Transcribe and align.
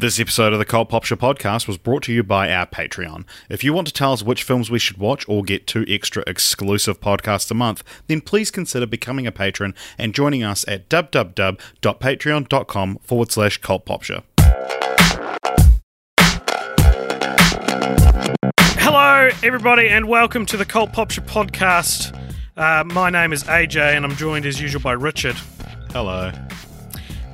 This 0.00 0.18
episode 0.18 0.52
of 0.54 0.58
the 0.58 0.64
Cult 0.64 0.88
Pop 0.88 1.04
Show 1.04 1.16
podcast 1.16 1.68
was 1.68 1.76
brought 1.76 2.04
to 2.04 2.12
you 2.12 2.22
by 2.22 2.50
our 2.50 2.64
Patreon. 2.64 3.26
If 3.50 3.62
you 3.62 3.74
want 3.74 3.86
to 3.88 3.92
tell 3.92 4.14
us 4.14 4.22
which 4.22 4.44
films 4.44 4.70
we 4.70 4.78
should 4.78 4.96
watch 4.96 5.28
or 5.28 5.42
get 5.42 5.66
two 5.66 5.84
extra 5.86 6.24
exclusive 6.26 7.02
podcasts 7.02 7.50
a 7.50 7.54
month, 7.54 7.84
then 8.06 8.22
please 8.22 8.50
consider 8.50 8.86
becoming 8.86 9.26
a 9.26 9.32
patron 9.32 9.74
and 9.98 10.14
joining 10.14 10.42
us 10.42 10.64
at 10.66 10.88
www.patreon.com 10.88 12.98
forward 13.02 13.30
slash 13.30 13.58
Cult 13.58 13.84
Pop 13.84 14.02
Show. 14.02 14.22
Hello, 18.78 19.28
everybody, 19.42 19.90
and 19.90 20.08
welcome 20.08 20.46
to 20.46 20.56
the 20.56 20.64
Cult 20.64 20.94
Pop 20.94 21.10
Show 21.10 21.20
podcast. 21.20 22.18
Uh, 22.56 22.84
my 22.84 23.10
name 23.10 23.34
is 23.34 23.44
AJ, 23.44 23.96
and 23.96 24.06
I'm 24.06 24.16
joined 24.16 24.46
as 24.46 24.62
usual 24.62 24.80
by 24.80 24.92
Richard. 24.92 25.36
Hello. 25.92 26.32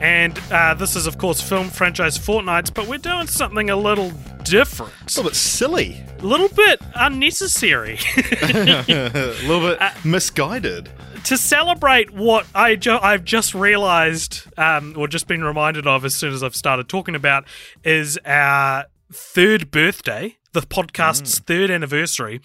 And 0.01 0.39
uh, 0.51 0.75
this 0.75 0.95
is, 0.95 1.07
of 1.07 1.17
course, 1.19 1.41
film 1.41 1.69
franchise 1.71 2.19
Fortnights, 2.19 2.73
but 2.73 2.87
we're 2.87 2.99
doing 2.99 3.27
something 3.27 3.71
a 3.71 3.77
little 3.77 4.13
different, 4.45 4.93
A 5.03 5.05
little 5.07 5.25
bit 5.25 5.35
silly, 5.37 6.03
a 6.19 6.23
little 6.27 6.49
bit 6.49 6.81
unnecessary 6.95 7.99
a 8.43 9.35
little 9.47 9.61
bit 9.71 9.81
misguided. 10.05 10.91
to 11.25 11.37
celebrate 11.39 12.11
what 12.13 12.47
I 12.55 12.77
ju- 12.77 12.99
I've 13.01 13.25
just 13.25 13.55
realized, 13.55 14.43
um, 14.59 14.95
or 14.97 15.09
just 15.09 15.27
been 15.27 15.43
reminded 15.43 15.87
of 15.87 16.05
as 16.05 16.15
soon 16.15 16.33
as 16.33 16.43
I've 16.43 16.55
started 16.57 16.89
talking 16.89 17.15
about, 17.15 17.45
is 17.83 18.19
our 18.27 18.85
third 19.13 19.71
birthday, 19.71 20.37
the 20.53 20.61
podcast's 20.63 21.39
third 21.41 21.71
anniversary. 21.71 22.41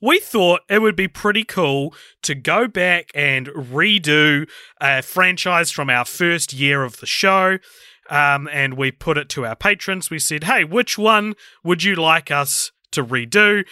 We 0.00 0.18
thought 0.18 0.62
it 0.68 0.82
would 0.82 0.96
be 0.96 1.08
pretty 1.08 1.44
cool 1.44 1.94
to 2.22 2.34
go 2.34 2.68
back 2.68 3.10
and 3.14 3.46
redo 3.48 4.48
a 4.80 5.02
franchise 5.02 5.70
from 5.70 5.90
our 5.90 6.04
first 6.04 6.52
year 6.52 6.84
of 6.84 6.98
the 6.98 7.06
show. 7.06 7.58
Um, 8.08 8.48
and 8.52 8.74
we 8.74 8.92
put 8.92 9.18
it 9.18 9.28
to 9.30 9.46
our 9.46 9.56
patrons. 9.56 10.10
We 10.10 10.18
said, 10.18 10.44
hey, 10.44 10.64
which 10.64 10.96
one 10.96 11.34
would 11.64 11.82
you 11.82 11.96
like 11.96 12.30
us 12.30 12.70
to 12.92 13.04
redo? 13.04 13.64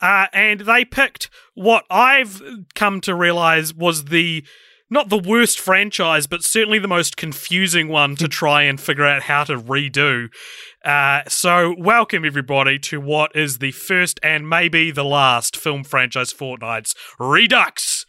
Uh, 0.00 0.26
and 0.32 0.60
they 0.60 0.84
picked 0.84 1.30
what 1.54 1.84
I've 1.90 2.42
come 2.74 3.00
to 3.02 3.14
realize 3.14 3.74
was 3.74 4.06
the 4.06 4.44
not 4.92 5.08
the 5.08 5.18
worst 5.18 5.58
franchise, 5.58 6.26
but 6.26 6.44
certainly 6.44 6.78
the 6.78 6.86
most 6.86 7.16
confusing 7.16 7.88
one 7.88 8.14
to 8.16 8.28
try 8.28 8.62
and 8.62 8.80
figure 8.80 9.06
out 9.06 9.22
how 9.22 9.42
to 9.44 9.56
redo. 9.56 10.28
Uh, 10.84 11.22
so, 11.28 11.74
welcome 11.78 12.24
everybody 12.24 12.78
to 12.78 13.00
what 13.00 13.34
is 13.34 13.58
the 13.58 13.72
first 13.72 14.20
and 14.22 14.48
maybe 14.48 14.90
the 14.90 15.04
last 15.04 15.56
film 15.56 15.82
franchise 15.82 16.32
fortnights 16.32 16.94
Redux. 17.18 18.04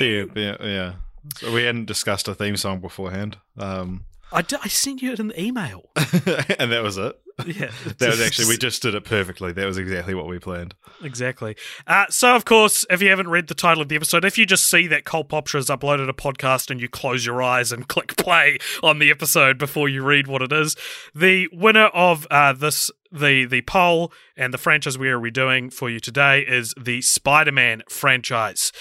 Yeah, 0.00 0.24
yeah, 0.34 0.56
yeah. 0.60 0.94
So 1.36 1.52
we 1.52 1.62
hadn't 1.62 1.86
discussed 1.86 2.26
a 2.26 2.34
theme 2.34 2.56
song 2.56 2.80
beforehand, 2.80 3.38
um, 3.58 4.04
I, 4.32 4.42
d- 4.42 4.56
I 4.62 4.68
sent 4.68 5.00
you 5.00 5.12
it 5.12 5.20
in 5.20 5.30
an 5.30 5.40
email. 5.40 5.90
and 5.96 6.70
that 6.72 6.82
was 6.82 6.98
it. 6.98 7.18
Yeah, 7.46 7.70
That 7.98 8.10
was 8.10 8.20
actually 8.20 8.48
we 8.48 8.56
just 8.58 8.82
did 8.82 8.94
it 8.94 9.04
perfectly. 9.04 9.52
That 9.52 9.66
was 9.66 9.78
exactly 9.78 10.14
what 10.14 10.26
we 10.26 10.38
planned. 10.38 10.74
Exactly. 11.02 11.56
Uh, 11.86 12.06
so, 12.10 12.34
of 12.34 12.44
course, 12.44 12.84
if 12.90 13.00
you 13.00 13.10
haven't 13.10 13.28
read 13.28 13.46
the 13.46 13.54
title 13.54 13.82
of 13.82 13.88
the 13.88 13.96
episode, 13.96 14.24
if 14.24 14.36
you 14.36 14.44
just 14.44 14.68
see 14.68 14.86
that 14.88 15.04
Cult 15.04 15.28
Pop 15.28 15.46
Show 15.46 15.58
has 15.58 15.66
uploaded 15.66 16.08
a 16.08 16.12
podcast 16.12 16.70
and 16.70 16.80
you 16.80 16.88
close 16.88 17.24
your 17.24 17.42
eyes 17.42 17.70
and 17.72 17.88
click 17.88 18.16
play 18.16 18.58
on 18.82 18.98
the 18.98 19.10
episode 19.10 19.56
before 19.56 19.88
you 19.88 20.02
read 20.02 20.26
what 20.26 20.42
it 20.42 20.52
is, 20.52 20.76
the 21.14 21.48
winner 21.52 21.86
of 21.86 22.26
uh, 22.30 22.52
this, 22.52 22.90
the 23.12 23.46
the 23.46 23.62
poll 23.62 24.12
and 24.36 24.52
the 24.52 24.58
franchise 24.58 24.98
we 24.98 25.08
are 25.08 25.18
redoing 25.18 25.72
for 25.72 25.88
you 25.88 26.00
today 26.00 26.40
is 26.40 26.74
the 26.80 27.00
Spider-Man 27.02 27.82
franchise. 27.88 28.72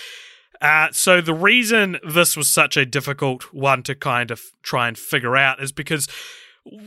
Uh, 0.60 0.88
so 0.92 1.22
the 1.22 1.34
reason 1.34 2.00
this 2.08 2.36
was 2.36 2.50
such 2.50 2.76
a 2.76 2.86
difficult 2.86 3.54
one 3.54 3.84
to 3.84 3.94
kind 3.94 4.32
of 4.32 4.42
try 4.64 4.88
and 4.88 4.98
figure 4.98 5.38
out 5.38 5.62
is 5.62 5.72
because 5.72 6.08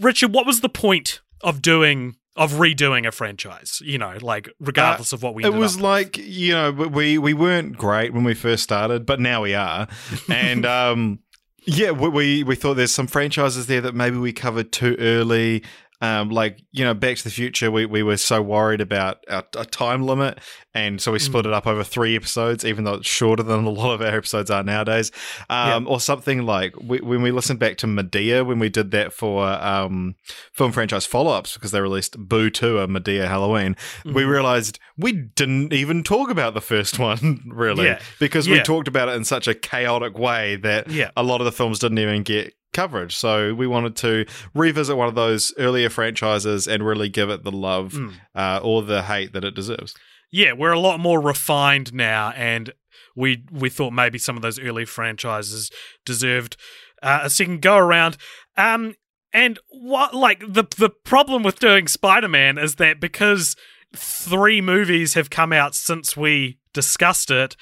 Richard, 0.00 0.32
what 0.34 0.46
was 0.46 0.60
the 0.60 0.68
point 0.68 1.20
of 1.42 1.62
doing 1.62 2.16
of 2.36 2.52
redoing 2.52 3.06
a 3.06 3.12
franchise? 3.12 3.80
You 3.84 3.98
know, 3.98 4.16
like 4.20 4.48
regardless 4.58 5.12
of 5.12 5.22
what 5.22 5.34
we 5.34 5.44
It 5.44 5.54
was 5.54 5.80
like 5.80 6.16
you 6.16 6.52
know 6.52 6.72
we 6.72 7.18
we 7.18 7.34
weren't 7.34 7.76
great 7.76 8.12
when 8.12 8.24
we 8.24 8.34
first 8.34 8.62
started, 8.62 9.06
but 9.06 9.20
now 9.20 9.42
we 9.42 9.54
are, 9.54 9.88
and 10.28 10.64
um, 10.66 11.20
yeah, 11.64 11.90
we 11.90 12.42
we 12.42 12.56
thought 12.56 12.74
there's 12.74 12.94
some 12.94 13.06
franchises 13.06 13.66
there 13.66 13.80
that 13.80 13.94
maybe 13.94 14.16
we 14.16 14.32
covered 14.32 14.72
too 14.72 14.96
early. 14.98 15.62
Um, 16.02 16.30
like 16.30 16.58
you 16.72 16.84
know, 16.84 16.94
Back 16.94 17.18
to 17.18 17.24
the 17.24 17.30
Future, 17.30 17.70
we, 17.70 17.84
we 17.84 18.02
were 18.02 18.16
so 18.16 18.40
worried 18.40 18.80
about 18.80 19.18
our, 19.28 19.44
a 19.56 19.66
time 19.66 20.06
limit, 20.06 20.38
and 20.72 21.00
so 21.00 21.12
we 21.12 21.18
Mm. 21.18 21.22
split 21.22 21.46
it 21.46 21.52
up 21.52 21.66
over 21.66 21.84
three 21.84 22.16
episodes, 22.16 22.64
even 22.64 22.84
though 22.84 22.94
it's 22.94 23.08
shorter 23.08 23.42
than 23.42 23.64
a 23.66 23.70
lot 23.70 23.92
of 23.92 24.00
our 24.00 24.16
episodes 24.16 24.50
are 24.50 24.62
nowadays. 24.62 25.12
Um, 25.50 25.86
Or 25.86 26.00
something 26.00 26.46
like 26.46 26.74
we, 26.80 27.00
when 27.00 27.20
we 27.20 27.30
listened 27.32 27.58
back 27.58 27.76
to 27.78 27.86
Medea, 27.86 28.44
when 28.44 28.58
we 28.58 28.70
did 28.70 28.92
that 28.92 29.12
for 29.12 29.44
um, 29.46 30.14
film 30.54 30.72
franchise 30.72 31.04
follow 31.04 31.32
ups 31.32 31.54
because 31.54 31.70
they 31.72 31.80
released 31.82 32.16
Boo 32.18 32.48
2, 32.48 32.78
a 32.78 32.88
Medea 32.88 33.26
Halloween, 33.28 33.76
we 34.04 34.10
Mm-hmm. 34.22 34.30
realized 34.30 34.78
we 34.96 35.12
didn't 35.12 35.72
even 35.74 36.02
talk 36.02 36.30
about 36.30 36.54
the 36.54 36.60
first 36.62 36.98
one, 36.98 37.42
really, 37.46 37.84
Yeah. 37.86 38.00
because 38.18 38.48
we 38.48 38.60
talked 38.62 38.88
about 38.88 39.08
it 39.10 39.16
in 39.16 39.24
such 39.24 39.46
a 39.48 39.54
chaotic 39.54 40.18
way 40.18 40.56
that 40.56 40.88
Yeah. 40.90 41.10
a 41.16 41.22
lot 41.22 41.40
of 41.42 41.44
the 41.44 41.52
films 41.52 41.78
didn't 41.78 41.98
even 41.98 42.22
get 42.22 42.54
coverage. 42.72 43.16
So 43.16 43.54
we 43.54 43.66
wanted 43.66 43.96
to 43.96 44.26
revisit 44.54 44.96
one 44.96 45.08
of 45.08 45.14
those 45.14 45.52
earlier 45.58 45.90
franchises 45.90 46.66
and 46.68 46.84
really 46.86 47.08
give 47.08 47.30
it 47.30 47.42
the 47.44 47.52
love 47.52 47.92
Mm. 47.92 48.14
uh, 48.34 48.60
or 48.62 48.82
the 48.82 49.02
hate 49.02 49.32
that 49.32 49.44
it 49.44 49.54
deserves. 49.54 49.94
yeah, 50.32 50.52
we're 50.52 50.70
a 50.72 50.78
lot 50.80 51.00
more 51.00 51.20
refined 51.20 51.92
now, 51.92 52.30
and 52.36 52.72
we 53.16 53.44
we 53.50 53.68
thought 53.68 53.92
maybe 53.92 54.18
some 54.18 54.36
of 54.36 54.42
those 54.42 54.58
early 54.60 54.84
franchises 54.84 55.70
deserved 56.06 56.56
uh, 57.02 57.20
a 57.24 57.30
second 57.30 57.60
go 57.62 57.76
around. 57.76 58.16
Um, 58.56 58.94
and 59.32 59.58
what 59.68 60.14
like 60.14 60.40
the 60.40 60.64
the 60.78 60.90
problem 61.04 61.42
with 61.42 61.58
doing 61.58 61.88
Spider 61.88 62.28
Man 62.28 62.58
is 62.58 62.76
that 62.76 63.00
because 63.00 63.56
three 63.96 64.60
movies 64.60 65.14
have 65.14 65.30
come 65.30 65.52
out 65.52 65.74
since 65.74 66.16
we 66.16 66.58
discussed 66.72 67.30
it, 67.30 67.56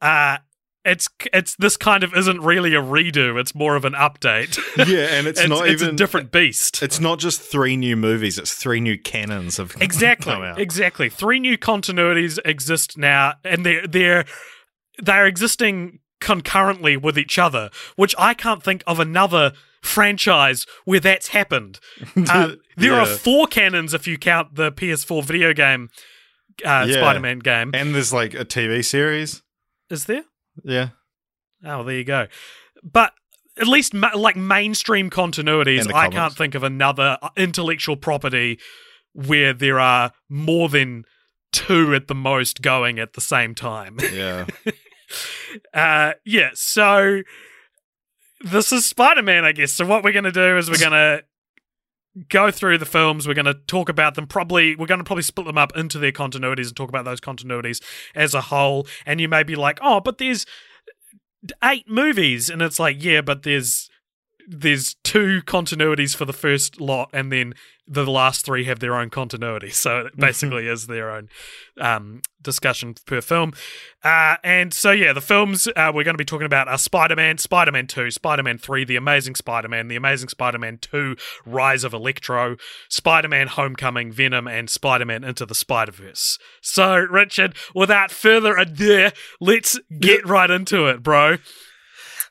uh. 0.00 0.38
It's 0.84 1.08
it's 1.32 1.54
this 1.56 1.76
kind 1.76 2.02
of 2.02 2.12
isn't 2.14 2.40
really 2.40 2.74
a 2.74 2.82
redo. 2.82 3.40
It's 3.40 3.54
more 3.54 3.76
of 3.76 3.84
an 3.84 3.92
update. 3.92 4.58
Yeah, 4.76 5.06
and 5.16 5.28
it's, 5.28 5.40
not 5.48 5.68
it's 5.68 5.80
even 5.80 5.94
a 5.94 5.96
different 5.96 6.32
beast. 6.32 6.82
It's 6.82 6.98
not 6.98 7.20
just 7.20 7.40
three 7.40 7.76
new 7.76 7.96
movies; 7.96 8.36
it's 8.38 8.52
three 8.54 8.80
new 8.80 8.98
canons 8.98 9.58
of 9.58 9.80
Exactly. 9.80 10.34
Exactly. 10.56 11.08
Three 11.08 11.38
new 11.38 11.56
continuities 11.56 12.38
exist 12.44 12.98
now, 12.98 13.34
and 13.44 13.64
they're 13.64 13.86
they're 13.86 14.24
they're 14.98 15.26
existing 15.26 16.00
concurrently 16.20 16.96
with 16.96 17.16
each 17.18 17.38
other, 17.38 17.70
which 17.96 18.14
I 18.18 18.34
can't 18.34 18.62
think 18.62 18.82
of 18.86 18.98
another 18.98 19.52
franchise 19.82 20.66
where 20.84 21.00
that's 21.00 21.28
happened. 21.28 21.78
Uh, 22.28 22.52
there 22.76 22.94
are 22.94 23.06
four 23.06 23.46
canons 23.46 23.92
if 23.94 24.06
you 24.06 24.16
count 24.16 24.54
the 24.54 24.72
PS4 24.72 25.22
video 25.24 25.52
game, 25.52 25.90
uh, 26.64 26.86
Yeah. 26.88 26.94
Spider-Man 26.94 27.40
game. 27.40 27.70
And 27.74 27.94
there's 27.94 28.12
like 28.12 28.34
a 28.34 28.44
TV 28.44 28.84
series. 28.84 29.42
Is 29.90 30.06
there? 30.06 30.24
Yeah, 30.64 30.88
Oh, 31.64 31.82
there 31.84 31.96
you 31.96 32.04
go. 32.04 32.26
But 32.82 33.12
at 33.58 33.68
least 33.68 33.94
ma- 33.94 34.10
like 34.16 34.36
mainstream 34.36 35.10
continuities, 35.10 35.86
I 35.94 36.08
can't 36.08 36.34
think 36.34 36.54
of 36.54 36.62
another 36.62 37.18
uh, 37.22 37.28
intellectual 37.36 37.96
property 37.96 38.58
where 39.12 39.52
there 39.52 39.78
are 39.78 40.12
more 40.28 40.68
than 40.68 41.04
two 41.52 41.94
at 41.94 42.08
the 42.08 42.14
most 42.14 42.62
going 42.62 42.98
at 42.98 43.12
the 43.12 43.20
same 43.20 43.54
time. 43.54 43.98
yeah. 44.12 44.46
Uh, 45.74 46.12
yeah, 46.24 46.48
so 46.54 47.20
this 48.40 48.72
is 48.72 48.86
Spider 48.86 49.20
Man, 49.20 49.44
I 49.44 49.52
guess. 49.52 49.72
So 49.72 49.84
what 49.84 50.02
we're 50.02 50.12
going 50.12 50.24
to 50.24 50.32
do 50.32 50.56
is 50.56 50.70
we're 50.70 50.78
going 50.78 50.92
to 50.92 51.22
go 52.28 52.50
through 52.50 52.78
the 52.78 52.86
films. 52.86 53.26
We're 53.26 53.34
going 53.34 53.46
to 53.46 53.54
talk 53.54 53.88
about 53.88 54.14
them. 54.14 54.26
Probably 54.26 54.76
we're 54.76 54.86
going 54.86 55.00
to 55.00 55.04
probably 55.04 55.22
split 55.22 55.46
them 55.46 55.58
up 55.58 55.76
into 55.76 55.98
their 55.98 56.12
continuities 56.12 56.66
and 56.66 56.76
talk 56.76 56.88
about 56.88 57.04
those 57.04 57.20
continuities 57.20 57.82
as 58.14 58.34
a 58.34 58.42
whole. 58.42 58.86
And 59.06 59.20
you 59.20 59.28
may 59.28 59.42
be 59.42 59.54
like, 59.54 59.78
oh, 59.82 60.00
but 60.00 60.18
there's 60.18 60.46
eight 61.64 61.88
movies, 61.88 62.48
and 62.48 62.62
it's 62.62 62.78
like, 62.78 63.02
yeah, 63.02 63.20
but 63.20 63.42
there's 63.42 63.90
there's 64.48 64.94
two 65.04 65.42
continuities 65.46 66.16
for 66.16 66.24
the 66.24 66.32
first 66.32 66.80
lot, 66.80 67.10
and 67.12 67.32
then 67.32 67.54
the 67.86 68.06
last 68.06 68.44
three 68.44 68.64
have 68.64 68.78
their 68.78 68.94
own 68.96 69.10
continuity. 69.10 69.70
So 69.82 70.06
it 70.06 70.16
basically 70.16 70.68
is 70.68 70.86
their 70.86 71.10
own 71.10 71.28
um, 71.80 72.22
discussion 72.40 72.94
per 73.04 73.20
film. 73.20 73.52
Uh, 74.04 74.36
and 74.44 74.72
so, 74.72 74.92
yeah, 74.92 75.12
the 75.12 75.20
films 75.20 75.66
uh, 75.66 75.90
we're 75.92 76.04
going 76.04 76.14
to 76.14 76.18
be 76.18 76.24
talking 76.24 76.46
about 76.46 76.68
are 76.68 76.78
Spider 76.78 77.16
Man, 77.16 77.38
Spider 77.38 77.72
Man 77.72 77.88
2, 77.88 78.12
Spider 78.12 78.44
Man 78.44 78.58
3, 78.58 78.84
The 78.84 78.94
Amazing 78.94 79.34
Spider 79.34 79.66
Man, 79.66 79.88
The 79.88 79.96
Amazing 79.96 80.28
Spider 80.28 80.58
Man 80.58 80.78
2, 80.78 81.16
Rise 81.44 81.82
of 81.82 81.92
Electro, 81.94 82.56
Spider 82.88 83.26
Man 83.26 83.48
Homecoming, 83.48 84.12
Venom, 84.12 84.46
and 84.46 84.70
Spider 84.70 85.04
Man 85.04 85.24
Into 85.24 85.44
the 85.44 85.54
Spider 85.54 85.90
Verse. 85.90 86.38
So, 86.60 86.94
Richard, 86.96 87.56
without 87.74 88.12
further 88.12 88.56
ado, 88.56 89.08
let's 89.40 89.80
get 89.98 90.24
right 90.28 90.50
into 90.50 90.86
it, 90.86 91.02
bro. 91.02 91.38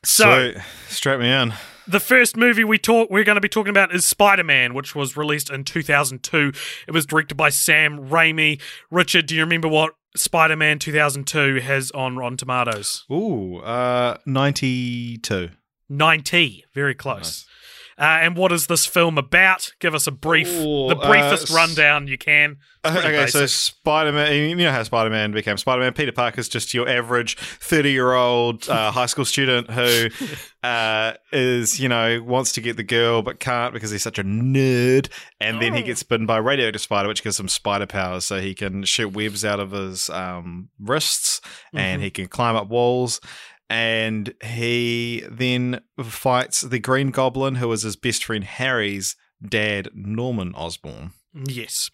So, 0.04 0.52
Sweet. 0.52 0.64
strap 0.88 1.20
me 1.20 1.30
in. 1.30 1.52
The 1.86 2.00
first 2.00 2.36
movie 2.36 2.64
we 2.64 2.78
talk 2.78 3.10
we're 3.10 3.24
going 3.24 3.36
to 3.36 3.40
be 3.40 3.48
talking 3.48 3.70
about 3.70 3.94
is 3.94 4.04
Spider-Man, 4.04 4.74
which 4.74 4.94
was 4.94 5.16
released 5.16 5.50
in 5.50 5.64
2002. 5.64 6.52
It 6.86 6.92
was 6.92 7.06
directed 7.06 7.36
by 7.36 7.48
Sam 7.50 8.08
Raimi. 8.08 8.60
Richard, 8.90 9.26
do 9.26 9.34
you 9.34 9.42
remember 9.42 9.68
what 9.68 9.94
Spider-Man 10.16 10.78
2002 10.78 11.60
has 11.60 11.90
on 11.92 12.16
Rotten 12.16 12.36
Tomatoes? 12.36 13.04
Ooh, 13.10 13.56
uh, 13.58 14.18
ninety-two. 14.26 15.50
90, 15.88 16.64
very 16.74 16.94
close. 16.94 17.46
And 18.04 18.36
what 18.36 18.52
is 18.52 18.66
this 18.66 18.84
film 18.86 19.16
about? 19.18 19.72
Give 19.78 19.94
us 19.94 20.06
a 20.06 20.10
brief, 20.12 20.48
Ooh, 20.48 20.88
the 20.88 20.96
briefest 20.96 21.50
uh, 21.52 21.54
rundown 21.54 22.06
you 22.08 22.18
can. 22.18 22.56
Pretty 22.82 22.98
Okay, 22.98 23.26
so 23.28 23.40
basic. 23.42 23.48
Spider 23.76 24.10
Man, 24.10 24.32
you 24.50 24.56
know 24.56 24.72
how 24.72 24.82
Spider 24.82 25.08
Man 25.10 25.30
became 25.30 25.56
Spider 25.56 25.82
Man. 25.82 25.92
Peter 25.92 26.10
Parker's 26.10 26.48
just 26.48 26.74
your 26.74 26.88
average 26.88 27.36
30 27.36 27.92
year 27.92 28.12
old 28.12 28.68
uh, 28.68 28.90
high 28.92 29.06
school 29.06 29.24
student 29.24 29.70
who 29.70 30.08
uh, 30.64 31.12
is, 31.32 31.78
you 31.78 31.88
know, 31.88 32.20
wants 32.22 32.50
to 32.52 32.60
get 32.60 32.76
the 32.76 32.82
girl 32.82 33.22
but 33.22 33.38
can't 33.38 33.72
because 33.72 33.92
he's 33.92 34.02
such 34.02 34.18
a 34.18 34.24
nerd. 34.24 35.08
And 35.40 35.62
then 35.62 35.74
he 35.74 35.82
Oh. 35.82 35.86
gets 35.86 36.02
bitten 36.02 36.26
by 36.26 36.38
a 36.38 36.42
radioactive 36.42 36.80
spider, 36.82 37.08
which 37.08 37.22
gives 37.22 37.38
him 37.38 37.48
spider 37.48 37.86
powers. 37.86 38.24
So 38.24 38.40
he 38.40 38.52
can 38.54 38.82
shoot 38.84 39.12
webs 39.12 39.44
out 39.44 39.60
of 39.60 39.70
his 39.70 40.10
um, 40.10 40.68
wrists 40.80 41.40
and 41.72 42.00
Mhm. 42.00 42.04
he 42.04 42.10
can 42.10 42.26
climb 42.26 42.56
up 42.56 42.68
walls. 42.68 43.20
And 43.72 44.34
he 44.44 45.24
then 45.30 45.80
fights 46.02 46.60
the 46.60 46.78
Green 46.78 47.10
Goblin, 47.10 47.54
who 47.54 47.72
is 47.72 47.82
his 47.84 47.96
best 47.96 48.22
friend 48.22 48.44
Harry's 48.44 49.16
dad, 49.42 49.88
Norman 49.94 50.54
Osborn. 50.54 51.12
Yes, 51.32 51.90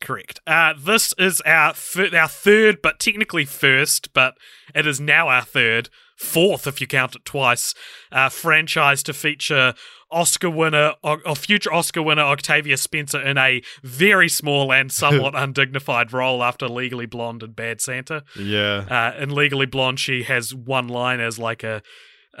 correct. 0.00 0.40
Uh, 0.46 0.72
this 0.78 1.12
is 1.18 1.42
our 1.42 1.74
fir- 1.74 2.16
our 2.16 2.28
third, 2.28 2.80
but 2.82 2.98
technically 2.98 3.44
first, 3.44 4.14
but 4.14 4.38
it 4.74 4.86
is 4.86 5.00
now 5.02 5.28
our 5.28 5.42
third, 5.42 5.90
fourth 6.18 6.66
if 6.66 6.80
you 6.80 6.86
count 6.86 7.14
it 7.14 7.24
twice, 7.24 7.74
uh, 8.12 8.28
franchise 8.28 9.02
to 9.04 9.12
feature 9.12 9.74
Oscar 10.10 10.50
winner 10.50 10.94
or, 11.02 11.18
future 11.34 11.72
Oscar 11.72 12.02
winner 12.02 12.22
Octavia 12.22 12.76
Spencer 12.76 13.20
in 13.20 13.38
a 13.38 13.62
very 13.82 14.28
small 14.28 14.72
and 14.72 14.90
somewhat 15.02 15.34
undignified 15.34 16.12
role 16.12 16.42
after 16.42 16.68
Legally 16.68 17.06
Blonde 17.06 17.42
and 17.42 17.54
Bad 17.54 17.80
Santa. 17.80 18.24
Yeah. 18.38 18.84
Uh, 18.90 19.22
in 19.22 19.30
Legally 19.30 19.66
Blonde, 19.66 20.00
she 20.00 20.24
has 20.24 20.54
one 20.54 20.88
line 20.88 21.20
as 21.20 21.38
like 21.38 21.62
a 21.62 21.82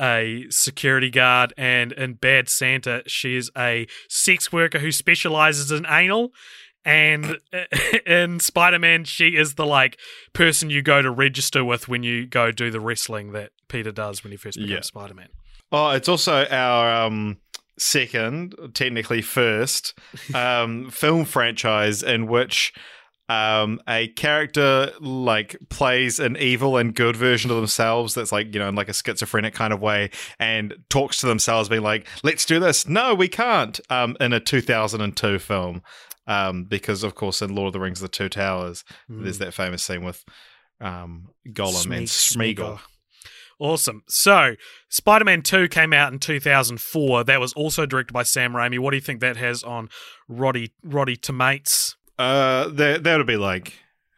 a 0.00 0.46
security 0.48 1.10
guard, 1.10 1.52
and 1.56 1.90
in 1.90 2.14
Bad 2.14 2.48
Santa, 2.48 3.02
she's 3.06 3.50
a 3.56 3.86
sex 4.08 4.52
worker 4.52 4.78
who 4.78 4.92
specializes 4.92 5.72
in 5.72 5.84
anal. 5.86 6.32
And 6.84 7.38
in 8.06 8.40
Spider 8.40 8.78
Man, 8.78 9.04
she 9.04 9.36
is 9.36 9.54
the 9.54 9.66
like 9.66 9.98
person 10.32 10.70
you 10.70 10.82
go 10.82 11.02
to 11.02 11.10
register 11.10 11.64
with 11.64 11.88
when 11.88 12.02
you 12.02 12.26
go 12.26 12.50
do 12.50 12.70
the 12.70 12.80
wrestling 12.80 13.32
that 13.32 13.50
Peter 13.68 13.92
does 13.92 14.22
when 14.24 14.30
he 14.30 14.36
first 14.36 14.56
becomes 14.56 14.72
Yeah. 14.72 14.80
Spider 14.80 15.14
Man. 15.14 15.28
Oh, 15.70 15.90
it's 15.90 16.08
also 16.08 16.46
our 16.46 17.06
um, 17.06 17.38
second, 17.78 18.54
technically 18.74 19.20
first, 19.22 19.98
um, 20.34 20.88
film 20.90 21.24
franchise 21.26 22.02
in 22.02 22.26
which 22.26 22.72
um, 23.28 23.78
a 23.86 24.08
character 24.08 24.90
like 25.00 25.56
plays 25.68 26.18
an 26.18 26.38
evil 26.38 26.78
and 26.78 26.94
good 26.94 27.14
version 27.16 27.50
of 27.50 27.58
themselves. 27.58 28.14
That's 28.14 28.32
like 28.32 28.54
you 28.54 28.60
know 28.60 28.68
in 28.70 28.74
like 28.74 28.88
a 28.88 28.94
schizophrenic 28.94 29.52
kind 29.52 29.74
of 29.74 29.82
way, 29.82 30.08
and 30.38 30.74
talks 30.88 31.18
to 31.20 31.26
themselves, 31.26 31.68
being 31.68 31.82
like, 31.82 32.06
"Let's 32.22 32.46
do 32.46 32.58
this." 32.58 32.88
No, 32.88 33.14
we 33.14 33.28
can't. 33.28 33.78
Um, 33.90 34.16
in 34.20 34.32
a 34.32 34.40
2002 34.40 35.38
film, 35.40 35.82
um, 36.28 36.62
because 36.64 37.02
of 37.02 37.16
course 37.16 37.42
in 37.42 37.54
Lord 37.54 37.68
of 37.68 37.72
the 37.72 37.80
Rings: 37.80 37.98
The 37.98 38.06
Two 38.06 38.28
Towers, 38.28 38.84
there's 39.08 39.38
that 39.38 39.52
famous 39.54 39.82
scene 39.82 40.04
with 40.04 40.24
um, 40.80 41.30
Gollum 41.48 41.96
and 41.96 42.06
Smeag- 42.06 42.56
Smeagol. 42.56 42.80
Awesome. 43.60 44.04
So, 44.06 44.54
Spider 44.88 45.24
Man 45.24 45.42
2 45.42 45.66
came 45.68 45.92
out 45.92 46.12
in 46.12 46.20
2004. 46.20 47.24
That 47.24 47.40
was 47.40 47.52
also 47.54 47.86
directed 47.86 48.12
by 48.12 48.22
Sam 48.22 48.52
Raimi. 48.52 48.78
What 48.78 48.92
do 48.92 48.96
you 48.96 49.00
think 49.00 49.20
that 49.20 49.36
has 49.36 49.64
on 49.64 49.88
Roddy, 50.28 50.72
Roddy 50.84 51.16
Tomates? 51.16 51.96
Uh, 52.18 52.68
that 52.68 53.02
that 53.02 53.16
would 53.16 53.26
be 53.26 53.36
like 53.36 53.74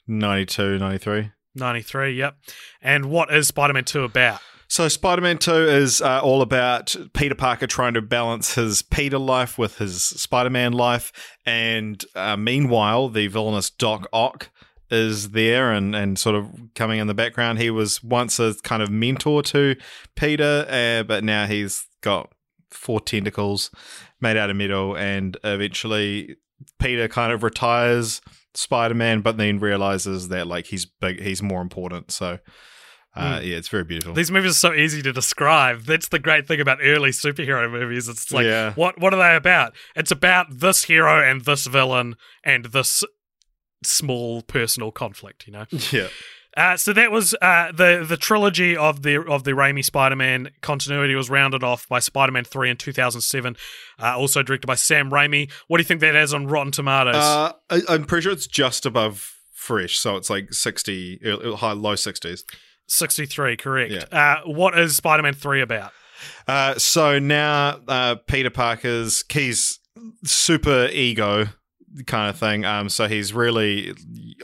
92, 0.06 0.78
93. 0.78 1.30
93, 1.54 2.12
yep. 2.12 2.36
And 2.82 3.06
what 3.06 3.32
is 3.32 3.48
Spider 3.48 3.72
Man 3.72 3.84
2 3.84 4.04
about? 4.04 4.40
So, 4.70 4.86
Spider 4.86 5.20
Man 5.20 5.36
2 5.36 5.52
is 5.52 6.00
uh, 6.00 6.20
all 6.22 6.42
about 6.42 6.94
Peter 7.12 7.34
Parker 7.34 7.66
trying 7.66 7.94
to 7.94 8.00
balance 8.00 8.54
his 8.54 8.82
Peter 8.82 9.18
life 9.18 9.58
with 9.58 9.78
his 9.78 10.04
Spider 10.04 10.48
Man 10.48 10.72
life. 10.72 11.10
And 11.44 12.04
uh, 12.14 12.36
meanwhile, 12.36 13.08
the 13.08 13.26
villainous 13.26 13.68
Doc 13.68 14.06
Ock 14.12 14.50
is 14.88 15.30
there 15.30 15.72
and, 15.72 15.96
and 15.96 16.16
sort 16.16 16.36
of 16.36 16.46
coming 16.76 17.00
in 17.00 17.08
the 17.08 17.14
background. 17.14 17.58
He 17.58 17.68
was 17.68 18.00
once 18.04 18.38
a 18.38 18.54
kind 18.62 18.80
of 18.80 18.90
mentor 18.90 19.42
to 19.42 19.74
Peter, 20.14 20.64
uh, 20.68 21.02
but 21.02 21.24
now 21.24 21.46
he's 21.46 21.84
got 22.00 22.30
four 22.70 23.00
tentacles 23.00 23.72
made 24.20 24.36
out 24.36 24.50
of 24.50 24.56
metal. 24.56 24.96
And 24.96 25.36
eventually, 25.42 26.36
Peter 26.78 27.08
kind 27.08 27.32
of 27.32 27.42
retires 27.42 28.20
Spider 28.54 28.94
Man, 28.94 29.20
but 29.20 29.36
then 29.36 29.58
realizes 29.58 30.28
that 30.28 30.46
like 30.46 30.66
he's 30.66 30.86
big, 30.86 31.20
he's 31.20 31.42
more 31.42 31.60
important. 31.60 32.12
So. 32.12 32.38
Uh, 33.20 33.38
hmm. 33.38 33.46
yeah, 33.46 33.56
it's 33.56 33.68
very 33.68 33.84
beautiful. 33.84 34.14
These 34.14 34.30
movies 34.30 34.52
are 34.52 34.54
so 34.54 34.72
easy 34.72 35.02
to 35.02 35.12
describe. 35.12 35.82
That's 35.82 36.08
the 36.08 36.18
great 36.18 36.48
thing 36.48 36.60
about 36.60 36.78
early 36.82 37.10
superhero 37.10 37.70
movies. 37.70 38.08
It's 38.08 38.32
like, 38.32 38.46
yeah. 38.46 38.72
what 38.74 38.98
what 38.98 39.12
are 39.12 39.18
they 39.18 39.36
about? 39.36 39.74
It's 39.94 40.10
about 40.10 40.46
this 40.50 40.84
hero 40.84 41.22
and 41.22 41.44
this 41.44 41.66
villain 41.66 42.16
and 42.42 42.66
this 42.66 43.04
small 43.84 44.42
personal 44.42 44.90
conflict. 44.90 45.46
You 45.46 45.52
know. 45.52 45.66
Yeah. 45.92 46.08
Uh, 46.56 46.76
so 46.76 46.92
that 46.92 47.12
was 47.12 47.34
uh, 47.40 47.70
the 47.70 48.04
the 48.06 48.16
trilogy 48.16 48.76
of 48.76 49.02
the 49.02 49.22
of 49.22 49.44
the 49.44 49.52
Raimi 49.52 49.84
Spider-Man 49.84 50.50
continuity 50.62 51.14
was 51.14 51.30
rounded 51.30 51.62
off 51.62 51.88
by 51.88 52.00
Spider-Man 52.00 52.44
three 52.44 52.70
in 52.70 52.76
two 52.76 52.92
thousand 52.92 53.20
seven, 53.20 53.56
uh, 54.00 54.18
also 54.18 54.42
directed 54.42 54.66
by 54.66 54.74
Sam 54.74 55.10
Raimi. 55.10 55.48
What 55.68 55.76
do 55.78 55.82
you 55.82 55.86
think 55.86 56.00
that 56.00 56.16
has 56.16 56.34
on 56.34 56.48
Rotten 56.48 56.72
Tomatoes? 56.72 57.14
Uh, 57.14 57.52
I, 57.70 57.82
am 57.88 58.04
pretty 58.04 58.24
sure 58.24 58.32
it's 58.32 58.48
just 58.48 58.84
above 58.84 59.36
fresh, 59.52 59.98
so 59.98 60.16
it's 60.16 60.28
like 60.28 60.52
sixty 60.52 61.20
high 61.56 61.72
low 61.72 61.94
sixties. 61.94 62.44
63, 62.90 63.56
correct. 63.56 63.92
Yeah. 63.92 64.04
Uh, 64.12 64.42
what 64.44 64.78
is 64.78 64.96
Spider 64.96 65.22
Man 65.22 65.34
3 65.34 65.62
about? 65.62 65.92
Uh, 66.46 66.74
so 66.76 67.18
now 67.18 67.80
uh, 67.88 68.16
Peter 68.26 68.50
Parker's 68.50 69.24
he's 69.30 69.78
super 70.24 70.86
ego 70.92 71.46
kind 72.06 72.30
of 72.30 72.38
thing. 72.38 72.64
Um, 72.64 72.88
so 72.88 73.08
he's 73.08 73.32
really 73.32 73.94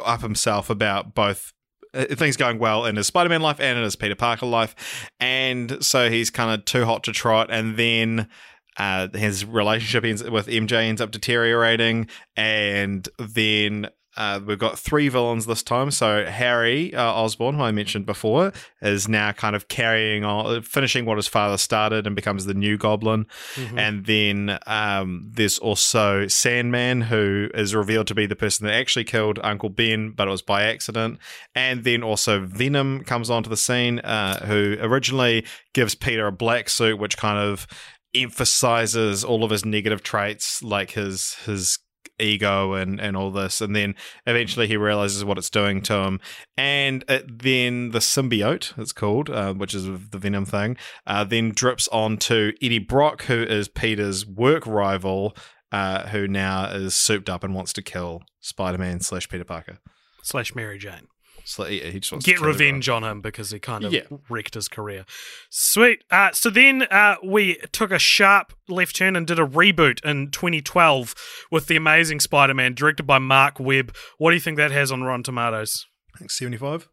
up 0.04 0.22
himself 0.22 0.70
about 0.70 1.14
both 1.14 1.52
uh, 1.94 2.04
things 2.14 2.36
going 2.36 2.58
well 2.58 2.84
in 2.84 2.96
his 2.96 3.06
Spider 3.06 3.28
Man 3.28 3.40
life 3.40 3.60
and 3.60 3.78
in 3.78 3.84
his 3.84 3.96
Peter 3.96 4.14
Parker 4.14 4.46
life. 4.46 5.10
And 5.20 5.84
so 5.84 6.10
he's 6.10 6.30
kind 6.30 6.58
of 6.58 6.64
too 6.64 6.84
hot 6.84 7.04
to 7.04 7.12
trot. 7.12 7.48
And 7.50 7.76
then 7.76 8.28
uh, 8.76 9.08
his 9.14 9.44
relationship 9.44 10.04
ends, 10.04 10.22
with 10.22 10.46
MJ 10.46 10.84
ends 10.84 11.00
up 11.00 11.10
deteriorating. 11.10 12.08
And 12.36 13.08
then 13.18 13.88
uh, 14.16 14.40
we've 14.44 14.58
got 14.58 14.78
three 14.78 15.08
villains 15.08 15.46
this 15.46 15.62
time. 15.62 15.90
So 15.90 16.24
Harry 16.24 16.94
uh, 16.94 17.02
Osborn, 17.02 17.56
who 17.56 17.62
I 17.62 17.70
mentioned 17.72 18.06
before, 18.06 18.52
is 18.80 19.08
now 19.08 19.32
kind 19.32 19.54
of 19.54 19.68
carrying 19.68 20.24
on, 20.24 20.62
finishing 20.62 21.04
what 21.04 21.16
his 21.16 21.26
father 21.26 21.58
started, 21.58 22.06
and 22.06 22.16
becomes 22.16 22.46
the 22.46 22.54
new 22.54 22.76
Goblin. 22.76 23.26
Mhm. 23.54 23.78
And 23.78 24.06
then 24.06 24.58
um, 24.66 25.30
there's 25.32 25.58
also 25.58 26.26
Sandman, 26.28 27.02
who 27.02 27.48
is 27.54 27.74
revealed 27.74 28.06
to 28.08 28.14
be 28.14 28.26
the 28.26 28.36
person 28.36 28.66
that 28.66 28.74
actually 28.74 29.04
killed 29.04 29.38
Uncle 29.42 29.68
Ben, 29.68 30.10
but 30.10 30.28
it 30.28 30.30
was 30.30 30.42
by 30.42 30.62
accident. 30.62 31.18
And 31.54 31.84
then 31.84 32.02
also 32.02 32.40
Venom 32.40 33.04
comes 33.04 33.30
onto 33.30 33.50
the 33.50 33.56
scene, 33.56 33.98
uh, 34.00 34.44
who 34.46 34.76
originally 34.80 35.44
gives 35.74 35.94
Peter 35.94 36.26
a 36.26 36.32
black 36.32 36.68
suit, 36.68 36.98
which 36.98 37.16
kind 37.16 37.38
of 37.38 37.66
emphasizes 38.14 39.22
all 39.24 39.44
of 39.44 39.50
his 39.50 39.64
negative 39.64 40.02
traits, 40.02 40.62
like 40.62 40.92
his 40.92 41.34
his 41.44 41.78
ego 42.18 42.74
and 42.74 43.00
and 43.00 43.16
all 43.16 43.30
this 43.30 43.60
and 43.60 43.74
then 43.74 43.94
eventually 44.26 44.66
he 44.66 44.76
realizes 44.76 45.24
what 45.24 45.38
it's 45.38 45.50
doing 45.50 45.82
to 45.82 45.94
him 45.94 46.20
and 46.56 47.04
it, 47.08 47.42
then 47.42 47.90
the 47.90 47.98
symbiote 47.98 48.76
it's 48.78 48.92
called 48.92 49.28
uh, 49.30 49.52
which 49.52 49.74
is 49.74 49.84
the 49.84 50.18
venom 50.18 50.44
thing 50.44 50.76
uh, 51.06 51.24
then 51.24 51.50
drips 51.50 51.88
onto 51.88 52.52
eddie 52.62 52.78
brock 52.78 53.24
who 53.24 53.42
is 53.42 53.68
peter's 53.68 54.26
work 54.26 54.66
rival 54.66 55.36
uh, 55.72 56.06
who 56.08 56.26
now 56.28 56.66
is 56.66 56.94
souped 56.94 57.28
up 57.28 57.44
and 57.44 57.54
wants 57.54 57.72
to 57.72 57.82
kill 57.82 58.22
spider-man 58.40 59.00
slash 59.00 59.28
peter 59.28 59.44
parker 59.44 59.78
Slash 60.26 60.56
Mary 60.56 60.76
Jane. 60.76 61.06
So 61.48 61.62
he, 61.64 61.78
he 61.80 62.00
just 62.00 62.10
wants 62.10 62.24
to 62.26 62.32
Get 62.32 62.40
revenge 62.40 62.88
on 62.88 63.04
him 63.04 63.20
because 63.20 63.52
he 63.52 63.60
kind 63.60 63.84
of 63.84 63.92
Yeah. 63.92 64.02
wrecked 64.28 64.54
his 64.54 64.66
career. 64.68 65.04
Sweet. 65.48 66.02
Uh, 66.10 66.32
so 66.32 66.50
then 66.50 66.82
uh, 66.90 67.16
we 67.24 67.54
took 67.70 67.92
a 67.92 67.98
sharp 68.00 68.52
left 68.68 68.96
turn 68.96 69.14
and 69.14 69.26
did 69.26 69.38
a 69.38 69.46
reboot 69.46 70.04
in 70.04 70.30
2012 70.32 71.14
with 71.50 71.68
The 71.68 71.76
Amazing 71.76 72.18
Spider 72.20 72.52
Man, 72.52 72.74
directed 72.74 73.04
by 73.04 73.18
Mark 73.18 73.60
Webb. 73.60 73.94
What 74.18 74.30
do 74.30 74.34
you 74.34 74.40
think 74.40 74.56
that 74.56 74.72
has 74.72 74.90
on 74.90 75.02
Rotten 75.04 75.22
Tomatoes? 75.22 75.86
I 76.14 76.18
think 76.18 76.30
75 76.32 76.88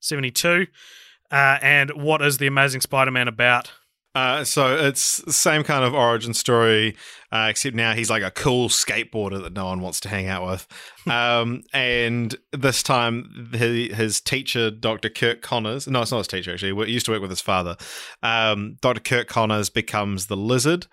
72. 0.00 0.66
Uh, 1.30 1.58
and 1.62 1.90
what 1.92 2.20
is 2.22 2.38
The 2.38 2.48
Amazing 2.48 2.80
Spider 2.80 3.10
Man 3.12 3.28
about? 3.28 3.70
Uh, 4.14 4.44
so 4.44 4.76
it's 4.76 5.18
the 5.18 5.32
same 5.32 5.64
kind 5.64 5.84
of 5.84 5.94
origin 5.94 6.34
story, 6.34 6.94
uh, 7.30 7.46
except 7.48 7.74
now 7.74 7.94
he's 7.94 8.10
like 8.10 8.22
a 8.22 8.30
cool 8.30 8.68
skateboarder 8.68 9.42
that 9.42 9.54
no 9.54 9.64
one 9.64 9.80
wants 9.80 10.00
to 10.00 10.08
hang 10.08 10.28
out 10.28 10.46
with. 10.46 10.66
Um, 11.04 11.64
and 11.72 12.36
this 12.52 12.80
time, 12.80 13.50
his, 13.52 13.92
his 13.92 14.20
teacher, 14.20 14.70
Dr. 14.70 15.08
Curt 15.08 15.42
Connors, 15.42 15.88
no, 15.88 16.02
it's 16.02 16.12
not 16.12 16.18
his 16.18 16.28
teacher 16.28 16.52
actually, 16.52 16.86
he 16.86 16.92
used 16.92 17.06
to 17.06 17.12
work 17.12 17.20
with 17.20 17.30
his 17.30 17.40
father. 17.40 17.76
Um, 18.22 18.76
Dr. 18.80 19.00
Curt 19.00 19.26
Connors 19.26 19.68
becomes 19.68 20.26
the 20.26 20.36
lizard 20.36 20.86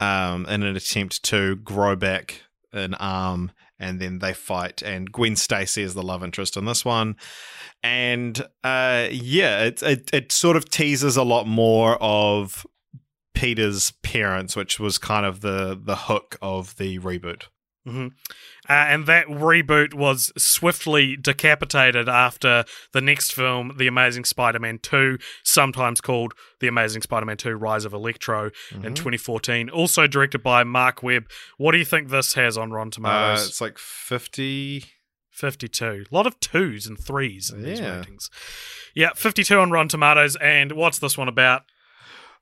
um, 0.00 0.46
in 0.46 0.62
an 0.62 0.74
attempt 0.74 1.22
to 1.24 1.56
grow 1.56 1.96
back 1.96 2.44
an 2.72 2.94
arm. 2.94 3.52
And 3.82 4.00
then 4.00 4.20
they 4.20 4.32
fight, 4.32 4.80
and 4.80 5.10
Gwen 5.10 5.36
Stacy 5.36 5.82
is 5.82 5.94
the 5.94 6.02
love 6.02 6.22
interest 6.22 6.56
in 6.56 6.64
this 6.64 6.84
one 6.84 7.16
and 7.82 8.40
uh, 8.62 9.08
yeah, 9.10 9.64
it, 9.64 9.82
it 9.82 10.10
it 10.12 10.32
sort 10.32 10.56
of 10.56 10.68
teases 10.70 11.16
a 11.16 11.24
lot 11.24 11.46
more 11.46 11.98
of 12.00 12.66
Peter's 13.34 13.90
parents, 14.02 14.54
which 14.54 14.78
was 14.78 14.98
kind 14.98 15.26
of 15.26 15.40
the 15.40 15.78
the 15.82 15.96
hook 15.96 16.38
of 16.40 16.76
the 16.76 16.98
reboot. 17.00 17.44
hmm 17.84 18.08
Uh, 18.72 18.86
and 18.88 19.04
that 19.06 19.26
reboot 19.26 19.92
was 19.92 20.32
swiftly 20.38 21.14
decapitated 21.16 22.08
after 22.08 22.64
the 22.92 23.00
next 23.02 23.32
film, 23.32 23.74
The 23.76 23.86
Amazing 23.86 24.24
Spider 24.24 24.58
Man 24.58 24.78
2, 24.78 25.18
sometimes 25.44 26.00
called 26.00 26.32
The 26.60 26.68
Amazing 26.68 27.02
Spider 27.02 27.26
Man 27.26 27.36
2 27.36 27.54
Rise 27.54 27.84
of 27.84 27.92
Electro 27.92 28.50
Mm-hmm. 28.70 28.84
in 28.86 28.94
2014, 28.94 29.68
also 29.68 30.06
directed 30.06 30.42
by 30.42 30.64
Mark 30.64 31.02
Webb. 31.02 31.24
What 31.58 31.72
do 31.72 31.78
you 31.78 31.84
think 31.84 32.08
this 32.08 32.32
has 32.34 32.56
on 32.56 32.70
Rotten 32.70 32.88
Uh, 32.88 32.94
Tomatoes? 32.94 33.48
it's 33.48 33.60
like 33.60 33.76
fifty. 33.78 34.84
52. 35.30 36.04
A 36.10 36.14
lot 36.14 36.26
of 36.26 36.38
twos 36.40 36.86
and 36.86 36.98
threes 36.98 37.50
in 37.50 37.62
these 37.62 37.80
Yeah. 37.80 37.96
ratings. 37.98 38.30
Yeah, 38.94 39.10
52 39.16 39.58
on 39.58 39.70
Rotten 39.70 39.88
Tomatoes. 39.88 40.36
And 40.36 40.72
what's 40.72 40.98
this 40.98 41.16
one 41.16 41.26
about? 41.28 41.62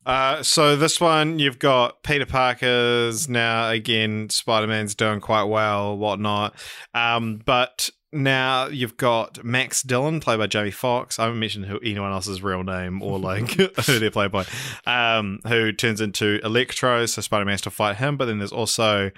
Uh, 0.06 0.42
so 0.42 0.76
this 0.76 1.00
one 1.00 1.38
you've 1.38 1.58
got 1.58 2.02
Peter 2.02 2.26
Parker's 2.26 3.28
now 3.28 3.70
again. 3.70 4.30
Spider 4.30 4.66
Man's 4.66 4.94
doing 4.94 5.20
quite 5.20 5.44
well, 5.44 5.96
whatnot. 5.96 6.54
Um, 6.94 7.40
but 7.44 7.90
now 8.12 8.66
you've 8.66 8.96
got 8.96 9.44
Max 9.44 9.82
Dillon, 9.82 10.20
played 10.20 10.38
by 10.38 10.46
Jamie 10.46 10.70
Foxx. 10.70 11.18
I 11.18 11.24
haven't 11.24 11.38
mentioned 11.38 11.66
who 11.66 11.78
anyone 11.78 12.12
else's 12.12 12.42
real 12.42 12.64
name 12.64 13.02
or 13.02 13.18
like 13.20 13.50
who 13.52 13.98
they're 13.98 14.10
played 14.10 14.32
by. 14.32 14.46
Um, 14.86 15.40
who 15.46 15.72
turns 15.72 16.00
into 16.00 16.40
Electro, 16.44 17.06
so 17.06 17.20
Spider 17.22 17.44
Man 17.44 17.52
has 17.52 17.60
to 17.62 17.70
fight 17.70 17.96
him. 17.96 18.16
But 18.16 18.26
then 18.26 18.38
there's 18.38 18.52
also 18.52 19.10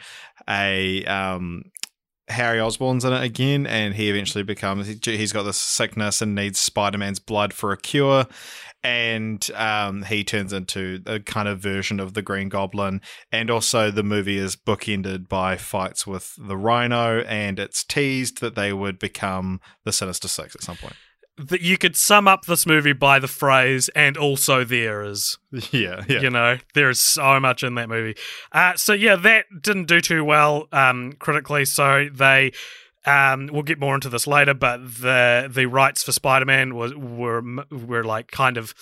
a 0.49 1.05
um. 1.05 1.65
Harry 2.29 2.61
Osborn's 2.61 3.05
in 3.05 3.13
it 3.13 3.23
again, 3.23 3.67
and 3.67 3.95
he 3.95 4.09
eventually 4.09 4.45
becomes 4.45 4.87
he, 4.87 4.99
he's 5.05 5.33
got 5.33 5.43
this 5.43 5.59
sickness 5.59 6.23
and 6.23 6.35
needs 6.35 6.59
Spider 6.59 6.99
Man's 6.99 7.19
blood 7.19 7.53
for 7.53 7.73
a 7.73 7.77
cure 7.77 8.27
and 8.85 9.49
um, 9.55 10.03
he 10.03 10.25
turns 10.25 10.53
into 10.53 11.03
a 11.07 11.21
kind 11.21 11.47
of 11.47 11.61
version 11.61 12.01
of 12.01 12.15
the 12.15 12.23
Green 12.23 12.49
Goblin. 12.49 13.01
And 13.31 13.51
also, 13.51 13.91
the 13.91 14.03
movie 14.03 14.39
is 14.39 14.57
bookended 14.57 15.29
by 15.29 15.57
fights 15.57 16.07
with 16.07 16.35
the 16.37 16.57
Rhino, 16.57 17.21
and 17.21 17.59
it's 17.59 17.85
teased 17.85 18.41
that 18.41 18.55
they 18.55 18.73
would 18.73 18.99
become 18.99 19.61
the 19.85 19.93
Sinister 19.93 20.29
Six 20.29 20.55
at 20.57 20.63
some 20.63 20.77
point. 20.77 20.97
That 21.39 21.63
you 21.63 21.79
could 21.79 21.97
sum 21.97 22.29
up 22.29 22.45
this 22.45 22.67
movie 22.67 22.93
by 22.93 23.19
the 23.19 23.29
phrase, 23.29 23.89
and 23.91 24.17
also 24.17 24.65
there 24.65 25.03
is. 25.03 25.39
Yeah, 25.73 26.05
yeah. 26.09 26.21
You 26.21 26.31
know, 26.31 26.59
there 26.75 26.91
is 26.91 27.01
so 27.01 27.41
much 27.41 27.63
in 27.63 27.75
that 27.77 27.89
movie. 27.89 28.17
Uh, 28.53 28.75
so 28.77 28.93
yeah, 28.93 29.17
that 29.17 29.47
didn't 29.61 29.87
do 29.87 30.01
too 30.01 30.25
well 30.25 30.69
um, 30.73 31.13
critically. 31.19 31.65
So 31.65 32.09
they, 32.13 32.53
um, 33.07 33.49
we'll 33.53 33.63
get 33.63 33.81
more 33.81 33.95
into 33.95 34.09
this 34.09 34.27
later, 34.27 34.55
but 34.55 34.79
the 34.79 35.51
the 35.53 35.67
rights 35.67 36.03
for 36.03 36.13
Spider 36.13 36.45
Man 36.45 36.75
was 36.75 36.95
were 36.95 37.43
were 37.71 38.05
like 38.05 38.31
kind 38.31 38.57
of 38.57 38.75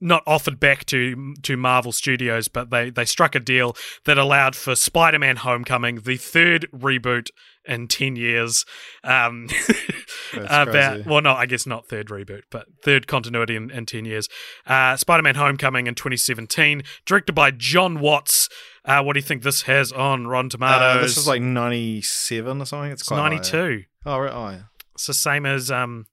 not 0.00 0.22
offered 0.26 0.58
back 0.58 0.86
to 0.86 1.34
to 1.42 1.56
Marvel 1.56 1.92
Studios, 1.92 2.48
but 2.48 2.70
they 2.70 2.90
they 2.90 3.04
struck 3.04 3.34
a 3.34 3.40
deal 3.40 3.76
that 4.04 4.18
allowed 4.18 4.56
for 4.56 4.74
Spider 4.74 5.18
Man 5.18 5.36
Homecoming, 5.36 5.96
the 5.96 6.16
third 6.16 6.66
reboot 6.72 7.28
in 7.64 7.88
ten 7.88 8.16
years. 8.16 8.64
Um, 9.04 9.48
about 10.34 10.68
crazy. 10.68 11.04
well, 11.08 11.20
no, 11.20 11.32
I 11.32 11.46
guess 11.46 11.66
not 11.66 11.88
third 11.88 12.08
reboot, 12.08 12.42
but 12.50 12.66
third 12.84 13.06
continuity 13.06 13.56
in, 13.56 13.70
in 13.70 13.86
ten 13.86 14.04
years. 14.04 14.28
Uh, 14.66 14.96
Spider-Man: 14.96 15.34
Homecoming 15.34 15.86
in 15.86 15.94
2017, 15.94 16.82
directed 17.06 17.32
by 17.32 17.50
John 17.50 18.00
Watts. 18.00 18.48
Uh, 18.84 19.02
what 19.02 19.12
do 19.12 19.18
you 19.18 19.24
think 19.24 19.42
this 19.42 19.62
has 19.62 19.92
on 19.92 20.26
Rotten 20.26 20.48
Tomatoes? 20.50 20.96
Uh, 20.96 21.02
this 21.02 21.16
is 21.18 21.28
like 21.28 21.42
97 21.42 22.62
or 22.62 22.64
something. 22.64 22.90
It's 22.92 23.02
It's 23.02 23.08
quite 23.08 23.18
high. 23.18 23.28
92. 23.28 23.82
Oh, 24.06 24.18
right. 24.18 24.32
Oh, 24.32 24.50
yeah. 24.50 24.62
It's 24.94 25.06
the 25.06 25.14
same 25.14 25.44
as 25.44 25.70
um, 25.70 26.06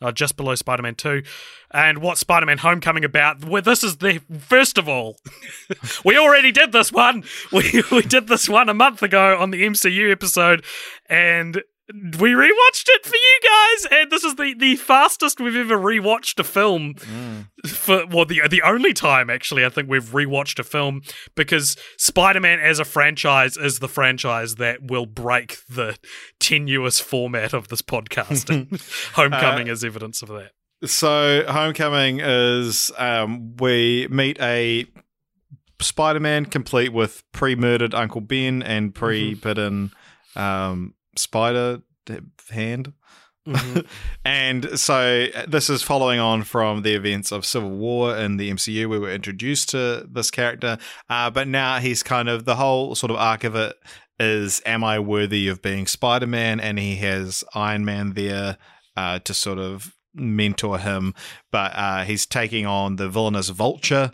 uh, 0.00 0.12
just 0.12 0.36
below 0.36 0.54
Spider-Man 0.54 0.94
2. 0.94 1.22
And 1.72 1.98
what 1.98 2.18
Spider-Man: 2.18 2.58
Homecoming 2.58 3.04
about? 3.04 3.44
Well, 3.44 3.62
this 3.62 3.84
is 3.84 3.98
the 3.98 4.20
first 4.38 4.78
of 4.78 4.88
all. 4.88 5.18
we 6.04 6.18
already 6.18 6.52
did 6.52 6.72
this 6.72 6.92
one. 6.92 7.24
We 7.52 7.82
we 7.90 8.02
did 8.02 8.28
this 8.28 8.48
one 8.48 8.68
a 8.68 8.74
month 8.74 9.02
ago 9.02 9.36
on 9.38 9.50
the 9.50 9.62
MCU 9.62 10.10
episode, 10.10 10.64
and 11.08 11.62
we 11.94 12.30
rewatched 12.30 12.86
it 12.88 13.04
for 13.04 13.14
you 13.16 13.40
guys. 13.42 13.86
And 14.00 14.10
this 14.10 14.24
is 14.24 14.36
the 14.36 14.54
the 14.58 14.76
fastest 14.76 15.40
we've 15.40 15.56
ever 15.56 15.76
rewatched 15.76 16.38
a 16.38 16.44
film 16.44 16.94
Mm. 16.94 17.46
for 17.66 18.06
well 18.06 18.24
the 18.24 18.42
the 18.48 18.62
only 18.62 18.92
time 18.92 19.28
actually 19.30 19.64
I 19.64 19.68
think 19.68 19.88
we've 19.88 20.10
rewatched 20.10 20.58
a 20.58 20.64
film 20.64 21.02
because 21.34 21.76
Spider-Man 21.98 22.58
as 22.60 22.78
a 22.78 22.84
franchise 22.84 23.56
is 23.56 23.78
the 23.80 23.88
franchise 23.88 24.56
that 24.56 24.82
will 24.82 25.06
break 25.06 25.58
the 25.68 25.96
tenuous 26.38 27.00
format 27.00 27.52
of 27.52 27.68
this 27.68 27.82
podcast. 27.82 28.48
Homecoming 29.14 29.66
is 29.68 29.84
evidence 29.84 30.22
of 30.22 30.28
that. 30.28 30.52
So, 30.82 31.44
Homecoming 31.46 32.20
is 32.20 32.90
um, 32.96 33.54
we 33.56 34.08
meet 34.10 34.40
a 34.40 34.86
Spider 35.80 36.20
Man 36.20 36.46
complete 36.46 36.92
with 36.92 37.22
pre 37.32 37.54
murdered 37.54 37.94
Uncle 37.94 38.20
Ben 38.22 38.62
and 38.62 38.94
pre 38.94 39.34
bitten 39.34 39.92
um, 40.36 40.94
Spider 41.16 41.82
Hand. 42.50 42.92
and 44.24 44.78
so 44.78 45.26
this 45.48 45.70
is 45.70 45.82
following 45.82 46.20
on 46.20 46.42
from 46.42 46.82
the 46.82 46.94
events 46.94 47.32
of 47.32 47.46
Civil 47.46 47.70
War 47.70 48.16
in 48.16 48.36
the 48.36 48.50
MCU. 48.50 48.88
We 48.88 48.98
were 48.98 49.10
introduced 49.10 49.70
to 49.70 50.06
this 50.10 50.30
character, 50.30 50.78
uh, 51.08 51.30
but 51.30 51.48
now 51.48 51.78
he's 51.78 52.02
kind 52.02 52.28
of 52.28 52.44
the 52.44 52.56
whole 52.56 52.94
sort 52.94 53.10
of 53.10 53.16
arc 53.16 53.44
of 53.44 53.54
it 53.54 53.76
is: 54.18 54.60
Am 54.66 54.84
I 54.84 54.98
worthy 54.98 55.48
of 55.48 55.62
being 55.62 55.86
Spider 55.86 56.26
Man? 56.26 56.60
And 56.60 56.78
he 56.78 56.96
has 56.96 57.42
Iron 57.54 57.84
Man 57.84 58.12
there 58.12 58.58
uh, 58.96 59.20
to 59.20 59.34
sort 59.34 59.58
of 59.58 59.96
mentor 60.14 60.78
him, 60.78 61.14
but 61.50 61.72
uh, 61.74 62.04
he's 62.04 62.26
taking 62.26 62.66
on 62.66 62.96
the 62.96 63.08
villainous 63.08 63.48
Vulture, 63.48 64.12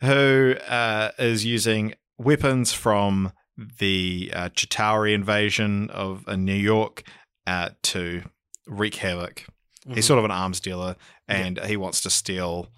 who 0.00 0.56
uh, 0.68 1.10
is 1.18 1.44
using 1.44 1.94
weapons 2.18 2.72
from 2.72 3.32
the 3.56 4.30
uh, 4.34 4.48
Chitauri 4.50 5.14
invasion 5.14 5.90
of 5.90 6.24
uh, 6.28 6.36
New 6.36 6.54
York 6.54 7.02
uh, 7.46 7.70
to 7.84 8.22
wreak 8.66 8.96
havoc. 8.96 9.44
He's 9.92 10.06
sort 10.06 10.18
of 10.18 10.24
an 10.24 10.30
arms 10.30 10.60
dealer, 10.60 10.96
and 11.28 11.58
he 11.64 11.76
wants 11.76 12.00
to 12.02 12.10
steal 12.10 12.68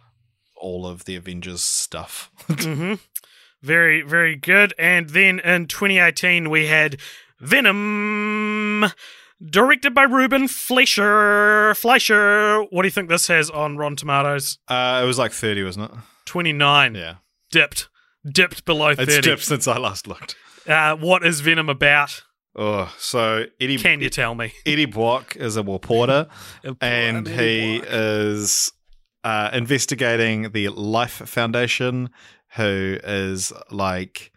all 0.57 0.87
of 0.87 1.05
the 1.05 1.15
Avengers 1.15 1.63
stuff. 1.63 2.31
hmm 2.51 2.95
Very, 3.63 4.03
very 4.03 4.35
good. 4.35 4.75
And 4.79 5.11
then 5.11 5.39
in 5.41 5.67
2018, 5.69 6.51
we 6.51 6.67
had 6.67 6.97
Venom, 7.39 8.87
directed 9.45 9.95
by 9.95 10.03
Ruben 10.03 10.49
Fleischer. 10.49 11.75
Fleischer. 11.77 12.63
What 12.71 12.83
do 12.83 12.89
you 12.89 12.93
think 12.93 13.09
this 13.09 13.29
has 13.29 13.51
on 13.51 13.77
Rotten 13.77 13.97
Tomatoes? 13.97 14.59
uh, 14.69 15.01
it 15.03 15.07
was 15.07 15.19
like 15.19 15.33
thirty, 15.33 15.63
wasn't 15.63 15.93
it? 15.93 15.99
29. 16.25 16.95
Yeah, 16.97 17.15
Dipped. 17.53 17.89
Dipped 18.29 18.65
below 18.65 18.95
30. 18.97 19.03
it's 19.13 19.25
dipped 19.25 19.45
since 19.45 19.69
I 19.69 19.79
last 19.79 20.09
looked. 20.09 20.35
Uh, 20.67 20.97
what 20.97 21.25
is 21.25 21.41
Venom 21.41 21.69
about? 21.69 22.23
Oh, 22.57 22.93
so 22.99 23.45
Eddie 23.61 23.79
Can 23.79 24.01
you 24.01 24.09
tell 24.09 24.35
me? 24.35 24.53
Eddie 24.65 24.87
Brock 24.87 25.37
is 25.37 25.57
a 25.57 25.63
reporter. 25.63 26.27
and 26.81 27.29
he 27.29 27.77
is 27.77 28.73
uh, 29.25 29.51
investigating 29.53 30.51
the 30.53 30.69
Life 30.71 31.23
Foundation, 31.27 32.11
who 32.55 32.99
is 33.05 33.53
like 33.71 34.33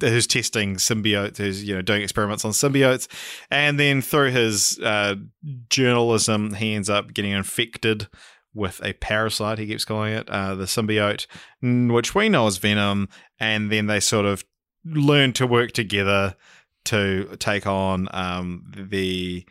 who's 0.00 0.26
testing 0.26 0.76
symbiotes, 0.76 1.36
who's 1.36 1.62
you 1.62 1.74
know 1.74 1.82
doing 1.82 2.02
experiments 2.02 2.44
on 2.44 2.52
symbiotes, 2.52 3.06
and 3.50 3.78
then 3.78 4.00
through 4.00 4.30
his 4.30 4.78
uh, 4.82 5.16
journalism, 5.68 6.54
he 6.54 6.74
ends 6.74 6.88
up 6.88 7.12
getting 7.12 7.32
infected 7.32 8.08
with 8.54 8.80
a 8.82 8.94
parasite. 8.94 9.58
He 9.58 9.66
keeps 9.66 9.84
calling 9.84 10.14
it 10.14 10.28
uh, 10.30 10.54
the 10.54 10.64
symbiote, 10.64 11.26
which 11.62 12.14
we 12.14 12.28
know 12.28 12.46
as 12.46 12.56
Venom, 12.56 13.08
and 13.38 13.70
then 13.70 13.86
they 13.86 14.00
sort 14.00 14.24
of 14.24 14.44
learn 14.84 15.32
to 15.34 15.46
work 15.46 15.72
together 15.72 16.36
to 16.86 17.36
take 17.38 17.66
on 17.66 18.08
um, 18.12 18.64
the 18.74 19.44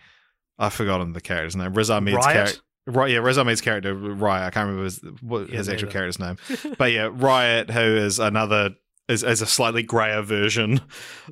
I've 0.60 0.74
forgotten 0.74 1.14
the 1.14 1.22
character's 1.22 1.56
name. 1.56 1.74
Riz 1.74 1.90
Ahmed's 1.90 2.26
character. 2.26 2.60
Right, 2.88 3.12
yeah, 3.12 3.20
Riz 3.20 3.38
Ahmed's 3.38 3.62
character, 3.62 3.94
Riot. 3.94 4.48
I 4.48 4.50
can't 4.50 4.66
remember 4.68 4.86
his, 4.86 5.00
what 5.22 5.50
Yeah, 5.50 5.58
his 5.58 5.68
actual 5.70 5.92
character's 5.92 6.20
name, 6.20 6.38
but 6.78 6.92
yeah, 6.94 7.10
Riot, 7.12 7.70
who 7.70 7.80
is 7.82 8.18
another 8.18 8.76
is, 9.10 9.24
is 9.24 9.42
a 9.42 9.46
slightly 9.46 9.84
grayer 9.84 10.22
version 10.22 10.82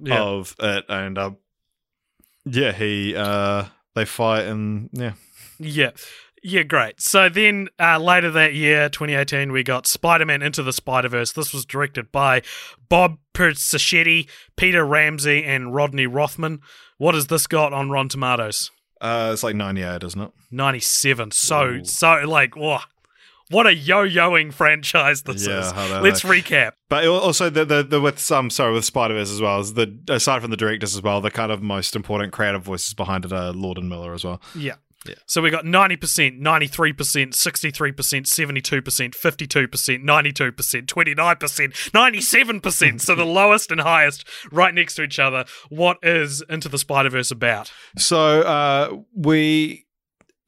Yeah. 0.02 0.22
of 0.22 0.56
it, 0.60 0.86
and 0.90 1.18
uh, 1.18 1.32
yeah, 2.46 2.72
he 2.74 3.16
uh, 3.16 3.66
they 3.96 4.06
fight 4.06 4.46
and 4.46 4.90
yeah, 4.94 5.14
Yeah. 5.60 5.92
Yeah, 6.48 6.62
great. 6.62 7.02
So 7.02 7.28
then 7.28 7.70
uh, 7.80 7.98
later 7.98 8.30
that 8.30 8.54
year, 8.54 8.88
2018, 8.88 9.52
we 9.52 9.64
got 9.64 9.88
Spider 9.88 10.26
Man 10.26 10.44
Into 10.44 10.62
the 10.62 10.72
Spider 10.74 11.10
Verse. 11.10 11.32
This 11.32 11.52
was 11.52 11.66
directed 11.66 12.12
by 12.12 12.44
Bob 12.88 13.18
Persichetti, 13.34 14.28
Peter 14.56 14.86
Ramsey, 14.86 15.44
and 15.44 15.74
Rodney 15.74 16.06
Rothman. 16.06 16.60
What 17.00 17.16
has 17.16 17.28
this 17.28 17.48
got 17.48 17.74
on 17.74 17.90
Rotten 17.90 18.10
Tomatoes? 18.10 18.70
uh, 19.02 19.32
it's 19.34 19.44
like 19.44 19.56
ninety 19.56 19.82
eight, 19.82 20.04
isn't 20.04 20.22
it? 20.22 20.32
97. 20.52 21.32
So, 21.32 21.64
Ooh. 21.66 21.84
so 21.84 22.22
like, 22.28 22.56
whoa. 22.56 22.78
What 23.52 23.68
a 23.68 23.76
yo-yoing 23.76 24.52
franchise 24.52 25.22
this 25.22 25.46
Yeah, 25.46 25.60
is. 25.60 26.02
Let's 26.02 26.22
recap. 26.24 26.72
But 26.90 27.06
also 27.08 27.50
the 27.52 27.64
the, 27.66 27.84
the 27.84 28.02
with 28.02 28.18
some 28.20 28.50
sorry 28.50 28.74
with 28.74 28.86
Spider 28.86 29.14
Verse 29.16 29.32
as 29.32 29.40
well 29.42 29.60
is 29.60 29.74
the 29.76 29.96
aside 30.10 30.42
from 30.42 30.50
the 30.52 30.58
directors 30.58 30.96
as 30.96 31.02
well, 31.04 31.22
the 31.22 31.30
kind 31.30 31.52
of 31.52 31.62
most 31.62 31.96
important 31.96 32.34
creative 32.34 32.64
voices 32.64 32.94
behind 32.96 33.24
it 33.26 33.32
are 33.32 33.52
Lord 33.52 33.78
and 33.78 33.88
Miller 33.90 34.14
as 34.14 34.24
well. 34.24 34.42
Yeah. 34.56 34.76
Yeah. 35.08 35.16
So 35.26 35.42
we 35.42 35.50
got 35.50 35.66
90%, 35.66 36.40
93%, 36.40 36.96
63%, 37.30 38.62
72%, 38.62 39.16
52%, 39.16 40.04
92%, 40.04 40.86
29%, 40.86 41.92
97%. 41.92 43.02
so 43.02 43.16
the 43.16 43.26
lowest 43.26 43.72
and 43.72 43.82
highest 43.82 44.28
right 44.52 44.74
next 44.74 44.96
to 44.96 45.04
each 45.04 45.20
other. 45.20 45.46
What 45.70 45.98
is 46.04 46.44
Into 46.50 46.70
the 46.70 46.78
Spider 46.78 47.10
Verse 47.10 47.32
about? 47.32 47.72
So 47.98 48.42
uh, 48.42 48.98
we 49.16 49.86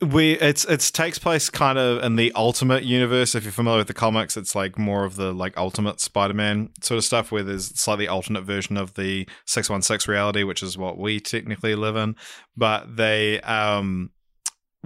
we 0.01 0.33
it's 0.33 0.63
it's 0.65 0.91
takes 0.91 1.17
place 1.17 1.49
kind 1.49 1.79
of 1.79 2.03
in 2.03 2.17
the 2.17 2.31
ultimate 2.35 2.83
universe. 2.83 3.33
If 3.33 3.43
you're 3.43 3.51
familiar 3.51 3.79
with 3.79 3.87
the 3.87 3.95
comics, 3.95 4.37
it's 4.37 4.53
like 4.53 4.77
more 4.77 5.05
of 5.05 5.15
the 5.15 5.33
like 5.33 5.57
ultimate 5.57 5.99
Spider-Man 5.99 6.69
sort 6.81 6.99
of 6.99 7.03
stuff, 7.03 7.31
where 7.31 7.43
there's 7.43 7.67
slightly 7.79 8.07
alternate 8.07 8.43
version 8.43 8.77
of 8.77 8.93
the 8.93 9.27
six 9.45 9.69
one 9.69 9.81
six 9.81 10.07
reality, 10.07 10.43
which 10.43 10.61
is 10.61 10.77
what 10.77 10.99
we 10.99 11.19
technically 11.19 11.73
live 11.73 11.95
in. 11.95 12.15
But 12.55 12.95
they 12.95 13.41
um 13.41 14.11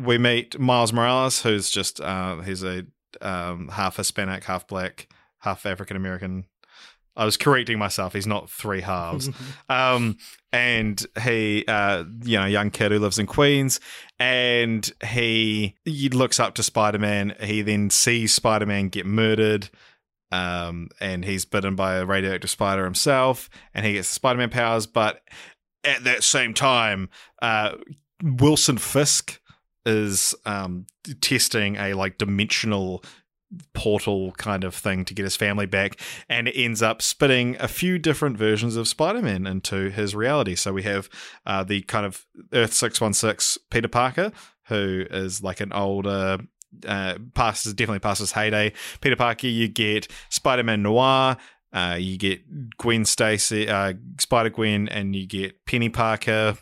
we 0.04 0.18
meet 0.18 0.60
Miles 0.60 0.94
Morales, 0.94 1.42
who's 1.42 1.70
just 1.70 2.02
uh 2.02 2.42
he's 2.42 2.64
a 2.64 2.86
um 3.22 3.70
half 3.70 3.98
Hispanic, 3.98 4.44
half 4.44 4.68
black, 4.68 5.08
half 5.40 5.66
African 5.66 5.98
American. 5.98 6.46
I 7.16 7.26
was 7.26 7.36
correcting 7.36 7.78
myself. 7.78 8.14
He's 8.14 8.28
not 8.28 8.50
three 8.50 8.82
halves. 8.82 9.30
um, 9.70 10.18
and 10.54 11.06
he, 11.22 11.66
uh, 11.68 12.06
you 12.24 12.40
know, 12.40 12.46
young 12.46 12.72
kid 12.72 12.92
who 12.92 13.00
lives 13.00 13.20
in 13.20 13.28
Queens, 13.28 13.82
and 14.18 14.90
he, 15.04 15.76
he 15.84 16.10
looks 16.10 16.40
up 16.40 16.56
to 16.56 16.64
Spider 16.64 17.00
Man. 17.00 17.36
He 17.42 17.62
then 17.62 17.90
sees 17.90 18.34
Spider 18.34 18.66
Man 18.66 18.88
get 18.88 19.06
murdered, 19.06 19.70
um, 20.32 20.90
and 21.02 21.26
he's 21.26 21.44
bitten 21.44 21.76
by 21.76 21.96
a 21.96 22.06
radioactive 22.06 22.50
spider 22.50 22.86
himself, 22.86 23.50
and 23.74 23.86
he 23.86 23.94
gets 23.94 24.08
the 24.08 24.16
Spider 24.16 24.38
Man 24.38 24.50
powers. 24.50 24.88
But 24.88 25.22
at 25.84 26.06
that 26.06 26.24
same 26.24 26.54
time, 26.54 27.10
uh, 27.42 27.74
Wilson 28.24 28.78
Fisk 28.78 29.41
is 29.86 30.36
um, 30.46 30.86
testing 31.22 31.76
a 31.76 31.94
like 31.94 32.18
dimensional 32.18 33.04
portal 33.74 34.32
kind 34.34 34.64
of 34.64 34.74
thing 34.74 35.04
to 35.06 35.14
get 35.14 35.24
his 35.24 35.36
family 35.36 35.66
back 35.66 36.00
and 36.30 36.48
it 36.48 36.58
ends 36.58 36.82
up 36.82 37.02
spitting 37.02 37.58
a 37.60 37.68
few 37.68 38.00
different 38.00 38.38
versions 38.38 38.76
of 38.76 38.88
spider-man 38.88 39.46
into 39.46 39.90
his 39.90 40.16
reality. 40.16 40.56
So 40.56 40.72
we 40.72 40.84
have 40.84 41.10
uh, 41.46 41.64
the 41.64 41.82
kind 41.82 42.06
of 42.06 42.26
earth 42.54 42.74
616 42.74 43.64
peter 43.70 43.88
parker 43.88 44.32
who 44.68 45.06
is 45.10 45.44
like 45.44 45.60
an 45.60 45.74
older 45.74 46.40
uh, 46.88 47.16
passes 47.34 47.74
definitely 47.74 48.00
passes 48.00 48.32
heyday. 48.32 48.72
Peter 49.02 49.18
parker 49.18 49.48
you 49.48 49.68
get 49.68 50.08
spider-man 50.30 50.82
noir 50.82 51.36
uh, 51.74 51.98
you 52.00 52.18
get 52.18 52.78
gwen 52.78 53.04
stacy 53.04 53.68
uh, 53.68 53.94
spider 54.18 54.50
gwen 54.50 54.88
and 54.88 55.16
you 55.16 55.28
get 55.28 55.66
penny 55.66 55.90
parker 55.90 56.58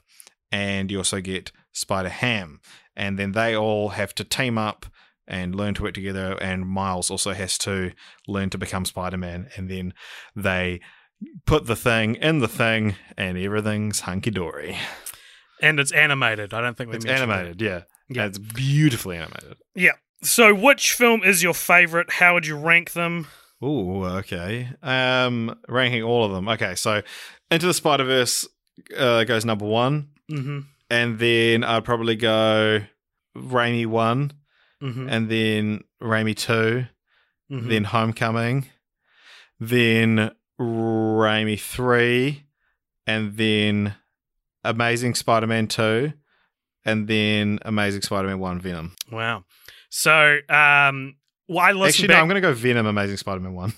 and 0.52 0.90
you 0.90 0.98
also 0.98 1.22
get 1.22 1.52
spider 1.72 2.10
ham 2.10 2.60
and 3.00 3.18
then 3.18 3.32
they 3.32 3.56
all 3.56 3.90
have 3.90 4.14
to 4.16 4.24
team 4.24 4.58
up 4.58 4.86
and 5.26 5.56
learn 5.56 5.74
to 5.76 5.84
work 5.84 5.94
together. 5.94 6.38
And 6.42 6.68
Miles 6.68 7.10
also 7.10 7.32
has 7.32 7.58
to 7.60 7.94
learn 8.28 8.50
to 8.50 8.58
become 8.58 8.84
Spider 8.84 9.18
Man. 9.18 9.50
And 9.56 9.70
then 9.70 9.94
they 10.36 10.82
put 11.46 11.66
the 11.66 11.76
thing 11.76 12.16
in 12.16 12.40
the 12.40 12.48
thing, 12.48 12.96
and 13.18 13.38
everything's 13.38 14.02
hunky 14.02 14.32
dory. 14.32 14.78
And 15.62 15.80
it's 15.80 15.92
animated. 15.92 16.54
I 16.54 16.62
don't 16.62 16.78
think 16.78 16.90
we 16.90 16.98
It's 16.98 17.06
animated, 17.06 17.62
yeah. 17.62 17.84
Yeah. 18.10 18.26
It's 18.26 18.38
beautifully 18.38 19.18
animated. 19.18 19.58
Yeah. 19.76 19.94
So, 20.22 20.54
which 20.54 20.92
film 20.92 21.24
is 21.24 21.42
your 21.42 21.54
favorite? 21.54 22.12
How 22.12 22.34
would 22.34 22.46
you 22.46 22.58
rank 22.58 22.92
them? 22.92 23.28
Oh, 23.62 24.04
okay. 24.04 24.70
Um, 24.82 25.58
ranking 25.70 26.04
all 26.04 26.26
of 26.26 26.32
them. 26.32 26.50
Okay, 26.50 26.76
so 26.76 27.02
Into 27.52 27.68
the 27.68 27.74
Spider 27.74 28.04
Verse 28.04 28.48
uh, 28.98 29.24
goes 29.24 29.46
number 29.46 29.66
one, 29.66 30.10
Mm-hmm. 30.32 30.60
And 30.90 31.20
then 31.20 31.64
I'd 31.64 31.86
probably 31.86 32.16
go 32.16 32.82
Raimi 33.38 33.86
one, 33.86 34.34
Mm-hmm. 34.82 35.10
and 35.10 35.28
then 35.30 35.84
Raimi 36.02 36.34
2 36.38 36.86
mm-hmm. 37.52 37.68
then 37.68 37.84
Homecoming, 37.84 38.68
then 39.60 40.32
Raimi 40.58 41.60
3, 41.60 42.46
and 43.06 43.36
then 43.36 43.96
Amazing 44.64 45.16
Spider 45.16 45.48
Man 45.48 45.68
2, 45.68 46.14
and 46.86 47.10
then 47.10 47.60
Amazing 47.64 48.04
Spider 48.04 48.30
Man 48.30 48.40
1 48.40 48.62
Venom. 48.62 48.96
Wow. 49.12 49.44
So, 49.90 50.38
um, 50.48 51.16
well, 51.50 51.60
I 51.60 51.72
listened 51.74 51.88
Actually, 51.88 52.08
back. 52.08 52.16
no, 52.16 52.22
I'm 52.22 52.28
going 52.30 52.42
to 52.42 52.48
go 52.48 52.54
Venom 52.54 52.86
Amazing 52.86 53.18
Spider 53.18 53.42
Man 53.42 53.54
1. 53.54 53.74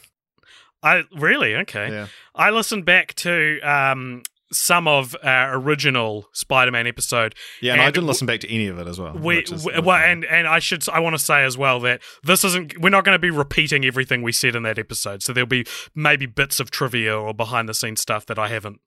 I 0.83 1.03
really 1.15 1.55
okay. 1.55 1.89
Yeah. 1.89 2.07
I 2.35 2.51
listened 2.51 2.85
back 2.85 3.15
to 3.15 3.59
um 3.61 4.21
some 4.51 4.87
of 4.87 5.15
our 5.23 5.57
original 5.57 6.27
Spider-Man 6.33 6.87
episode. 6.87 7.35
Yeah, 7.61 7.73
and, 7.73 7.81
I 7.81 7.91
didn't 7.91 8.07
listen 8.07 8.27
back 8.27 8.41
to 8.41 8.53
any 8.53 8.67
of 8.67 8.79
it 8.79 8.87
as 8.87 8.99
well. 8.99 9.13
We, 9.13 9.45
we- 9.65 9.79
well, 9.79 9.97
and 9.97 10.25
and 10.25 10.47
I 10.47 10.59
should 10.59 10.87
I 10.89 10.99
want 10.99 11.15
to 11.15 11.23
say 11.23 11.43
as 11.43 11.57
well 11.57 11.79
that 11.81 12.01
this 12.23 12.43
isn't 12.43 12.79
we're 12.79 12.89
not 12.89 13.03
going 13.05 13.15
to 13.15 13.19
be 13.19 13.29
repeating 13.31 13.85
everything 13.85 14.21
we 14.21 14.31
said 14.31 14.55
in 14.55 14.63
that 14.63 14.77
episode. 14.77 15.23
So 15.23 15.33
there'll 15.33 15.47
be 15.47 15.65
maybe 15.95 16.25
bits 16.25 16.59
of 16.59 16.71
trivia 16.71 17.17
or 17.17 17.33
behind 17.33 17.69
the 17.69 17.73
scenes 17.73 18.01
stuff 18.01 18.25
that 18.27 18.37
I 18.39 18.47
haven't. 18.47 18.79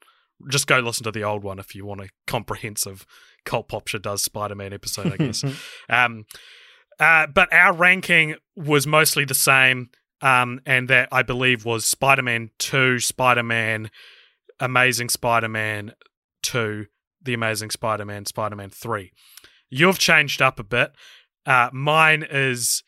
Just 0.50 0.66
go 0.66 0.80
listen 0.80 1.04
to 1.04 1.12
the 1.12 1.22
old 1.22 1.44
one 1.44 1.58
if 1.58 1.74
you 1.74 1.86
want 1.86 2.00
a 2.00 2.08
comprehensive 2.26 3.06
Cult 3.44 3.68
Pop 3.68 3.88
Show 3.88 3.98
does 3.98 4.22
Spider-Man 4.22 4.72
episode, 4.72 5.12
I 5.12 5.16
guess. 5.16 5.44
um, 5.88 6.26
uh, 6.98 7.26
but 7.26 7.52
our 7.52 7.72
ranking 7.72 8.36
was 8.56 8.86
mostly 8.86 9.24
the 9.24 9.34
same, 9.34 9.90
um, 10.20 10.60
and 10.66 10.88
that 10.88 11.08
I 11.12 11.22
believe 11.22 11.64
was 11.64 11.84
Spider-Man 11.86 12.50
Two, 12.58 12.98
Spider-Man, 12.98 13.90
Amazing 14.60 15.08
Spider-Man 15.08 15.92
Two, 16.42 16.86
The 17.22 17.34
Amazing 17.34 17.70
Spider-Man, 17.70 18.26
Spider-Man 18.26 18.70
Three. 18.70 19.12
You've 19.70 19.98
changed 19.98 20.42
up 20.42 20.58
a 20.58 20.64
bit. 20.64 20.92
Uh, 21.46 21.70
mine 21.72 22.24
is 22.28 22.82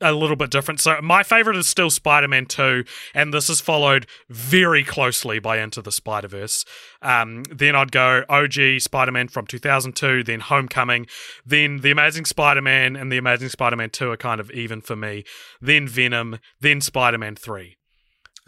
a 0.00 0.12
little 0.12 0.36
bit 0.36 0.50
different. 0.50 0.80
So 0.80 1.00
my 1.02 1.22
favorite 1.22 1.56
is 1.56 1.66
still 1.66 1.90
Spider-Man 1.90 2.46
2, 2.46 2.84
and 3.14 3.34
this 3.34 3.50
is 3.50 3.60
followed 3.60 4.06
very 4.28 4.82
closely 4.82 5.38
by 5.38 5.58
Into 5.58 5.82
the 5.82 5.92
Spider-Verse. 5.92 6.64
Um, 7.02 7.42
then 7.44 7.76
I'd 7.76 7.92
go 7.92 8.24
OG 8.28 8.80
Spider-Man 8.80 9.28
from 9.28 9.46
2002, 9.46 10.24
then 10.24 10.40
Homecoming, 10.40 11.06
then 11.44 11.78
The 11.78 11.90
Amazing 11.90 12.24
Spider-Man 12.24 12.96
and 12.96 13.12
The 13.12 13.18
Amazing 13.18 13.50
Spider-Man 13.50 13.90
2 13.90 14.10
are 14.10 14.16
kind 14.16 14.40
of 14.40 14.50
even 14.52 14.80
for 14.80 14.96
me. 14.96 15.24
Then 15.60 15.86
Venom, 15.86 16.38
then 16.60 16.80
Spider-Man 16.80 17.36
3. 17.36 17.76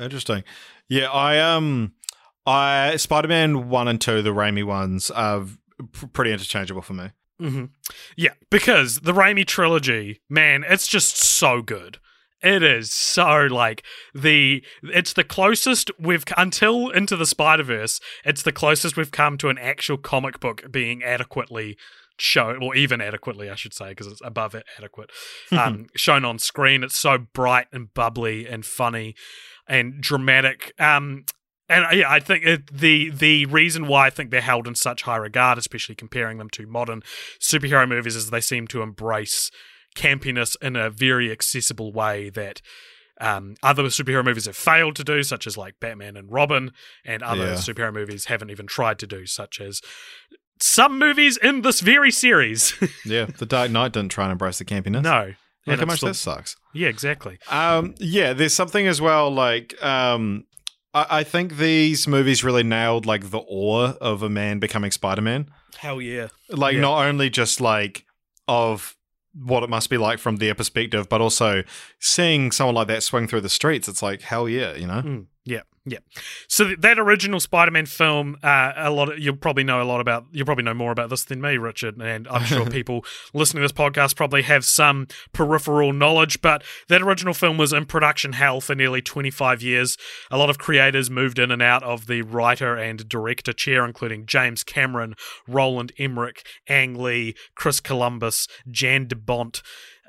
Interesting. 0.01 0.45
Yeah, 0.89 1.11
I 1.11 1.39
um, 1.39 1.93
I 2.47 2.97
Spider 2.97 3.29
Man 3.29 3.69
one 3.69 3.89
and 3.89 4.01
two, 4.01 4.23
the 4.23 4.31
Raimi 4.31 4.65
ones, 4.65 5.11
are 5.11 5.45
p- 5.93 6.07
pretty 6.13 6.33
interchangeable 6.33 6.83
for 6.83 6.95
me. 6.95 7.11
hmm 7.39 7.65
Yeah, 8.17 8.33
because 8.51 9.01
the 9.01 9.13
Raimi 9.13 9.47
trilogy, 9.47 10.21
man, 10.29 10.65
it's 10.69 10.87
just 10.87 11.17
so 11.17 11.63
good. 11.63 11.99
It 12.43 12.65
is 12.65 12.91
so 12.93 13.47
like 13.49 13.85
the 14.13 14.65
it's 14.83 15.13
the 15.13 15.23
closest 15.23 15.93
we've 16.01 16.25
until 16.37 16.91
into 16.91 17.17
the 17.17 17.27
Spider 17.27 17.63
Verse. 17.63 18.01
It's 18.25 18.43
the 18.43 18.51
closest 18.51 18.97
we've 18.97 19.13
come 19.13 19.39
to 19.39 19.49
an 19.49 19.59
actual 19.59 19.97
comic 19.97 20.41
book 20.41 20.65
being 20.71 21.05
adequately 21.05 21.77
shown, 22.19 22.61
or 22.63 22.75
even 22.75 23.01
adequately, 23.01 23.49
I 23.49 23.55
should 23.55 23.73
say, 23.73 23.91
because 23.91 24.09
it's 24.09 24.21
above 24.25 24.57
it 24.57 24.65
adequate. 24.77 25.11
Um, 25.53 25.87
shown 25.95 26.25
on 26.25 26.39
screen, 26.41 26.83
it's 26.83 26.97
so 26.97 27.19
bright 27.19 27.67
and 27.73 27.95
bubbly 27.95 28.47
and 28.49 28.67
funny 28.67 29.15
and 29.69 30.01
dramatic. 30.01 30.73
Um, 30.81 31.25
and 31.73 31.85
uh, 31.87 31.89
yeah, 31.93 32.11
I 32.11 32.21
think 32.21 32.45
it, 32.45 32.67
the 32.73 33.11
the 33.11 33.47
reason 33.47 33.87
why 33.87 34.07
I 34.07 34.11
think 34.11 34.31
they're 34.31 34.41
held 34.41 34.67
in 34.69 34.75
such 34.75 35.03
high 35.03 35.17
regard, 35.17 35.59
especially 35.59 35.95
comparing 35.95 36.39
them 36.39 36.51
to 36.51 36.67
modern 36.67 37.03
superhero 37.41 37.89
movies, 37.89 38.17
is 38.17 38.31
they 38.31 38.41
seem 38.41 38.67
to 38.69 38.83
embrace 38.83 39.51
campiness 39.97 40.57
in 40.63 40.77
a 40.77 40.89
very 40.91 41.31
accessible 41.31 41.93
way 41.93 42.31
that 42.31 42.63
um, 43.21 43.55
other 43.63 43.85
superhero 43.85 44.25
movies 44.25 44.47
have 44.47 44.57
failed 44.57 44.97
to 44.97 45.05
do, 45.05 45.23
such 45.23 45.47
as 45.47 45.57
like 45.57 45.75
Batman 45.81 46.17
and 46.17 46.31
Robin, 46.33 46.73
and 47.05 47.23
other 47.23 47.45
Yeah. 47.47 47.55
superhero 47.55 47.93
movies 47.93 48.25
haven't 48.27 48.51
even 48.51 48.67
tried 48.67 48.99
to 49.01 49.07
do, 49.07 49.27
such 49.27 49.61
as 49.61 49.81
some 50.61 50.99
movies 50.99 51.37
in 51.37 51.63
this 51.63 51.81
very 51.81 52.11
series. 52.11 52.75
Yeah, 53.05 53.27
The 53.27 53.47
Dark 53.47 53.71
Knight 53.71 53.93
didn't 53.93 54.13
try 54.13 54.25
and 54.25 54.33
embrace 54.33 54.59
the 54.59 54.65
campiness. 54.65 55.03
no, 55.03 55.35
Look 55.67 55.79
how 55.81 55.87
much 55.87 55.99
still- 55.99 56.09
that 56.09 56.15
sucks. 56.15 56.57
yeah, 56.75 56.89
exactly. 56.89 57.39
Um, 57.51 57.95
yeah, 57.99 58.33
there's 58.33 58.55
something 58.55 58.87
as 58.87 59.01
well. 59.01 59.31
Like, 59.31 59.75
um, 59.85 60.45
I, 60.95 61.07
I 61.11 61.25
think 61.25 61.57
these 61.57 62.07
movies 62.07 62.45
really 62.45 62.63
nailed 62.63 63.07
like 63.07 63.31
the 63.31 63.39
awe 63.47 63.95
of 64.01 64.23
a 64.23 64.29
man 64.29 64.59
becoming 64.59 64.91
Spider-Man. 64.91 65.49
Hell 65.79 66.01
yeah. 66.01 66.29
Like, 66.51 66.75
Yeah. 66.75 66.81
not 66.81 67.07
only 67.07 67.31
just 67.31 67.61
like 67.61 68.05
of 68.49 68.97
what 69.35 69.63
it 69.63 69.71
must 69.71 69.89
be 69.89 69.97
like 69.97 70.19
from 70.19 70.37
their 70.37 70.55
perspective, 70.55 71.09
but 71.09 71.21
also 71.23 71.63
seeing 71.99 72.53
someone 72.53 72.75
like 72.75 72.89
that 72.89 73.03
swing 73.03 73.27
through 73.27 73.41
the 73.41 73.49
streets. 73.49 73.89
It's 73.89 74.03
like 74.03 74.21
hell 74.23 74.49
yeah, 74.49 74.75
you 74.75 74.87
know. 74.87 75.01
Mm, 75.03 75.27
yeah. 75.85 75.99
So 76.47 76.77
that 76.79 77.01
original 77.01 77.41
Spider-Man 77.41 77.87
film, 77.87 78.37
uh, 78.43 78.73
a 78.77 78.91
lot 78.91 79.13
of, 79.13 79.19
you'll 79.19 79.37
probably 79.37 79.65
know 79.65 79.83
a 79.83 79.85
lot 79.85 80.01
about. 80.01 80.27
You'll 80.31 80.47
probably 80.47 80.63
know 80.63 80.75
more 80.75 80.93
about 80.93 81.11
this 81.11 81.25
than 81.25 81.41
me, 81.41 81.57
Richard. 81.57 82.01
And 82.01 82.29
I'm 82.29 82.45
sure 82.45 82.65
people 82.71 83.05
listening 83.35 83.63
to 83.63 83.65
this 83.65 83.73
podcast 83.73 84.15
probably 84.15 84.43
have 84.43 84.65
some 84.65 85.09
peripheral 85.33 85.93
knowledge. 85.93 86.41
But 86.41 86.63
that 86.89 87.03
original 87.03 87.35
film 87.35 87.59
was 87.59 87.73
in 87.73 87.87
production 87.87 88.35
hell 88.35 88.61
for 88.61 88.77
nearly 88.77 89.03
25 89.03 89.61
years. 89.61 89.97
A 90.31 90.39
lot 90.39 90.51
of 90.51 90.59
creators 90.59 91.11
moved 91.11 91.41
in 91.41 91.51
and 91.51 91.63
out 91.63 91.83
of 91.83 92.07
the 92.07 92.23
writer 92.23 92.77
and 92.77 93.09
director 93.09 93.53
chair, 93.53 93.85
including 93.85 94.25
James 94.27 94.63
Cameron, 94.63 95.15
Roland 95.49 95.91
Emmerich, 95.99 96.47
Ang 96.69 96.95
Lee, 96.95 97.35
Chris 97.57 97.81
Columbus, 97.81 98.47
Jan 98.71 99.09
de 99.09 99.17
Bont 99.17 99.63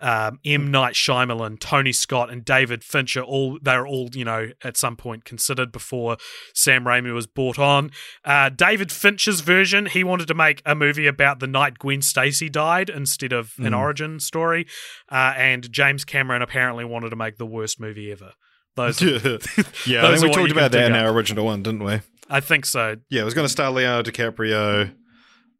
um, 0.03 0.37
M. 0.45 0.69
Night 0.69 0.93
Shyamalan, 0.93 1.59
Tony 1.59 1.91
Scott, 1.91 2.29
and 2.29 2.45
David 2.45 2.83
Fincher. 2.83 3.21
All 3.21 3.57
they're 3.61 3.87
all 3.87 4.09
you 4.13 4.25
know 4.25 4.49
at 4.63 4.77
some 4.77 4.95
point 4.95 5.25
considered 5.25 5.71
before 5.71 6.17
Sam 6.53 6.83
Raimi 6.83 7.11
was 7.13 7.25
brought 7.25 7.57
on. 7.57 7.89
Uh, 8.23 8.49
David 8.49 8.91
Fincher's 8.91 9.39
version, 9.39 9.87
he 9.87 10.03
wanted 10.03 10.27
to 10.27 10.33
make 10.35 10.61
a 10.65 10.75
movie 10.75 11.07
about 11.07 11.39
the 11.39 11.47
night 11.47 11.79
Gwen 11.79 12.01
Stacy 12.03 12.49
died 12.49 12.89
instead 12.89 13.33
of 13.33 13.53
an 13.57 13.71
Mm. 13.71 13.77
origin 13.79 14.19
story, 14.19 14.67
uh, 15.11 15.33
and 15.37 15.71
James 15.71 16.05
Cameron 16.05 16.41
apparently 16.43 16.85
wanted 16.85 17.09
to 17.09 17.15
make 17.15 17.37
the 17.37 17.45
worst 17.45 17.79
movie 17.79 18.11
ever. 18.11 18.33
Those, 18.75 19.01
yeah, 19.01 19.17
I 19.17 19.37
think 20.17 20.23
we 20.23 20.31
talked 20.31 20.51
about 20.51 20.71
that 20.73 20.87
in 20.87 20.93
up. 20.93 21.05
our 21.05 21.11
original 21.13 21.45
one, 21.45 21.63
didn't 21.63 21.83
we? 21.83 22.01
I 22.29 22.39
think 22.39 22.65
so. 22.65 22.95
Yeah, 23.09 23.21
it 23.21 23.25
was 23.25 23.33
going 23.35 23.45
to 23.45 23.49
star 23.49 23.69
Leonardo 23.71 24.09
DiCaprio, 24.11 24.93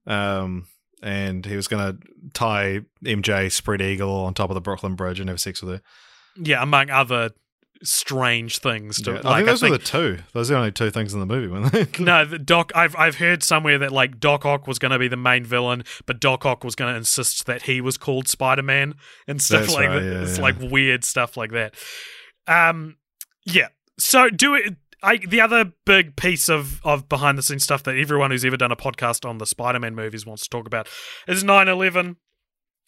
um, 0.08 0.66
and 1.04 1.46
he 1.46 1.56
was 1.56 1.68
going 1.68 1.98
to 1.98 2.08
tie 2.34 2.80
MJ 3.04 3.52
spread 3.52 3.82
eagle 3.82 4.26
on 4.26 4.34
top 4.34 4.50
of 4.50 4.56
the 4.56 4.62
Brooklyn 4.62 4.96
Bridge 4.96 5.20
and 5.20 5.30
have 5.30 5.40
sex 5.40 5.62
with 5.62 5.76
her. 5.76 5.82
Yeah, 6.38 6.64
among 6.64 6.90
other 6.90 7.32
strange 7.84 8.60
things. 8.60 9.02
To, 9.02 9.12
Yeah, 9.12 9.16
like, 9.18 9.26
I 9.26 9.36
think 9.38 9.48
those 9.48 9.60
think, 9.60 9.72
were 9.72 9.78
the 9.78 9.84
two. 9.84 10.20
Those 10.34 10.50
are 10.50 10.54
the 10.54 10.60
only 10.60 10.72
two 10.72 10.90
things 10.90 11.14
in 11.14 11.20
the 11.20 11.26
movie, 11.26 11.48
weren't 11.48 11.72
they? 11.72 11.88
No, 12.04 12.26
the 12.26 12.40
Doc. 12.40 12.72
I've 12.74 12.96
I've 12.96 13.16
heard 13.18 13.44
somewhere 13.44 13.78
that 13.80 13.92
like 13.92 14.20
Doc 14.20 14.46
Ock 14.46 14.66
was 14.68 14.80
going 14.80 14.92
to 14.92 15.00
be 15.00 15.08
the 15.08 15.18
main 15.18 15.44
villain, 15.46 15.84
but 16.06 16.20
Doc 16.20 16.46
Ock 16.46 16.64
was 16.64 16.76
going 16.76 16.92
to 16.92 16.98
insist 16.98 17.46
that 17.46 17.64
he 17.64 17.82
was 17.82 17.98
called 17.98 18.28
Spider 18.28 18.64
Man 18.64 18.96
and 19.28 19.42
stuff 19.42 19.62
That's 19.62 19.74
like 19.74 19.90
right, 19.90 20.00
that. 20.00 20.06
yeah, 20.06 20.22
it's 20.22 20.38
yeah. 20.38 20.44
like 20.44 20.56
weird 20.60 21.04
stuff 21.04 21.38
like 21.38 21.52
that. 21.52 21.76
Um, 22.48 22.98
yeah. 23.46 23.68
So 24.00 24.30
do 24.30 24.56
it. 24.56 24.76
I, 25.04 25.18
the 25.18 25.42
other 25.42 25.74
big 25.86 26.16
piece 26.16 26.50
of, 26.50 26.80
of 26.86 27.10
behind 27.10 27.38
the 27.38 27.44
scenes 27.44 27.64
stuff 27.64 27.84
that 27.84 27.98
everyone 27.98 28.32
who's 28.32 28.46
ever 28.46 28.58
done 28.58 28.72
a 28.72 28.76
podcast 28.78 29.28
on 29.28 29.38
the 29.38 29.46
Spider 29.46 29.80
Man 29.80 29.96
movies 29.96 30.26
wants 30.26 30.44
to 30.44 30.50
talk 30.50 30.66
about 30.66 30.88
is 31.28 31.44
9 31.44 31.68
11. 31.68 32.16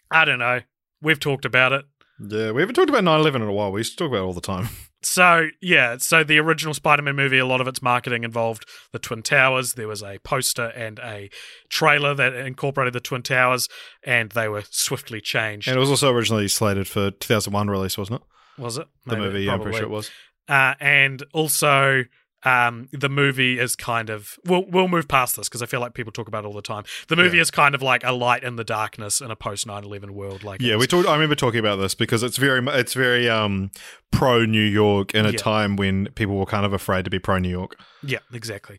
I 0.09 0.23
don't 0.25 0.39
know. 0.39 0.61
We've 1.01 1.19
talked 1.19 1.43
about 1.45 1.73
it. 1.73 1.85
yeah, 2.19 2.51
we 2.51 2.61
haven't 2.61 2.75
talked 2.75 2.89
about 2.89 3.03
9-11 3.03 3.35
in 3.35 3.41
a 3.43 3.51
while. 3.51 3.71
We 3.71 3.81
used 3.81 3.97
to 3.97 4.03
talk 4.03 4.07
about 4.11 4.23
it 4.23 4.27
all 4.27 4.33
the 4.33 4.41
time. 4.41 4.69
So 5.05 5.49
yeah, 5.61 5.97
so 5.97 6.23
the 6.23 6.39
original 6.39 6.73
Spider-Man 6.73 7.15
movie, 7.15 7.37
a 7.37 7.45
lot 7.45 7.61
of 7.61 7.67
its 7.67 7.79
marketing 7.79 8.23
involved 8.23 8.67
the 8.91 8.97
Twin 8.97 9.21
Towers. 9.21 9.75
There 9.75 9.87
was 9.87 10.01
a 10.01 10.17
poster 10.23 10.69
and 10.69 10.97
a 10.97 11.29
trailer 11.69 12.15
that 12.15 12.33
incorporated 12.33 12.93
the 12.93 12.99
Twin 12.99 13.21
Towers, 13.21 13.69
and 14.03 14.31
they 14.31 14.47
were 14.47 14.63
swiftly 14.71 15.21
changed. 15.21 15.67
And 15.67 15.77
it 15.77 15.79
was 15.79 15.91
also 15.91 16.11
originally 16.11 16.47
slated 16.47 16.87
for 16.87 17.11
2001 17.11 17.69
release, 17.69 17.99
wasn't 17.99 18.23
it? 18.23 18.61
was 18.61 18.79
it 18.79 18.87
The 19.05 19.17
movie, 19.17 19.43
yeah, 19.43 19.53
I'm 19.53 19.61
pretty 19.61 19.77
sure 19.77 19.85
it 19.85 19.91
was. 19.91 20.09
Uh, 20.47 20.75
and 20.79 21.23
also, 21.33 22.03
um, 22.43 22.87
the 22.91 23.09
movie 23.09 23.57
is 23.57 23.75
kind 23.75 24.11
of 24.11 24.37
we'll 24.45 24.65
we'll 24.65 24.87
move 24.87 25.07
past 25.07 25.35
this 25.35 25.49
because 25.49 25.63
I 25.63 25.65
feel 25.65 25.79
like 25.79 25.95
people 25.95 26.11
talk 26.11 26.27
about 26.27 26.43
it 26.43 26.47
all 26.47 26.53
the 26.53 26.61
time. 26.61 26.83
The 27.07 27.15
movie 27.15 27.37
Yeah. 27.37 27.41
is 27.41 27.49
kind 27.49 27.73
of 27.73 27.81
like 27.81 28.03
a 28.03 28.11
light 28.11 28.43
in 28.43 28.55
the 28.55 28.63
darkness 28.63 29.19
in 29.19 29.31
a 29.31 29.35
post 29.35 29.65
9-11 29.65 30.11
world. 30.11 30.43
Like 30.43 30.61
Yeah, 30.61 30.75
we 30.75 30.85
talked. 30.85 31.07
I 31.09 31.13
remember 31.13 31.33
talking 31.33 31.59
about 31.59 31.77
this 31.77 31.95
because 31.95 32.21
it's 32.21 32.37
very, 32.37 32.63
it's 32.67 32.93
very 32.93 33.27
um, 33.27 33.71
pro 34.11 34.45
New 34.45 34.61
York 34.63 35.15
in 35.15 35.25
a 35.25 35.31
Yeah. 35.31 35.37
time 35.37 35.75
when 35.75 36.09
people 36.13 36.35
were 36.35 36.45
kind 36.45 36.67
of 36.67 36.73
afraid 36.73 37.03
to 37.05 37.09
be 37.09 37.17
pro 37.17 37.39
New 37.39 37.49
York. 37.49 37.77
Yeah, 38.03 38.19
exactly. 38.31 38.77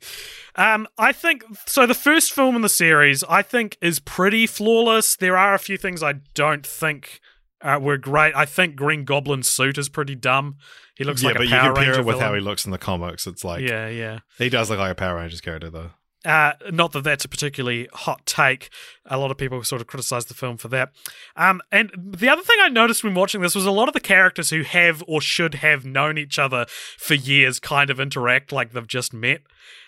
Um, 0.55 0.87
I 0.97 1.11
think 1.11 1.43
so. 1.67 1.87
The 1.87 1.95
first 1.95 2.33
film 2.33 2.55
in 2.55 2.63
the 2.63 2.69
series, 2.69 3.25
I 3.25 3.43
think, 3.43 3.79
is 3.83 3.99
pretty 3.99 4.47
flawless. 4.47 5.17
There 5.17 5.37
are 5.37 5.55
a 5.55 5.59
few 5.59 5.77
things 5.77 6.05
I 6.05 6.13
don't 6.35 6.65
think 6.65 7.21
uh, 7.63 7.79
were 7.81 7.97
great. 7.97 8.35
I 8.35 8.45
think 8.45 8.77
Green 8.77 9.05
Goblin's 9.05 9.49
suit 9.49 9.79
is 9.79 9.89
pretty 9.89 10.15
dumb. 10.15 10.57
He 10.97 11.05
looks 11.05 11.23
yeah, 11.23 11.29
like 11.29 11.37
but 11.37 11.43
a 11.43 11.47
you 11.47 11.51
Power 11.53 11.67
compare 11.75 11.85
Ranger 11.85 12.01
it 12.01 12.07
with 12.07 12.21
how 12.21 12.35
he 12.35 12.41
looks 12.41 12.65
in 12.65 12.71
the 12.71 12.79
comics. 12.79 13.27
It's 13.27 13.45
like 13.45 13.63
yeah, 13.63 13.89
yeah. 13.89 14.19
he 14.39 14.49
does 14.49 14.71
look 14.71 14.79
like 14.79 14.93
a 14.93 14.95
Power 14.95 15.17
Rangers 15.17 15.41
character, 15.41 15.71
though. 15.71 15.91
Uh, 16.25 16.55
not 16.73 16.91
that 16.91 17.05
that's 17.05 17.25
a 17.25 17.29
particularly 17.29 17.89
hot 17.93 18.27
take. 18.27 18.69
A 19.05 19.17
lot 19.17 19.31
of 19.31 19.39
people 19.39 19.63
sort 19.63 19.81
of 19.81 19.87
criticize 19.87 20.25
the 20.25 20.35
film 20.35 20.57
for 20.57 20.67
that. 20.69 20.91
Um, 21.37 21.63
and 21.71 21.93
the 21.97 22.29
other 22.29 22.43
thing 22.43 22.57
I 22.61 22.69
noticed 22.69 23.05
when 23.05 23.15
watching 23.15 23.43
this 23.43 23.55
was 23.55 23.65
a 23.65 23.71
lot 23.71 23.87
of 23.87 23.95
the 23.95 24.01
characters 24.01 24.51
who 24.51 24.63
have 24.63 25.05
or 25.07 25.21
should 25.21 25.57
have 25.57 25.85
known 25.85 26.19
each 26.19 26.37
other 26.37 26.67
for 26.99 27.15
years 27.15 27.61
kind 27.61 27.91
of 27.91 28.01
interact 28.01 28.51
like 28.51 28.73
they've 28.73 28.87
just 28.89 29.15
met. 29.15 29.43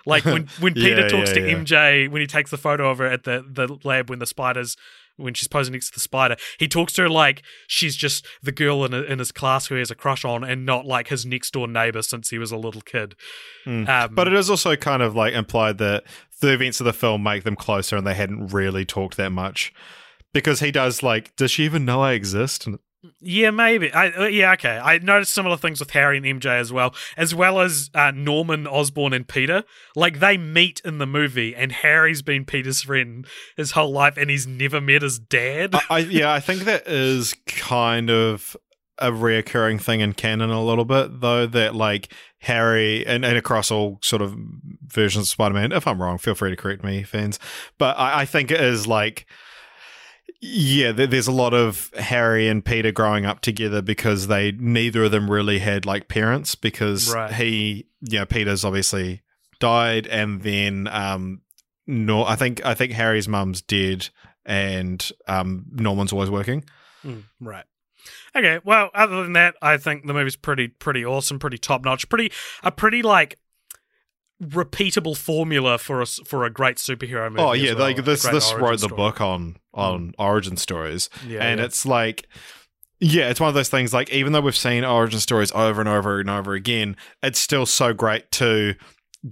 Like 0.06 0.24
when, 0.24 0.46
when 0.60 0.74
Peter 0.74 1.00
Yeah, 1.00 1.08
talks 1.08 1.30
yeah, 1.30 1.34
to 1.34 1.48
yeah. 1.48 1.56
MJ, 1.56 2.08
when 2.08 2.20
he 2.20 2.28
takes 2.28 2.52
the 2.52 2.56
photo 2.56 2.88
of 2.88 2.98
her 2.98 3.06
at 3.06 3.24
the, 3.24 3.44
the 3.50 3.76
lab 3.82 4.08
when 4.08 4.20
the 4.20 4.26
spiders 4.26 4.76
when 5.18 5.34
she's 5.34 5.48
posing 5.48 5.72
next 5.72 5.88
to 5.88 5.94
the 5.94 6.00
spider, 6.00 6.36
he 6.58 6.66
talks 6.66 6.94
to 6.94 7.02
her 7.02 7.08
like 7.10 7.42
she's 7.66 7.94
just 7.94 8.26
the 8.42 8.52
girl 8.52 8.84
in, 8.84 8.94
in 8.94 9.18
his 9.18 9.32
class 9.32 9.66
who 9.66 9.74
he 9.74 9.80
has 9.80 9.90
a 9.90 9.94
crush 9.94 10.24
on, 10.24 10.42
and 10.42 10.64
not 10.64 10.86
like 10.86 11.08
his 11.08 11.26
next 11.26 11.52
door 11.52 11.68
neighbor 11.68 12.00
since 12.00 12.30
he 12.30 12.38
was 12.38 12.50
a 12.50 12.56
little 12.56 12.80
kid. 12.80 13.14
Mm. 13.66 13.88
Um, 13.88 14.14
But 14.14 14.28
it 14.28 14.34
is 14.34 14.48
also 14.48 14.76
kind 14.76 15.02
of 15.02 15.14
like 15.14 15.34
implied 15.34 15.78
that 15.78 16.04
the 16.40 16.52
events 16.52 16.80
of 16.80 16.86
the 16.86 16.92
film 16.92 17.22
make 17.22 17.44
them 17.44 17.56
closer, 17.56 17.96
and 17.96 18.06
they 18.06 18.14
hadn't 18.14 18.48
really 18.48 18.84
talked 18.84 19.16
that 19.16 19.30
much. 19.30 19.72
Because 20.32 20.60
he 20.60 20.70
does 20.70 21.02
like, 21.02 21.34
does 21.36 21.50
she 21.50 21.64
even 21.64 21.84
know 21.84 22.02
I 22.02 22.12
exist? 22.12 22.66
And 22.66 22.78
Yeah, 23.20 23.50
maybe. 23.50 23.92
I 23.92 24.10
uh, 24.10 24.24
yeah, 24.24 24.52
okay. 24.54 24.78
I 24.78 24.98
noticed 24.98 25.32
similar 25.32 25.56
things 25.56 25.78
with 25.78 25.92
Harry 25.92 26.16
and 26.16 26.26
MJ 26.26 26.46
as 26.46 26.72
well, 26.72 26.94
as 27.16 27.32
well 27.32 27.60
as 27.60 27.90
uh, 27.94 28.10
Norman 28.10 28.66
Osborn 28.66 29.12
and 29.12 29.26
Peter. 29.26 29.62
Like 29.94 30.18
they 30.18 30.36
meet 30.36 30.80
in 30.84 30.98
the 30.98 31.06
movie, 31.06 31.54
and 31.54 31.70
Harry's 31.70 32.22
been 32.22 32.44
Peter's 32.44 32.82
friend 32.82 33.24
his 33.56 33.72
whole 33.72 33.92
life, 33.92 34.16
and 34.16 34.30
he's 34.30 34.48
never 34.48 34.80
met 34.80 35.02
his 35.02 35.18
dad. 35.18 35.74
I, 35.74 35.80
I 35.90 35.98
yeah, 35.98 36.32
I 36.32 36.40
think 36.40 36.62
that 36.62 36.88
is 36.88 37.34
kind 37.46 38.10
of 38.10 38.56
a 38.98 39.12
reoccurring 39.12 39.80
thing 39.80 40.00
in 40.00 40.12
canon 40.12 40.50
a 40.50 40.64
little 40.64 40.84
bit, 40.84 41.20
though. 41.20 41.46
That 41.46 41.76
like 41.76 42.12
Harry 42.40 43.06
and, 43.06 43.24
and 43.24 43.38
across 43.38 43.70
all 43.70 44.00
sort 44.02 44.22
of 44.22 44.36
versions 44.88 45.26
of 45.26 45.28
Spider 45.28 45.54
Man. 45.54 45.70
If 45.70 45.86
I'm 45.86 46.02
wrong, 46.02 46.18
feel 46.18 46.34
free 46.34 46.50
to 46.50 46.56
correct 46.56 46.82
me, 46.82 47.04
fans. 47.04 47.38
But 47.78 47.96
I, 47.96 48.22
I 48.22 48.24
think 48.24 48.50
it 48.50 48.60
is 48.60 48.88
like. 48.88 49.26
Yeah, 50.40 50.92
there's 50.92 51.26
a 51.26 51.32
lot 51.32 51.52
of 51.52 51.90
Harry 51.98 52.46
and 52.48 52.64
Peter 52.64 52.92
growing 52.92 53.26
up 53.26 53.40
together 53.40 53.82
because 53.82 54.28
they 54.28 54.52
neither 54.52 55.04
of 55.04 55.10
them 55.10 55.28
really 55.30 55.58
had 55.58 55.84
like 55.84 56.06
parents 56.06 56.54
because 56.54 57.12
Right. 57.12 57.32
he, 57.32 57.86
you 58.00 58.20
know, 58.20 58.26
Peter's 58.26 58.64
obviously 58.64 59.22
died 59.58 60.06
and 60.06 60.42
then 60.42 60.86
um 60.86 61.40
no 61.88 62.24
I 62.24 62.36
think 62.36 62.64
I 62.64 62.74
think 62.74 62.92
Harry's 62.92 63.26
mum's 63.26 63.60
dead 63.62 64.10
and 64.46 65.10
um 65.26 65.64
Norman's 65.72 66.12
always 66.12 66.30
working. 66.30 66.64
Mm, 67.04 67.24
right. 67.40 67.64
Okay. 68.36 68.60
Well, 68.62 68.90
other 68.94 69.24
than 69.24 69.32
that, 69.32 69.56
I 69.60 69.76
think 69.76 70.06
the 70.06 70.14
movie's 70.14 70.36
pretty 70.36 70.68
pretty 70.68 71.04
awesome, 71.04 71.40
pretty 71.40 71.58
top 71.58 71.84
notch, 71.84 72.08
pretty 72.08 72.30
a 72.62 72.70
pretty 72.70 73.02
like 73.02 73.38
repeatable 74.42 75.16
formula 75.16 75.78
for 75.78 76.00
a 76.00 76.06
for 76.06 76.44
a 76.44 76.50
great 76.50 76.76
superhero 76.76 77.30
movie. 77.30 77.42
Oh 77.42 77.52
yeah, 77.52 77.72
well, 77.72 77.80
like 77.82 78.04
this 78.04 78.22
this 78.22 78.52
wrote 78.54 78.72
the 78.72 78.86
story. 78.86 78.96
book 78.96 79.20
on 79.20 79.56
on 79.74 80.14
origin 80.18 80.56
stories. 80.56 81.10
Yeah, 81.26 81.42
and 81.44 81.58
yeah. 81.58 81.66
it's 81.66 81.84
like 81.84 82.28
yeah, 83.00 83.28
it's 83.30 83.40
one 83.40 83.48
of 83.48 83.54
those 83.54 83.68
things 83.68 83.92
like 83.92 84.10
even 84.10 84.32
though 84.32 84.40
we've 84.40 84.56
seen 84.56 84.84
origin 84.84 85.20
stories 85.20 85.52
over 85.52 85.80
and 85.80 85.88
over 85.88 86.20
and 86.20 86.30
over 86.30 86.54
again, 86.54 86.96
it's 87.22 87.38
still 87.38 87.66
so 87.66 87.92
great 87.92 88.30
to 88.32 88.74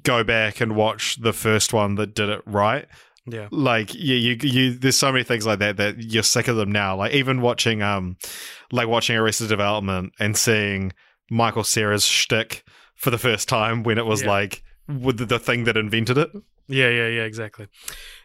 go 0.03 0.25
back 0.25 0.61
and 0.61 0.75
watch 0.75 1.17
the 1.21 1.33
first 1.33 1.73
one 1.73 1.95
that 1.95 2.15
did 2.15 2.29
it 2.29 2.43
right. 2.45 2.87
yeah. 3.27 3.47
Like 3.53 3.95
yeah, 3.95 4.17
you 4.17 4.37
you 4.43 4.73
there's 4.79 4.97
so 4.97 5.13
many 5.13 5.23
things 5.25 5.47
like 5.47 5.61
that 5.61 5.77
that 5.77 5.99
you're 6.01 6.23
sick 6.25 6.49
of 6.49 6.57
them 6.57 6.73
now. 6.73 6.97
Like 6.97 7.13
even 7.13 7.41
watching 7.41 7.83
um 7.83 8.17
like 8.73 8.89
watching 8.89 9.17
Arrested 9.17 9.49
Development 9.49 10.13
and 10.19 10.37
seeing 10.37 10.93
Michael 11.31 11.63
Cera's 11.63 12.05
shtick 12.05 12.65
for 12.97 13.11
the 13.11 13.19
first 13.19 13.49
time 13.49 13.83
when 13.85 13.99
it 13.99 14.07
was 14.07 14.23
Yeah. 14.23 14.31
like 14.31 14.63
with 14.89 15.29
the, 15.29 15.39
thing 15.39 15.65
that 15.65 15.77
invented 15.77 16.19
it. 16.19 16.31
Yeah, 16.69 16.89
yeah, 16.89 17.09
yeah, 17.09 17.23
exactly. 17.23 17.69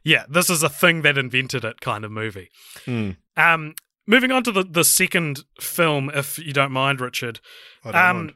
Yeah, 0.04 0.26
this 0.30 0.50
is 0.50 0.63
a 0.63 0.69
thing 0.69 1.02
that 1.04 1.17
invented 1.17 1.63
it 1.63 1.82
kind 1.82 2.04
of 2.04 2.12
movie. 2.12 2.50
Mm. 2.86 3.17
Um, 3.38 3.76
moving 4.08 4.32
on 4.32 4.43
to 4.43 4.52
the, 4.52 4.63
the 4.63 4.84
second 4.84 5.43
film, 5.60 6.10
if 6.13 6.39
you 6.39 6.54
don't 6.54 6.71
mind, 6.71 7.02
Richard. 7.02 7.39
I 7.84 7.91
don't 7.91 8.02
Um, 8.02 8.17
mind. 8.17 8.34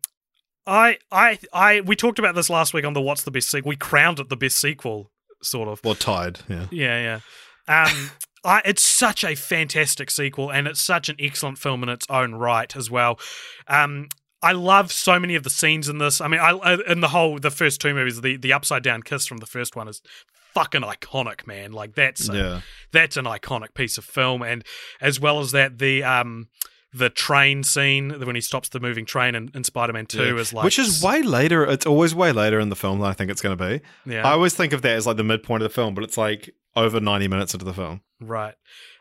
I, 0.68 0.98
I, 1.12 1.40
I, 1.54 1.82
we 1.82 1.96
talked 1.96 2.18
about 2.20 2.34
this 2.36 2.50
last 2.50 2.74
week 2.74 2.86
on 2.86 2.94
the 2.94 3.02
What's 3.02 3.24
the 3.24 3.32
Best 3.32 3.50
Sequel. 3.52 3.70
We 3.70 3.76
crowned 3.76 4.20
it 4.20 4.30
the 4.30 4.36
best 4.38 4.58
sequel, 4.58 5.12
sort 5.44 5.68
of. 5.70 5.80
Well, 5.84 5.96
tied. 5.96 6.40
Yeah. 6.50 6.66
Yeah, 6.72 7.20
yeah. 7.68 7.84
Um, 7.88 8.12
I, 8.44 8.62
it's 8.66 8.84
such 8.84 9.24
a 9.24 9.36
fantastic 9.36 10.12
sequel, 10.12 10.52
and 10.52 10.68
it's 10.68 10.80
such 10.82 11.10
an 11.10 11.16
excellent 11.20 11.58
film 11.58 11.82
in 11.84 11.90
its 11.90 12.06
own 12.10 12.36
right 12.36 12.76
as 12.76 12.90
well. 12.92 13.20
Um, 13.68 14.10
I 14.46 14.52
love 14.54 14.92
so 14.92 15.20
many 15.20 15.36
of 15.36 15.44
the 15.44 15.50
scenes 15.50 15.90
in 15.90 15.98
this. 15.98 16.22
I 16.22 16.28
mean, 16.28 16.40
I 16.40 16.52
I- 16.52 16.92
in 16.92 17.02
the 17.02 17.10
whole 17.10 17.40
the 17.40 17.52
first 17.52 17.82
two 17.82 17.94
movies, 17.94 18.22
the 18.22 18.38
the 18.38 18.54
upside 18.54 18.84
down 18.84 19.02
kiss 19.04 19.26
from 19.26 19.38
the 19.38 19.46
first 19.46 19.76
one 19.76 19.88
is 19.88 20.02
fucking 20.54 20.82
iconic, 20.84 21.46
man. 21.48 21.72
Like 21.74 21.96
that's 21.96 22.30
a- 22.30 22.34
Yeah. 22.36 22.62
that's 22.92 23.18
an 23.18 23.26
iconic 23.26 23.74
piece 23.74 23.98
of 23.98 24.06
film, 24.06 24.42
and 24.42 24.64
as 25.02 25.20
well 25.20 25.40
as 25.40 25.52
that, 25.52 25.80
the 25.80 26.04
um 26.04 26.48
the 26.94 27.10
train 27.10 27.62
scene 27.62 28.12
when 28.26 28.36
he 28.36 28.42
stops 28.42 28.70
the 28.70 28.80
moving 28.80 29.06
train 29.06 29.36
in, 29.36 29.52
in 29.54 29.66
Spider-Man 29.66 30.06
Two 30.06 30.24
Yeah. 30.34 30.40
is 30.40 30.54
like 30.54 30.64
Which 30.64 30.80
is 30.80 31.04
way 31.04 31.22
later. 31.24 31.66
It's 31.66 31.86
always 31.86 32.16
way 32.16 32.32
later 32.32 32.58
in 32.58 32.70
the 32.70 32.76
film 32.78 33.00
than 33.00 33.10
I 33.10 33.14
think 33.14 33.30
it's 33.32 33.42
going 33.42 33.58
to 33.58 33.62
be. 33.70 33.82
yeah 34.10 34.26
I 34.26 34.32
always 34.32 34.54
think 34.54 34.72
of 34.72 34.82
that 34.84 34.96
as 34.96 35.06
like 35.06 35.18
the 35.18 35.24
midpoint 35.26 35.62
of 35.62 35.70
the 35.70 35.74
film, 35.76 35.94
but 35.94 36.06
it's 36.06 36.18
like 36.18 36.52
over 36.74 37.02
90 37.02 37.28
minutes 37.28 37.54
into 37.54 37.66
the 37.66 37.74
film. 37.74 38.00
Right. 38.22 38.54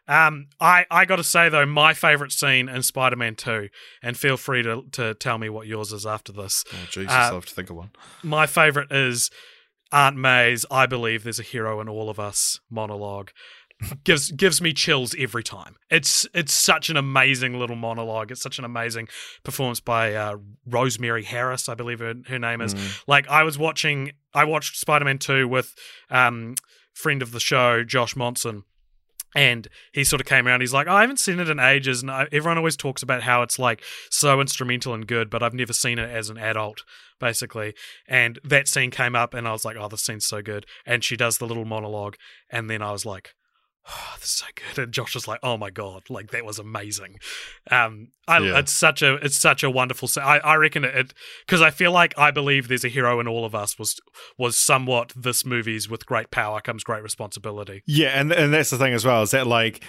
Um, 0.06 0.46
I, 0.60 0.84
I 0.90 1.04
got 1.04 1.16
to 1.16 1.24
say 1.24 1.48
though, 1.48 1.66
my 1.66 1.94
favorite 1.94 2.32
scene 2.32 2.68
in 2.68 2.82
Spider-Man 2.82 3.36
Two, 3.36 3.68
and 4.02 4.16
feel 4.16 4.36
free 4.36 4.62
to 4.62 4.84
to 4.92 5.14
tell 5.14 5.38
me 5.38 5.48
what 5.48 5.66
yours 5.66 5.92
is 5.92 6.04
after 6.04 6.32
this. 6.32 6.64
Oh, 6.72 6.86
Jesus, 6.90 7.12
Uh, 7.12 7.16
I'll 7.16 7.34
have 7.34 7.46
to 7.46 7.54
think 7.54 7.70
of 7.70 7.76
one. 7.76 7.90
My 8.22 8.46
favorite 8.46 8.92
is 8.92 9.30
Aunt 9.92 10.16
May's 10.16 10.66
"I 10.70 10.86
believe 10.86 11.24
there's 11.24 11.40
a 11.40 11.44
hero 11.44 11.80
in 11.80 11.88
all 11.88 12.10
of 12.10 12.20
us" 12.20 12.60
monologue. 12.70 13.30
gives 14.04 14.30
gives 14.30 14.60
me 14.60 14.72
chills 14.72 15.14
every 15.18 15.42
time. 15.42 15.76
It's 15.90 16.26
it's 16.32 16.54
such 16.54 16.90
an 16.90 16.96
amazing 16.96 17.58
little 17.58 17.76
monologue. 17.76 18.30
It's 18.30 18.42
such 18.42 18.58
an 18.58 18.64
amazing 18.64 19.08
performance 19.42 19.80
by 19.80 20.14
uh, 20.14 20.36
Rosemary 20.66 21.24
Harris, 21.24 21.68
I 21.68 21.74
believe 21.74 21.98
her, 21.98 22.14
her 22.28 22.38
name 22.38 22.60
is. 22.60 22.74
Mm. 22.74 23.02
Like 23.06 23.26
I 23.28 23.42
was 23.42 23.58
watching, 23.58 24.12
I 24.32 24.44
watched 24.44 24.76
Spider 24.76 25.04
Man 25.04 25.18
Two 25.18 25.48
with 25.48 25.74
um, 26.10 26.54
friend 26.92 27.20
of 27.20 27.32
the 27.32 27.40
show 27.40 27.82
Josh 27.82 28.14
Monson, 28.14 28.62
and 29.34 29.68
he 29.92 30.04
sort 30.04 30.20
of 30.20 30.26
came 30.26 30.46
around. 30.46 30.60
He's 30.60 30.72
like, 30.72 30.86
oh, 30.86 30.94
I 30.94 31.00
haven't 31.00 31.18
seen 31.18 31.40
it 31.40 31.48
in 31.48 31.58
ages, 31.58 32.02
and 32.02 32.10
I, 32.10 32.28
everyone 32.32 32.58
always 32.58 32.76
talks 32.76 33.02
about 33.02 33.22
how 33.22 33.42
it's 33.42 33.58
like 33.58 33.82
so 34.10 34.40
instrumental 34.40 34.94
and 34.94 35.06
good, 35.06 35.30
but 35.30 35.42
I've 35.42 35.54
never 35.54 35.72
seen 35.72 35.98
it 35.98 36.10
as 36.10 36.30
an 36.30 36.38
adult, 36.38 36.82
basically. 37.20 37.74
And 38.06 38.38
that 38.44 38.68
scene 38.68 38.90
came 38.90 39.16
up, 39.16 39.34
and 39.34 39.48
I 39.48 39.52
was 39.52 39.64
like, 39.64 39.76
oh, 39.78 39.88
this 39.88 40.02
scene's 40.02 40.26
so 40.26 40.42
good. 40.42 40.66
And 40.86 41.02
she 41.02 41.16
does 41.16 41.38
the 41.38 41.46
little 41.46 41.64
monologue, 41.64 42.16
and 42.50 42.70
then 42.70 42.82
I 42.82 42.92
was 42.92 43.04
like. 43.04 43.34
Oh, 43.88 44.14
this 44.16 44.24
is 44.24 44.30
so 44.30 44.46
good, 44.54 44.82
and 44.82 44.92
Josh 44.92 45.14
was 45.14 45.28
like, 45.28 45.40
"Oh 45.42 45.56
my 45.56 45.70
god, 45.70 46.04
like 46.08 46.30
that 46.30 46.44
was 46.44 46.58
amazing." 46.58 47.18
Um, 47.70 48.08
I, 48.26 48.38
Yeah. 48.38 48.58
it's 48.58 48.72
such 48.72 49.02
a 49.02 49.14
it's 49.16 49.36
such 49.36 49.62
a 49.62 49.70
wonderful. 49.70 50.08
I 50.20 50.38
I 50.38 50.54
reckon 50.56 50.84
it 50.84 51.12
because 51.46 51.60
I 51.60 51.70
feel 51.70 51.92
like 51.92 52.14
I 52.18 52.30
believe 52.30 52.68
there's 52.68 52.84
a 52.84 52.88
hero 52.88 53.20
in 53.20 53.28
all 53.28 53.44
of 53.44 53.54
us 53.54 53.78
was 53.78 54.00
was 54.38 54.56
somewhat 54.58 55.12
this 55.16 55.44
movie's 55.44 55.88
with 55.88 56.06
great 56.06 56.30
power 56.30 56.60
comes 56.60 56.82
great 56.84 57.02
responsibility. 57.02 57.82
Yeah, 57.86 58.18
and 58.18 58.32
and 58.32 58.52
that's 58.54 58.70
the 58.70 58.78
thing 58.78 58.94
as 58.94 59.04
well 59.04 59.22
is 59.22 59.32
that 59.32 59.46
like 59.46 59.82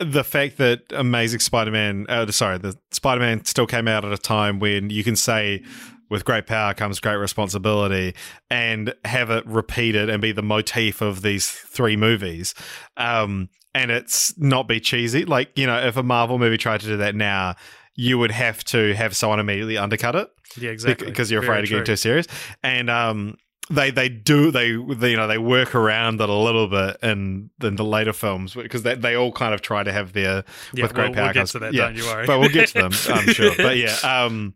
the 0.00 0.22
fact 0.22 0.58
that 0.58 0.82
Amazing 0.92 1.40
Spider-Man, 1.40 2.06
uh, 2.08 2.30
sorry, 2.30 2.56
the 2.58 2.76
Spider-Man 2.92 3.44
still 3.46 3.66
came 3.66 3.88
out 3.88 4.04
at 4.04 4.12
a 4.12 4.18
time 4.18 4.60
when 4.60 4.90
you 4.90 5.02
can 5.02 5.16
say 5.16 5.64
with 6.10 6.24
great 6.24 6.46
power 6.46 6.74
comes 6.74 7.00
great 7.00 7.16
responsibility 7.16 8.14
and 8.50 8.94
have 9.04 9.30
it 9.30 9.46
repeated 9.46 10.08
and 10.08 10.22
be 10.22 10.32
the 10.32 10.42
motif 10.42 11.00
of 11.00 11.22
these 11.22 11.48
three 11.50 11.96
movies. 11.96 12.54
Um, 12.96 13.48
and 13.74 13.90
it's 13.90 14.36
not 14.38 14.66
be 14.66 14.80
cheesy. 14.80 15.24
Like, 15.24 15.50
you 15.56 15.66
know, 15.66 15.78
if 15.78 15.96
a 15.96 16.02
Marvel 16.02 16.38
movie 16.38 16.56
tried 16.56 16.80
to 16.80 16.86
do 16.86 16.96
that 16.96 17.14
now, 17.14 17.54
you 17.94 18.18
would 18.18 18.30
have 18.30 18.64
to 18.64 18.94
have 18.94 19.14
someone 19.16 19.40
immediately 19.40 19.76
undercut 19.76 20.14
it 20.16 20.28
Yeah, 20.56 20.70
exactly. 20.70 21.06
because 21.08 21.30
you're 21.30 21.40
Very 21.42 21.52
afraid 21.52 21.64
of 21.64 21.68
getting 21.70 21.84
true. 21.84 21.92
too 21.92 21.96
serious. 21.96 22.26
And 22.62 22.88
um, 22.88 23.36
they 23.70 23.90
they 23.90 24.08
do 24.08 24.50
they, 24.50 24.70
they 24.94 25.10
you 25.10 25.16
know 25.18 25.26
they 25.26 25.36
work 25.36 25.74
around 25.74 26.20
it 26.22 26.28
a 26.30 26.32
little 26.32 26.68
bit 26.68 26.96
in, 27.02 27.50
in 27.62 27.76
the 27.76 27.84
later 27.84 28.14
films 28.14 28.54
because 28.54 28.82
they 28.82 28.94
they 28.94 29.14
all 29.14 29.30
kind 29.32 29.52
of 29.52 29.60
try 29.60 29.82
to 29.82 29.92
have 29.92 30.14
their 30.14 30.44
Yeah, 30.72 30.84
with 30.84 30.94
great 30.94 31.08
we'll, 31.08 31.14
power 31.14 31.24
we'll 31.24 31.32
get 31.34 31.40
comes- 31.40 31.52
to 31.52 31.58
that. 31.58 31.74
yeah, 31.74 31.82
Don't 31.86 31.96
you 31.96 32.04
worry. 32.04 32.26
but 32.26 32.38
we'll 32.40 32.48
get 32.48 32.68
to 32.68 32.74
them 32.74 32.92
I'm 33.10 33.26
sure. 33.34 33.52
But 33.58 33.76
yeah, 33.76 33.94
um, 34.02 34.54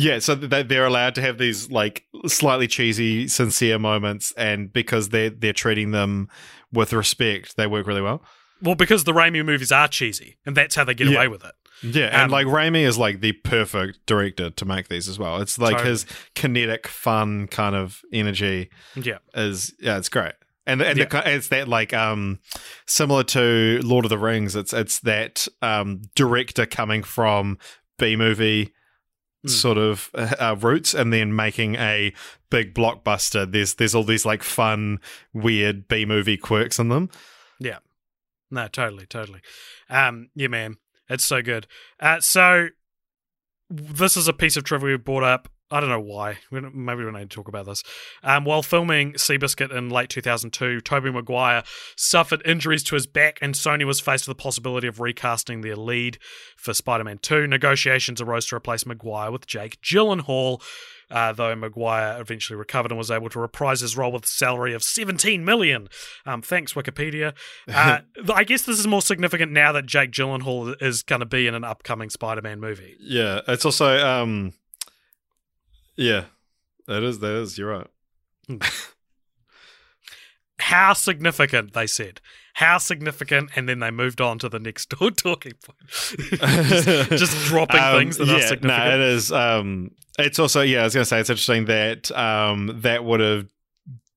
yeah, 0.00 0.18
so 0.20 0.34
they 0.34 0.62
they're 0.62 0.86
allowed 0.86 1.14
to 1.16 1.20
have 1.22 1.38
these 1.38 1.70
like 1.70 2.04
slightly 2.26 2.68
cheesy, 2.68 3.26
sincere 3.28 3.78
moments, 3.78 4.32
and 4.36 4.72
because 4.72 5.08
they 5.08 5.26
are 5.26 5.30
they're 5.30 5.52
treating 5.52 5.90
them 5.90 6.28
with 6.72 6.92
respect, 6.92 7.56
they 7.56 7.66
work 7.66 7.86
really 7.86 8.02
well. 8.02 8.22
well, 8.62 8.74
because 8.74 9.04
the 9.04 9.12
Raimi 9.12 9.44
movies 9.44 9.72
are 9.72 9.88
cheesy, 9.88 10.38
and 10.46 10.56
that's 10.56 10.74
how 10.74 10.84
they 10.84 10.94
get 10.94 11.06
Yeah. 11.08 11.16
away 11.18 11.28
with 11.28 11.44
it. 11.44 11.52
Yeah, 11.82 12.06
and 12.06 12.22
Um, 12.22 12.30
like 12.30 12.46
Raimi 12.46 12.82
is 12.82 12.98
like 12.98 13.20
the 13.20 13.32
perfect 13.32 14.00
director 14.06 14.50
to 14.50 14.64
make 14.64 14.88
these 14.88 15.08
as 15.08 15.16
well. 15.18 15.40
It's 15.40 15.58
like 15.58 15.76
Totally. 15.76 15.90
his 15.90 16.06
kinetic, 16.34 16.88
fun 16.88 17.46
kind 17.46 17.76
of 17.76 18.00
energy 18.12 18.68
Yeah, 18.96 19.18
is 19.34 19.72
yeah, 19.80 19.96
it's 19.98 20.08
great. 20.08 20.32
And 20.66 20.82
and 20.82 20.98
Yeah. 20.98 21.04
the, 21.06 21.34
it's 21.34 21.48
that 21.48 21.68
like 21.68 21.94
um 21.94 22.40
similar 22.86 23.22
to 23.24 23.80
Lord 23.84 24.04
of 24.04 24.08
the 24.10 24.18
Rings. 24.18 24.54
It's 24.56 24.72
it's 24.72 24.98
that 25.00 25.46
um 25.62 26.02
director 26.16 26.66
coming 26.66 27.02
from 27.04 27.58
B 27.98 28.16
movie 28.16 28.72
Mm. 29.46 29.50
sort 29.50 29.78
of 29.78 30.10
uh, 30.14 30.56
roots 30.60 30.94
and 30.94 31.12
then 31.12 31.34
making 31.34 31.76
a 31.76 32.12
big 32.50 32.74
blockbuster. 32.74 33.50
There's 33.50 33.74
there's 33.74 33.94
all 33.94 34.02
these 34.02 34.26
like 34.26 34.42
fun, 34.42 34.98
weird 35.32 35.86
B 35.86 36.04
movie 36.04 36.36
quirks 36.36 36.78
in 36.78 36.88
them. 36.88 37.08
Yeah 37.60 37.78
no, 38.50 38.68
totally, 38.68 39.06
totally. 39.06 39.40
Um, 39.90 40.30
yeah, 40.34 40.48
man, 40.48 40.76
it's 41.08 41.24
so 41.24 41.42
good. 41.42 41.66
Uh, 42.00 42.20
so 42.20 42.68
this 43.70 44.16
is 44.16 44.28
a 44.28 44.32
piece 44.32 44.56
of 44.56 44.64
trivia 44.64 44.90
we 44.90 44.96
brought 44.96 45.24
up. 45.24 45.48
I 45.70 45.80
don't 45.80 45.90
know 45.90 46.00
why. 46.00 46.38
We 46.50 46.60
don't- 46.60 46.74
Maybe 46.74 46.98
we 46.98 47.04
don't 47.04 47.14
need 47.14 47.30
to 47.30 47.34
talk 47.34 47.48
about 47.48 47.66
this. 47.66 47.82
Um, 48.22 48.44
while 48.44 48.62
filming 48.62 49.12
Seabiscuit 49.14 49.70
in 49.70 49.90
late 49.90 50.08
2002, 50.08 50.80
Tobey 50.80 51.10
Maguire 51.10 51.62
suffered 51.96 52.40
injuries 52.46 52.82
to 52.84 52.94
his 52.94 53.06
back, 53.06 53.38
and 53.42 53.54
Sony 53.54 53.84
was 53.84 54.00
faced 54.00 54.26
with 54.26 54.36
the 54.36 54.42
possibility 54.42 54.86
of 54.86 54.98
recasting 55.00 55.60
their 55.60 55.76
lead 55.76 56.18
for 56.56 56.72
Spider-Man 56.72 57.18
2. 57.18 57.46
Negotiations 57.46 58.20
arose 58.20 58.46
to 58.46 58.56
replace 58.56 58.86
Maguire 58.86 59.30
with 59.30 59.46
Jake 59.46 59.80
Gyllenhaal, 59.82 60.62
uh, 61.10 61.32
though 61.32 61.54
Maguire 61.54 62.18
eventually 62.20 62.56
recovered 62.56 62.90
and 62.90 62.98
was 62.98 63.10
able 63.10 63.28
to 63.30 63.38
reprise 63.40 63.80
his 63.80 63.96
role 63.96 64.12
with 64.12 64.24
a 64.24 64.26
salary 64.26 64.72
of 64.74 64.82
17 64.82 65.44
million. 65.44 65.88
Um, 66.24 66.40
thanks, 66.42 66.72
Wikipedia. 66.74 67.34
Uh, 67.68 68.00
I 68.34 68.44
guess 68.44 68.62
this 68.62 68.78
is 68.78 68.86
more 68.86 69.02
significant 69.02 69.52
now 69.52 69.72
that 69.72 69.84
Jake 69.86 70.10
Gyllenhaal 70.10 70.80
is 70.82 71.02
going 71.02 71.20
to 71.20 71.26
be 71.26 71.46
in 71.46 71.54
an 71.54 71.64
upcoming 71.64 72.08
Spider-Man 72.10 72.58
movie. 72.60 72.96
Yeah, 73.00 73.40
it's 73.46 73.64
also 73.64 73.98
um 74.06 74.52
yeah, 75.98 76.24
that 76.86 77.02
is 77.02 77.18
that 77.18 77.32
is 77.32 77.58
you're 77.58 77.68
right. 77.68 78.62
How 80.60 80.92
significant, 80.92 81.72
they 81.72 81.86
said. 81.86 82.20
How 82.54 82.78
significant, 82.78 83.50
and 83.54 83.68
then 83.68 83.78
they 83.78 83.90
moved 83.92 84.20
on 84.20 84.38
to 84.40 84.48
the 84.48 84.58
next 84.58 84.86
door 84.98 85.10
talking 85.12 85.52
point. 85.64 85.78
just, 85.88 87.10
just 87.10 87.36
dropping 87.46 87.80
Um, 87.80 87.98
things 87.98 88.16
that 88.16 88.26
yeah, 88.26 88.34
are 88.36 88.40
significant. 88.42 88.64
No, 88.86 88.94
it 88.94 89.00
is. 89.00 89.30
Um, 89.30 89.90
it's 90.18 90.38
also 90.38 90.62
yeah. 90.62 90.80
I 90.80 90.84
was 90.84 90.94
going 90.94 91.02
to 91.02 91.08
say 91.08 91.20
it's 91.20 91.30
interesting 91.30 91.66
that 91.66 92.10
um, 92.12 92.80
that 92.82 93.04
would 93.04 93.20
have 93.20 93.46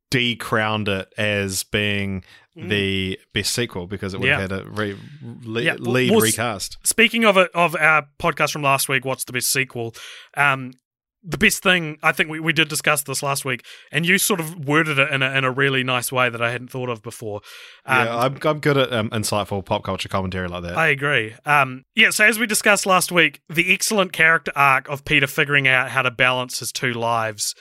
decrowned 0.09 0.87
it 0.87 1.13
as 1.17 1.63
being 1.63 2.23
Mm. 2.57 2.67
the 2.67 3.17
best 3.33 3.53
sequel 3.53 3.87
because 3.87 4.13
it 4.13 4.19
would 4.19 4.27
Yeah. 4.27 4.41
have 4.41 4.51
had 4.51 4.59
a 4.59 4.69
re- 4.71 4.97
le- 5.45 5.61
Yeah, 5.61 5.75
lead 5.75 6.11
well, 6.11 6.19
recast. 6.19 6.75
Speaking 6.83 7.23
of 7.23 7.37
it, 7.37 7.49
of 7.53 7.77
our 7.77 8.09
podcast 8.19 8.51
from 8.51 8.61
last 8.61 8.89
week, 8.89 9.05
what's 9.05 9.23
the 9.23 9.31
best 9.31 9.53
sequel? 9.53 9.95
Um, 10.35 10.73
the 11.23 11.37
best 11.37 11.61
thing 11.61 11.97
I 12.01 12.11
think 12.11 12.29
we, 12.29 12.39
we 12.39 12.53
did 12.53 12.67
discuss 12.67 13.03
this 13.03 13.21
last 13.21 13.45
week, 13.45 13.65
and 13.91 14.05
you 14.05 14.17
sort 14.17 14.39
of 14.39 14.65
worded 14.65 14.97
it 14.97 15.11
in 15.11 15.21
a, 15.21 15.31
in 15.37 15.43
a 15.43 15.51
really 15.51 15.83
nice 15.83 16.11
way 16.11 16.29
that 16.29 16.41
I 16.41 16.51
hadn't 16.51 16.69
thought 16.69 16.89
of 16.89 17.01
before. 17.01 17.41
Um, 17.85 18.05
yeah, 18.05 18.17
I'm, 18.17 18.37
I'm 18.43 18.59
good 18.59 18.77
at 18.77 18.91
um, 18.91 19.09
insightful 19.11 19.63
pop 19.63 19.83
culture 19.83 20.09
commentary 20.09 20.47
like 20.47 20.63
that. 20.63 20.77
I 20.77 20.87
agree. 20.87 21.35
Um, 21.45 21.85
yeah, 21.95 22.09
so 22.09 22.25
as 22.25 22.39
we 22.39 22.47
discussed 22.47 22.85
last 22.85 23.11
week, 23.11 23.41
the 23.49 23.71
excellent 23.73 24.13
character 24.13 24.51
arc 24.55 24.89
of 24.89 25.05
Peter 25.05 25.27
figuring 25.27 25.67
out 25.67 25.89
how 25.89 26.01
to 26.01 26.11
balance 26.11 26.59
his 26.59 26.71
two 26.71 26.93
lives 26.93 27.53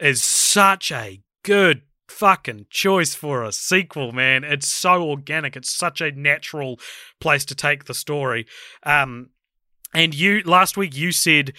is 0.00 0.22
such 0.22 0.90
a 0.90 1.20
good 1.42 1.82
fucking 2.08 2.66
choice 2.70 3.14
for 3.14 3.42
a 3.42 3.52
sequel, 3.52 4.12
man. 4.12 4.44
It's 4.44 4.68
so 4.68 5.02
organic. 5.02 5.56
It's 5.56 5.70
such 5.70 6.00
a 6.00 6.12
natural 6.12 6.78
place 7.20 7.44
to 7.46 7.54
take 7.54 7.84
the 7.84 7.94
story. 7.94 8.46
Um, 8.82 9.30
and 9.92 10.14
you 10.14 10.42
last 10.44 10.76
week 10.76 10.96
you 10.96 11.12
said 11.12 11.52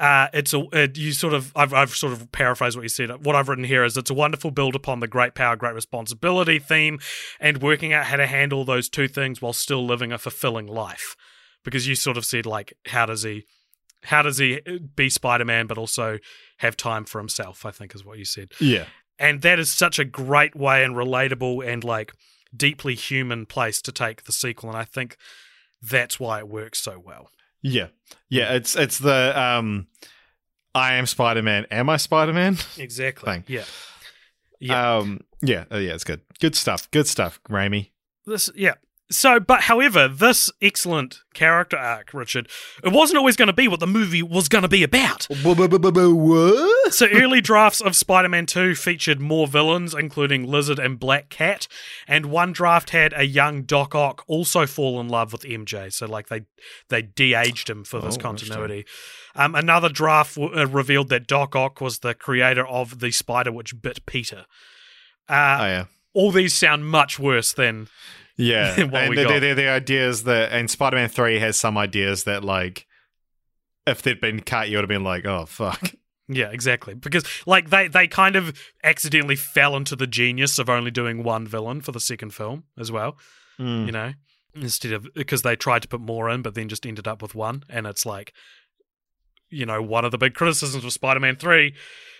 uh, 0.00 0.28
it's 0.32 0.54
a 0.54 0.64
it, 0.72 0.96
you 0.96 1.12
sort 1.12 1.34
of 1.34 1.52
I've, 1.54 1.74
I've 1.74 1.94
sort 1.94 2.14
of 2.14 2.32
paraphrased 2.32 2.74
what 2.74 2.82
you 2.82 2.88
said. 2.88 3.24
What 3.24 3.36
I've 3.36 3.50
written 3.50 3.64
here 3.64 3.84
is 3.84 3.98
it's 3.98 4.10
a 4.10 4.14
wonderful 4.14 4.50
build 4.50 4.74
upon 4.74 5.00
the 5.00 5.06
great 5.06 5.34
power, 5.34 5.56
great 5.56 5.74
responsibility 5.74 6.58
theme, 6.58 6.98
and 7.38 7.62
working 7.62 7.92
out 7.92 8.06
how 8.06 8.16
to 8.16 8.26
handle 8.26 8.64
those 8.64 8.88
two 8.88 9.08
things 9.08 9.42
while 9.42 9.52
still 9.52 9.84
living 9.84 10.10
a 10.10 10.18
fulfilling 10.18 10.66
life. 10.66 11.14
Because 11.62 11.86
you 11.86 11.94
sort 11.94 12.16
of 12.16 12.24
said 12.24 12.46
like, 12.46 12.72
how 12.86 13.04
does 13.04 13.22
he, 13.22 13.44
how 14.04 14.22
does 14.22 14.38
he 14.38 14.60
be 14.96 15.10
Spider 15.10 15.44
Man, 15.44 15.66
but 15.66 15.76
also 15.76 16.18
have 16.58 16.78
time 16.78 17.04
for 17.04 17.18
himself? 17.18 17.66
I 17.66 17.70
think 17.70 17.94
is 17.94 18.04
what 18.04 18.18
you 18.18 18.24
said, 18.24 18.52
yeah, 18.58 18.86
and 19.18 19.42
that 19.42 19.58
is 19.58 19.70
such 19.70 19.98
a 19.98 20.06
great 20.06 20.56
way 20.56 20.82
and 20.82 20.94
relatable 20.94 21.70
and 21.70 21.84
like 21.84 22.14
deeply 22.56 22.94
human 22.94 23.44
place 23.44 23.82
to 23.82 23.92
take 23.92 24.24
the 24.24 24.32
sequel, 24.32 24.70
and 24.70 24.78
I 24.78 24.84
think 24.84 25.18
that's 25.82 26.18
why 26.18 26.38
it 26.38 26.48
works 26.48 26.80
so 26.80 26.98
well. 26.98 27.28
Yeah, 27.62 27.88
yeah. 28.28 28.54
It's 28.54 28.76
it's 28.76 28.98
the 28.98 29.38
um, 29.40 29.86
I 30.74 30.94
am 30.94 31.06
Spider 31.06 31.42
Man. 31.42 31.66
Am 31.70 31.88
I 31.88 31.96
Spider 31.96 32.32
Man? 32.32 32.56
Exactly. 32.78 33.32
Thing. 33.32 33.44
Yeah. 33.46 33.64
Yeah. 34.60 34.96
Um, 34.98 35.20
yeah, 35.42 35.64
uh, 35.72 35.78
yeah. 35.78 35.94
It's 35.94 36.04
good. 36.04 36.20
Good 36.38 36.54
stuff. 36.54 36.90
Good 36.90 37.06
stuff, 37.06 37.40
Raimi. 37.48 37.90
this 38.26 38.50
yeah 38.54 38.74
so, 39.10 39.40
but 39.40 39.62
however, 39.62 40.06
this 40.08 40.50
excellent 40.62 41.20
character 41.34 41.76
arc, 41.76 42.14
Richard, 42.14 42.48
it 42.84 42.92
wasn't 42.92 43.18
always 43.18 43.36
going 43.36 43.48
to 43.48 43.52
be 43.52 43.66
what 43.68 43.80
the 43.80 43.86
movie 43.86 44.22
was 44.22 44.48
going 44.48 44.62
to 44.62 44.68
be 44.68 44.82
about. 44.82 45.26
So, 46.90 47.06
early 47.12 47.40
drafts 47.40 47.80
of 47.80 47.96
Spider 47.96 48.28
Man 48.28 48.46
2 48.46 48.74
featured 48.74 49.20
more 49.20 49.46
villains, 49.46 49.94
including 49.94 50.44
Lizard 50.46 50.78
and 50.78 50.98
Black 50.98 51.28
Cat, 51.28 51.66
and 52.06 52.26
one 52.26 52.52
draft 52.52 52.90
had 52.90 53.12
a 53.16 53.24
young 53.24 53.62
Doc 53.62 53.94
Ock 53.94 54.22
also 54.26 54.66
fall 54.66 55.00
in 55.00 55.08
love 55.08 55.32
with 55.32 55.42
MJ. 55.42 55.92
So, 55.92 56.06
like, 56.06 56.28
they, 56.28 56.42
they 56.88 57.02
de 57.02 57.34
aged 57.34 57.68
him 57.68 57.84
for 57.84 58.00
this 58.00 58.16
Oh, 58.16 58.20
continuity. 58.20 58.84
Um, 59.34 59.54
another 59.54 59.88
draft 59.88 60.34
w- 60.36 60.56
uh, 60.60 60.66
revealed 60.66 61.08
that 61.08 61.26
Doc 61.26 61.54
Ock 61.56 61.80
was 61.80 62.00
the 62.00 62.14
creator 62.14 62.66
of 62.66 62.98
the 63.00 63.10
spider 63.10 63.52
which 63.52 63.80
bit 63.80 64.04
Peter. 64.06 64.46
Uh, 65.28 65.58
Oh 65.60 65.66
yeah. 65.66 65.84
all 66.12 66.32
these 66.32 66.52
sound 66.52 66.86
much 66.86 67.18
worse 67.18 67.52
than 67.52 67.88
Yeah, 68.40 68.74
and 68.80 68.90
the, 68.90 69.24
the, 69.24 69.54
the, 69.54 70.22
that 70.24 70.48
and 70.52 70.70
Spider 70.70 70.96
Man 70.96 71.08
Three 71.08 71.38
has 71.38 71.58
some 71.58 71.76
ideas 71.76 72.24
that 72.24 72.44
like 72.44 72.86
if 73.86 74.02
they'd 74.02 74.20
been 74.20 74.40
cut, 74.40 74.68
you 74.68 74.76
would 74.76 74.84
have 74.84 74.88
been 74.88 75.04
like, 75.04 75.26
oh 75.26 75.46
fuck. 75.46 75.94
Yeah, 76.28 76.50
exactly. 76.50 76.94
Because 76.94 77.24
like 77.44 77.70
they 77.70 77.88
they 77.88 78.06
kind 78.06 78.36
of 78.36 78.58
accidentally 78.84 79.36
fell 79.36 79.76
into 79.76 79.96
the 79.96 80.06
genius 80.06 80.58
of 80.58 80.70
only 80.70 80.90
doing 80.90 81.24
one 81.24 81.46
villain 81.46 81.80
for 81.80 81.92
the 81.92 82.00
second 82.00 82.32
film 82.32 82.64
as 82.78 82.92
well. 82.92 83.16
Mm. 83.58 83.86
You 83.86 83.92
know, 83.92 84.12
instead 84.54 84.92
of 84.92 85.08
because 85.14 85.42
they 85.42 85.56
tried 85.56 85.82
to 85.82 85.88
put 85.88 86.00
more 86.00 86.30
in, 86.30 86.42
but 86.42 86.54
then 86.54 86.68
just 86.68 86.86
ended 86.86 87.08
up 87.08 87.20
with 87.20 87.34
one, 87.34 87.64
and 87.68 87.86
it's 87.86 88.06
like, 88.06 88.32
you 89.50 89.66
know, 89.66 89.82
one 89.82 90.04
of 90.04 90.12
the 90.12 90.18
big 90.18 90.34
criticisms 90.34 90.84
of 90.84 90.92
Spider-Man 90.92 91.36
Three 91.36 91.74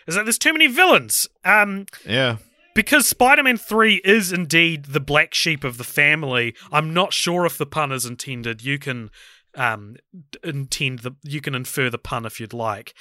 is 0.06 0.16
that 0.16 0.24
there's 0.24 0.38
too 0.38 0.52
many 0.52 0.66
villains. 0.66 1.28
Um, 1.44 1.87
Yeah, 2.04 2.38
because 2.74 3.06
Spider-Man 3.09 3.56
Three 3.56 3.96
is 4.04 4.33
indeed 4.33 4.87
the 4.87 5.00
black 5.00 5.35
sheep 5.35 5.64
of 5.64 5.78
the 5.78 5.85
family. 5.85 6.54
I'm 6.72 6.92
not 6.94 7.12
sure 7.12 7.46
if 7.46 7.59
the 7.59 7.66
pun 7.66 7.92
is 7.92 8.04
intended. 8.06 8.62
You 8.64 8.78
can 8.78 9.11
um 9.56 9.96
intend 10.44 11.00
the 11.00 11.12
you 11.24 11.40
can 11.40 11.54
infer 11.54 11.90
the 11.90 11.98
pun 11.98 12.24
if 12.26 12.38
you'd 12.40 12.52
like. 12.52 12.94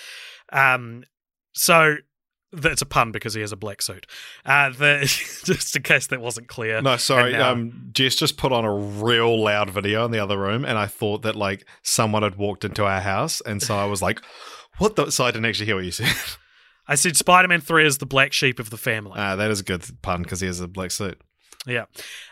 Um, 0.51 1.03
so 1.53 1.97
that's 2.51 2.82
a 2.82 2.86
pun 2.88 3.12
because 3.12 3.36
he 3.36 3.41
has 3.41 3.51
a 3.51 3.55
black 3.55 3.79
suit. 3.79 4.08
Uh, 4.43 4.69
the 4.71 5.01
just 5.45 5.75
in 5.75 5.84
case 5.84 6.08
that 6.08 6.19
wasn't 6.19 6.47
clear. 6.47 6.82
no, 6.82 6.97
sorry. 6.97 7.34
Now- 7.34 7.51
Um, 7.51 7.89
Jess 7.91 8.15
just 8.15 8.38
put 8.38 8.51
on 8.51 8.65
a 8.65 8.73
real 8.73 9.43
loud 9.43 9.69
video 9.69 10.03
in 10.05 10.12
the 10.12 10.17
other 10.17 10.38
room, 10.39 10.65
and 10.65 10.75
I 10.77 10.88
thought 10.88 11.21
that 11.21 11.36
like 11.36 11.67
someone 11.84 12.23
had 12.23 12.38
walked 12.38 12.65
into 12.65 12.86
our 12.86 13.01
house, 13.01 13.39
and 13.41 13.62
so 13.62 13.77
I 13.77 13.86
was 13.86 14.01
like, 14.01 14.19
"What 14.79 14.95
the?" 14.95 15.12
So 15.12 15.25
I 15.25 15.32
didn't 15.32 15.45
actually 15.45 15.67
hear 15.67 15.75
what 15.75 15.86
you 15.86 15.91
said. 15.91 16.08
I 16.89 16.95
said 16.95 17.15
Spider-Man 17.15 17.62
Three 17.62 17.86
is 17.86 17.99
the 17.99 18.08
black 18.08 18.34
sheep 18.34 18.60
of 18.60 18.71
the 18.71 18.78
family. 18.78 19.13
Ah, 19.15 19.36
that 19.36 19.52
is 19.52 19.62
a 19.62 19.63
good 19.63 19.86
pun 20.02 20.23
because 20.23 20.41
he 20.41 20.47
has 20.47 20.60
a 20.60 20.67
black 20.67 20.89
suit. 20.89 21.21
Yeah. 21.67 21.86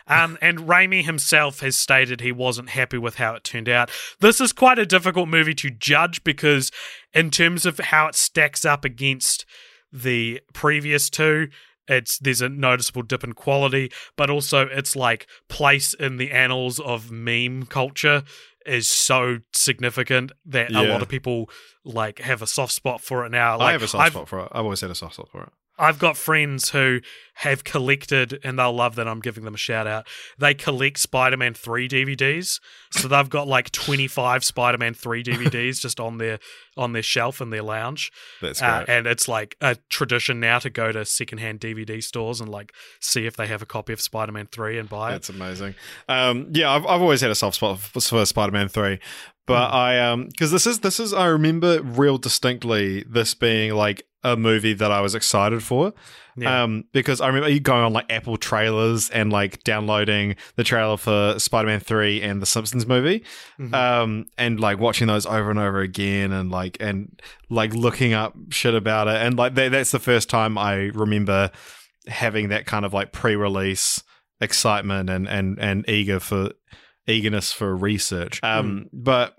Um, 0.08 0.36
and 0.42 0.60
Raimi 0.60 1.04
himself 1.04 1.60
has 1.60 1.76
stated 1.76 2.20
he 2.20 2.32
wasn't 2.32 2.70
happy 2.70 2.98
with 2.98 3.16
how 3.16 3.34
it 3.34 3.44
turned 3.44 3.68
out. 3.68 3.90
This 4.20 4.40
is 4.40 4.52
quite 4.52 4.78
a 4.78 4.86
difficult 4.86 5.28
movie 5.28 5.54
to 5.54 5.70
judge 5.70 6.24
because, 6.24 6.72
in 7.14 7.30
terms 7.30 7.64
of 7.64 7.78
how 7.78 8.08
it 8.08 8.16
stacks 8.16 8.64
up 8.64 8.84
against 8.84 9.44
the 9.92 10.40
previous 10.54 11.08
two, 11.08 11.48
it's 11.86 12.18
there's 12.18 12.42
a 12.42 12.48
noticeable 12.48 13.02
dip 13.02 13.22
in 13.22 13.34
quality, 13.34 13.92
but 14.16 14.28
also 14.28 14.66
its 14.66 14.96
like 14.96 15.28
place 15.48 15.94
in 15.94 16.16
the 16.16 16.32
annals 16.32 16.80
of 16.80 17.10
meme 17.10 17.66
culture 17.66 18.24
is 18.68 18.88
so 18.88 19.38
significant 19.52 20.32
that 20.46 20.70
a 20.70 20.82
lot 20.82 21.02
of 21.02 21.08
people 21.08 21.48
like 21.84 22.18
have 22.20 22.42
a 22.42 22.46
soft 22.46 22.72
spot 22.72 23.00
for 23.00 23.24
it 23.26 23.30
now. 23.30 23.58
I 23.58 23.72
have 23.72 23.82
a 23.82 23.88
soft 23.88 24.04
I've- 24.04 24.12
spot 24.14 24.28
for 24.28 24.40
it. 24.40 24.48
I've 24.52 24.64
always 24.64 24.80
had 24.80 24.90
a 24.90 24.94
soft 24.94 25.14
spot 25.14 25.28
for 25.30 25.42
it. 25.42 25.52
I've 25.78 25.98
got 25.98 26.16
friends 26.16 26.70
who 26.70 27.00
have 27.34 27.62
collected, 27.62 28.40
and 28.42 28.58
they'll 28.58 28.72
love 28.72 28.96
that 28.96 29.06
I'm 29.06 29.20
giving 29.20 29.44
them 29.44 29.54
a 29.54 29.58
shout 29.58 29.86
out. 29.86 30.08
They 30.38 30.52
collect 30.54 30.98
Spider 30.98 31.36
Man 31.36 31.54
3 31.54 31.88
DVDs. 31.88 32.58
So 32.90 33.06
they've 33.06 33.28
got 33.30 33.46
like 33.46 33.70
25 33.70 34.42
Spider 34.44 34.78
Man 34.78 34.92
3 34.94 35.22
DVDs 35.22 35.80
just 35.80 36.00
on 36.00 36.18
their 36.18 36.40
on 36.76 36.92
their 36.94 37.02
shelf 37.02 37.40
in 37.40 37.50
their 37.50 37.62
lounge. 37.62 38.10
That's 38.42 38.60
Uh, 38.60 38.84
great. 38.84 38.96
and 38.96 39.06
it's 39.06 39.28
like 39.28 39.56
a 39.60 39.76
tradition 39.88 40.40
now 40.40 40.58
to 40.58 40.70
go 40.70 40.90
to 40.90 41.04
secondhand 41.04 41.60
DVD 41.60 42.02
stores 42.02 42.40
and 42.40 42.48
like 42.50 42.72
see 43.00 43.26
if 43.26 43.36
they 43.36 43.46
have 43.46 43.62
a 43.62 43.66
copy 43.66 43.92
of 43.92 44.00
Spider 44.00 44.32
Man 44.32 44.46
3 44.46 44.78
and 44.78 44.88
buy 44.88 45.10
it. 45.10 45.12
That's 45.12 45.28
amazing. 45.30 45.74
Um, 46.08 46.48
yeah, 46.52 46.70
I've, 46.72 46.86
I've 46.86 47.02
always 47.02 47.20
had 47.20 47.30
a 47.30 47.34
soft 47.36 47.56
spot 47.56 47.78
for, 47.78 48.00
for 48.00 48.26
Spider-Man 48.26 48.68
Three, 48.68 48.98
but 49.48 49.72
I 49.72 49.98
um 49.98 50.26
because 50.26 50.50
this 50.50 50.66
is 50.66 50.80
this 50.80 51.00
is 51.00 51.12
I 51.12 51.26
remember 51.26 51.82
real 51.82 52.18
distinctly 52.18 53.04
this 53.08 53.34
being 53.34 53.74
like 53.74 54.04
a 54.24 54.36
movie 54.36 54.74
that 54.74 54.90
I 54.92 55.00
was 55.00 55.14
excited 55.14 55.62
for. 55.62 55.92
Yeah. 56.36 56.62
Um, 56.64 56.84
because 56.92 57.20
I 57.20 57.26
remember 57.28 57.48
you 57.48 57.58
going 57.58 57.82
on 57.82 57.92
like 57.92 58.06
Apple 58.12 58.36
trailers 58.36 59.10
and 59.10 59.32
like 59.32 59.64
downloading 59.64 60.36
the 60.54 60.62
trailer 60.62 60.96
for 60.96 61.36
Spider-Man 61.38 61.80
Three 61.80 62.22
and 62.22 62.40
the 62.40 62.46
Simpsons 62.46 62.86
movie, 62.86 63.24
Mhm. 63.58 63.74
um, 63.74 64.26
and 64.36 64.60
like 64.60 64.78
watching 64.78 65.08
those 65.08 65.26
over 65.26 65.50
and 65.50 65.58
over 65.58 65.80
again, 65.80 66.30
and 66.32 66.50
like 66.52 66.76
and 66.80 67.20
like 67.50 67.74
looking 67.74 68.12
up 68.12 68.34
shit 68.50 68.74
about 68.74 69.08
it, 69.08 69.16
and 69.16 69.36
like 69.36 69.54
that, 69.56 69.72
that's 69.72 69.90
the 69.90 69.98
first 69.98 70.28
time 70.30 70.56
I 70.58 70.74
remember 70.94 71.50
having 72.06 72.50
that 72.50 72.66
kind 72.66 72.84
of 72.84 72.92
like 72.94 73.10
pre-release 73.12 74.02
excitement 74.40 75.10
and 75.10 75.28
and 75.28 75.58
and 75.58 75.88
eager 75.88 76.20
for 76.20 76.52
eagerness 77.08 77.52
for 77.52 77.74
research. 77.76 78.38
Um, 78.44 78.88
but 78.92 79.37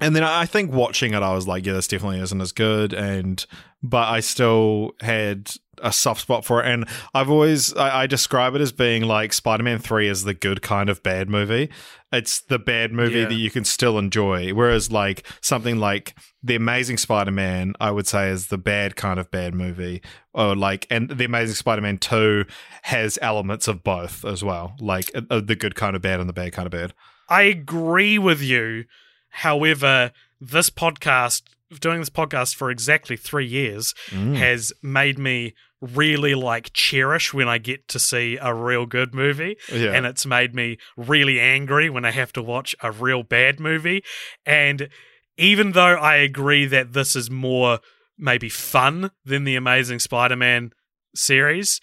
and 0.00 0.16
then 0.16 0.22
I 0.24 0.46
think 0.46 0.72
watching 0.72 1.14
it, 1.14 1.22
I 1.22 1.34
was 1.34 1.46
like, 1.46 1.66
yeah, 1.66 1.74
this 1.74 1.88
definitely 1.88 2.20
isn't 2.20 2.40
as 2.40 2.52
good, 2.52 2.92
and 2.92 3.44
but 3.82 4.08
I 4.08 4.20
still 4.20 4.92
had 5.00 5.50
a 5.78 5.92
soft 5.92 6.20
spot 6.20 6.44
for 6.44 6.62
it, 6.62 6.66
and 6.72 6.86
I've 7.14 7.30
always 7.30 7.74
I, 7.74 8.02
I 8.02 8.06
describe 8.06 8.54
it 8.54 8.60
as 8.60 8.72
being 8.72 9.02
like 9.02 9.32
Spider-Man 9.32 9.78
Three 9.80 10.08
is 10.08 10.24
the 10.24 10.34
good 10.34 10.62
kind 10.62 10.88
of 10.88 11.02
bad 11.02 11.28
movie. 11.28 11.70
It's 12.12 12.40
the 12.42 12.58
bad 12.58 12.92
movie 12.92 13.20
Yeah. 13.20 13.28
that 13.28 13.34
you 13.34 13.50
can 13.50 13.64
still 13.64 13.98
enjoy, 13.98 14.52
whereas 14.52 14.92
like 14.92 15.26
something 15.40 15.78
like 15.78 16.14
the 16.42 16.54
Amazing 16.56 16.98
Spider-Man, 16.98 17.74
I 17.80 17.90
would 17.90 18.06
say, 18.06 18.28
is 18.28 18.48
the 18.48 18.58
bad 18.58 18.96
kind 18.96 19.18
of 19.18 19.30
bad 19.30 19.54
movie, 19.54 20.02
or 20.32 20.54
like, 20.54 20.86
and 20.90 21.08
the 21.08 21.24
Amazing 21.24 21.56
Spider-Man 21.56 21.98
Two 21.98 22.44
has 22.82 23.18
elements 23.22 23.66
of 23.66 23.82
both 23.82 24.24
as 24.24 24.44
well, 24.44 24.74
like 24.78 25.10
uh, 25.14 25.40
the 25.40 25.56
good 25.56 25.74
kind 25.74 25.96
of 25.96 26.02
bad 26.02 26.20
and 26.20 26.28
the 26.28 26.34
bad 26.34 26.52
kind 26.52 26.66
of 26.66 26.72
bad. 26.72 26.92
I 27.28 27.42
agree 27.42 28.18
with 28.18 28.40
you. 28.42 28.84
However, 29.32 30.12
this 30.40 30.70
podcast, 30.70 31.42
doing 31.80 32.00
this 32.00 32.10
podcast 32.10 32.54
for 32.54 32.70
exactly 32.70 33.16
three 33.16 33.46
years, 33.46 33.94
Mm. 34.10 34.36
has 34.36 34.72
made 34.82 35.18
me 35.18 35.54
really 35.80 36.34
like 36.34 36.72
cherish 36.72 37.34
when 37.34 37.48
I 37.48 37.58
get 37.58 37.88
to 37.88 37.98
see 37.98 38.38
a 38.40 38.54
real 38.54 38.86
good 38.86 39.14
movie. 39.14 39.56
Yeah. 39.72 39.92
And 39.92 40.06
it's 40.06 40.24
made 40.24 40.54
me 40.54 40.78
really 40.96 41.40
angry 41.40 41.90
when 41.90 42.04
I 42.04 42.12
have 42.12 42.32
to 42.34 42.42
watch 42.42 42.74
a 42.82 42.92
real 42.92 43.24
bad 43.24 43.58
movie. 43.58 44.04
And 44.46 44.88
even 45.36 45.72
though 45.72 45.96
I 45.96 46.16
agree 46.16 46.66
that 46.66 46.92
this 46.92 47.16
is 47.16 47.30
more 47.30 47.80
maybe 48.16 48.48
fun 48.48 49.10
than 49.24 49.42
the 49.44 49.56
Amazing 49.56 49.98
Spider 49.98 50.36
Man 50.36 50.70
series, 51.16 51.80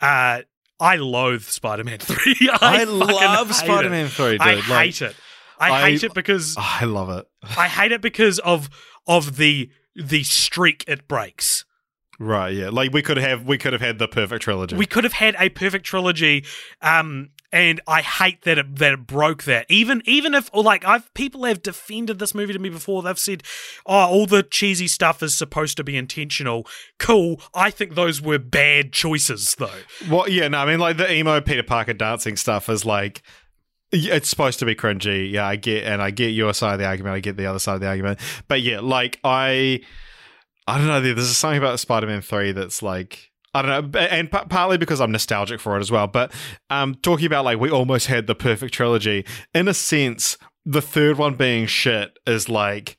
uh, 0.00 0.40
I 0.80 0.96
loathe 0.96 1.42
Spider 1.42 1.84
Man 1.84 1.98
3. 2.00 2.36
I, 2.52 2.80
I, 2.80 2.84
love. 2.84 3.54
Spider-Man 3.54 4.08
Three. 4.08 4.32
Dude. 4.32 4.40
I 4.42 4.54
Like, 4.54 4.64
hate 4.94 5.02
it. 5.02 5.16
I, 5.58 5.70
I- 5.70 5.90
hate 5.90 6.04
it 6.04 6.14
because 6.14 6.54
I 6.58 6.84
love 6.84 7.10
it. 7.10 7.26
I 7.58 7.68
hate 7.68 7.92
it 7.92 8.00
because 8.00 8.38
of 8.40 8.68
of 9.06 9.36
the 9.36 9.70
the 9.94 10.24
streak 10.24 10.84
it 10.86 11.08
breaks. 11.08 11.64
Right, 12.18 12.54
yeah. 12.54 12.70
Like 12.70 12.92
we 12.94 13.02
could 13.02 13.18
have 13.18 13.44
we 13.44 13.58
could 13.58 13.72
have 13.74 13.82
had 13.82 13.98
the 13.98 14.08
perfect 14.08 14.42
trilogy. 14.42 14.74
We 14.74 14.86
could 14.86 15.04
have 15.04 15.12
had 15.12 15.36
a 15.38 15.50
perfect 15.50 15.84
trilogy, 15.84 16.46
um, 16.80 17.28
and 17.52 17.78
I 17.86 18.00
hate 18.00 18.40
that 18.42 18.56
it 18.56 18.76
that 18.76 18.92
it 18.94 19.06
broke 19.06 19.42
that. 19.44 19.66
Even 19.68 20.00
even 20.06 20.34
if 20.34 20.48
or 20.54 20.62
like 20.62 20.82
I've 20.86 21.12
people 21.12 21.44
have 21.44 21.60
defended 21.60 22.18
this 22.18 22.34
movie 22.34 22.54
to 22.54 22.58
me 22.58 22.70
before. 22.70 23.02
They've 23.02 23.18
said, 23.18 23.42
"Oh, 23.84 24.06
all 24.06 24.24
the 24.26 24.42
cheesy 24.42 24.88
stuff 24.88 25.22
is 25.22 25.34
supposed 25.34 25.76
to 25.76 25.84
be 25.84 25.94
intentional." 25.94 26.66
Cool. 26.98 27.38
I 27.54 27.70
think 27.70 27.94
those 27.96 28.22
were 28.22 28.38
bad 28.38 28.94
choices, 28.94 29.54
though. 29.58 29.68
well, 30.10 30.26
yeah, 30.26 30.48
no, 30.48 30.58
I 30.60 30.64
mean 30.66 30.78
like 30.78 30.96
the 30.96 31.12
emo 31.12 31.42
Peter 31.42 31.62
Parker 31.62 31.92
dancing 31.92 32.36
stuff 32.38 32.70
is 32.70 32.86
like 32.86 33.20
it's 33.92 34.28
supposed 34.28 34.58
to 34.60 34.64
be 34.64 34.74
cringy. 34.74 35.30
Yeah, 35.30 35.46
I 35.46 35.56
get 35.56 35.84
and 35.84 36.02
I 36.02 36.10
get 36.10 36.28
your 36.28 36.52
side 36.54 36.74
of 36.74 36.78
the 36.80 36.86
argument, 36.86 37.14
I 37.14 37.20
get 37.20 37.36
the 37.36 37.46
other 37.46 37.58
side 37.58 37.74
of 37.74 37.80
the 37.80 37.88
argument. 37.88 38.20
But 38.48 38.62
yeah, 38.62 38.80
like 38.80 39.18
I 39.24 39.80
I 40.66 40.78
don't 40.78 40.86
know, 40.86 41.00
there's 41.00 41.36
something 41.36 41.58
about 41.58 41.78
Spider-Man 41.78 42.22
3 42.22 42.52
that's 42.52 42.82
like 42.82 43.30
I 43.54 43.62
don't 43.62 43.92
know, 43.92 44.00
and 44.00 44.30
p- 44.30 44.38
partly 44.50 44.76
because 44.76 45.00
I'm 45.00 45.12
nostalgic 45.12 45.60
for 45.60 45.78
it 45.78 45.80
as 45.80 45.90
well. 45.90 46.06
But 46.06 46.32
um, 46.68 46.94
talking 46.96 47.24
about 47.26 47.46
like 47.46 47.58
we 47.58 47.70
almost 47.70 48.06
had 48.06 48.26
the 48.26 48.34
perfect 48.34 48.74
trilogy. 48.74 49.24
In 49.54 49.66
a 49.66 49.72
sense, 49.72 50.36
the 50.66 50.82
third 50.82 51.16
one 51.16 51.36
being 51.36 51.66
shit 51.66 52.18
is 52.26 52.50
like 52.50 52.98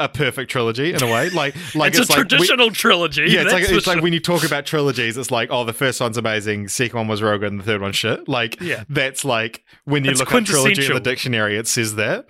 a 0.00 0.08
perfect 0.08 0.50
trilogy 0.50 0.92
in 0.92 1.02
a 1.02 1.06
way. 1.06 1.30
Like, 1.30 1.54
like 1.74 1.90
it's, 1.92 2.00
it's, 2.00 2.08
a 2.10 2.12
like 2.12 2.18
we- 2.18 2.28
traditional 2.28 2.70
trilogy. 2.70 3.26
yeah, 3.28 3.42
it's 3.42 3.52
like 3.52 3.64
it's 3.68 3.86
like 3.86 4.02
when 4.02 4.12
you 4.12 4.20
talk 4.20 4.44
about 4.44 4.66
trilogies, 4.66 5.16
it's 5.16 5.30
like 5.30 5.48
oh, 5.50 5.64
the 5.64 5.72
first 5.72 6.00
one's 6.00 6.16
amazing, 6.16 6.68
second 6.68 6.96
one 6.98 7.08
was 7.08 7.22
real 7.22 7.38
good, 7.38 7.52
and 7.52 7.60
the 7.60 7.64
third 7.64 7.80
one 7.80 7.92
shit. 7.92 8.28
Like 8.28 8.60
Yeah. 8.60 8.84
that's 8.88 9.24
like 9.24 9.64
when 9.84 10.04
you 10.04 10.10
It's 10.10 10.20
look 10.20 10.32
at 10.32 10.44
trilogy 10.46 10.86
in 10.86 10.92
the 10.94 11.00
dictionary, 11.00 11.56
it 11.56 11.66
says 11.68 11.94
that. 11.96 12.26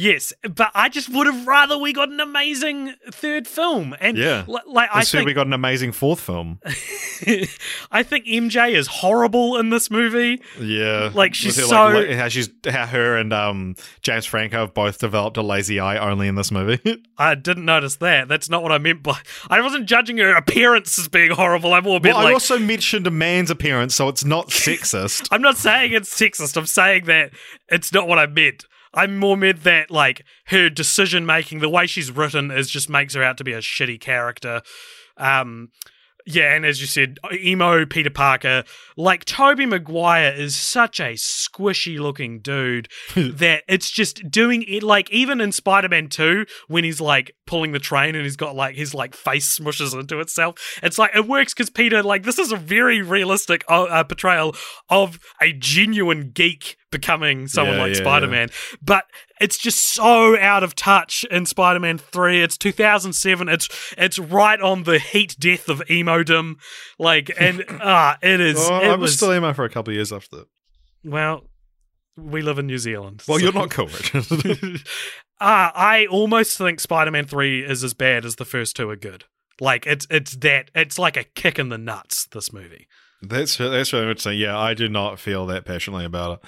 Yes, 0.00 0.32
but 0.54 0.70
I 0.76 0.88
just 0.88 1.08
would 1.08 1.26
have 1.26 1.44
rather 1.44 1.76
we 1.76 1.92
got 1.92 2.08
an 2.08 2.20
amazing 2.20 2.94
third 3.10 3.48
film. 3.48 3.96
And 4.00 4.16
Yeah. 4.16 4.44
li- 4.46 4.60
like 4.66 4.90
I 4.92 5.02
think 5.02 5.26
we 5.26 5.32
got 5.32 5.48
an 5.48 5.52
amazing 5.52 5.90
fourth 5.90 6.20
film. 6.20 6.60
I 7.90 8.02
think 8.04 8.26
MJ 8.26 8.74
is 8.74 8.86
horrible 8.86 9.56
in 9.58 9.70
this 9.70 9.90
movie. 9.90 10.40
Yeah, 10.60 11.10
Like, 11.12 11.34
she's 11.34 11.56
her, 11.56 11.62
so- 11.62 11.88
like, 11.88 12.10
how 12.10 12.28
she's 12.28 12.48
how 12.68 12.86
her 12.86 13.16
and 13.16 13.32
um 13.32 13.74
James 14.02 14.24
Franco 14.24 14.58
have 14.58 14.72
both 14.74 14.98
developed 14.98 15.36
a 15.36 15.42
lazy 15.42 15.80
eye 15.80 15.96
only 15.98 16.28
in 16.28 16.36
this 16.36 16.50
movie. 16.52 16.78
I 17.18 17.34
didn't 17.34 17.64
notice 17.64 17.96
that. 17.96 18.28
That's 18.28 18.48
not 18.48 18.62
what 18.62 18.70
I 18.70 18.78
meant 18.78 19.02
by. 19.02 19.18
I 19.50 19.60
wasn't 19.60 19.86
judging 19.86 20.18
her 20.18 20.32
appearance 20.34 20.96
as 20.98 21.08
being 21.08 21.32
horrible. 21.32 21.72
I'm 21.74 21.82
more 21.84 21.98
well, 22.00 22.16
I 22.18 22.32
also 22.32 22.58
mentioned 22.58 23.06
a 23.08 23.10
man's 23.10 23.50
appearance, 23.50 23.96
so 23.96 24.06
it's 24.08 24.24
not 24.24 24.48
sexist. 24.50 25.26
I'm 25.32 25.42
not 25.42 25.56
saying 25.56 25.92
it's 25.92 26.14
sexist. 26.16 26.56
I'm 26.56 26.66
saying 26.66 27.06
that 27.06 27.32
it's 27.68 27.92
not 27.92 28.06
what 28.06 28.18
I 28.20 28.26
meant. 28.26 28.64
I 28.94 29.06
more 29.06 29.36
meant 29.36 29.64
that 29.64 29.90
like 29.90 30.24
her 30.46 30.70
decision 30.70 31.26
making, 31.26 31.60
the 31.60 31.68
way 31.68 31.86
she's 31.86 32.10
written, 32.10 32.50
is 32.50 32.70
just 32.70 32.88
makes 32.88 33.14
her 33.14 33.22
out 33.22 33.36
to 33.38 33.44
be 33.44 33.52
a 33.52 33.58
shitty 33.58 34.00
character. 34.00 34.62
Um, 35.16 35.70
yeah, 36.30 36.54
and 36.54 36.66
as 36.66 36.78
you 36.78 36.86
said, 36.86 37.18
emo 37.32 37.86
Peter 37.86 38.10
Parker, 38.10 38.62
like 38.98 39.24
Tobey 39.24 39.64
Maguire 39.64 40.30
is 40.30 40.54
such 40.54 41.00
a 41.00 41.14
squishy 41.14 41.98
looking 41.98 42.40
dude 42.40 42.88
that 43.16 43.62
it's 43.66 43.90
just 43.90 44.30
doing 44.30 44.62
it. 44.68 44.82
Like 44.82 45.10
even 45.10 45.40
in 45.40 45.52
Spider 45.52 45.88
Man 45.88 46.08
Two, 46.08 46.44
when 46.66 46.84
he's 46.84 47.00
like 47.00 47.34
pulling 47.46 47.72
the 47.72 47.78
train 47.78 48.14
and 48.14 48.24
he's 48.24 48.36
got 48.36 48.54
like 48.54 48.76
his 48.76 48.92
like 48.92 49.14
face 49.14 49.58
smushes 49.58 49.98
into 49.98 50.20
itself, 50.20 50.78
it's 50.82 50.98
like 50.98 51.12
it 51.14 51.26
works 51.26 51.54
because 51.54 51.70
Peter 51.70 52.02
like 52.02 52.24
this 52.24 52.38
is 52.38 52.52
a 52.52 52.56
very 52.56 53.00
realistic 53.00 53.64
uh, 53.68 53.84
uh, 53.84 54.04
portrayal 54.04 54.54
of 54.90 55.18
a 55.40 55.54
genuine 55.54 56.30
geek 56.30 56.76
becoming 56.90 57.48
someone 57.48 57.76
Yeah, 57.76 57.82
like 57.82 57.94
yeah, 57.94 58.00
Spider 58.00 58.28
Man, 58.28 58.50
but 58.82 59.04
it's 59.40 59.58
just 59.58 59.80
so 59.88 60.38
out 60.38 60.62
of 60.62 60.74
touch 60.74 61.24
in 61.30 61.46
Spider 61.46 61.80
Man 61.80 61.98
Three. 61.98 62.42
It's 62.42 62.56
2007. 62.58 63.48
It's 63.48 63.68
it's 63.96 64.18
right 64.18 64.60
on 64.60 64.84
the 64.84 64.98
heat 64.98 65.36
death 65.38 65.68
of 65.68 65.80
emodom, 65.88 66.56
like 66.98 67.30
and 67.38 67.64
ah, 67.82 68.16
it 68.22 68.40
is. 68.40 68.56
Oh, 68.58 68.76
it 68.80 68.86
I 68.88 68.90
was 68.92 69.00
was 69.00 69.16
still 69.16 69.34
emo 69.34 69.52
for 69.52 69.64
a 69.64 69.70
couple 69.70 69.90
of 69.92 69.96
years 69.96 70.12
after 70.12 70.36
that. 70.38 70.46
well. 71.04 71.44
We 72.20 72.42
live 72.42 72.58
in 72.58 72.66
New 72.66 72.78
Zealand. 72.78 73.22
Well, 73.28 73.38
so- 73.38 73.44
you're 73.44 73.52
not 73.52 73.70
cool. 73.70 73.88
Ah, 75.40 75.70
I 75.72 76.06
almost 76.06 76.58
think 76.58 76.80
Spider-Man 76.80 77.26
Three 77.26 77.62
is 77.62 77.84
as 77.84 77.94
bad 77.94 78.24
as 78.24 78.34
the 78.36 78.44
first 78.44 78.74
two 78.74 78.90
are 78.90 78.96
good. 78.96 79.24
Like 79.60 79.86
it's 79.86 80.04
it's 80.10 80.32
that 80.38 80.70
it's 80.74 80.98
like 80.98 81.16
a 81.16 81.22
kick 81.22 81.60
in 81.60 81.68
the 81.68 81.78
nuts. 81.78 82.26
This 82.26 82.52
movie. 82.52 82.88
that's 83.22 83.56
that's 83.56 83.92
really 83.92 84.06
interesting. 84.08 84.36
Yeah, 84.38 84.58
I 84.58 84.74
do 84.74 84.88
not 84.88 85.20
feel 85.20 85.46
that 85.46 85.64
passionately 85.64 86.04
about 86.06 86.40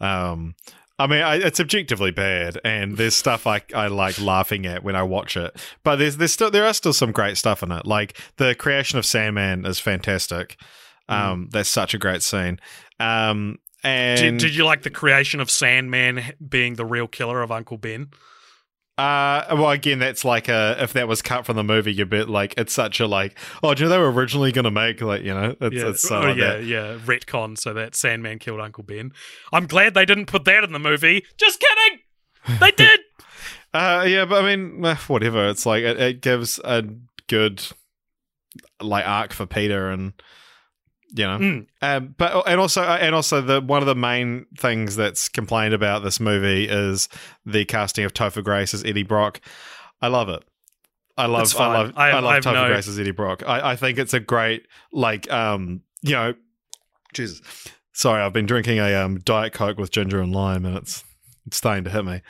it. 0.00 0.04
Um, 0.04 0.54
I 1.02 1.06
mean, 1.08 1.22
I, 1.22 1.34
it's 1.36 1.58
objectively 1.58 2.12
bad, 2.12 2.58
and 2.64 2.96
there's 2.96 3.16
stuff 3.16 3.46
I 3.46 3.62
I 3.74 3.88
like 3.88 4.20
laughing 4.20 4.66
at 4.66 4.84
when 4.84 4.94
I 4.94 5.02
watch 5.02 5.36
it. 5.36 5.56
But 5.82 5.96
there's 5.96 6.16
there's 6.16 6.32
still 6.32 6.50
there 6.50 6.64
are 6.64 6.74
still 6.74 6.92
some 6.92 7.10
great 7.10 7.36
stuff 7.36 7.62
in 7.62 7.72
it. 7.72 7.86
Like 7.86 8.18
the 8.36 8.54
creation 8.54 8.98
of 8.98 9.06
Sandman 9.06 9.66
is 9.66 9.80
fantastic. 9.80 10.56
Um, 11.08 11.48
that's 11.50 11.68
such 11.68 11.92
a 11.92 11.98
great 11.98 12.22
scene. 12.22 12.58
Um, 12.98 13.58
and 13.82 14.20
Did, 14.20 14.38
did 14.38 14.54
you 14.54 14.64
like 14.64 14.82
the 14.82 14.90
creation 14.90 15.40
of 15.40 15.50
Sandman 15.50 16.34
being 16.48 16.74
the 16.74 16.84
real 16.84 17.08
killer 17.08 17.42
of 17.42 17.50
Uncle 17.50 17.76
Ben? 17.76 18.10
Uh, 18.98 19.44
well, 19.52 19.70
again, 19.70 19.98
that's 19.98 20.24
like 20.24 20.48
a 20.48 20.76
if 20.78 20.92
that 20.92 21.08
was 21.08 21.22
cut 21.22 21.46
from 21.46 21.56
the 21.56 21.64
movie, 21.64 21.94
you'd 21.94 22.10
be 22.10 22.24
like, 22.24 22.54
it's 22.58 22.74
such 22.74 23.00
a 23.00 23.06
like, 23.06 23.38
oh, 23.62 23.72
do 23.74 23.82
you 23.82 23.88
know 23.88 23.90
they 23.90 23.98
were 23.98 24.12
originally 24.12 24.52
going 24.52 24.64
to 24.64 24.70
make 24.70 25.00
like, 25.00 25.22
you 25.22 25.32
know, 25.32 25.56
it's, 25.60 25.74
yeah, 25.74 25.88
it's 25.88 26.02
so 26.02 26.18
oh, 26.18 26.28
like 26.28 26.36
yeah, 26.36 26.56
that. 26.56 26.64
yeah. 26.64 26.98
Retcon 26.98 27.58
so 27.58 27.72
that 27.72 27.94
Sandman 27.94 28.38
killed 28.38 28.60
Uncle 28.60 28.84
Ben. 28.84 29.12
I'm 29.52 29.66
glad 29.66 29.94
they 29.94 30.04
didn't 30.04 30.26
put 30.26 30.44
that 30.44 30.62
in 30.62 30.72
the 30.72 30.78
movie. 30.78 31.24
Just 31.38 31.58
kidding. 31.58 32.00
They 32.60 32.70
did. 32.76 33.00
Uh, 33.72 34.04
yeah, 34.06 34.26
but 34.26 34.44
I 34.44 34.54
mean, 34.56 34.82
whatever. 35.06 35.48
It's 35.48 35.64
like 35.64 35.82
it, 35.84 35.98
it 35.98 36.20
gives 36.20 36.60
a 36.62 36.84
good 37.28 37.66
like 38.80 39.06
arc 39.06 39.32
for 39.32 39.46
Peter, 39.46 39.90
and 39.90 40.12
you 41.14 41.24
know, 41.24 41.38
Mm. 41.38 41.66
um, 41.82 42.14
but 42.16 42.46
and 42.48 42.58
also 42.60 42.82
and 42.82 43.14
also 43.14 43.40
the 43.40 43.60
one 43.60 43.82
of 43.82 43.86
the 43.86 43.94
main 43.94 44.46
things 44.56 44.96
that's 44.96 45.28
complained 45.28 45.74
about 45.74 46.02
this 46.02 46.18
movie 46.20 46.66
is 46.68 47.08
the 47.44 47.64
casting 47.64 48.04
of 48.04 48.14
Topher 48.14 48.42
Grace 48.42 48.72
as 48.74 48.82
Eddie 48.84 49.02
Brock. 49.02 49.40
I 50.00 50.08
love 50.08 50.28
it. 50.28 50.42
I 51.18 51.26
love 51.26 51.54
I 51.58 51.66
love 51.66 51.92
I- 51.96 52.10
I, 52.10 52.14
love 52.20 52.24
I 52.24 52.40
Topher 52.40 52.54
no- 52.54 52.66
Grace 52.68 52.88
as 52.88 52.98
Eddie 52.98 53.10
Brock. 53.10 53.42
I, 53.46 53.72
I 53.72 53.76
think 53.76 53.98
it's 53.98 54.14
a 54.14 54.20
great 54.20 54.66
like 54.92 55.30
um 55.30 55.82
you 56.02 56.12
know 56.12 56.34
Jesus. 57.12 57.42
Sorry, 57.92 58.22
I've 58.22 58.32
been 58.32 58.46
drinking 58.46 58.78
a 58.78 58.94
um 58.94 59.18
Diet 59.18 59.52
Coke 59.52 59.76
with 59.78 59.90
ginger 59.90 60.20
and 60.20 60.34
lime 60.34 60.64
and 60.64 60.76
it's 60.78 61.04
it's 61.46 61.58
starting 61.58 61.84
to 61.84 61.90
hit 61.90 62.04
me. 62.06 62.22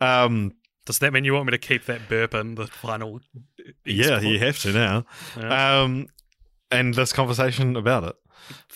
Um 0.00 0.52
Does 0.86 0.98
that 1.00 1.12
mean 1.12 1.24
you 1.24 1.34
want 1.34 1.46
me 1.46 1.50
to 1.50 1.58
keep 1.58 1.84
that 1.84 2.08
burp 2.08 2.32
in 2.34 2.54
the 2.54 2.66
final? 2.66 3.20
yeah, 3.84 4.04
export? 4.14 4.22
you 4.24 4.38
have 4.38 4.58
to 4.60 4.72
now. 4.72 5.04
Yeah. 5.38 5.82
Um 5.82 6.06
and 6.70 6.94
this 6.94 7.12
conversation 7.12 7.76
about 7.76 8.04
it. 8.04 8.16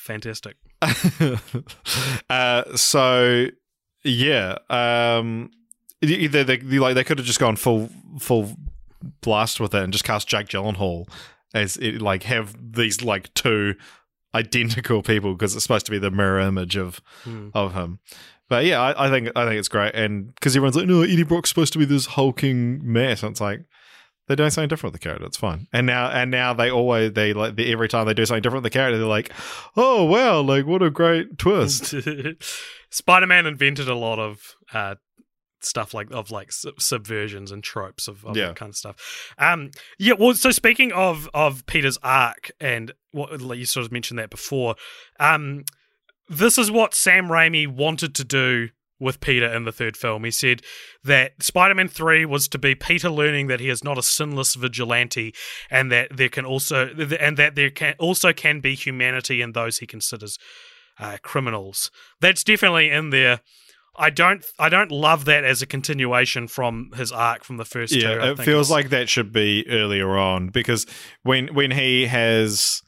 Fantastic. 0.07 0.57
uh, 2.30 2.76
so 2.76 3.46
yeah, 4.04 4.57
um, 4.70 5.50
either 6.02 6.44
they, 6.44 6.59
they 6.59 6.78
like 6.78 6.94
they 6.94 7.04
could 7.04 7.18
have 7.18 7.26
just 7.26 7.40
gone 7.40 7.57
full 7.57 7.90
full 8.18 8.52
blast 9.20 9.61
with 9.61 9.74
it 9.74 9.82
and 9.82 9.92
just 9.92 10.04
cast 10.04 10.28
Jake 10.28 10.48
Gyllenhaal 10.48 11.09
as 11.54 11.76
it, 11.78 12.00
like 12.00 12.22
have 12.24 12.57
these 12.72 13.02
like 13.02 13.32
two 13.34 13.74
identical 14.34 15.02
people 15.02 15.32
because 15.32 15.54
it's 15.54 15.64
supposed 15.64 15.86
to 15.86 15.92
be 15.92 15.98
the 15.98 16.11
mirror 16.11 16.40
image 16.40 16.76
of 16.76 17.00
Hmm. 17.24 17.48
of 17.54 17.74
him. 17.74 17.98
But 18.48 18.64
yeah, 18.64 18.80
I, 18.80 19.07
I 19.07 19.11
think 19.11 19.30
I 19.34 19.44
think 19.44 19.59
it's 19.59 19.68
great, 19.68 19.94
and 19.96 20.32
because 20.34 20.54
everyone's 20.54 20.76
like, 20.76 20.86
no, 20.86 21.02
Eddie 21.02 21.24
Brock's 21.24 21.48
supposed 21.48 21.72
to 21.72 21.80
be 21.80 21.84
this 21.84 22.07
hulking 22.07 22.80
mess, 22.82 23.24
and 23.24 23.32
it's 23.32 23.40
like 23.40 23.64
they're 24.27 24.37
doing 24.37 24.51
something 24.51 24.68
different 24.68 24.93
with 24.93 25.01
the 25.01 25.05
character. 25.07 25.27
It's 25.27 25.37
fine. 25.37 25.68
And 25.72 25.87
now 25.87 26.09
and 26.11 26.31
now 26.31 26.53
they 26.53 26.70
always 26.70 27.12
they 27.12 27.33
like 27.33 27.57
they, 27.57 27.72
every 27.72 27.89
time 27.89 28.07
they 28.07 28.14
do 28.14 28.27
something 28.27 28.43
different 28.43 28.64
with 28.64 28.72
the 28.72 28.77
character, 28.79 28.99
they're 28.99 29.07
like, 29.07 29.31
oh 29.77 30.05
wow, 30.05 30.41
like 30.41 30.66
what 30.66 30.83
a 30.83 30.91
great 30.91 31.39
twist. 31.39 31.95
Spider-Man 32.91 33.47
invented 33.47 33.89
a 33.89 33.95
lot 33.95 34.18
of 34.18 34.41
uh, 34.72 34.95
stuff 35.61 35.95
like 35.95 36.11
of 36.11 36.31
like 36.31 36.53
sub- 36.53 36.77
subversions 36.81 37.51
and 37.53 37.62
tropes 37.62 38.09
of, 38.09 38.24
of 38.24 38.37
Yeah. 38.37 38.49
that 38.49 38.57
kind 38.57 38.70
of 38.70 38.77
stuff. 38.77 39.33
Um, 39.39 39.70
yeah. 39.99 40.14
Well, 40.18 40.35
so 40.35 40.51
speaking 40.51 40.93
of 40.93 41.29
of 41.35 41.64
Peter's 41.66 41.99
arc 42.03 42.51
and 42.61 42.93
what 43.12 43.41
like 43.41 43.59
you 43.59 43.66
sort 43.66 43.87
of 43.87 43.93
mentioned 43.93 44.18
that 44.18 44.31
before, 44.31 44.77
um, 45.20 45.64
this 46.29 46.59
is 46.59 46.70
what 46.70 46.95
Sam 46.95 47.29
Raimi 47.29 47.66
wanted 47.68 48.14
to 48.16 48.24
do 48.24 48.68
with 48.99 49.20
Peter 49.20 49.47
in 49.47 49.64
the 49.64 49.72
third 49.72 49.97
film. 49.97 50.24
He 50.24 50.30
said 50.30 50.62
that 51.05 51.42
Spider-Man 51.42 51.88
3 51.88 52.24
was 52.24 52.49
to 52.49 52.59
be 52.59 52.74
Peter 52.74 53.11
learning 53.11 53.47
that 53.49 53.61
he 53.61 53.68
is 53.68 53.84
not 53.84 53.99
a 53.99 54.03
sinless 54.03 54.55
vigilante 54.55 55.34
and 55.70 55.92
that 55.92 56.16
there 56.16 56.28
can 56.28 56.44
also 56.44 56.88
and 57.20 57.36
that 57.36 57.55
there 57.55 57.70
can 57.70 57.94
also 57.99 58.32
can 58.32 58.61
be 58.61 58.74
humanity 58.74 59.42
in 59.42 59.53
those 59.53 59.78
he 59.78 59.86
considers 59.86 60.38
uh, 60.99 61.18
criminals. 61.22 61.90
That's 62.20 62.42
definitely 62.42 62.90
in 62.90 63.11
there. 63.11 63.40
I 63.99 64.11
don't 64.11 64.44
I 64.59 64.68
don't 64.68 64.90
love 64.90 65.24
that 65.24 65.44
as 65.44 65.62
a 65.62 65.66
continuation 65.66 66.49
from 66.49 66.90
his 66.97 67.12
arc 67.12 67.44
from 67.44 67.57
the 67.57 67.64
first 67.64 67.94
two. 67.94 68.01
yeah, 68.01 68.11
I 68.11 68.30
it 68.32 68.38
feels 68.38 68.70
like 68.70 68.90
that 68.90 69.09
should 69.09 69.32
be 69.32 69.66
earlier 69.68 70.16
on 70.18 70.49
because 70.49 70.86
when 71.22 71.49
when 71.55 71.70
he 71.70 72.07
has 72.07 72.82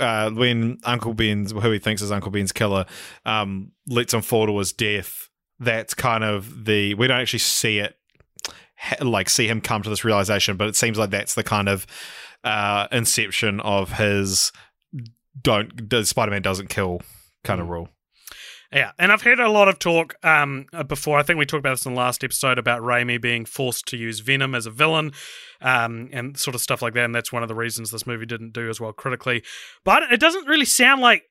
uh, 0.00 0.30
when 0.30 0.78
Uncle 0.84 1.14
Ben's 1.14 1.52
who 1.52 1.70
he 1.70 1.78
thinks 1.78 2.02
is 2.02 2.10
Uncle 2.12 2.30
Ben's 2.30 2.52
killer 2.52 2.86
um, 3.24 3.72
lets 3.86 4.14
him 4.14 4.22
fall 4.22 4.46
to 4.46 4.58
his 4.58 4.72
death. 4.72 5.28
That's 5.58 5.94
kind 5.94 6.24
of 6.24 6.64
the 6.64 6.94
we 6.94 7.06
don't 7.06 7.20
actually 7.20 7.40
see 7.40 7.78
it 7.78 7.96
like 9.00 9.28
see 9.28 9.46
him 9.46 9.60
come 9.60 9.82
to 9.82 9.90
this 9.90 10.04
realization, 10.04 10.56
but 10.56 10.68
it 10.68 10.76
seems 10.76 10.98
like 10.98 11.10
that's 11.10 11.34
the 11.34 11.44
kind 11.44 11.68
of 11.68 11.86
uh, 12.44 12.88
inception 12.90 13.60
of 13.60 13.92
his 13.92 14.52
don't 15.40 15.88
Spider 16.06 16.30
Man 16.30 16.42
doesn't 16.42 16.68
kill 16.70 17.02
kind 17.44 17.60
of 17.60 17.66
Mm. 17.66 17.70
rule. 17.70 17.88
Yeah, 18.72 18.92
and 19.00 19.10
I've 19.10 19.22
heard 19.22 19.40
a 19.40 19.50
lot 19.50 19.66
of 19.66 19.80
talk 19.80 20.14
um, 20.22 20.66
uh, 20.72 20.84
before. 20.84 21.18
I 21.18 21.24
think 21.24 21.40
we 21.40 21.46
talked 21.46 21.58
about 21.58 21.72
this 21.72 21.86
in 21.86 21.94
the 21.94 21.98
last 21.98 22.22
episode 22.22 22.56
about 22.56 22.82
Raimi 22.82 23.20
being 23.20 23.44
forced 23.44 23.86
to 23.86 23.96
use 23.96 24.20
Venom 24.20 24.54
as 24.54 24.64
a 24.64 24.70
villain 24.70 25.12
um, 25.60 26.08
and 26.12 26.38
sort 26.38 26.54
of 26.54 26.60
stuff 26.60 26.80
like 26.80 26.94
that. 26.94 27.04
And 27.04 27.14
that's 27.14 27.32
one 27.32 27.42
of 27.42 27.48
the 27.48 27.54
reasons 27.56 27.90
this 27.90 28.06
movie 28.06 28.26
didn't 28.26 28.52
do 28.52 28.70
as 28.70 28.80
well 28.80 28.92
critically. 28.92 29.42
But 29.84 30.04
it 30.12 30.20
doesn't 30.20 30.46
really 30.46 30.64
sound 30.64 31.00
like 31.00 31.24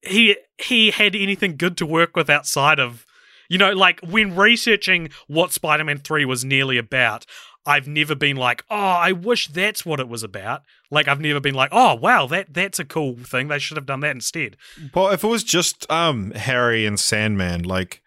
he 0.00 0.36
he 0.56 0.90
had 0.90 1.14
anything 1.14 1.58
good 1.58 1.76
to 1.76 1.86
work 1.86 2.16
with 2.16 2.30
outside 2.30 2.80
of, 2.80 3.04
you 3.50 3.58
know, 3.58 3.72
like 3.72 4.00
when 4.00 4.34
researching 4.34 5.10
what 5.26 5.52
Spider 5.52 5.84
Man 5.84 5.98
3 5.98 6.24
was 6.24 6.46
nearly 6.46 6.78
about. 6.78 7.26
I've 7.66 7.86
never 7.86 8.14
been 8.14 8.36
like, 8.36 8.64
oh, 8.70 8.76
I 8.76 9.12
wish 9.12 9.48
that's 9.48 9.84
what 9.84 10.00
it 10.00 10.08
was 10.08 10.22
about. 10.22 10.62
Like, 10.90 11.08
I've 11.08 11.20
never 11.20 11.40
been 11.40 11.54
like, 11.54 11.70
oh, 11.72 11.94
wow, 11.94 12.26
that 12.26 12.52
that's 12.54 12.78
a 12.78 12.84
cool 12.84 13.16
thing. 13.16 13.48
They 13.48 13.58
should 13.58 13.76
have 13.76 13.86
done 13.86 14.00
that 14.00 14.12
instead. 14.12 14.56
Well, 14.94 15.10
if 15.10 15.22
it 15.22 15.28
was 15.28 15.44
just 15.44 15.90
um, 15.90 16.30
Harry 16.32 16.86
and 16.86 16.98
Sandman, 16.98 17.62
like 17.62 18.02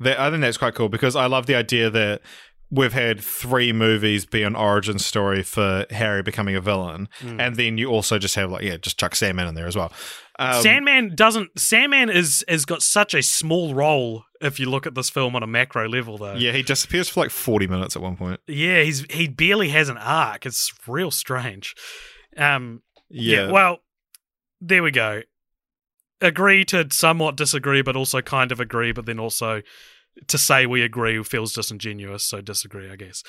that, 0.00 0.20
I 0.20 0.30
think 0.30 0.42
that's 0.42 0.58
quite 0.58 0.74
cool 0.74 0.88
because 0.88 1.16
I 1.16 1.26
love 1.26 1.46
the 1.46 1.54
idea 1.54 1.88
that 1.90 2.20
we've 2.72 2.94
had 2.94 3.20
three 3.20 3.70
movies 3.72 4.24
be 4.24 4.42
an 4.42 4.56
origin 4.56 4.98
story 4.98 5.42
for 5.42 5.84
Harry 5.90 6.22
becoming 6.22 6.56
a 6.56 6.60
villain, 6.60 7.08
and 7.20 7.54
then 7.56 7.78
you 7.78 7.88
also 7.90 8.18
just 8.18 8.34
have 8.34 8.50
like 8.50 8.64
yeah, 8.64 8.78
just 8.78 8.98
chuck 8.98 9.14
Sandman 9.14 9.46
in 9.46 9.54
there 9.54 9.66
as 9.66 9.76
well. 9.76 9.92
Um, 10.38 10.62
Sandman 10.62 11.14
doesn't. 11.14 11.56
Sandman 11.58 12.08
is 12.08 12.44
has 12.48 12.64
got 12.64 12.82
such 12.82 13.14
a 13.14 13.22
small 13.22 13.74
role 13.74 14.24
if 14.40 14.58
you 14.58 14.68
look 14.68 14.86
at 14.86 14.94
this 14.94 15.10
film 15.10 15.36
on 15.36 15.42
a 15.42 15.46
macro 15.46 15.86
level, 15.88 16.16
though. 16.18 16.34
yeah, 16.34 16.52
he 16.52 16.62
disappears 16.62 17.08
for 17.08 17.20
like 17.20 17.30
forty 17.30 17.66
minutes 17.66 17.94
at 17.94 18.02
one 18.02 18.16
point. 18.16 18.40
Yeah, 18.48 18.82
he's 18.82 19.04
he 19.10 19.28
barely 19.28 19.68
has 19.68 19.88
an 19.90 19.98
arc. 19.98 20.46
It's 20.46 20.72
real 20.88 21.10
strange. 21.10 21.74
Um, 22.36 22.82
Yeah, 23.10 23.50
Well, 23.52 23.80
there 24.60 24.82
we 24.82 24.90
go. 24.90 25.20
Agree 26.22 26.64
to 26.66 26.86
somewhat 26.90 27.36
disagree, 27.36 27.82
but 27.82 27.96
also 27.96 28.22
kind 28.22 28.52
of 28.52 28.60
agree, 28.60 28.92
but 28.92 29.06
then 29.06 29.18
also 29.18 29.60
to 30.28 30.38
say 30.38 30.66
we 30.66 30.82
agree 30.82 31.22
feels 31.24 31.52
disingenuous. 31.52 32.24
So 32.24 32.40
disagree, 32.40 32.90
I 32.90 32.96
guess. 32.96 33.22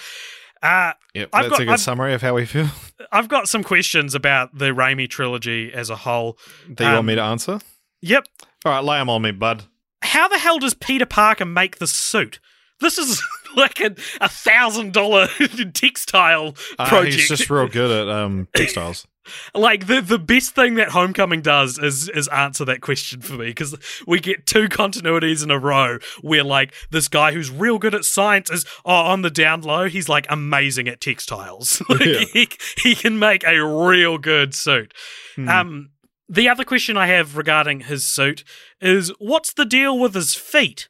Uh, 0.62 0.94
Yep, 1.14 1.30
I've 1.34 1.44
that's 1.44 1.50
got- 1.52 1.62
a 1.62 1.66
good 1.66 1.72
I've- 1.74 1.82
summary 1.82 2.14
of 2.14 2.22
how 2.22 2.36
we 2.36 2.46
feel. 2.46 2.70
I've 3.12 3.28
got 3.28 3.50
some 3.50 3.64
questions 3.64 4.16
about 4.16 4.58
the 4.58 4.68
Raimi 4.72 5.10
trilogy 5.10 5.72
as 5.74 5.90
a 5.90 5.96
whole. 5.98 6.38
Do 6.74 6.84
you 6.84 6.90
Um, 6.90 6.96
want 6.96 7.08
me 7.08 7.16
to 7.16 7.22
answer? 7.22 7.60
Yep. 8.02 8.26
All 8.66 8.72
right, 8.72 8.84
lay 8.84 8.98
them 9.00 9.10
on 9.10 9.22
me, 9.22 9.32
bud. 9.32 9.64
How 10.02 10.28
the 10.28 10.38
hell 10.38 10.60
does 10.60 10.74
Peter 10.74 11.06
Parker 11.06 11.46
make 11.46 11.78
the 11.80 11.88
suit? 11.88 12.40
This 12.80 12.98
is 12.98 13.22
like 13.56 13.80
a 13.82 13.96
a 14.22 14.30
thousand 14.30 14.94
dollar 14.94 15.28
textile 15.74 16.56
Uh, 16.80 16.88
project. 16.88 17.16
he's 17.16 17.28
just 17.30 17.50
real 17.50 17.68
good 17.68 17.92
at 17.92 18.14
um, 18.14 18.48
textiles. 18.56 19.06
Like 19.54 19.88
the 19.88 20.02
the 20.02 20.20
best 20.20 20.56
thing 20.56 20.76
that 20.76 20.90
Homecoming 20.90 21.42
does 21.42 21.78
is 21.80 22.10
is 22.10 22.28
answer 22.30 22.66
that 22.66 22.82
question 22.82 23.22
for 23.22 23.34
me 23.34 23.48
because 23.48 23.76
we 24.06 24.20
get 24.20 24.46
two 24.46 24.68
continuities 24.68 25.44
in 25.44 25.52
a 25.52 25.60
row 25.60 26.00
where 26.22 26.44
like 26.44 26.74
this 26.92 27.08
guy 27.08 27.32
who's 27.32 27.50
real 27.50 27.78
good 27.80 27.96
at 27.96 28.06
science 28.06 28.50
is 28.50 28.66
oh, 28.86 28.94
on 28.94 29.22
the 29.22 29.30
down 29.30 29.62
low 29.62 29.88
he's 29.88 30.10
like 30.10 30.26
amazing 30.30 30.88
at 30.88 31.02
textiles. 31.02 31.82
like 31.90 32.02
Yeah. 32.06 32.24
he 32.34 32.50
he 32.78 32.96
can 32.96 33.20
make 33.20 33.44
a 33.46 33.64
real 33.64 34.18
good 34.18 34.54
suit. 34.54 34.94
Hmm. 35.36 35.50
Um, 35.50 35.90
the 36.30 36.50
other 36.50 36.64
question 36.64 36.98
I 36.98 37.08
have 37.08 37.38
regarding 37.38 37.82
his 37.82 38.06
suit 38.06 38.44
is 38.82 39.10
what's 39.20 39.54
the 39.54 39.66
deal 39.66 39.98
with 40.00 40.16
his 40.16 40.34
feet? 40.36 40.90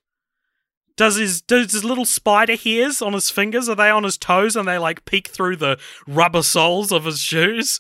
Does 0.95 1.15
his 1.15 1.41
does 1.41 1.71
his 1.71 1.83
little 1.83 2.05
spider 2.05 2.55
hairs 2.55 3.01
on 3.01 3.13
his 3.13 3.29
fingers 3.31 3.67
are 3.67 3.75
they 3.75 3.89
on 3.89 4.03
his 4.03 4.17
toes 4.17 4.55
and 4.55 4.67
they 4.67 4.77
like 4.77 5.05
peek 5.05 5.27
through 5.27 5.55
the 5.55 5.79
rubber 6.07 6.43
soles 6.43 6.91
of 6.91 7.05
his 7.05 7.19
shoes? 7.19 7.79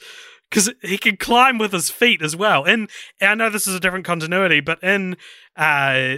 Because 0.53 0.71
he 0.83 0.99
can 0.99 1.17
climb 1.17 1.57
with 1.57 1.71
his 1.71 1.89
feet 1.89 2.21
as 2.21 2.35
well. 2.35 2.63
And, 2.63 2.87
I 3.19 3.33
know 3.33 3.49
this 3.49 3.65
is 3.65 3.73
a 3.73 3.79
different 3.79 4.05
continuity, 4.05 4.59
but 4.59 4.83
in 4.83 5.17
uh 5.55 6.17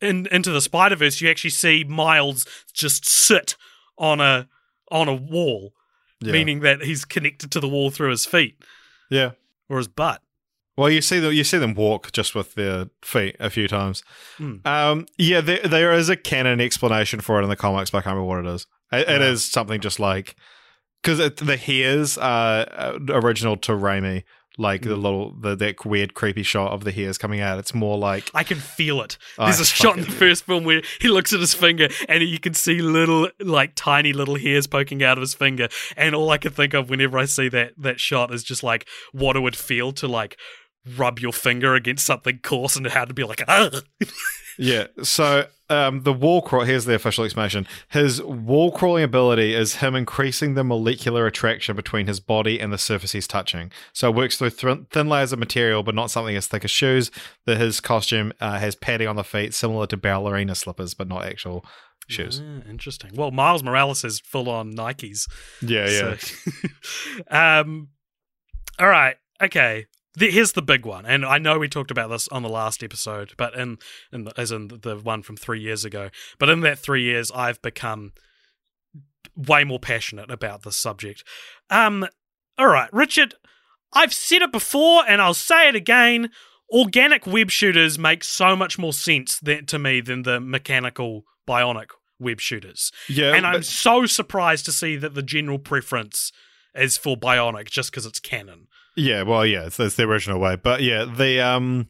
in 0.00 0.26
into 0.32 0.50
the 0.50 0.62
Spider 0.62 0.96
Verse, 0.96 1.20
you 1.20 1.28
actually 1.28 1.50
see 1.50 1.84
Miles 1.84 2.46
just 2.72 3.06
sit 3.06 3.56
on 3.98 4.20
a 4.20 4.48
on 4.90 5.08
a 5.08 5.14
wall, 5.14 5.74
yeah. 6.20 6.32
meaning 6.32 6.60
that 6.60 6.82
he's 6.82 7.04
connected 7.04 7.50
to 7.52 7.60
the 7.60 7.68
wall 7.68 7.90
through 7.90 8.10
his 8.10 8.24
feet 8.24 8.56
yeah. 9.10 9.32
or 9.68 9.76
his 9.76 9.88
butt. 9.88 10.22
Well, 10.76 10.88
you 10.88 11.02
see 11.02 11.20
them. 11.20 11.34
You 11.34 11.44
see 11.44 11.58
them 11.58 11.74
walk 11.74 12.10
just 12.12 12.34
with 12.34 12.54
their 12.54 12.86
feet 13.02 13.36
a 13.38 13.50
few 13.50 13.68
times. 13.68 14.02
Hmm. 14.38 14.56
Um, 14.64 15.06
yeah, 15.18 15.42
there, 15.42 15.60
there 15.60 15.92
is 15.92 16.08
a 16.08 16.16
canon 16.16 16.60
explanation 16.60 17.20
for 17.20 17.38
it 17.38 17.44
in 17.44 17.50
the 17.50 17.56
comics, 17.56 17.90
but 17.90 17.98
I 17.98 18.00
can't 18.00 18.16
remember 18.16 18.28
what 18.28 18.44
it 18.46 18.54
is. 18.54 18.66
It, 18.92 19.08
it 19.08 19.12
Right. 19.12 19.22
is 19.22 19.44
something 19.44 19.80
just 19.80 20.00
like 20.00 20.36
because 21.04 21.18
the 21.36 21.56
hairs 21.56 22.16
are 22.18 22.66
uh, 22.72 22.98
original 23.10 23.56
to 23.58 23.72
Raimi, 23.72 24.24
like 24.56 24.82
the 24.82 24.94
Hmm. 24.94 25.02
little 25.02 25.34
the 25.40 25.54
that 25.56 25.84
weird 25.84 26.14
creepy 26.14 26.42
shot 26.44 26.70
of 26.72 26.84
the 26.84 26.92
hairs 26.92 27.18
coming 27.18 27.40
out. 27.40 27.58
It's 27.58 27.74
more 27.74 27.98
like 27.98 28.30
I 28.34 28.44
can 28.44 28.58
feel 28.58 29.02
it. 29.02 29.18
Oh, 29.38 29.44
There's 29.46 29.60
a 29.60 29.64
shot 29.64 29.98
in 29.98 30.04
the 30.04 30.10
first 30.10 30.44
film 30.44 30.64
where 30.64 30.80
he 31.00 31.08
looks 31.08 31.32
at 31.32 31.40
his 31.40 31.52
finger 31.54 31.88
and 32.08 32.22
you 32.22 32.38
can 32.38 32.54
see 32.54 32.80
little, 32.80 33.28
like 33.40 33.72
tiny 33.74 34.12
little 34.12 34.36
hairs 34.38 34.66
poking 34.66 35.02
out 35.02 35.18
of 35.18 35.22
his 35.22 35.34
finger. 35.34 35.68
And 35.96 36.14
all 36.14 36.30
I 36.30 36.38
can 36.38 36.52
think 36.52 36.72
of 36.72 36.88
whenever 36.88 37.18
I 37.18 37.24
see 37.26 37.48
that 37.48 37.72
that 37.78 37.98
shot 38.00 38.32
is 38.32 38.42
just 38.44 38.62
like 38.62 38.86
what 39.12 39.36
it 39.36 39.40
would 39.40 39.56
feel 39.56 39.92
to 39.94 40.06
like 40.08 40.38
rub 40.96 41.18
your 41.18 41.32
finger 41.32 41.74
against 41.74 42.04
something 42.06 42.38
coarse 42.42 42.76
and 42.76 42.86
how 42.88 43.04
to 43.04 43.14
be 43.14 43.24
like, 43.24 43.42
Ugh. 43.48 43.84
Yeah. 44.56 44.86
So 45.02 45.46
um, 45.68 46.02
the 46.04 46.12
wall 46.12 46.40
crawl. 46.40 46.62
Here's 46.62 46.84
the 46.84 46.94
official 46.94 47.24
explanation. 47.24 47.66
His 47.88 48.22
wall 48.22 48.70
crawling 48.70 49.02
ability 49.02 49.52
is 49.52 49.76
him 49.76 49.96
increasing 49.96 50.54
the 50.54 50.62
molecular 50.62 51.26
attraction 51.26 51.74
between 51.74 52.06
his 52.06 52.20
body 52.20 52.60
and 52.60 52.72
the 52.72 52.78
surface 52.78 53.10
he's 53.10 53.26
touching. 53.26 53.72
So 53.92 54.10
it 54.10 54.14
works 54.14 54.38
through 54.38 54.50
thin, 54.50 54.86
thin 54.92 55.08
layers 55.08 55.32
of 55.32 55.40
material, 55.40 55.82
but 55.82 55.96
not 55.96 56.08
something 56.12 56.36
as 56.36 56.46
thick 56.46 56.64
as 56.64 56.70
shoes. 56.70 57.10
That 57.46 57.56
his 57.58 57.80
costume 57.80 58.32
uh, 58.40 58.58
has 58.60 58.76
padding 58.76 59.08
on 59.08 59.16
the 59.16 59.24
feet, 59.24 59.54
similar 59.54 59.88
to 59.88 59.96
ballerina 59.96 60.54
slippers, 60.54 60.94
but 60.94 61.08
not 61.08 61.24
actual 61.24 61.66
shoes. 62.06 62.40
Ah, 62.44 62.70
interesting. 62.70 63.10
Well, 63.16 63.32
Miles 63.32 63.64
Morales 63.64 64.04
is 64.04 64.20
full 64.20 64.48
on 64.48 64.72
Nikes. 64.74 65.28
Yeah, 65.62 65.88
yeah. 65.90 66.16
So- 66.16 66.68
um, 67.28 67.88
all 68.78 68.86
right. 68.88 69.16
Okay. 69.42 69.86
The, 70.16 70.30
here's 70.30 70.52
the 70.52 70.62
big 70.62 70.86
one, 70.86 71.06
and 71.06 71.24
I 71.24 71.38
know 71.38 71.58
we 71.58 71.68
talked 71.68 71.90
about 71.90 72.08
this 72.08 72.28
on 72.28 72.42
the 72.42 72.48
last 72.48 72.84
episode, 72.84 73.32
but 73.36 73.54
in, 73.54 73.78
in 74.12 74.24
the, 74.24 74.32
as 74.38 74.52
in 74.52 74.68
the 74.68 74.96
one 75.02 75.22
from 75.22 75.36
three 75.36 75.60
years 75.60 75.84
ago. 75.84 76.10
But 76.38 76.48
in 76.48 76.60
that 76.60 76.78
three 76.78 77.02
years, 77.02 77.32
I've 77.34 77.60
become 77.62 78.12
way 79.36 79.64
more 79.64 79.80
passionate 79.80 80.30
about 80.30 80.62
this 80.62 80.76
subject. 80.76 81.24
Um, 81.70 82.06
all 82.56 82.68
right, 82.68 82.92
Richard. 82.92 83.34
I've 83.92 84.14
said 84.14 84.42
it 84.42 84.52
before, 84.52 85.04
and 85.08 85.20
I'll 85.22 85.34
say 85.34 85.68
it 85.68 85.74
again. 85.74 86.30
Organic 86.70 87.26
web 87.26 87.50
shooters 87.50 87.98
make 87.98 88.24
so 88.24 88.56
much 88.56 88.78
more 88.78 88.92
sense 88.92 89.40
to 89.40 89.78
me 89.78 90.00
than 90.00 90.22
the 90.22 90.40
mechanical 90.40 91.24
bionic 91.46 91.90
web 92.18 92.40
shooters 92.40 92.92
yeah. 93.08 93.34
and 93.34 93.46
I'm 93.46 93.54
but- 93.54 93.64
so 93.64 94.06
surprised 94.06 94.64
to 94.66 94.72
see 94.72 94.96
that 94.96 95.14
the 95.14 95.22
general 95.22 95.58
preference 95.58 96.32
is 96.74 96.96
for 96.96 97.16
Bionic 97.16 97.70
just 97.70 97.90
because 97.90 98.06
it's 98.06 98.18
canon. 98.18 98.66
Yeah, 98.96 99.22
well, 99.22 99.44
yeah, 99.44 99.66
it's, 99.66 99.80
it's 99.80 99.96
the 99.96 100.04
original 100.04 100.38
way, 100.38 100.56
but 100.56 100.82
yeah, 100.82 101.04
the 101.04 101.40
um, 101.40 101.88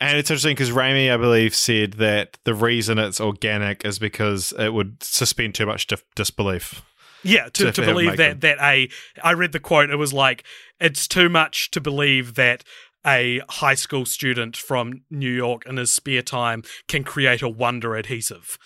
and 0.00 0.18
it's 0.18 0.30
interesting 0.30 0.54
because 0.54 0.70
Raimi, 0.70 1.12
I 1.12 1.16
believe, 1.16 1.54
said 1.54 1.94
that 1.94 2.38
the 2.44 2.54
reason 2.54 2.98
it's 2.98 3.20
organic 3.20 3.84
is 3.84 3.98
because 3.98 4.52
it 4.58 4.74
would 4.74 5.02
suspend 5.02 5.54
too 5.54 5.66
much 5.66 5.86
dif- 5.86 6.04
disbelief. 6.14 6.82
Yeah, 7.22 7.44
to, 7.44 7.66
To 7.66 7.72
to 7.72 7.82
believe 7.82 8.16
that 8.18 8.40
that 8.42 8.58
a 8.60 8.88
I 9.22 9.32
read 9.32 9.52
the 9.52 9.60
quote. 9.60 9.90
It 9.90 9.96
was 9.96 10.12
like 10.12 10.44
it's 10.80 11.08
too 11.08 11.28
much 11.28 11.70
to 11.70 11.80
believe 11.80 12.34
that 12.34 12.64
a 13.06 13.40
high 13.48 13.74
school 13.74 14.04
student 14.04 14.56
from 14.56 15.02
New 15.10 15.30
York 15.30 15.64
in 15.66 15.76
his 15.76 15.92
spare 15.92 16.22
time 16.22 16.62
can 16.88 17.04
create 17.04 17.40
a 17.40 17.48
wonder 17.48 17.96
adhesive. 17.96 18.58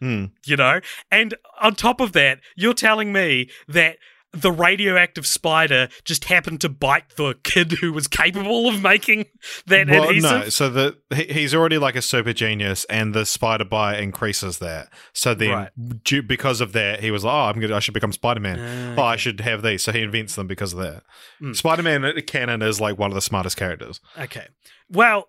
Hmm. 0.00 0.26
You 0.44 0.56
know, 0.56 0.80
and 1.10 1.34
on 1.60 1.74
top 1.74 2.00
of 2.00 2.12
that, 2.12 2.40
you're 2.56 2.74
telling 2.74 3.12
me 3.12 3.48
that. 3.68 3.96
The 4.34 4.50
radioactive 4.50 5.26
spider 5.26 5.88
just 6.04 6.24
happened 6.24 6.60
to 6.62 6.68
bite 6.70 7.16
the 7.16 7.34
kid 7.44 7.72
who 7.72 7.92
was 7.92 8.08
capable 8.08 8.66
of 8.68 8.82
making 8.82 9.26
that 9.66 9.88
Well, 9.88 10.04
adhesive. 10.08 10.30
no, 10.30 10.48
so 10.48 10.70
the 10.70 10.96
he, 11.14 11.24
he's 11.24 11.54
already 11.54 11.76
like 11.78 11.96
a 11.96 12.02
super 12.02 12.32
genius, 12.32 12.84
and 12.86 13.12
the 13.14 13.26
spider 13.26 13.64
bite 13.64 14.00
increases 14.00 14.58
that. 14.58 14.88
So 15.12 15.34
then, 15.34 15.50
Right. 15.50 16.02
due, 16.04 16.22
because 16.22 16.60
of 16.62 16.72
that, 16.72 17.00
he 17.00 17.10
was 17.10 17.24
like, 17.24 17.34
"Oh, 17.34 17.50
I'm 17.50 17.60
gonna, 17.60 17.76
I 17.76 17.80
should 17.80 17.94
become 17.94 18.12
Spider 18.12 18.40
Man. 18.40 18.94
Ah, 18.98 19.02
Oh, 19.02 19.04
I 19.04 19.16
should 19.16 19.40
have 19.40 19.62
these." 19.62 19.82
So 19.82 19.92
he 19.92 20.00
invents 20.00 20.34
them 20.34 20.46
because 20.46 20.72
of 20.72 20.78
that. 20.78 21.02
Mm. 21.42 21.54
Spider 21.54 21.82
Man 21.82 22.20
canon 22.26 22.62
is 22.62 22.80
like 22.80 22.98
one 22.98 23.10
of 23.10 23.14
the 23.14 23.20
smartest 23.20 23.56
characters. 23.58 24.00
Okay. 24.18 24.46
Well, 24.88 25.28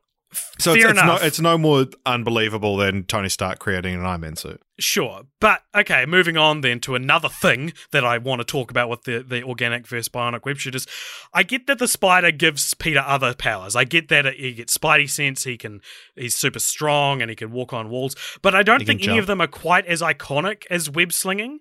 So 0.60 0.74
it's, 0.74 0.86
it's 0.86 1.04
no 1.04 1.16
it's 1.22 1.40
no 1.40 1.58
more 1.58 1.86
unbelievable 2.06 2.78
than 2.78 3.04
Tony 3.04 3.30
Stark 3.30 3.60
creating 3.60 3.96
an 3.96 4.06
Iron 4.06 4.22
Man 4.22 4.36
suit. 4.36 4.62
Sure. 4.80 5.24
But 5.40 5.62
okay, 5.76 6.06
moving 6.06 6.36
on 6.36 6.62
then 6.62 6.80
to 6.82 6.96
another 6.96 7.30
thing 7.30 7.74
that 7.92 8.04
I 8.04 8.18
want 8.18 8.40
to 8.40 8.46
talk 8.46 8.72
about 8.72 8.90
with 8.90 9.04
the, 9.04 9.24
the 9.24 9.44
organic 9.44 9.88
versus 9.88 10.10
bionic 10.10 10.46
web 10.46 10.58
shooters. 10.58 10.88
I 11.34 11.44
get 11.44 11.68
that 11.68 11.80
the 11.80 11.88
spider 11.88 12.32
gives 12.32 12.74
Peter 12.74 13.04
other 13.06 13.34
powers. 13.34 13.76
I 13.76 13.84
get 13.84 14.10
that 14.10 14.34
he 14.34 14.54
gets 14.54 14.78
spidey 14.78 15.10
sense, 15.10 15.44
he 15.44 15.58
can 15.58 15.82
he's 16.16 16.36
super 16.36 16.60
strong 16.60 17.22
and 17.22 17.30
he 17.30 17.36
can 17.36 17.52
walk 17.52 17.74
on 17.74 17.90
walls. 17.90 18.16
But 18.42 18.56
I 18.56 18.64
don't 18.64 18.82
He 18.82 18.86
think 18.86 19.08
any 19.08 19.18
of 19.18 19.28
them 19.28 19.42
are 19.42 19.48
quite 19.48 19.86
as 19.86 20.02
iconic 20.02 20.64
as 20.70 20.90
web 20.90 21.14
slinging. 21.14 21.60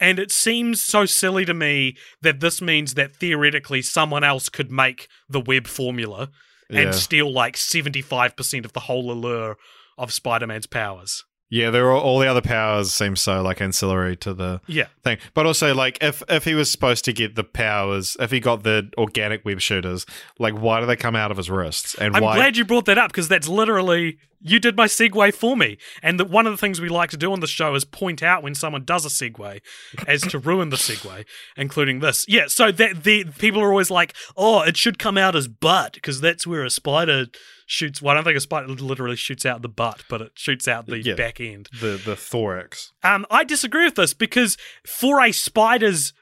And 0.00 0.18
it 0.18 0.32
seems 0.32 0.82
so 0.82 1.06
silly 1.06 1.44
to 1.44 1.54
me 1.54 1.96
that 2.22 2.40
this 2.40 2.60
means 2.60 2.94
that 2.94 3.14
theoretically 3.14 3.82
someone 3.82 4.24
else 4.24 4.48
could 4.48 4.70
make 4.70 5.06
the 5.28 5.40
web 5.40 5.68
formula 5.68 6.28
Yeah. 6.72 6.80
and 6.80 6.94
steal 6.94 7.32
like 7.32 7.56
75% 7.56 8.64
of 8.64 8.72
the 8.72 8.80
whole 8.80 9.10
allure 9.10 9.56
of 9.98 10.12
Spider 10.12 10.46
Man's 10.46 10.66
powers. 10.66 11.24
Yeah, 11.54 11.68
there 11.68 11.86
are 11.88 11.96
all 11.98 12.18
the 12.18 12.26
other 12.26 12.40
powers 12.40 12.92
seem 12.94 13.14
so 13.14 13.42
like 13.42 13.60
ancillary 13.60 14.16
to 14.16 14.32
the 14.32 14.62
Yeah. 14.66 14.86
thing. 15.04 15.18
But 15.34 15.44
also 15.44 15.74
like 15.74 15.98
if 16.00 16.22
if 16.30 16.44
he 16.46 16.54
was 16.54 16.70
supposed 16.70 17.04
to 17.04 17.12
get 17.12 17.34
the 17.34 17.44
powers, 17.44 18.16
if 18.18 18.30
he 18.30 18.40
got 18.40 18.62
the 18.62 18.90
organic 18.96 19.44
web 19.44 19.60
shooters, 19.60 20.06
like 20.38 20.54
why 20.54 20.80
do 20.80 20.86
they 20.86 20.96
come 20.96 21.14
out 21.14 21.30
of 21.30 21.36
his 21.36 21.50
wrists? 21.50 21.94
And 21.96 22.16
I'm 22.16 22.22
why 22.22 22.36
glad 22.36 22.56
you 22.56 22.64
brought 22.64 22.86
that 22.86 22.96
up 22.96 23.10
because 23.10 23.28
that's 23.28 23.48
literally 23.48 24.16
You 24.44 24.58
did 24.58 24.76
my 24.76 24.86
segue 24.86 25.34
for 25.34 25.56
me. 25.56 25.76
And 26.02 26.18
the, 26.18 26.24
one 26.24 26.46
of 26.48 26.52
the 26.52 26.56
things 26.56 26.80
we 26.80 26.88
like 26.88 27.10
to 27.10 27.16
do 27.16 27.32
on 27.32 27.38
the 27.38 27.46
show 27.46 27.76
is 27.76 27.84
point 27.84 28.24
out 28.24 28.42
when 28.42 28.56
someone 28.56 28.84
does 28.84 29.04
a 29.04 29.08
segue 29.08 29.60
as 30.08 30.22
to 30.22 30.38
ruin 30.40 30.70
the 30.70 30.76
segue, 30.76 31.24
including 31.56 32.00
this. 32.00 32.24
Yeah, 32.26 32.46
so 32.48 32.72
that 32.72 33.04
the 33.04 33.24
people 33.38 33.60
are 33.62 33.68
always 33.68 33.88
like, 33.90 34.14
oh, 34.36 34.62
it 34.62 34.76
should 34.76 34.98
come 34.98 35.16
out 35.16 35.36
as 35.36 35.46
butt 35.46 35.92
because 35.92 36.20
that's 36.20 36.44
where 36.44 36.64
a 36.64 36.70
spider 36.70 37.26
shoots. 37.66 38.00
Well, 38.02 38.12
I 38.12 38.14
don't 38.14 38.24
think 38.24 38.36
a 38.36 38.40
spider 38.40 38.68
literally 38.68 39.16
shoots 39.16 39.44
out 39.46 39.62
the 39.62 39.68
butt, 39.68 40.04
but 40.08 40.20
it 40.20 40.32
shoots 40.34 40.66
out 40.68 40.86
the 40.86 41.00
Yeah. 41.00 41.14
back 41.14 41.40
end. 41.40 41.68
The 41.80 42.00
the 42.02 42.16
thorax. 42.16 42.92
Um, 43.02 43.26
I 43.30 43.44
disagree 43.44 43.84
with 43.84 43.96
this 43.96 44.14
because 44.14 44.56
for 44.86 45.20
a 45.24 45.32
spider's 45.32 46.12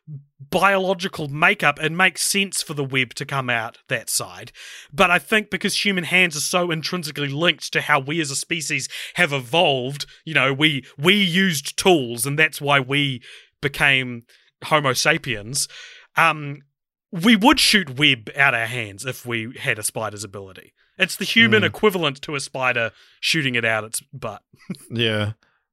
biological 0.50 1.28
makeup, 1.28 1.78
it 1.82 1.92
makes 1.92 2.22
sense 2.22 2.62
for 2.62 2.74
the 2.74 2.84
web 2.84 3.14
to 3.14 3.26
come 3.26 3.50
out 3.50 3.78
that 3.88 4.08
side. 4.10 4.52
But 4.92 5.10
I 5.10 5.18
think 5.18 5.50
because 5.50 5.84
human 5.84 6.04
hands 6.04 6.36
are 6.36 6.40
so 6.40 6.70
intrinsically 6.70 7.28
linked 7.28 7.72
to 7.72 7.82
how 7.82 8.00
we 8.00 8.20
as 8.20 8.30
a 8.30 8.36
species 8.36 8.88
have 9.14 9.32
evolved, 9.32 10.06
you 10.24 10.34
know, 10.34 10.52
we 10.52 10.84
we 10.96 11.14
used 11.14 11.76
tools, 11.76 12.26
and 12.26 12.38
that's 12.38 12.60
why 12.60 12.80
we 12.80 13.22
became 13.60 14.22
Homo 14.64 14.92
sapiens. 14.94 15.68
Um, 16.16 16.62
we 17.12 17.36
would 17.36 17.58
shoot 17.60 17.98
web 17.98 18.30
out 18.36 18.54
our 18.54 18.66
hands 18.66 19.04
if 19.04 19.26
we 19.26 19.54
had 19.58 19.78
a 19.78 19.82
spider's 19.82 20.24
ability. 20.24 20.72
It's 21.00 21.16
the 21.16 21.24
human 21.24 21.62
Mm. 21.62 21.66
equivalent 21.66 22.22
to 22.22 22.34
a 22.34 22.40
spider 22.40 22.92
shooting 23.20 23.54
it 23.56 23.64
out 23.64 23.84
its 23.84 24.00
butt. 24.12 24.42
Yeah. 24.90 25.32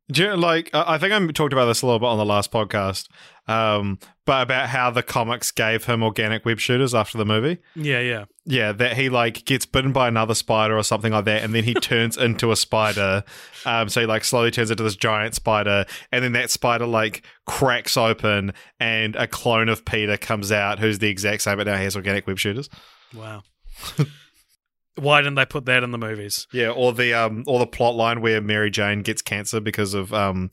Do 0.10 0.24
you, 0.24 0.36
like 0.38 0.70
I 0.74 0.94
I 0.96 0.98
think 0.98 1.12
I 1.12 1.28
talked 1.34 1.52
about 1.52 1.66
this 1.66 1.82
a 1.82 1.86
little 1.86 2.00
bit 2.00 2.06
on 2.06 2.18
the 2.18 2.24
last 2.26 2.50
podcast, 2.50 3.10
um, 3.50 4.00
but 4.26 4.42
about 4.44 4.70
how 4.70 4.90
the 4.90 5.04
comics 5.04 5.52
gave 5.52 5.84
him 5.84 6.02
organic 6.02 6.46
web 6.46 6.60
shooters 6.62 6.96
after 6.96 7.18
the 7.18 7.26
movie. 7.26 7.58
Yeah, 7.76 8.00
yeah. 8.00 8.24
Yeah, 8.46 8.72
that 8.72 8.96
he 8.96 9.10
like 9.10 9.44
gets 9.44 9.66
bitten 9.66 9.92
by 9.92 10.08
another 10.08 10.34
spider 10.34 10.78
or 10.78 10.84
something 10.84 11.12
like 11.12 11.26
that, 11.26 11.44
and 11.44 11.54
then 11.54 11.66
he 11.66 11.74
turns 11.92 12.16
into 12.16 12.54
a 12.54 12.56
spider. 12.56 13.26
Um, 13.66 13.90
so 13.90 14.00
he 14.00 14.08
like 14.08 14.24
slowly 14.24 14.50
turns 14.50 14.72
into 14.72 14.82
this 14.84 14.96
giant 14.96 15.36
spider, 15.36 15.86
and 16.14 16.24
then 16.24 16.32
that 16.32 16.52
spider 16.52 16.86
like 16.88 17.26
cracks 17.46 17.98
open, 17.98 18.54
and 18.80 19.14
a 19.18 19.28
clone 19.28 19.68
of 19.68 19.84
Peter 19.84 20.16
comes 20.16 20.54
out, 20.54 20.80
who's 20.80 21.00
the 21.00 21.10
exact 21.10 21.42
same, 21.42 21.58
but 21.58 21.68
now 21.68 21.76
he 21.76 21.84
has 21.84 21.98
organic 21.98 22.26
web 22.28 22.40
shooters. 22.40 22.70
Wow. 23.14 23.44
Why 24.98 25.22
didn't 25.22 25.36
they 25.36 25.46
put 25.46 25.66
that 25.66 25.84
in 25.84 25.92
the 25.92 25.98
movies? 25.98 26.48
Yeah, 26.52 26.70
or 26.70 26.94
the 26.94 27.14
um, 27.14 27.44
or 27.48 27.60
the 27.60 27.68
plot 27.68 27.96
line 27.96 28.22
where 28.22 28.42
Mary 28.42 28.72
Jane 28.72 29.02
gets 29.02 29.22
cancer 29.22 29.60
because 29.60 29.94
of 29.94 30.14
um, 30.14 30.50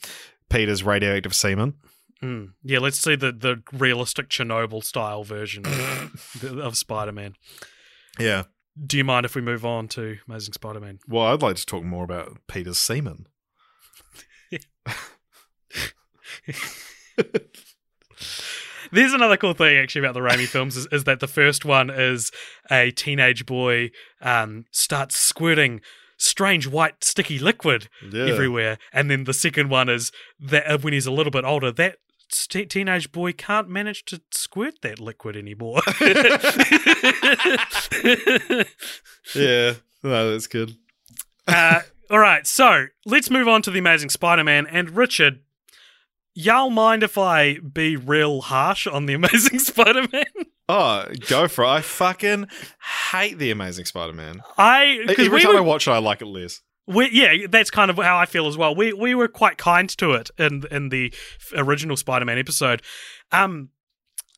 Peter's 0.49 0.83
radioactive 0.83 1.35
semen. 1.35 1.75
Mm. 2.23 2.53
Yeah, 2.63 2.79
let's 2.79 2.99
see 2.99 3.17
the, 3.17 3.33
the 3.33 3.63
realistic 3.73 4.29
Chernobyl 4.29 4.83
style 4.83 5.25
version 5.25 5.67
of, 5.67 6.45
of 6.59 6.77
Spider 6.77 7.13
Man. 7.13 7.35
Yeah. 8.19 8.45
Do 8.87 8.97
you 8.97 9.05
mind 9.05 9.27
if 9.27 9.35
we 9.35 9.43
move 9.43 9.65
on 9.65 9.89
to 9.89 10.19
Amazing 10.29 10.55
Spider 10.55 10.81
Man? 10.81 10.99
Well, 11.07 11.27
I'd 11.27 11.43
like 11.43 11.57
to 11.57 11.67
talk 11.67 11.85
more 11.85 12.05
about 12.05 12.39
Peter's 12.49 12.79
semen. 12.79 13.27
There's 18.95 19.13
another 19.13 19.37
cool 19.37 19.55
thing 19.55 19.77
actually 19.77 20.01
about 20.07 20.15
the 20.15 20.21
Raimi 20.21 20.47
films 20.47 20.77
is, 20.77 20.87
is 20.93 21.05
that 21.05 21.21
the 21.21 21.27
first 21.27 21.65
one 21.65 21.91
is 21.91 22.31
a 22.71 22.91
teenage 22.93 23.45
boy 23.45 23.91
um, 24.23 24.65
starts 24.71 25.17
squirting 25.17 25.81
strange 26.17 26.69
white 26.69 27.03
sticky 27.03 27.39
liquid 27.39 27.89
Yeah. 28.11 28.27
everywhere, 28.27 28.79
and 28.93 29.11
then 29.11 29.25
the 29.25 29.35
second 29.35 29.69
one 29.69 29.89
is 29.89 30.13
that 30.39 30.67
uh, 30.71 30.79
when 30.79 30.93
he's 30.93 31.07
a 31.07 31.11
little 31.13 31.33
bit 31.33 31.45
older, 31.45 31.73
that 31.73 31.97
teenage 32.69 33.11
boy 33.13 33.33
can't 33.33 33.69
manage 33.69 34.05
to 34.07 34.21
squirt 34.33 34.75
that 34.83 34.99
liquid 35.01 35.37
anymore. 35.37 35.81
Yeah. 39.35 39.75
No, 40.03 40.31
that's 40.33 40.47
good. 40.47 40.77
uh, 41.49 41.81
all 42.11 42.19
right, 42.19 42.47
so 42.47 42.87
let's 43.07 43.31
move 43.31 43.49
on 43.49 43.63
to 43.63 43.71
the 43.71 43.79
Amazing 43.79 44.11
Spider-Man 44.11 44.67
and 44.67 44.91
Richard. 44.91 45.41
Y'all 46.35 46.71
mind 46.71 47.05
if 47.05 47.17
I 47.17 47.59
be 47.59 47.97
real 47.97 48.41
harsh 48.41 48.87
on 48.89 49.07
the 49.07 49.15
Amazing 49.15 49.59
Spider-Man? 49.61 50.25
Oh, 50.69 51.07
go 51.29 51.47
for 51.47 51.63
it. 51.65 51.69
I 51.69 51.81
fucking 51.81 52.49
hate 53.13 53.39
the 53.39 53.53
Amazing 53.53 53.85
Spider-Man. 53.85 54.43
I 54.59 55.05
because 55.07 55.27
Every 55.27 55.39
we 55.39 55.43
time 55.45 55.53
were 55.53 55.59
I 55.59 55.63
watch 55.63 55.87
it, 55.87 55.93
I 55.93 55.99
like 55.99 56.23
it 56.23 56.27
less. 56.27 56.61
We, 56.87 57.09
yeah, 57.13 57.47
that's 57.49 57.71
kind 57.71 57.91
of 57.91 57.97
how 57.97 58.19
I 58.19 58.27
feel 58.27 58.47
as 58.47 58.59
well. 58.59 58.75
We 58.75 58.93
we 58.93 59.15
were 59.15 59.29
quite 59.29 59.59
kind 59.59 59.89
to 59.91 60.13
it 60.13 60.31
in 60.37 60.65
in 60.71 60.89
the 60.89 61.15
original 61.57 61.97
Spider-Man 61.97 62.39
episode. 62.39 62.83
Um, 63.31 63.71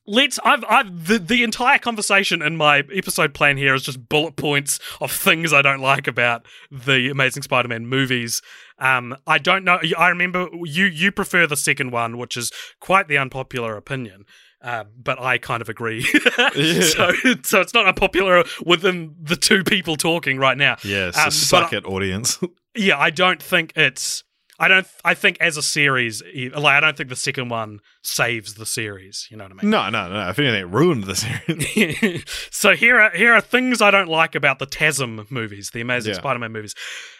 let's. 0.06 0.38
I've 0.44 0.64
I've 0.68 1.06
the 1.06 1.18
the 1.18 1.42
entire 1.42 1.78
conversation 1.78 2.42
in 2.42 2.56
my 2.56 2.82
episode 2.94 3.34
plan 3.34 3.56
here 3.56 3.74
is 3.74 3.82
just 3.82 4.08
bullet 4.08 4.36
points 4.36 4.78
of 5.00 5.10
things 5.12 5.52
I 5.52 5.62
don't 5.62 5.80
like 5.80 6.06
about 6.06 6.46
the 6.70 7.08
Amazing 7.10 7.42
Spider-Man 7.42 7.86
movies. 7.86 8.42
Um, 8.78 9.16
I 9.26 9.38
don't 9.38 9.64
know. 9.64 9.78
I 9.98 10.08
remember 10.08 10.48
you 10.64 10.84
you 10.86 11.12
prefer 11.12 11.46
the 11.46 11.56
second 11.56 11.90
one, 11.92 12.18
which 12.18 12.36
is 12.36 12.50
quite 12.80 13.08
the 13.08 13.18
unpopular 13.18 13.76
opinion. 13.76 14.24
Uh, 14.62 14.84
but 15.00 15.20
I 15.20 15.38
kind 15.38 15.60
of 15.62 15.68
agree. 15.68 16.02
so, 16.02 17.12
so 17.42 17.60
it's 17.60 17.74
not 17.74 17.86
unpopular 17.86 18.42
within 18.64 19.14
the 19.20 19.36
two 19.36 19.62
people 19.62 19.96
talking 19.96 20.38
right 20.38 20.56
now. 20.56 20.76
Yeah, 20.82 21.10
so 21.12 21.24
Um, 21.24 21.30
suck 21.30 21.72
I- 21.72 21.76
it, 21.78 21.84
audience. 21.86 22.38
Yeah, 22.78 22.98
I 22.98 23.08
don't 23.08 23.42
think 23.42 23.72
it's. 23.74 24.22
I 24.58 24.68
don't. 24.68 24.86
I 25.04 25.14
think 25.14 25.36
as 25.40 25.56
a 25.56 25.62
series, 25.62 26.22
like 26.34 26.64
I 26.64 26.80
don't 26.80 26.96
think 26.96 27.08
the 27.10 27.16
second 27.16 27.50
one 27.50 27.80
saves 28.02 28.54
the 28.54 28.64
series. 28.66 29.26
You 29.30 29.36
know 29.36 29.44
what 29.44 29.52
I 29.52 29.62
mean? 29.62 29.70
no, 29.70 29.90
no, 29.90 30.08
no. 30.08 30.28
If 30.30 30.38
anything, 30.38 30.60
it 30.62 30.68
ruined 30.68 31.04
the 31.04 31.14
series. 31.14 32.24
so 32.50 32.74
here 32.74 32.98
are 33.00 33.10
here 33.10 33.34
are 33.34 33.40
things 33.40 33.82
I 33.82 33.90
don't 33.90 34.08
like 34.08 34.34
about 34.34 34.58
the 34.58 34.66
TASM 34.66 35.30
movies, 35.30 35.70
the 35.72 35.80
Amazing 35.80 36.12
Yeah. 36.14 36.18
Spider-Man 36.18 36.52
movies. 36.52 36.74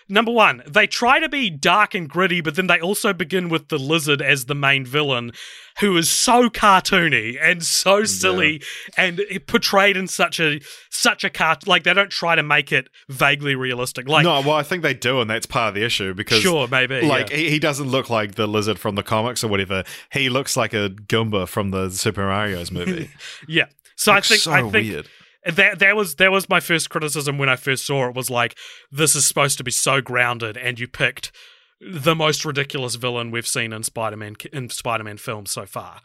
Number 0.09 0.31
one, 0.31 0.63
they 0.69 0.87
try 0.87 1.19
to 1.19 1.29
be 1.29 1.51
dark 1.51 1.93
and 1.95 2.09
gritty, 2.09 2.41
but 2.41 2.55
then 2.55 2.69
they 2.69 2.79
also 2.79 3.13
begin 3.13 3.49
with 3.49 3.69
the 3.69 3.79
lizard 3.79 4.23
as 4.23 4.45
the 4.45 4.55
main 4.55 4.85
villain, 4.85 5.33
who 5.81 5.97
is 5.97 6.09
so 6.09 6.49
cartoony 6.49 7.37
and 7.43 7.65
so 7.65 8.05
silly 8.05 8.63
and 8.97 9.21
portrayed 9.49 9.97
in 9.97 10.07
such 10.07 10.39
a 10.39 10.61
such 10.91 11.25
a 11.25 11.31
cart. 11.31 11.67
Like 11.67 11.83
they 11.83 11.93
don't 11.93 12.11
try 12.11 12.37
to 12.37 12.43
make 12.45 12.71
it 12.71 12.89
vaguely 13.09 13.57
realistic. 13.57 14.09
Like 14.09 14.23
no, 14.23 14.41
well, 14.43 14.53
I 14.53 14.63
think 14.63 14.83
they 14.83 14.95
do, 14.95 15.21
and 15.21 15.29
that's 15.29 15.47
part 15.47 15.71
of 15.71 15.75
the 15.75 15.85
issue 15.85 16.15
because, 16.15 16.41
sure, 16.41 16.69
maybe 16.69 17.03
like, 17.03 17.31
yeah. 17.31 17.37
he, 17.37 17.51
he 17.51 17.59
doesn't 17.59 17.89
look 17.89 18.09
like 18.09 18.37
the 18.37 18.47
lizard 18.47 18.79
from 18.79 18.95
the 18.95 19.03
comics 19.03 19.43
or 19.43 19.49
whatever. 19.49 19.83
He 20.13 20.29
looks 20.29 20.57
like 20.57 20.73
a 20.73 20.91
Goomba 20.91 21.49
from 21.49 21.71
the 21.71 21.91
Super 21.91 22.27
Mario's 22.27 22.71
movie. 22.71 23.11
yeah. 23.49 23.67
So 23.97 24.13
I 24.13 24.21
think 24.21 24.43
so 24.43 24.53
I 24.53 24.63
think 24.63 24.73
weird. 24.73 25.09
That 25.55 25.79
that 25.79 25.97
was 25.97 26.17
that 26.17 26.31
was 26.31 26.49
my 26.49 26.61
first 26.61 26.91
criticism 26.91 27.39
when 27.39 27.49
I 27.49 27.57
first 27.57 27.87
saw 27.87 28.09
it 28.09 28.15
was 28.15 28.31
like 28.31 28.57
this 28.91 29.15
is 29.15 29.27
supposed 29.27 29.59
to 29.59 29.65
be 29.65 29.71
so 29.71 30.01
grounded 30.01 30.57
and 30.57 30.79
you 30.79 30.89
picked 30.89 31.33
the 31.81 32.15
most 32.15 32.45
ridiculous 32.45 32.95
villain 32.95 33.31
we've 33.31 33.47
seen 33.47 33.73
in 33.73 33.83
Spider-Man 33.83 34.37
in 34.53 34.71
Spider-Man 34.71 35.19
films 35.19 35.51
so 35.51 35.67
far. 35.67 36.01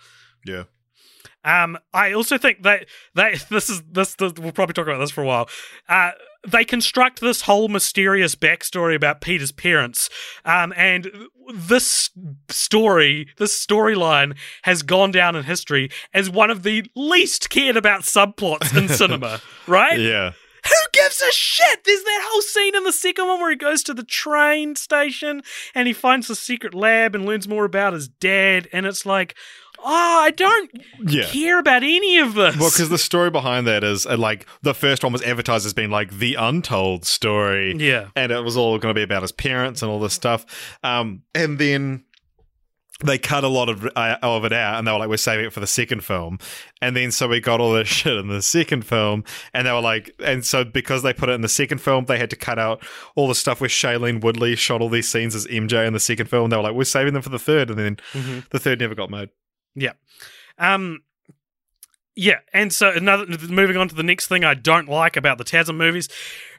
Yeah. 0.46 0.64
Um, 1.44 1.78
I 1.94 2.14
also 2.14 2.38
think 2.38 2.64
that 2.64 2.86
they 3.16 3.38
this 3.50 3.70
is 3.70 3.82
this, 3.90 4.16
this 4.16 4.34
we'll 4.34 4.52
probably 4.52 4.74
talk 4.74 4.88
about 4.88 5.00
this 5.00 5.12
for 5.12 5.24
a 5.24 5.28
while. 5.28 5.50
Uh, 5.88 6.12
they 6.48 6.66
construct 6.66 7.22
this 7.22 7.42
whole 7.42 7.68
mysterious 7.68 8.36
backstory 8.36 8.96
about 8.96 9.22
Peter's 9.22 9.52
parents, 9.52 10.10
um, 10.46 10.74
and 10.76 11.12
this 11.54 12.10
story, 12.50 13.28
this 13.38 13.66
storyline, 13.66 14.36
has 14.64 14.84
gone 14.84 15.12
down 15.12 15.36
in 15.36 15.44
history 15.44 15.90
as 16.14 16.30
one 16.30 16.50
of 16.50 16.64
the 16.64 16.86
least 16.96 17.50
cared 17.50 17.78
about 17.78 18.02
subplots 18.02 18.76
in 18.76 18.88
cinema. 18.90 19.42
Right? 19.68 20.00
Yeah. 20.00 20.32
Who 20.64 20.76
gives 20.94 21.22
a 21.22 21.32
shit? 21.32 21.84
There's 21.84 22.04
that 22.04 22.28
whole 22.30 22.42
scene 22.42 22.76
in 22.76 22.84
the 22.84 22.92
second 22.92 23.28
one 23.28 23.40
where 23.40 23.50
he 23.50 23.56
goes 23.56 23.82
to 23.84 23.96
the 23.96 24.04
train 24.04 24.76
station 24.76 25.42
and 25.74 25.88
he 25.88 25.94
finds 25.94 26.28
the 26.28 26.36
secret 26.36 26.76
lab 26.76 27.16
and 27.16 27.26
learns 27.26 27.48
more 27.48 27.66
about 27.66 27.94
his 27.94 28.08
dad, 28.08 28.68
and 28.72 28.86
it's 28.86 29.06
like, 29.06 29.36
oh, 29.84 30.20
I 30.24 30.32
don't 30.32 30.72
Yeah. 31.06 31.26
care 31.26 31.60
about 31.60 31.84
any 31.84 32.18
of 32.20 32.34
this. 32.34 32.56
Well, 32.58 32.70
because 32.70 32.90
the 32.90 32.98
story 32.98 33.30
behind 33.30 33.68
that 33.68 33.84
is 33.84 34.06
uh, 34.06 34.18
like 34.18 34.46
the 34.62 34.74
first 34.74 35.04
one 35.04 35.12
was 35.14 35.22
advertised 35.24 35.66
as 35.66 35.74
being 35.74 35.90
like 35.92 36.12
the 36.18 36.36
untold 36.36 37.06
story. 37.06 37.76
yeah, 37.78 38.08
and 38.16 38.32
it 38.32 38.42
was 38.42 38.58
all 38.58 38.78
going 38.78 38.94
to 38.94 38.98
be 38.98 39.04
about 39.04 39.22
his 39.22 39.32
parents 39.32 39.82
and 39.82 39.92
all 39.92 40.00
this 40.00 40.14
stuff. 40.14 40.46
Um, 40.84 41.24
and 41.36 41.58
then 41.60 42.04
they 43.04 43.18
cut 43.18 43.44
a 43.44 43.48
lot 43.48 43.68
of 43.68 43.84
uh, 43.96 44.18
of 44.22 44.46
it 44.46 44.54
out, 44.54 44.78
and 44.78 44.88
they 44.88 44.92
were 44.92 45.00
like, 45.00 45.10
"We're 45.10 45.18
saving 45.18 45.46
it 45.46 45.54
for 45.54 45.60
the 45.60 45.66
second 45.66 46.04
film." 46.06 46.38
And 46.84 46.96
then 46.96 47.10
so 47.12 47.28
we 47.28 47.40
got 47.40 47.60
all 47.60 47.74
this 47.74 47.88
shit 48.00 48.16
in 48.16 48.28
the 48.28 48.44
second 48.44 48.86
film, 48.86 49.24
and 49.56 49.66
they 49.66 49.72
were 49.72 49.82
like, 49.82 50.12
and 50.24 50.46
so 50.46 50.64
because 50.64 51.02
they 51.02 51.12
put 51.12 51.28
it 51.28 51.32
in 51.32 51.42
the 51.42 51.50
second 51.50 51.80
film, 51.80 52.06
they 52.06 52.20
had 52.20 52.30
to 52.30 52.36
cut 52.36 52.60
out 52.60 52.86
all 53.16 53.28
the 53.28 53.34
stuff 53.34 53.60
where 53.60 53.70
Shailene 53.72 54.24
Woodley 54.24 54.56
shot 54.56 54.82
all 54.82 54.90
these 54.90 55.10
scenes 55.12 55.34
as 55.34 55.48
MJ 55.48 55.88
in 55.88 55.94
the 55.94 56.00
second 56.00 56.28
film. 56.28 56.52
They 56.52 56.58
were 56.58 56.62
like, 56.64 56.76
"We're 56.76 56.84
saving 56.84 57.14
them 57.14 57.24
for 57.24 57.30
the 57.30 57.40
third, 57.40 57.72
and 57.72 57.80
then 57.80 57.98
Mhm. 58.14 58.48
the 58.52 58.60
third 58.60 58.80
never 58.80 58.94
got 58.94 59.10
made. 59.10 59.30
Um, 60.58 61.00
yeah. 62.16 62.40
And 62.54 62.74
so 62.74 62.92
another 62.92 63.26
moving 63.48 63.78
on 63.78 63.88
to 63.88 63.96
the 63.96 64.04
next 64.04 64.28
thing 64.28 64.44
I 64.44 64.54
don't 64.54 64.90
like 64.90 65.16
about 65.16 65.38
the 65.38 65.46
TASM 65.46 65.78
movies, 65.78 66.10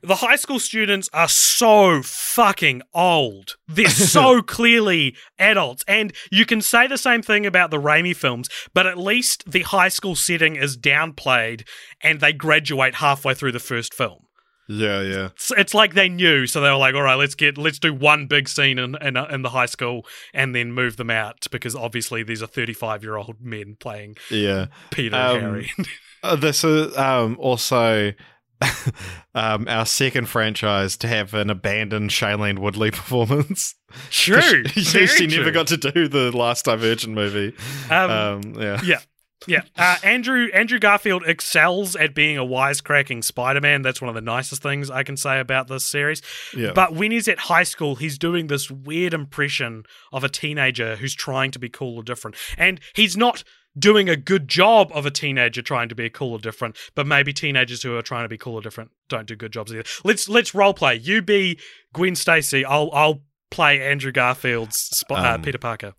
the 0.02 0.16
high 0.16 0.36
school 0.36 0.58
students 0.58 1.10
are 1.12 1.28
so 1.28 2.02
fucking 2.02 2.82
old. 2.94 3.56
They're 3.68 3.88
so 3.90 4.40
clearly 4.42 5.14
adults, 5.38 5.84
and 5.86 6.12
you 6.30 6.46
can 6.46 6.62
say 6.62 6.86
the 6.86 6.98
same 6.98 7.22
thing 7.22 7.44
about 7.44 7.70
the 7.70 7.80
Raimi 7.80 8.16
films, 8.16 8.48
but 8.72 8.86
at 8.86 8.98
least 8.98 9.50
the 9.50 9.62
high 9.62 9.88
school 9.88 10.16
setting 10.16 10.56
is 10.56 10.76
downplayed, 10.78 11.66
and 12.00 12.20
they 12.20 12.32
graduate 12.32 12.96
halfway 12.96 13.34
through 13.34 13.52
the 13.52 13.60
first 13.60 13.92
film. 13.92 14.26
Yeah, 14.72 15.00
yeah. 15.02 15.26
It's, 15.26 15.52
it's 15.56 15.74
like 15.74 15.94
they 15.94 16.08
knew, 16.08 16.46
so 16.46 16.60
they 16.60 16.70
were 16.70 16.76
like, 16.76 16.94
"All 16.94 17.02
right, 17.02 17.14
let's 17.16 17.34
get 17.34 17.58
let's 17.58 17.78
do 17.78 17.92
one 17.92 18.26
big 18.26 18.48
scene 18.48 18.78
in 18.78 18.96
in, 19.02 19.16
uh, 19.16 19.26
in 19.26 19.42
the 19.42 19.50
high 19.50 19.66
school 19.66 20.06
and 20.32 20.54
then 20.54 20.72
move 20.72 20.96
them 20.96 21.10
out 21.10 21.46
because 21.50 21.74
obviously 21.76 22.22
these 22.22 22.42
are 22.42 22.46
thirty 22.46 22.72
five 22.72 23.02
year 23.02 23.16
old 23.16 23.36
men 23.40 23.76
playing 23.78 24.16
Yeah. 24.30 24.66
Peter 24.90 25.16
Um, 25.16 25.36
and 25.36 25.42
Harry." 25.44 25.70
Uh, 26.24 26.36
this 26.36 26.62
is 26.62 26.96
um, 26.96 27.36
also 27.40 28.12
um, 29.34 29.66
our 29.68 29.84
second 29.84 30.26
franchise 30.28 30.96
to 30.98 31.08
have 31.08 31.34
an 31.34 31.50
abandoned 31.50 32.10
Shailene 32.10 32.60
Woodley 32.60 32.90
performance. 32.92 33.74
true, 34.10 34.64
she, 34.68 35.06
she 35.08 35.26
never 35.26 35.50
got 35.50 35.66
to 35.68 35.76
do 35.76 36.06
the 36.08 36.30
Last 36.36 36.66
Divergent 36.66 37.12
movie. 37.14 37.54
Um, 37.90 38.10
Um, 38.10 38.40
yeah. 38.56 38.80
yeah. 38.84 39.00
Yeah, 39.46 39.62
uh, 39.76 39.96
Andrew 40.02 40.48
Andrew 40.52 40.78
Garfield 40.78 41.24
excels 41.26 41.96
at 41.96 42.14
being 42.14 42.38
a 42.38 42.44
wisecracking 42.44 43.24
Spider-Man. 43.24 43.82
That's 43.82 44.00
one 44.00 44.08
of 44.08 44.14
the 44.14 44.20
nicest 44.20 44.62
things 44.62 44.90
I 44.90 45.02
can 45.02 45.16
say 45.16 45.40
about 45.40 45.68
this 45.68 45.84
series. 45.84 46.22
Yeah. 46.56 46.72
But 46.74 46.94
when 46.94 47.10
he's 47.10 47.28
at 47.28 47.38
high 47.38 47.64
school, 47.64 47.96
he's 47.96 48.18
doing 48.18 48.46
this 48.46 48.70
weird 48.70 49.14
impression 49.14 49.84
of 50.12 50.24
a 50.24 50.28
teenager 50.28 50.96
who's 50.96 51.14
trying 51.14 51.50
to 51.52 51.58
be 51.58 51.68
cool 51.68 51.96
or 51.96 52.02
different. 52.02 52.36
And 52.56 52.80
he's 52.94 53.16
not 53.16 53.44
doing 53.78 54.08
a 54.08 54.16
good 54.16 54.48
job 54.48 54.90
of 54.92 55.06
a 55.06 55.10
teenager 55.10 55.62
trying 55.62 55.88
to 55.88 55.94
be 55.94 56.10
cool 56.10 56.32
or 56.32 56.38
different, 56.38 56.76
but 56.94 57.06
maybe 57.06 57.32
teenagers 57.32 57.82
who 57.82 57.96
are 57.96 58.02
trying 58.02 58.24
to 58.24 58.28
be 58.28 58.36
cool 58.36 58.54
or 58.54 58.60
different 58.60 58.90
don't 59.08 59.26
do 59.26 59.34
good 59.34 59.52
jobs 59.52 59.72
either. 59.72 59.84
Let's 60.04 60.28
let's 60.28 60.54
role 60.54 60.74
play. 60.74 60.96
You 60.96 61.22
be 61.22 61.58
Gwen 61.92 62.14
Stacy. 62.14 62.64
I'll 62.64 62.90
I'll 62.92 63.22
play 63.50 63.80
Andrew 63.80 64.12
Garfield's 64.12 65.04
uh, 65.10 65.14
Um, 65.34 65.42
Peter 65.42 65.58
Parker. 65.58 65.94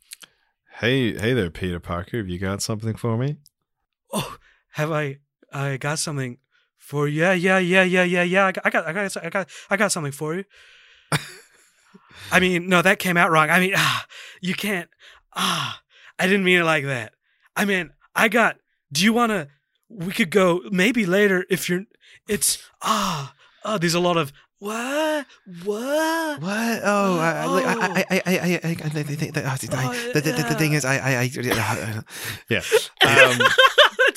Hey, 0.79 1.13
hey 1.13 1.33
there, 1.33 1.51
Peter 1.51 1.79
Parker. 1.79 2.17
Have 2.17 2.27
you 2.27 2.39
got 2.39 2.61
something 2.61 2.95
for 2.95 3.15
me? 3.15 3.37
Oh, 4.11 4.37
have 4.71 4.91
I 4.91 5.19
I 5.51 5.77
got 5.77 5.99
something 5.99 6.39
for 6.77 7.07
you? 7.07 7.21
Yeah, 7.21 7.33
yeah, 7.33 7.59
yeah, 7.59 7.83
yeah, 7.83 8.03
yeah, 8.03 8.23
yeah. 8.23 8.45
I 8.47 8.51
got 8.51 8.65
I 8.65 8.69
got 8.71 8.87
I 8.87 8.93
got 8.93 9.25
I 9.25 9.29
got, 9.29 9.49
I 9.69 9.77
got 9.77 9.91
something 9.91 10.11
for 10.11 10.35
you. 10.35 10.45
I 12.31 12.39
mean, 12.39 12.67
no, 12.67 12.81
that 12.81 12.97
came 12.97 13.17
out 13.17 13.29
wrong. 13.29 13.51
I 13.51 13.59
mean, 13.59 13.73
ah, 13.75 14.05
you 14.41 14.55
can't. 14.55 14.89
Ah, 15.35 15.79
I 16.17 16.25
didn't 16.25 16.43
mean 16.43 16.59
it 16.59 16.63
like 16.63 16.85
that. 16.85 17.13
I 17.55 17.65
mean, 17.65 17.91
I 18.15 18.27
got. 18.27 18.57
Do 18.91 19.03
you 19.03 19.13
want 19.13 19.29
to? 19.31 19.49
We 19.89 20.11
could 20.11 20.31
go 20.31 20.61
maybe 20.71 21.05
later 21.05 21.45
if 21.51 21.69
you're. 21.69 21.83
It's 22.27 22.57
ah. 22.81 23.35
Oh, 23.63 23.77
there's 23.77 23.93
a 23.93 23.99
lot 23.99 24.17
of 24.17 24.33
what 24.63 25.25
what. 25.65 26.41
What? 26.41 26.81
Oh, 26.85 27.19
I, 27.19 27.31
I, 27.31 27.45
Oh. 27.45 27.65
I, 27.65 28.05
I, 28.09 28.15
I, 28.15 28.21
I, 28.25 28.59
I, 28.63 28.69
I 28.69 28.89
think 28.89 29.33
that, 29.33 29.45
Oh, 29.87 29.93
the, 30.13 30.21
the, 30.21 30.31
the, 30.31 30.43
the 30.43 30.55
thing 30.55 30.71
is, 30.73 30.85
I, 30.85 30.95
I, 30.97 31.19
I, 31.19 31.29
yeah. 32.49 32.61
Um, 33.05 33.39
That's 33.39 33.72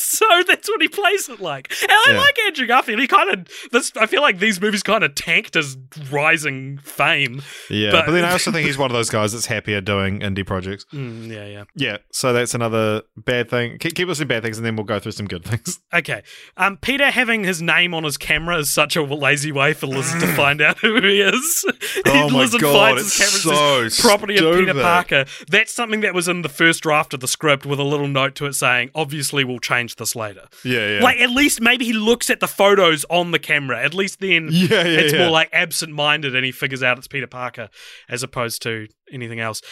so 0.18 0.26
that's 0.46 0.68
what 0.68 0.80
he 0.82 0.88
plays 0.88 1.28
it 1.28 1.40
like. 1.40 1.72
And 1.82 1.90
I 1.90 2.04
Yeah. 2.12 2.18
like 2.18 2.38
Andrew 2.46 2.66
Garfield. 2.66 3.00
He 3.00 3.06
kind 3.06 3.30
of 3.30 3.48
this 3.72 3.92
I 3.96 4.06
feel 4.06 4.22
like 4.22 4.38
these 4.38 4.60
movies 4.60 4.82
kind 4.82 5.02
of 5.04 5.14
tanked 5.14 5.54
his 5.54 5.76
rising 6.10 6.78
fame. 6.78 7.42
yeah. 7.70 7.90
But- 7.90 8.06
But, 8.06 8.12
then 8.12 8.24
I 8.24 8.32
also 8.32 8.52
think 8.52 8.66
he's 8.66 8.78
one 8.78 8.90
of 8.90 8.94
those 8.94 9.10
guys 9.10 9.32
that's 9.32 9.46
happier 9.46 9.80
doing 9.80 10.20
indie 10.20 10.46
projects. 10.46 10.84
Mm, 10.96 11.28
yeah, 11.28 11.44
yeah. 11.46 11.64
Yeah. 11.74 11.96
So 12.10 12.32
that's 12.32 12.54
another 12.54 13.02
bad 13.16 13.50
thing. 13.50 13.76
Keep, 13.78 13.94
keep 13.96 14.08
listening 14.08 14.28
bad 14.28 14.42
things, 14.42 14.56
and 14.56 14.64
then 14.64 14.76
we'll 14.76 14.84
go 14.84 14.98
through 14.98 15.12
some 15.12 15.26
good 15.26 15.44
things. 15.44 15.78
Okay. 15.94 16.22
Um, 16.56 16.76
Peter 16.78 17.10
having 17.10 17.44
his 17.44 17.60
name 17.62 17.94
on 17.94 18.04
his 18.04 18.16
camera 18.16 18.58
is 18.58 18.70
such 18.70 18.96
a 18.96 19.02
lazy 19.02 19.50
way 19.52 19.72
for 19.72 19.86
Liz 19.86 20.10
to 20.12 20.26
find 20.34 20.60
out 20.60 20.78
who 20.78 21.00
he 21.00 21.20
is. 21.20 21.64
Oh 22.06 22.28
my 22.30 22.38
Liz 22.40 22.54
God, 22.56 22.72
finds 22.96 23.02
it's 23.02 23.20
and 23.20 23.28
says, 23.54 23.94
so 23.94 24.08
property 24.08 24.36
of 24.36 24.56
Peter. 24.58 24.74
Parker. 24.74 25.24
That's 25.48 25.72
something 25.72 26.00
that 26.00 26.12
was 26.14 26.28
in 26.28 26.42
the 26.42 26.48
first 26.48 26.82
draft 26.82 27.14
of 27.14 27.20
the 27.20 27.28
script 27.28 27.64
with 27.66 27.78
a 27.78 27.82
little 27.84 28.08
note 28.08 28.34
to 28.36 28.46
it 28.46 28.54
saying, 28.54 28.90
obviously 28.94 29.44
we'll 29.44 29.58
change 29.58 29.95
this 29.96 30.16
later. 30.16 30.48
Yeah, 30.64 30.96
yeah. 30.96 31.02
Like 31.02 31.18
at 31.18 31.30
least 31.30 31.60
maybe 31.60 31.84
he 31.84 31.92
looks 31.92 32.30
at 32.30 32.40
the 32.40 32.48
photos 32.48 33.04
on 33.10 33.30
the 33.30 33.38
camera. 33.38 33.82
At 33.82 33.94
least 33.94 34.20
then 34.20 34.48
yeah, 34.52 34.68
yeah. 34.68 34.84
it's 34.84 35.12
yeah. 35.12 35.20
more 35.20 35.30
like 35.30 35.48
absent-minded 35.52 36.34
and 36.34 36.44
he 36.44 36.52
figures 36.52 36.82
out 36.82 36.98
it's 36.98 37.08
Peter 37.08 37.26
Parker 37.26 37.68
as 38.08 38.22
opposed 38.22 38.62
to 38.62 38.88
anything 39.12 39.40
else. 39.40 39.62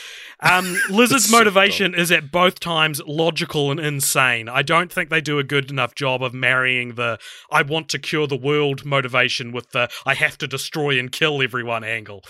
Um, 0.40 0.76
Lizard's 0.90 1.24
It's 1.24 1.30
so 1.30 1.38
motivation 1.38 1.94
is 1.94 2.10
at 2.10 2.30
both 2.30 2.60
times 2.60 3.00
logical 3.06 3.70
and 3.70 3.80
insane. 3.80 4.48
I 4.48 4.62
don't 4.62 4.92
think 4.92 5.10
they 5.10 5.20
do 5.20 5.38
a 5.38 5.44
good 5.44 5.70
enough 5.70 5.94
job 5.94 6.22
of 6.22 6.34
marrying 6.34 6.94
the 6.94 7.18
I 7.50 7.62
want 7.62 7.88
to 7.90 7.98
cure 7.98 8.26
the 8.26 8.36
world 8.36 8.84
motivation 8.84 9.52
with 9.52 9.70
the 9.70 9.88
I 10.06 10.14
have 10.14 10.38
to 10.38 10.46
destroy 10.46 10.98
and 10.98 11.10
kill 11.10 11.42
everyone 11.42 11.84
angle. 11.84 12.22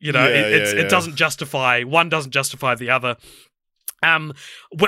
You 0.00 0.12
know, 0.12 0.26
Yeah, 0.26 0.34
it, 0.34 0.52
it's, 0.52 0.72
yeah, 0.72 0.78
yeah. 0.78 0.84
it 0.84 0.90
doesn't 0.90 1.16
justify 1.16 1.82
one 1.82 2.08
doesn't 2.08 2.32
justify 2.32 2.74
the 2.74 2.90
other. 2.90 3.16
Um, 4.02 4.34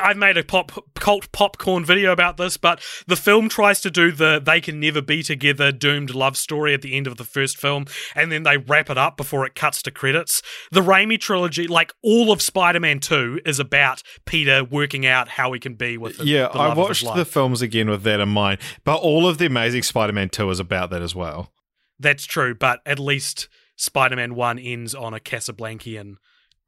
I've 0.02 0.16
made 0.16 0.36
a 0.36 0.44
pop 0.44 0.70
cult 0.94 1.32
popcorn 1.32 1.84
video 1.84 2.12
about 2.12 2.36
this, 2.36 2.56
but 2.56 2.82
the 3.06 3.16
film 3.16 3.48
tries 3.48 3.80
to 3.80 3.90
do 3.90 4.12
the 4.12 4.40
"they 4.44 4.61
can 4.61 4.78
never 4.78 5.00
be 5.00 5.22
together" 5.22 5.72
doomed 5.72 6.14
love 6.14 6.36
story 6.36 6.74
at 6.74 6.82
the 6.82 6.94
end 6.94 7.06
of 7.06 7.16
the 7.16 7.24
first 7.24 7.56
film, 7.56 7.86
and 8.14 8.30
then 8.30 8.42
they 8.42 8.59
wrap 8.59 8.90
it 8.90 8.98
up 8.98 9.16
before 9.16 9.46
it 9.46 9.54
cuts 9.54 9.82
to 9.82 9.90
credits. 9.90 10.42
The 10.70 10.82
Raimi 10.82 11.18
trilogy, 11.18 11.66
like 11.66 11.92
all 12.02 12.30
of 12.30 12.42
Spider-Man 12.42 13.00
Two, 13.00 13.40
is 13.46 13.59
about 13.59 14.02
Peter 14.26 14.62
working 14.62 15.06
out 15.06 15.28
how 15.28 15.52
he 15.52 15.59
can 15.59 15.74
be 15.74 15.96
with. 15.96 16.18
The, 16.18 16.26
yeah, 16.26 16.46
I 16.46 16.68
love 16.68 16.78
of 16.78 16.88
his 16.88 17.02
watched 17.02 17.16
the 17.16 17.24
films 17.24 17.62
again 17.62 17.88
with 17.88 18.02
that 18.02 18.20
in 18.20 18.28
mind, 18.28 18.61
but 18.84 18.96
all 18.96 19.26
of 19.26 19.38
the 19.38 19.46
Amazing 19.46 19.84
Spider-Man 19.84 20.28
two 20.28 20.50
is 20.50 20.61
about 20.61 20.90
that 20.90 21.02
as 21.02 21.14
well. 21.14 21.52
That's 21.98 22.26
true, 22.26 22.54
but 22.54 22.80
at 22.84 22.98
least 22.98 23.48
Spider-Man 23.76 24.34
One 24.34 24.59
ends 24.59 24.94
on 24.94 25.14
a 25.14 25.18
Casablancan 25.18 26.16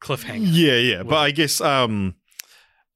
cliffhanger. 0.01 0.49
Yeah, 0.51 0.77
yeah, 0.77 1.03
but 1.03 1.19
I 1.19 1.31
guess 1.31 1.61
um, 1.61 2.15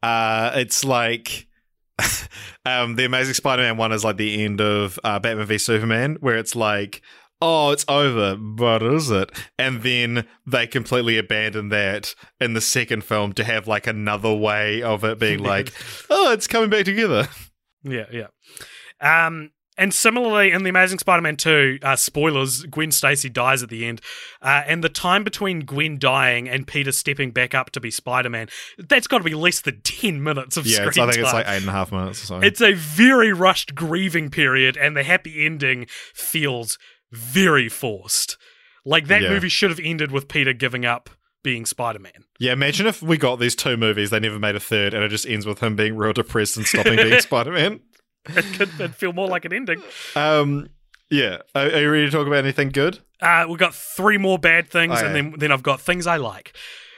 uh, 0.05 0.53
it's 0.55 0.85
like. 0.85 1.49
um, 2.67 2.97
the 2.97 3.05
Amazing 3.05 3.35
Spider-Man 3.35 3.77
one 3.77 3.93
is 3.93 4.03
like 4.03 4.17
the 4.17 4.45
end 4.45 4.61
of 4.61 4.99
uh, 5.05 5.21
Batman 5.21 5.47
v 5.47 5.59
Superman, 5.59 6.17
where 6.19 6.37
it's 6.37 6.57
like, 6.57 7.03
oh, 7.41 7.71
it's 7.71 7.85
over, 7.89 8.37
but 8.37 8.83
is 8.83 9.11
it? 9.11 9.31
And 9.59 9.83
then 9.83 10.27
they 10.47 10.67
completely 10.67 11.19
abandon 11.19 11.69
that 11.69 12.17
in 12.41 12.55
the 12.55 12.61
second 12.61 13.05
film 13.05 13.33
to 13.35 13.45
have 13.45 13.69
like 13.69 13.87
another 13.87 14.35
way 14.35 14.83
of 14.83 15.05
it 15.05 15.21
being 15.21 15.39
like, 15.43 15.73
oh, 16.11 16.33
it's 16.33 16.49
coming 16.49 16.71
back 16.71 16.85
together. 16.85 17.29
Yeah, 17.85 18.07
yeah. 18.11 18.29
Um, 19.01 19.51
and 19.77 19.93
similarly, 19.93 20.53
in 20.53 20.63
the 20.63 20.71
Amazing 20.71 20.99
Spider-Man 21.01 21.37
Two, 21.37 21.79
uh, 21.83 21.97
spoilers: 21.97 22.63
Gwen 22.65 22.91
Stacy 22.93 23.29
dies 23.29 23.63
at 23.63 23.69
the 23.69 23.85
end, 23.87 24.01
uh, 24.43 24.63
and 24.67 24.85
the 24.85 24.89
time 24.89 25.25
between 25.25 25.61
Gwen 25.61 25.99
dying 25.99 26.49
and 26.49 26.67
Peter 26.67 26.93
stepping 26.93 27.31
back 27.31 27.55
up 27.55 27.71
to 27.71 27.81
be 27.81 27.91
Spider-Man, 27.91 28.49
that's 28.79 29.07
got 29.07 29.19
to 29.19 29.25
be 29.25 29.35
less 29.35 29.61
than 29.61 29.81
ten 29.83 30.23
minutes 30.23 30.57
of 30.57 30.67
Yeah, 30.67 30.89
screen 30.89 31.09
I 31.09 31.13
think 31.13 31.15
time. 31.15 31.25
it's 31.25 31.33
like 31.33 31.49
eight 31.49 31.61
and 31.63 31.69
a 31.69 31.73
half 31.73 31.91
minutes 31.93 32.23
or 32.23 32.27
something. 32.27 32.47
It's 32.47 32.61
a 32.61 32.73
very 32.75 33.33
rushed 33.33 33.75
grieving 33.75 34.31
period, 34.31 34.77
and 34.77 34.97
the 34.97 35.03
happy 35.03 35.45
ending 35.45 35.87
feels 36.15 36.79
very 37.13 37.69
forced. 37.69 38.37
Like 38.85 39.07
that 39.09 39.23
Yeah. 39.23 39.31
movie 39.31 39.49
should 39.49 39.71
have 39.71 39.81
ended 39.83 40.13
with 40.13 40.29
Peter 40.29 40.53
giving 40.53 40.85
up 40.85 41.11
being 41.43 41.67
Spider-Man. 41.67 42.25
Yeah, 42.39 42.53
imagine 42.53 42.87
if 42.87 43.03
we 43.03 43.17
got 43.19 43.39
these 43.39 43.55
two 43.55 43.77
movies, 43.77 44.11
they 44.11 44.21
never 44.21 44.39
made 44.39 44.57
a 44.57 44.61
third, 44.61 44.95
and 44.95 45.03
it 45.05 45.09
just 45.09 45.27
ends 45.27 45.47
with 45.47 45.61
him 45.61 45.77
being 45.77 45.97
real 45.97 46.13
depressed 46.13 46.57
and 46.57 46.67
stopping 46.67 46.97
being 46.97 47.21
Spider 47.21 47.53
Man. 47.53 47.81
It 48.37 48.45
could 48.57 48.69
it'd 48.81 48.95
feel 48.95 49.13
more 49.13 49.29
like 49.29 49.45
an 49.45 49.53
ending. 49.53 49.83
Um, 50.17 50.69
yeah. 51.11 51.39
Are, 51.55 51.67
are 51.67 51.81
you 51.81 51.91
ready 51.91 52.07
to 52.07 52.11
talk 52.11 52.27
about 52.27 52.39
anything 52.45 52.71
good? 52.71 53.01
Uh, 53.21 53.45
we've 53.49 53.59
got 53.59 53.75
three 53.75 54.19
more 54.19 54.39
bad 54.39 54.69
things, 54.69 54.95
Oh, 55.01 55.07
and 55.07 55.15
yeah. 55.17 55.23
then 55.23 55.35
then 55.39 55.53
I've 55.53 55.63
got 55.63 55.81
things 55.81 56.07
I 56.07 56.17
like. 56.17 56.55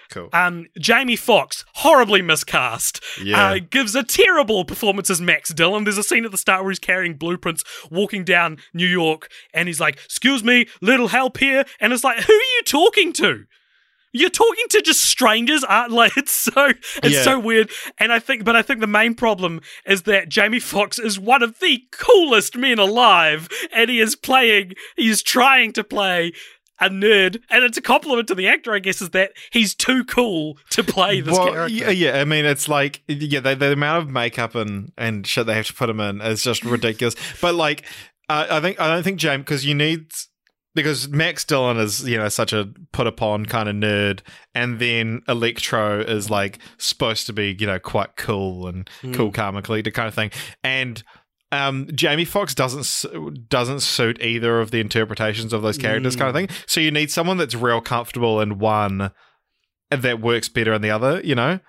Cool. 0.08 0.28
Um, 0.32 0.66
Jamie 0.78 1.16
Foxx, 1.16 1.64
horribly 1.74 2.22
miscast, 2.22 3.02
Yeah. 3.20 3.44
uh, 3.50 3.58
gives 3.58 3.96
a 3.96 4.04
terrible 4.04 4.64
performance 4.64 5.10
as 5.10 5.20
Max 5.20 5.52
Dillon. 5.52 5.82
There's 5.82 5.98
a 5.98 6.04
scene 6.04 6.24
at 6.24 6.30
the 6.30 6.38
start 6.38 6.62
where 6.62 6.70
he's 6.70 6.78
carrying 6.78 7.14
blueprints, 7.14 7.64
walking 7.90 8.22
down 8.22 8.58
New 8.72 8.86
York, 8.86 9.28
and 9.52 9.68
he's 9.68 9.80
like, 9.80 9.96
"Excuse 10.04 10.44
me, 10.44 10.68
little 10.80 11.08
help 11.08 11.38
here," 11.38 11.64
and 11.80 11.92
it's 11.92 12.04
like, 12.04 12.18
"Who 12.22 12.32
are 12.32 12.36
you 12.56 12.62
talking 12.64 13.12
to?" 13.14 13.46
You're 14.18 14.30
talking 14.30 14.64
to 14.70 14.82
just 14.82 15.00
strangers, 15.02 15.62
aren't 15.64 15.92
like 16.02 16.16
it's 16.16 16.32
so 16.32 16.68
it's 17.02 17.14
Yeah. 17.14 17.22
so 17.22 17.38
weird. 17.38 17.70
And 17.98 18.12
I 18.12 18.18
think, 18.18 18.44
but 18.44 18.56
I 18.56 18.62
think 18.62 18.80
the 18.80 18.86
main 18.86 19.14
problem 19.14 19.60
is 19.86 20.02
that 20.02 20.28
Jamie 20.28 20.60
Foxx 20.60 20.98
is 20.98 21.18
one 21.18 21.42
of 21.42 21.58
the 21.60 21.82
coolest 21.92 22.56
men 22.56 22.78
alive, 22.78 23.48
and 23.72 23.90
he 23.90 24.00
is 24.00 24.16
playing, 24.16 24.72
he 24.96 25.08
is 25.08 25.22
trying 25.22 25.72
to 25.74 25.84
play 25.84 26.32
a 26.78 26.90
nerd, 26.90 27.40
and 27.48 27.64
it's 27.64 27.78
a 27.78 27.80
compliment 27.82 28.28
to 28.28 28.34
the 28.34 28.46
actor, 28.46 28.74
I 28.74 28.80
guess, 28.80 29.00
is 29.00 29.10
that 29.10 29.32
he's 29.50 29.74
too 29.74 30.04
cool 30.04 30.58
to 30.70 30.84
play 30.84 31.22
this 31.22 31.32
well, 31.32 31.50
character. 31.52 31.74
yeah, 31.74 31.88
yeah, 31.88 32.20
I 32.20 32.24
mean, 32.26 32.44
it's 32.44 32.68
like, 32.68 33.00
yeah, 33.08 33.40
the, 33.40 33.54
the 33.54 33.72
amount 33.72 34.02
of 34.02 34.10
makeup 34.10 34.54
and, 34.54 34.92
and 34.98 35.26
shit 35.26 35.46
they 35.46 35.54
have 35.54 35.66
to 35.68 35.72
put 35.72 35.88
him 35.88 36.00
in 36.00 36.20
is 36.20 36.42
just 36.42 36.64
ridiculous. 36.64 37.14
but 37.40 37.54
like, 37.54 37.84
uh, 38.28 38.46
I 38.50 38.60
think 38.60 38.78
I 38.78 38.88
don't 38.88 39.02
think 39.02 39.18
James 39.18 39.40
because 39.44 39.64
you 39.64 39.74
need 39.74 40.10
because 40.76 41.08
Max 41.08 41.44
Dillon 41.44 41.78
is 41.78 42.06
you 42.08 42.16
know 42.16 42.28
such 42.28 42.52
a 42.52 42.68
put 42.92 43.08
upon 43.08 43.46
kind 43.46 43.68
of 43.68 43.74
nerd, 43.74 44.20
and 44.54 44.78
then 44.78 45.22
Electro 45.26 46.00
is 46.00 46.30
like 46.30 46.60
supposed 46.78 47.26
to 47.26 47.32
be 47.32 47.56
you 47.58 47.66
know 47.66 47.80
quite 47.80 48.14
cool 48.16 48.68
and 48.68 48.88
Hmm. 49.00 49.12
cool, 49.12 49.32
calm 49.32 49.56
and 49.56 49.64
collected 49.64 49.92
kind 49.94 50.06
of 50.06 50.14
thing, 50.14 50.30
and. 50.62 51.02
Um, 51.52 51.86
Jamie 51.94 52.24
Foxx 52.24 52.56
doesn't 52.56 53.48
doesn't 53.48 53.78
suit 53.80 54.20
either 54.20 54.60
of 54.60 54.72
the 54.72 54.80
interpretations 54.80 55.52
of 55.52 55.62
those 55.62 55.78
characters, 55.78 56.16
kind 56.16 56.28
of 56.28 56.34
thing. 56.34 56.48
So 56.66 56.80
you 56.80 56.90
need 56.90 57.08
someone 57.12 57.36
that's 57.36 57.54
real 57.54 57.80
comfortable 57.80 58.40
in 58.40 58.58
one 58.58 59.12
that 59.92 60.20
works 60.20 60.48
better 60.48 60.72
in 60.72 60.82
the 60.82 60.90
other. 60.90 61.20
You 61.22 61.36
know, 61.36 61.60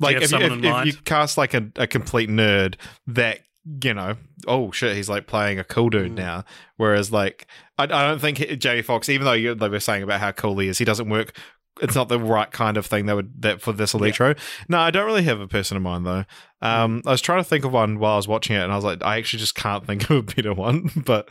like 0.00 0.14
have 0.14 0.22
if, 0.22 0.32
you, 0.32 0.38
if, 0.38 0.64
if 0.64 0.86
you 0.86 0.92
cast 1.04 1.36
like 1.36 1.52
a, 1.52 1.70
a 1.76 1.86
complete 1.86 2.30
nerd 2.30 2.76
that 3.08 3.40
you 3.82 3.92
know, 3.92 4.14
oh 4.48 4.70
shit, 4.70 4.96
he's 4.96 5.10
like 5.10 5.26
playing 5.26 5.58
a 5.58 5.64
cool 5.64 5.90
dude 5.90 6.12
Mm. 6.12 6.16
now. 6.16 6.44
Whereas 6.78 7.12
like, 7.12 7.46
I, 7.78 7.84
I 7.84 7.86
don't 7.86 8.20
think 8.20 8.38
Jamie 8.58 8.82
Foxx, 8.82 9.08
even 9.08 9.24
though 9.24 9.32
you, 9.32 9.54
they 9.54 9.68
were 9.68 9.80
saying 9.80 10.02
about 10.02 10.20
how 10.20 10.32
cool 10.32 10.58
he 10.58 10.68
is, 10.68 10.78
he 10.78 10.84
doesn't 10.84 11.08
work. 11.08 11.36
It's 11.82 11.94
not 11.94 12.08
the 12.08 12.18
right 12.18 12.50
kind 12.50 12.78
of 12.78 12.86
thing 12.86 13.04
that 13.04 13.16
would 13.16 13.42
that 13.42 13.60
for 13.60 13.70
this 13.72 13.92
electro. 13.92 14.34
No, 14.66 14.78
I 14.78 14.90
don't 14.90 15.04
really 15.04 15.24
have 15.24 15.40
a 15.40 15.46
person 15.46 15.76
in 15.76 15.82
mind 15.82 16.06
though. 16.06 16.24
Um, 16.62 17.02
I 17.04 17.10
was 17.10 17.20
trying 17.20 17.40
to 17.40 17.44
think 17.48 17.66
of 17.66 17.72
one 17.72 17.98
while 17.98 18.14
I 18.14 18.16
was 18.16 18.26
watching 18.26 18.56
it, 18.56 18.60
and 18.62 18.72
I 18.72 18.76
was 18.76 18.84
like, 18.84 19.02
I 19.02 19.18
actually 19.18 19.40
just 19.40 19.54
can't 19.56 19.86
think 19.86 20.08
of 20.08 20.16
a 20.16 20.22
better 20.22 20.54
one. 20.68 20.90
But 21.04 21.28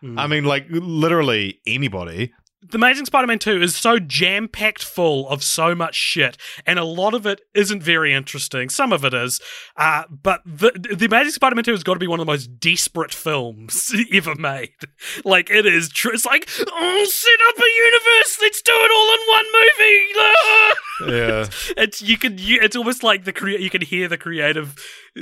Mm. 0.00 0.16
I 0.16 0.28
mean, 0.28 0.44
like 0.44 0.66
literally 0.70 1.60
anybody. 1.66 2.32
The 2.60 2.76
Amazing 2.76 3.04
Spider-Man 3.06 3.38
2 3.38 3.62
is 3.62 3.76
so 3.76 4.00
jam-packed 4.00 4.82
full 4.82 5.28
of 5.28 5.44
so 5.44 5.76
much 5.76 5.94
shit, 5.94 6.36
and 6.66 6.76
a 6.76 6.84
lot 6.84 7.14
of 7.14 7.24
it 7.24 7.40
isn't 7.54 7.84
very 7.84 8.12
interesting. 8.12 8.68
Some 8.68 8.92
of 8.92 9.04
it 9.04 9.14
is, 9.14 9.40
uh, 9.76 10.02
but 10.10 10.42
the 10.44 10.72
the 10.92 11.06
Amazing 11.06 11.32
Spider-Man 11.34 11.62
2 11.62 11.70
has 11.70 11.84
got 11.84 11.94
to 11.94 12.00
be 12.00 12.08
one 12.08 12.18
of 12.18 12.26
the 12.26 12.32
most 12.32 12.58
desperate 12.58 13.14
films 13.14 13.94
ever 14.12 14.34
made. 14.34 14.74
Like 15.24 15.50
it 15.50 15.66
is 15.66 15.88
true. 15.88 16.10
It's 16.12 16.26
like, 16.26 16.48
oh, 16.58 17.06
set 17.08 17.38
up 17.48 17.58
a 17.58 17.84
universe. 17.84 18.38
Let's 18.42 18.60
do 18.62 18.72
it 18.74 18.90
all 18.90 19.14
in 19.14 19.20
one 19.28 19.46
movie. 19.52 20.04
Ah! 20.18 20.74
Yeah, 21.06 21.46
it's 21.76 22.02
you 22.02 22.18
can 22.18 22.38
you, 22.38 22.58
it's 22.60 22.74
almost 22.74 23.04
like 23.04 23.22
the 23.22 23.32
crea- 23.32 23.62
you 23.62 23.70
can 23.70 23.82
hear 23.82 24.08
the 24.08 24.18
creative 24.18 24.74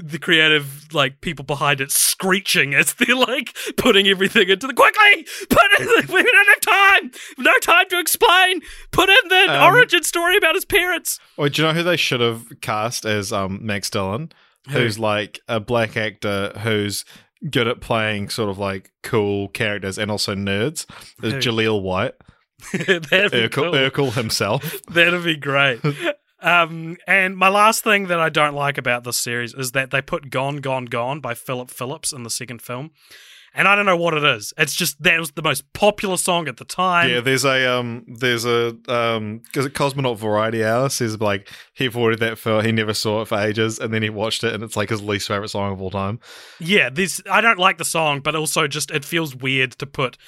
the 0.03 0.19
creative 0.19 0.93
like 0.93 1.21
people 1.21 1.45
behind 1.45 1.81
it 1.81 1.91
screeching 1.91 2.75
as 2.75 2.95
they're 2.95 3.17
like 3.17 3.57
putting 3.77 4.07
everything 4.09 4.49
into 4.49 4.67
the 4.67 4.75
quickly 4.75 5.27
put 5.49 5.81
in 5.81 5.87
the, 5.87 6.13
we 6.13 6.23
don't 6.23 6.49
have 6.49 6.61
time 6.61 7.11
no 7.39 7.53
time 7.63 7.89
to 7.89 7.99
explain 7.99 8.61
put 8.91 9.09
in 9.09 9.29
the 9.29 9.47
Um, 9.49 9.63
origin 9.75 10.03
story 10.03 10.37
about 10.37 10.55
his 10.55 10.65
parents 10.65 11.19
Or 11.37 11.49
do 11.49 11.63
you 11.63 11.69
know 11.69 11.75
who 11.75 11.83
they 11.83 11.97
should 11.97 12.21
have 12.21 12.45
cast 12.61 13.05
as 13.05 13.33
um, 13.33 13.61
Max 13.63 13.91
Dillon? 13.91 14.33
Who? 14.69 14.79
Who's 14.81 14.99
like 14.99 15.41
a 15.49 15.61
black 15.61 15.97
actor 15.97 16.53
who's 16.59 17.05
good 17.51 17.69
at 17.69 17.81
playing 17.81 18.29
sort 18.31 18.49
of 18.51 18.59
like 18.59 18.91
cool 19.03 19.49
characters 19.49 19.99
and 19.99 20.11
also 20.11 20.35
nerds. 20.35 20.87
Is 21.23 21.35
Who? 21.35 21.39
Jaleel 21.39 21.83
White, 21.83 22.15
that'd 22.73 23.03
be 23.09 23.17
Urkel, 23.17 23.51
cool. 23.51 23.73
Urkel 23.73 24.13
himself. 24.15 24.81
That'd 24.89 25.23
be 25.23 25.37
great. 25.37 25.81
Um, 26.41 26.97
and 27.07 27.37
my 27.37 27.49
last 27.49 27.82
thing 27.82 28.09
that 28.09 28.20
I 28.20 28.28
don't 28.28 28.55
like 28.55 28.76
about 28.78 29.05
this 29.05 29.18
series 29.18 29.55
is 29.55 29.72
that 29.72 29.91
they 29.91 30.03
put 30.03 30.30
"Gone, 30.30 30.59
Gone, 30.59 30.84
Gone" 30.84 31.20
by 31.20 31.34
Phillip 31.34 31.70
Phillips 31.70 32.12
in 32.12 32.24
the 32.24 32.30
second 32.30 32.61
film, 32.61 32.91
and 33.55 33.66
I 33.66 33.74
don't 33.74 33.87
know 33.87 33.97
what 33.97 34.12
it 34.12 34.22
is. 34.22 34.53
It's 34.59 34.74
just 34.74 35.03
that 35.03 35.18
was 35.18 35.30
the 35.30 35.43
most 35.43 35.72
popular 35.72 36.18
song 36.18 36.47
at 36.47 36.59
the 36.59 36.64
time. 36.66 37.09
yeah, 37.11 37.20
there's 37.20 37.45
a 37.47 37.66
um, 37.72 38.05
there's 38.07 38.45
a 38.45 38.76
um, 38.87 39.41
is 39.55 39.64
it 39.64 39.72
Cosmonaut 39.72 40.18
Variety 40.18 40.62
Hour 40.62 40.91
says 40.91 41.18
like 41.20 41.49
he 41.72 41.87
avoided 41.87 42.18
that 42.20 42.39
film, 42.39 42.64
he 42.64 42.72
never 42.72 42.93
saw 42.93 43.22
it 43.22 43.28
for 43.28 43.39
ages, 43.39 43.78
and 43.78 43.95
then 43.95 44.03
he 44.03 44.11
watched 44.11 44.45
it, 44.45 44.53
and 44.53 44.62
it's 44.62 44.76
like 44.76 44.91
his 44.91 45.03
least 45.03 45.28
favorite 45.28 45.49
song 45.49 45.72
of 45.72 45.80
all 45.80 45.91
time. 45.91 46.20
Yeah, 46.61 46.91
this 46.91 47.22
I 47.30 47.41
don't 47.41 47.59
like 47.59 47.78
the 47.78 47.84
song, 47.87 48.20
but 48.20 48.37
also 48.37 48.66
just 48.68 48.91
it 48.91 49.07
feels 49.07 49.34
weird 49.34 49.72
to 49.72 49.87
put 49.87 50.18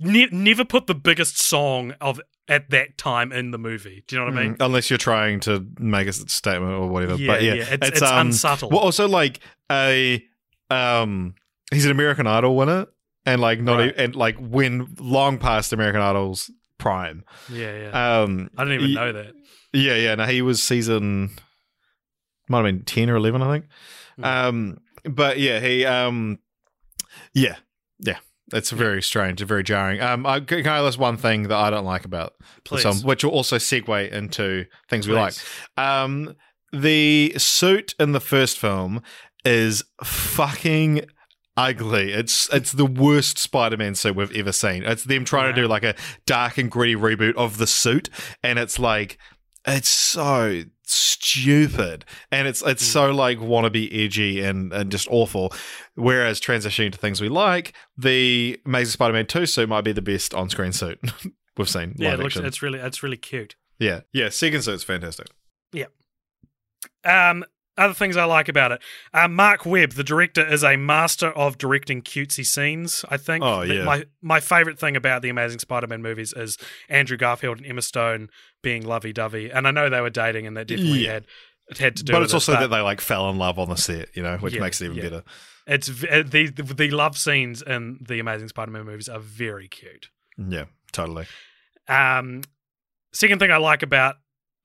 ne- 0.00 0.28
never 0.30 0.64
put 0.64 0.86
the 0.86 0.94
biggest 0.94 1.38
song 1.40 1.94
of 2.00 2.20
at 2.48 2.70
that 2.70 2.96
time 2.96 3.30
in 3.32 3.50
the 3.50 3.58
movie. 3.58 4.04
Do 4.06 4.16
you 4.16 4.20
know 4.20 4.26
what 4.30 4.38
I 4.38 4.42
mean? 4.44 4.54
Mm, 4.54 4.64
Unless 4.64 4.90
you're 4.90 4.98
trying 4.98 5.40
to 5.40 5.66
make 5.78 6.06
a 6.08 6.12
statement 6.12 6.72
or 6.72 6.88
whatever. 6.88 7.16
Yeah, 7.16 7.26
but 7.32 7.42
yeah, 7.42 7.54
yeah, 7.54 7.62
it's- 7.74 7.88
it's 7.90 8.02
um, 8.02 8.28
unsubtle. 8.28 8.70
Well, 8.70 8.80
also 8.80 9.06
like 9.08 9.40
a 9.70 10.24
um, 10.70 11.34
he's 11.70 11.84
an 11.84 11.90
American 11.90 12.26
Idol 12.26 12.56
winner, 12.56 12.86
and 13.26 13.40
like 13.40 13.60
not 13.60 13.78
Right. 13.78 13.94
and 13.96 14.14
like 14.16 14.36
win 14.38 14.94
long 14.98 15.38
past 15.38 15.72
American 15.72 16.00
Idol's 16.00 16.50
prime. 16.78 17.24
Yeah, 17.50 17.76
yeah. 17.90 18.20
Um, 18.22 18.50
I 18.56 18.64
didn't 18.64 18.74
even 18.80 18.88
he- 18.88 18.94
know 18.94 19.12
that. 19.12 19.32
Yeah, 19.72 19.94
yeah. 19.96 20.14
No, 20.14 20.24
he 20.24 20.40
was 20.42 20.62
season 20.62 21.30
might 22.48 22.58
have 22.58 22.64
been 22.66 22.84
ten 22.84 23.10
or 23.10 23.16
eleven, 23.16 23.42
I 23.42 23.52
think. 23.52 23.66
Hmm. 24.16 24.24
Um, 24.24 24.78
but 25.04 25.38
yeah, 25.38 25.60
he 25.60 25.84
um, 25.84 26.38
yeah, 27.34 27.56
yeah. 27.98 28.18
It's 28.52 28.70
very 28.70 29.02
strange, 29.02 29.40
very 29.42 29.62
jarring. 29.62 30.00
Um, 30.00 30.24
I, 30.24 30.40
can 30.40 30.66
I 30.66 30.80
list 30.80 30.98
one 30.98 31.16
thing 31.16 31.44
that 31.44 31.56
I 31.56 31.70
don't 31.70 31.84
like 31.84 32.04
about 32.04 32.34
the 32.38 32.44
Please. 32.64 32.82
song, 32.82 32.96
which 33.00 33.24
will 33.24 33.32
also 33.32 33.56
segue 33.56 34.10
into 34.10 34.64
things 34.88 35.06
we 35.06 35.14
like. 35.14 35.34
Um, 35.76 36.34
the 36.72 37.34
suit 37.36 37.94
in 37.98 38.12
the 38.12 38.20
first 38.20 38.58
film 38.58 39.02
is 39.44 39.84
fucking 40.02 41.02
ugly. 41.56 42.12
It's 42.12 42.48
it's 42.52 42.72
the 42.72 42.86
worst 42.86 43.38
Spider-Man 43.38 43.94
suit 43.94 44.16
we've 44.16 44.34
ever 44.34 44.52
seen. 44.52 44.84
It's 44.84 45.04
them 45.04 45.24
trying 45.24 45.54
to 45.54 45.60
do 45.60 45.66
like 45.66 45.84
a 45.84 45.94
dark 46.24 46.56
and 46.58 46.70
gritty 46.70 46.94
reboot 46.94 47.34
of 47.34 47.58
the 47.58 47.66
suit, 47.66 48.08
and 48.42 48.58
it's 48.58 48.78
like 48.78 49.18
it's 49.66 49.88
so 49.88 50.62
stupid 50.94 52.04
and 52.30 52.46
it's 52.48 52.62
it's 52.62 52.82
Mm. 52.82 52.92
so 52.92 53.10
like 53.10 53.38
wannabe 53.38 53.88
edgy 53.92 54.40
and 54.42 54.72
and 54.72 54.90
just 54.90 55.08
awful 55.10 55.52
whereas 55.94 56.40
transitioning 56.40 56.92
to 56.92 56.98
things 56.98 57.20
we 57.20 57.28
like 57.28 57.74
the 57.96 58.60
amazing 58.66 58.92
spider-man 58.92 59.26
2 59.26 59.46
suit 59.46 59.68
might 59.68 59.82
be 59.84 59.92
the 59.92 60.02
best 60.02 60.32
on-screen 60.34 60.72
suit 60.72 60.98
we've 61.56 61.68
seen 61.68 61.94
Yeah, 61.96 62.14
it 62.14 62.20
looks 62.20 62.36
it's 62.36 62.62
really 62.62 62.78
it's 62.78 63.02
really 63.02 63.16
cute. 63.16 63.56
yeah 63.78 64.00
yeah 64.12 64.28
second 64.28 64.62
suit's 64.62 64.84
fantastic 64.84 65.28
Yeah. 65.72 65.86
Um, 67.04 67.44
other 67.78 67.94
things 67.94 68.16
I 68.16 68.24
like 68.24 68.48
about 68.48 68.72
it. 68.72 68.82
Uh, 69.14 69.28
Mark 69.28 69.64
Webb, 69.64 69.92
the 69.92 70.04
director, 70.04 70.46
is 70.46 70.62
a 70.62 70.76
master 70.76 71.28
of 71.30 71.56
directing 71.56 72.02
cutesy 72.02 72.44
scenes. 72.44 73.04
I 73.08 73.16
think. 73.16 73.42
Oh, 73.44 73.62
yeah. 73.62 73.84
My 73.84 74.04
my 74.20 74.40
favorite 74.40 74.78
thing 74.78 74.96
about 74.96 75.22
the 75.22 75.28
Amazing 75.30 75.60
Spider-Man 75.60 76.02
movies 76.02 76.32
is 76.32 76.58
Andrew 76.88 77.16
Garfield 77.16 77.58
and 77.58 77.66
Emma 77.66 77.82
Stone 77.82 78.28
being 78.62 78.84
lovey-dovey, 78.86 79.50
and 79.50 79.66
I 79.66 79.70
know 79.70 79.88
they 79.88 80.00
were 80.00 80.10
dating, 80.10 80.46
and 80.46 80.56
that 80.56 80.66
definitely 80.66 81.04
Yeah. 81.04 81.12
had 81.14 81.26
it 81.70 81.78
had 81.78 81.96
to 81.96 82.02
do. 82.02 82.12
With 82.12 82.16
it. 82.16 82.20
But 82.20 82.22
it's 82.24 82.32
it, 82.32 82.36
also 82.36 82.52
but 82.54 82.60
that 82.60 82.68
they 82.68 82.80
like 82.80 83.00
fell 83.00 83.28
in 83.30 83.38
love 83.38 83.58
on 83.58 83.68
the 83.68 83.76
set 83.76 84.08
you 84.16 84.22
know 84.22 84.36
which 84.38 84.54
Yeah, 84.54 84.60
makes 84.60 84.80
it 84.80 84.86
even 84.86 84.96
yeah. 84.96 85.02
better 85.04 85.22
It's 85.66 85.88
uh, 85.90 86.22
the, 86.26 86.48
the 86.50 86.62
the 86.62 86.90
love 86.90 87.16
scenes 87.18 87.60
in 87.62 87.98
the 88.08 88.18
Amazing 88.20 88.48
Spider-Man 88.48 88.84
movies 88.84 89.08
are 89.08 89.18
very 89.20 89.68
cute. 89.68 90.08
yeah 90.38 90.64
totally 90.92 91.26
Um, 91.88 92.42
second 93.12 93.38
thing 93.38 93.50
I 93.50 93.58
like 93.58 93.82
about 93.82 94.16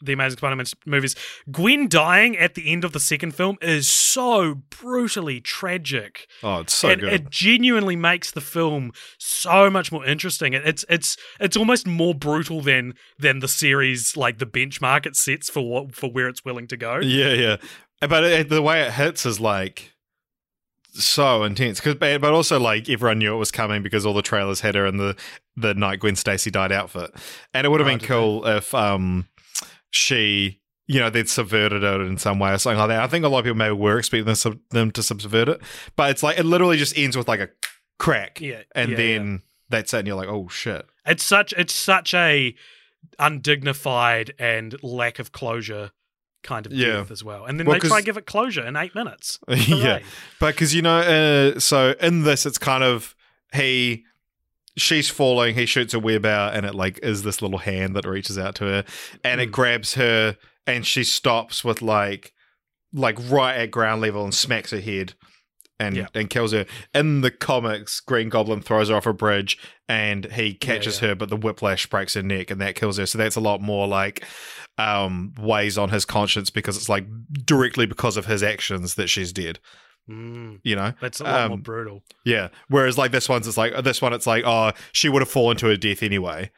the 0.04 0.14
Amazing 0.14 0.38
Spider-Man 0.38 0.66
movies, 0.86 1.16
Gwen 1.52 1.88
dying 1.88 2.38
at 2.38 2.56
the 2.56 2.72
end 2.72 2.84
of 2.84 2.92
the 2.92 3.00
second 3.00 3.34
film 3.36 3.58
is 3.62 3.88
so 3.88 4.56
brutally 4.70 5.40
tragic. 5.42 6.28
oh 6.44 6.60
it's 6.60 6.74
so 6.74 6.90
and 6.90 7.02
good 7.02 7.14
it 7.14 7.30
genuinely 7.30 7.96
makes 7.96 8.32
the 8.32 8.42
film 8.42 8.92
so 9.18 9.70
much 9.70 9.92
more 9.92 10.06
interesting. 10.06 10.54
It- 10.54 10.66
It's 10.66 10.86
it's 10.90 11.18
it's 11.40 11.56
almost 11.58 11.88
more 11.88 12.14
brutal 12.14 12.62
than 12.62 12.94
than 13.18 13.40
the 13.40 13.48
series 13.48 14.16
like 14.18 14.38
the 14.40 14.46
benchmark 14.46 15.06
it 15.06 15.16
sets 15.16 15.50
for 15.50 15.62
what 15.68 15.96
for 15.96 16.12
where 16.12 16.28
it's 16.28 16.44
willing 16.46 16.68
to 16.68 16.78
go. 16.78 17.00
Yeah, 17.00 17.34
yeah. 17.34 17.56
But 18.02 18.24
it, 18.26 18.50
the 18.50 18.62
way 18.62 18.82
it 18.82 18.92
hits 18.94 19.26
is 19.26 19.40
like 19.40 19.94
so 20.94 21.44
intense. 21.44 21.80
Cause, 21.80 21.96
but 21.96 22.24
also 22.24 22.60
like 22.60 22.90
everyone 22.90 23.20
knew 23.20 23.34
it 23.34 23.38
was 23.40 23.52
coming 23.52 23.82
because 23.82 24.06
all 24.06 24.14
the 24.14 24.22
trailers 24.22 24.62
had 24.62 24.76
her 24.76 24.86
in 24.86 24.98
the 24.98 25.16
the 25.56 25.74
night 25.74 26.00
Gwen 26.00 26.16
Stacy 26.16 26.52
died 26.52 26.72
outfit, 26.72 27.12
and 27.54 27.66
it 27.66 27.70
would 27.70 27.80
have 27.80 27.88
Oh, 27.88 27.98
been 27.98 28.06
cool 28.08 28.46
if 28.48 28.74
um 28.76 29.28
she. 29.94 30.60
You 30.86 31.00
know, 31.00 31.10
they'd 31.10 31.30
subverted 31.30 31.82
it 31.82 32.02
in 32.02 32.18
some 32.18 32.40
way 32.40 32.52
or 32.52 32.58
something 32.58 32.78
like 32.78 32.90
that. 32.90 33.02
I 33.02 33.08
think 33.08 33.24
a 33.24 33.30
lot 33.30 33.40
of 33.40 33.46
people 33.46 33.56
maybe 33.56 33.72
were 33.74 33.98
expecting 33.98 34.26
them, 34.72 34.92
to 34.92 35.02
subvert 35.02 35.48
it, 35.48 35.62
but 35.96 36.10
it's 36.12 36.22
like 36.22 36.38
it 36.38 36.44
literally 36.44 36.76
just 36.76 36.98
ends 36.98 37.16
with 37.16 37.30
like 37.30 37.40
a 37.40 37.48
crack, 38.00 38.42
Yeah, 38.42 38.64
and 38.76 38.92
yeah, 38.92 38.98
then 38.98 39.42
that's 39.70 39.94
it, 39.94 40.00
and 40.00 40.08
you're 40.08 40.18
like, 40.18 40.28
oh 40.28 40.50
shit. 40.50 40.86
It's 41.06 41.24
such 41.24 41.54
it's 41.54 41.74
such 41.74 42.14
a 42.14 42.54
undignified 43.18 44.34
and 44.38 44.76
lack 44.84 45.20
of 45.20 45.32
closure 45.32 45.92
kind 46.44 46.66
of 46.66 46.74
Yeah. 46.74 46.98
death 46.98 47.12
as 47.12 47.24
well. 47.24 47.46
And 47.46 47.60
then 47.60 47.66
Well, 47.66 47.80
they 47.80 47.88
try 47.88 47.98
and 47.98 48.06
give 48.06 48.18
it 48.18 48.26
closure 48.26 48.66
in 48.66 48.76
eight 48.76 48.94
minutes. 48.94 49.40
yeah, 49.48 50.00
but 50.40 50.54
because 50.54 50.76
you 50.76 50.82
know, 50.82 51.00
uh, 51.56 51.60
so 51.60 51.96
in 52.02 52.24
this, 52.24 52.46
it's 52.46 52.58
kind 52.58 52.84
of 52.84 53.16
he, 53.54 54.04
she's 54.78 55.10
falling, 55.10 55.56
he 55.56 55.66
shoots 55.66 55.94
a 55.94 56.00
web 56.00 56.26
out, 56.26 56.56
and 56.56 56.66
it 56.66 56.76
like 56.76 57.00
is 57.04 57.24
this 57.24 57.42
little 57.42 57.60
hand 57.60 57.96
that 57.96 58.06
reaches 58.06 58.38
out 58.38 58.56
to 58.56 58.66
her, 58.66 58.86
and 59.24 59.42
it 59.42 59.50
Mm. 59.50 59.54
grabs 59.54 59.94
her, 59.96 60.38
and 60.68 60.86
she 60.86 61.04
stops 61.04 61.64
with 61.64 61.82
like, 61.82 62.34
like 62.94 63.18
right 63.30 63.56
at 63.56 63.72
ground 63.72 64.02
level 64.02 64.24
and 64.24 64.34
smacks 64.34 64.72
her 64.72 64.80
head. 64.80 65.14
And, 65.80 65.98
Yeah. 65.98 66.06
and 66.14 66.30
kills 66.30 66.54
her. 66.54 66.66
In 66.94 67.22
the 67.22 67.32
comics, 67.32 68.00
Green 68.00 68.30
Goblin 68.30 68.62
throws 68.62 68.88
her 68.88 68.96
off 68.96 69.08
a 69.08 69.12
bridge 69.12 69.58
and 69.90 70.32
he 70.32 70.54
catches 70.54 71.02
yeah. 71.02 71.10
her, 71.10 71.16
but 71.16 71.30
the 71.30 71.36
whiplash 71.36 71.88
breaks 71.88 72.14
her 72.14 72.22
neck 72.22 72.52
and 72.52 72.62
that 72.62 72.76
kills 72.76 72.98
her. 72.98 73.06
So 73.06 73.18
that's 73.18 73.36
a 73.36 73.42
lot 73.42 73.60
more 73.60 73.86
like 73.88 74.24
um, 74.78 75.34
weighs 75.38 75.78
on 75.78 75.90
his 75.90 76.06
conscience 76.06 76.50
because 76.52 76.78
it's 76.78 76.88
like 76.90 77.06
directly 77.44 77.86
because 77.86 78.16
of 78.16 78.28
his 78.28 78.44
actions 78.44 78.96
that 78.96 79.08
she's 79.10 79.34
dead. 79.34 79.60
Mm, 80.10 80.60
You 80.64 80.76
know, 80.76 80.94
that's 81.00 81.20
a 81.22 81.24
lot 81.24 81.48
more 81.50 81.56
Um, 81.58 81.62
brutal. 81.62 82.04
yeah. 82.26 82.50
Whereas 82.68 82.98
like 82.98 83.12
this 83.12 83.30
one's, 83.30 83.48
it's 83.48 83.58
like 83.58 83.74
this 83.84 84.02
one, 84.02 84.14
it's 84.14 84.28
like 84.28 84.44
oh, 84.46 84.72
she 84.92 85.08
would 85.10 85.22
have 85.22 85.30
fallen 85.32 85.56
to 85.58 85.68
her 85.68 85.78
death 85.78 86.04
anyway. 86.04 86.52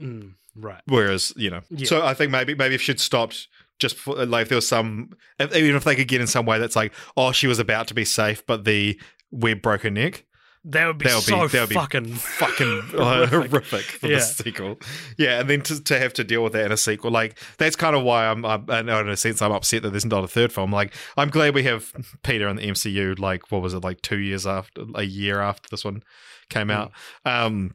Mm, 0.00 0.32
right. 0.56 0.82
Whereas 0.86 1.32
you 1.36 1.50
know, 1.50 1.60
Yeah. 1.70 1.86
so 1.86 2.04
I 2.04 2.14
think 2.14 2.30
maybe 2.32 2.54
maybe 2.54 2.74
if 2.74 2.82
she'd 2.82 3.00
stopped 3.00 3.48
just 3.78 3.96
for, 3.96 4.24
like 4.26 4.42
if 4.42 4.48
there 4.48 4.56
was 4.56 4.66
some, 4.66 5.10
if, 5.38 5.54
even 5.54 5.76
if 5.76 5.84
they 5.84 5.94
could 5.94 6.08
get 6.08 6.20
in 6.20 6.26
some 6.26 6.44
way 6.46 6.58
that's 6.58 6.74
like 6.76 6.92
oh, 7.16 7.30
she 7.32 7.46
was 7.46 7.58
about 7.60 7.86
to 7.88 7.94
be 7.94 8.04
safe, 8.04 8.44
but 8.46 8.64
the 8.64 9.00
web 9.30 9.62
broke 9.62 9.82
her 9.82 9.90
neck. 9.90 10.24
That 10.70 10.86
would 10.86 10.98
be 10.98 11.06
That 11.06 11.14
would 11.14 11.20
be- 11.26 11.30
so 11.32 11.48
that 11.48 11.60
would 11.62 11.68
be 11.70 11.74
fucking. 11.74 12.14
fucking 12.14 12.82
uh, 12.98 13.26
horrific 13.26 13.82
for 13.84 14.06
Yeah. 14.06 14.16
the 14.16 14.20
sequel. 14.20 14.78
Yeah, 15.16 15.40
and 15.40 15.48
then 15.48 15.62
to, 15.62 15.82
to 15.82 15.98
have 15.98 16.12
to 16.14 16.24
deal 16.24 16.44
with 16.44 16.52
that 16.52 16.66
in 16.66 16.72
a 16.72 16.76
sequel, 16.76 17.10
like 17.10 17.38
that's 17.56 17.74
kind 17.74 17.96
of 17.96 18.02
why 18.02 18.26
I'm, 18.26 18.44
I'm, 18.44 18.68
in 18.70 19.08
a 19.08 19.16
sense, 19.16 19.40
I'm 19.40 19.52
upset 19.52 19.82
that 19.82 19.90
there's 19.90 20.04
not 20.04 20.24
a 20.24 20.28
third 20.28 20.52
film. 20.52 20.70
Like, 20.70 20.92
I'm 21.16 21.30
glad 21.30 21.54
we 21.54 21.62
have 21.62 21.90
Peter 22.22 22.46
in 22.48 22.56
the 22.56 22.62
MCU. 22.66 23.18
Like, 23.18 23.50
what 23.50 23.62
was 23.62 23.72
it, 23.72 23.82
like 23.82 24.02
two 24.02 24.18
years 24.18 24.46
after, 24.46 24.82
a 24.94 25.04
year 25.04 25.40
after 25.40 25.68
this 25.70 25.86
one 25.86 26.02
came 26.50 26.70
out, 26.70 26.92
um, 27.24 27.74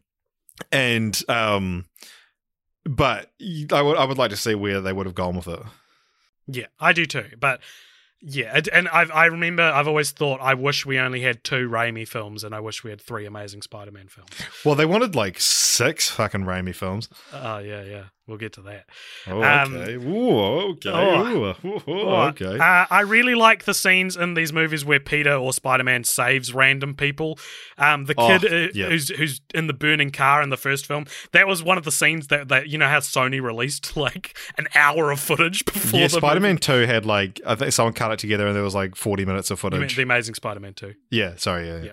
and 0.72 1.20
um, 1.30 1.86
but 2.86 3.32
I 3.72 3.82
would, 3.82 3.98
I 3.98 4.06
would 4.06 4.18
like 4.20 4.30
to 4.32 4.38
see 4.38 4.54
where 4.56 4.82
they 4.82 4.94
would 4.94 5.06
have 5.08 5.16
gone 5.16 5.36
with 5.36 5.48
it. 5.48 5.60
Yeah, 6.48 6.68
I 6.80 6.94
do 6.94 7.06
too. 7.08 7.26
But 7.39 7.60
yeah, 8.26 8.52
and- 8.56 8.70
and 8.70 8.88
I 8.88 9.04
I 9.04 9.26
remember 9.26 9.62
I've 9.64 9.88
always 9.88 10.12
thought 10.12 10.40
I 10.42 10.54
wish 10.54 10.86
we 10.86 10.98
only 10.98 11.22
had 11.22 11.44
two 11.44 11.70
Raimi 11.70 12.08
films, 12.08 12.44
and 12.44 12.56
I 12.56 12.60
wish 12.62 12.84
we 12.84 12.90
had 12.90 13.02
three 13.02 13.26
Amazing 13.26 13.62
Spider-Man 13.62 14.08
films. 14.08 14.30
Well, 14.64 14.76
they 14.76 14.86
wanted 14.86 15.16
like 15.16 15.40
six 15.40 16.10
fucking 16.10 16.46
Raimi 16.46 16.74
films. 16.74 17.10
Oh 17.34 17.58
yeah, 17.60 17.84
yeah. 17.84 18.04
We'll 18.26 18.38
get 18.38 18.54
to 18.54 18.62
that. 18.62 18.86
Oh, 19.28 19.44
Um, 19.44 19.76
okay. 19.76 19.94
Ooh, 19.96 20.40
okay. 20.72 20.90
oh. 20.94 21.56
Ooh, 21.66 21.82
Oh, 21.88 22.22
okay. 22.28 22.58
Uh, 22.58 22.86
I 22.90 23.02
really 23.02 23.36
like 23.36 23.66
the 23.66 23.74
scenes 23.74 24.16
in 24.16 24.34
these 24.34 24.54
movies 24.54 24.86
where 24.86 25.02
Peter 25.02 25.34
or 25.34 25.52
Spider 25.52 25.84
Man 25.84 26.06
saves 26.06 26.54
random 26.54 26.96
people. 26.96 27.38
Um, 27.78 28.06
the 28.06 28.14
Oh, 28.18 28.40
kid 28.40 28.46
uh, 28.54 28.72
yeah. 28.74 28.88
who's 28.88 29.10
who's 29.10 29.42
in 29.54 29.68
the 29.68 29.74
burning 29.74 30.10
car 30.12 30.42
in 30.42 30.50
the 30.52 30.58
first 30.58 30.86
film. 30.86 31.06
That 31.34 31.48
was 31.48 31.62
one 31.64 31.78
of 31.78 31.84
the 31.84 31.92
scenes 31.92 32.28
that, 32.28 32.48
that 32.48 32.70
you 32.70 32.78
know 32.78 32.88
how 32.88 33.00
Sony 33.00 33.42
released 33.42 33.98
like 33.98 34.38
an 34.58 34.68
hour 34.74 35.12
of 35.12 35.20
footage 35.20 35.66
before 35.66 36.00
yeah, 36.00 36.08
Spider 36.08 36.40
Man 36.40 36.58
2 36.58 36.86
had 36.86 37.06
like, 37.06 37.42
I 37.46 37.56
think 37.56 37.74
someone 37.74 37.94
cut 37.94 38.12
it 38.14 38.20
together 38.20 38.48
and 38.48 38.56
there 38.56 38.64
was 38.64 38.76
like 38.76 38.96
40 38.96 39.26
minutes 39.26 39.52
of 39.52 39.60
footage. 39.60 39.98
The 39.98 40.04
Amazing 40.04 40.36
Spider 40.36 40.62
Man 40.62 40.74
two. 40.74 40.94
yeah, 41.12 41.34
sorry, 41.36 41.68
yeah. 41.68 41.78
yeah. 41.78 41.84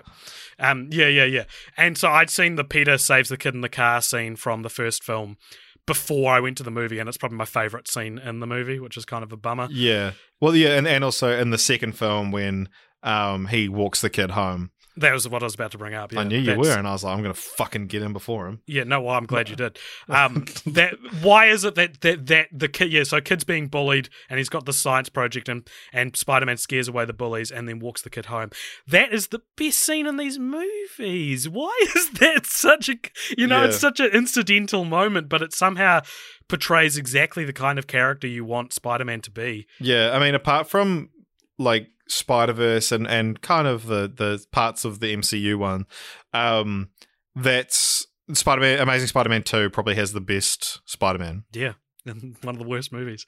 Yeah. 0.59 0.69
Um, 0.71 0.89
yeah, 0.91 1.07
yeah, 1.07 1.25
yeah. 1.25 1.43
And 1.75 1.97
so 1.97 2.09
I'd 2.09 2.29
seen 2.29 2.53
the 2.55 2.63
Peter 2.63 2.97
saves 2.99 3.29
the 3.29 3.37
kid 3.37 3.55
in 3.55 3.61
the 3.61 3.69
car 3.69 3.99
scene 4.01 4.35
from 4.35 4.61
the 4.61 4.69
first 4.69 5.03
film 5.03 5.37
before 5.85 6.33
I 6.33 6.39
went 6.39 6.57
to 6.57 6.63
the 6.63 6.71
movie, 6.71 6.99
and 6.99 7.07
it's 7.07 7.17
probably 7.17 7.37
my 7.37 7.45
favorite 7.45 7.87
scene 7.87 8.17
in 8.17 8.39
the 8.39 8.47
movie, 8.47 8.79
which 8.79 8.97
is 8.97 9.05
kind 9.05 9.23
of 9.23 9.31
a 9.31 9.37
bummer. 9.37 9.67
Yeah. 9.71 10.11
Well, 10.39 10.55
yeah, 10.55 10.77
and, 10.77 10.87
and 10.87 11.03
also 11.03 11.37
in 11.37 11.49
the 11.49 11.57
second 11.57 11.93
film 11.93 12.31
when 12.31 12.69
um 13.03 13.47
he 13.47 13.67
walks 13.67 14.01
the 14.01 14.09
kid 14.09 14.31
home. 14.31 14.71
That 14.97 15.13
was 15.13 15.27
what 15.27 15.41
I 15.41 15.45
was 15.45 15.55
about 15.55 15.71
to 15.71 15.77
bring 15.77 15.93
up. 15.93 16.11
Yeah, 16.11 16.19
I 16.19 16.23
knew 16.25 16.37
you 16.37 16.55
were, 16.55 16.77
and 16.77 16.87
I 16.87 16.91
was 16.91 17.03
like, 17.03 17.15
I'm 17.15 17.21
gonna 17.21 17.33
fucking 17.33 17.87
get 17.87 18.01
him 18.01 18.11
before 18.11 18.47
him. 18.47 18.61
Yeah, 18.67 18.83
no, 18.83 19.01
well, 19.01 19.15
I'm 19.15 19.25
glad 19.25 19.49
you 19.49 19.55
did. 19.55 19.77
Um, 20.09 20.45
that 20.65 20.95
why 21.21 21.45
is 21.45 21.63
it 21.63 21.75
that 21.75 22.01
that 22.01 22.27
that 22.27 22.47
the 22.51 22.67
kid? 22.67 22.91
Yeah, 22.91 23.03
so 23.03 23.21
kid's 23.21 23.43
being 23.43 23.67
bullied, 23.67 24.09
and 24.29 24.37
he's 24.39 24.49
got 24.49 24.65
the 24.65 24.73
science 24.73 25.07
project, 25.09 25.47
and 25.47 25.67
and 25.93 26.15
Spider 26.15 26.45
Man 26.45 26.57
scares 26.57 26.87
away 26.87 27.05
the 27.05 27.13
bullies, 27.13 27.49
and 27.51 27.67
then 27.67 27.79
walks 27.79 28.01
the 28.01 28.09
kid 28.09 28.25
home. 28.25 28.49
That 28.87 29.13
is 29.13 29.27
the 29.27 29.41
best 29.55 29.79
scene 29.79 30.05
in 30.05 30.17
these 30.17 30.37
movies. 30.37 31.47
Why 31.47 31.77
is 31.95 32.09
that 32.11 32.45
such 32.45 32.89
a 32.89 32.95
you 33.37 33.47
know 33.47 33.63
it's 33.63 33.77
such 33.77 33.99
an 33.99 34.11
incidental 34.11 34.83
moment, 34.83 35.29
but 35.29 35.41
it 35.41 35.53
somehow 35.53 36.01
portrays 36.49 36.97
exactly 36.97 37.45
the 37.45 37.53
kind 37.53 37.79
of 37.79 37.87
character 37.87 38.27
you 38.27 38.43
want 38.43 38.73
Spider 38.73 39.05
Man 39.05 39.21
to 39.21 39.31
be. 39.31 39.67
Yeah, 39.79 40.11
I 40.13 40.19
mean, 40.19 40.35
apart 40.35 40.67
from 40.67 41.09
like 41.57 41.87
Spider 42.11 42.53
Verse 42.53 42.91
and 42.91 43.07
and 43.07 43.41
kind 43.41 43.67
of 43.67 43.85
the 43.85 44.11
the 44.13 44.43
parts 44.51 44.85
of 44.85 44.99
the 44.99 45.15
MCU 45.15 45.57
one, 45.57 45.85
um, 46.33 46.89
that's 47.35 48.05
Spider 48.33 48.61
Man. 48.61 48.79
Amazing 48.79 49.07
Spider 49.07 49.29
Man 49.29 49.43
Two 49.43 49.69
probably 49.69 49.95
has 49.95 50.13
the 50.13 50.21
best 50.21 50.81
Spider 50.85 51.19
Man. 51.19 51.43
Yeah, 51.53 51.73
and 52.05 52.35
one 52.41 52.55
of 52.55 52.61
the 52.61 52.67
worst 52.67 52.91
movies. 52.91 53.25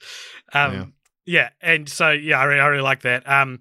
Um, 0.52 0.94
yeah. 1.26 1.50
and 1.60 1.88
so 1.88 2.10
yeah, 2.10 2.38
I 2.38 2.44
really, 2.44 2.60
I 2.60 2.66
really 2.66 2.82
like 2.82 3.02
that. 3.02 3.28
Um, 3.28 3.60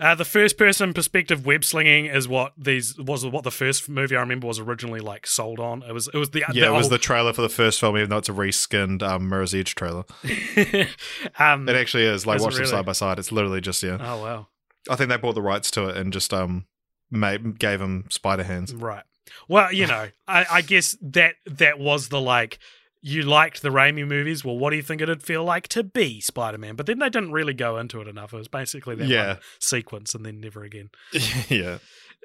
uh, 0.00 0.14
the 0.14 0.24
first 0.24 0.58
person 0.58 0.92
perspective 0.92 1.46
web 1.46 1.64
slinging 1.64 2.06
is 2.06 2.26
what 2.26 2.52
these 2.58 2.98
was 2.98 3.24
what 3.24 3.44
the 3.44 3.50
first 3.50 3.88
movie 3.88 4.16
I 4.16 4.20
remember 4.20 4.46
was 4.46 4.58
originally 4.58 5.00
like 5.00 5.26
sold 5.26 5.60
on. 5.60 5.82
It 5.82 5.92
was 5.92 6.08
it 6.12 6.16
was 6.18 6.30
the 6.30 6.42
Yeah, 6.52 6.66
it 6.66 6.72
was 6.72 6.86
old- 6.86 6.92
the 6.92 6.98
trailer 6.98 7.32
for 7.32 7.42
the 7.42 7.48
first 7.48 7.78
film, 7.80 7.96
even 7.96 8.10
though 8.10 8.18
it's 8.18 8.28
a 8.28 8.32
reskinned 8.32 9.02
um, 9.02 9.28
Mirror's 9.28 9.54
Edge 9.54 9.74
trailer. 9.74 10.04
um, 11.38 11.68
It 11.68 11.76
actually 11.76 12.04
is. 12.04 12.26
Like, 12.26 12.36
Is 12.36 12.42
watch 12.42 12.56
them 12.56 12.66
side 12.66 12.86
by 12.86 12.92
side. 12.92 13.18
It's 13.18 13.32
literally 13.32 13.60
just 13.60 13.82
yeah. 13.82 13.98
oh 14.00 14.22
wow, 14.22 14.48
I 14.90 14.96
think 14.96 15.10
they 15.10 15.16
bought 15.16 15.34
the 15.34 15.42
rights 15.42 15.70
to 15.72 15.88
it 15.88 15.96
and 15.96 16.12
just 16.12 16.32
um 16.34 16.66
made, 17.10 17.58
gave 17.58 17.80
him 17.80 18.06
spider 18.10 18.42
hands. 18.44 18.74
right. 18.74 19.04
Well, 19.48 19.72
you 19.72 19.86
know, 19.86 20.08
I, 20.28 20.46
I 20.50 20.60
guess 20.60 20.96
that 21.02 21.36
that 21.46 21.78
was 21.78 22.08
the 22.08 22.20
like. 22.20 22.58
You 23.06 23.20
liked 23.22 23.60
the 23.60 23.68
Raimi 23.68 24.06
movies. 24.08 24.46
Well, 24.46 24.56
what 24.56 24.70
do 24.70 24.76
you 24.76 24.82
think 24.82 25.02
it'd 25.02 25.22
feel 25.22 25.44
like 25.44 25.68
to 25.68 25.84
be 25.84 26.22
Spider 26.22 26.56
Man? 26.56 26.74
But 26.74 26.86
then 26.86 27.00
they 27.00 27.10
didn't 27.10 27.32
really 27.32 27.52
go 27.52 27.76
into 27.76 28.00
it 28.00 28.08
enough. 28.08 28.32
It 28.32 28.38
was 28.38 28.48
basically 28.48 28.94
that 28.96 29.08
Yeah. 29.08 29.26
one 29.26 29.38
sequence 29.60 30.14
and 30.14 30.24
then 30.24 30.40
never 30.40 30.64
again. 30.64 30.88
yeah. 31.50 31.78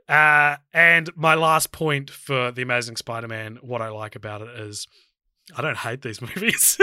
Uh, 0.07 0.55
and 0.73 1.09
my 1.17 1.35
last 1.35 1.73
point 1.73 2.09
for 2.09 2.51
the 2.51 2.61
Amazing 2.61 2.95
Spider-Man, 2.95 3.59
what 3.61 3.81
I 3.81 3.89
like 3.89 4.15
about 4.15 4.41
it 4.41 4.57
is, 4.57 4.87
I 5.53 5.61
don't 5.61 5.77
hate 5.79 6.01
these 6.01 6.21
movies. 6.35 6.77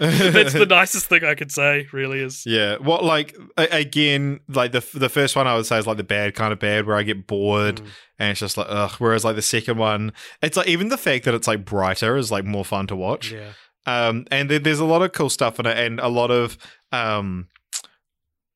That's 0.32 0.54
the 0.54 0.66
nicest 0.70 1.06
thing 1.06 1.24
I 1.24 1.34
could 1.34 1.52
say. 1.52 1.86
Really 1.92 2.20
is. 2.20 2.44
Yeah. 2.46 2.78
What 2.78 3.04
like 3.04 3.36
again, 3.56 4.40
like 4.48 4.72
the 4.72 4.84
the 4.94 5.08
first 5.08 5.36
one 5.36 5.46
I 5.46 5.54
would 5.54 5.66
say 5.66 5.78
is 5.78 5.86
like 5.86 5.98
the 5.98 6.02
bad 6.04 6.34
kind 6.34 6.52
of 6.52 6.58
bad 6.58 6.86
where 6.86 6.96
I 6.96 7.02
get 7.02 7.26
bored 7.26 7.76
Mm. 7.76 7.86
and 8.18 8.30
it's 8.30 8.40
just 8.40 8.56
like 8.56 8.66
ugh. 8.70 8.92
Whereas 8.98 9.24
like 9.24 9.36
the 9.36 9.42
second 9.42 9.76
one, 9.78 10.12
it's 10.42 10.56
like 10.56 10.68
even 10.68 10.88
the 10.88 10.96
fact 10.96 11.26
that 11.26 11.34
it's 11.34 11.46
like 11.46 11.64
brighter 11.64 12.16
is 12.16 12.32
like 12.32 12.44
more 12.44 12.64
fun 12.64 12.86
to 12.88 12.96
watch. 12.96 13.30
Yeah. 13.30 13.52
Um, 13.86 14.26
and 14.30 14.50
there, 14.50 14.58
there's 14.58 14.80
a 14.80 14.84
lot 14.84 15.02
of 15.02 15.12
cool 15.12 15.30
stuff 15.30 15.60
in 15.60 15.66
it 15.66 15.76
and 15.76 16.00
a 16.00 16.08
lot 16.08 16.30
of 16.30 16.56
um, 16.92 17.48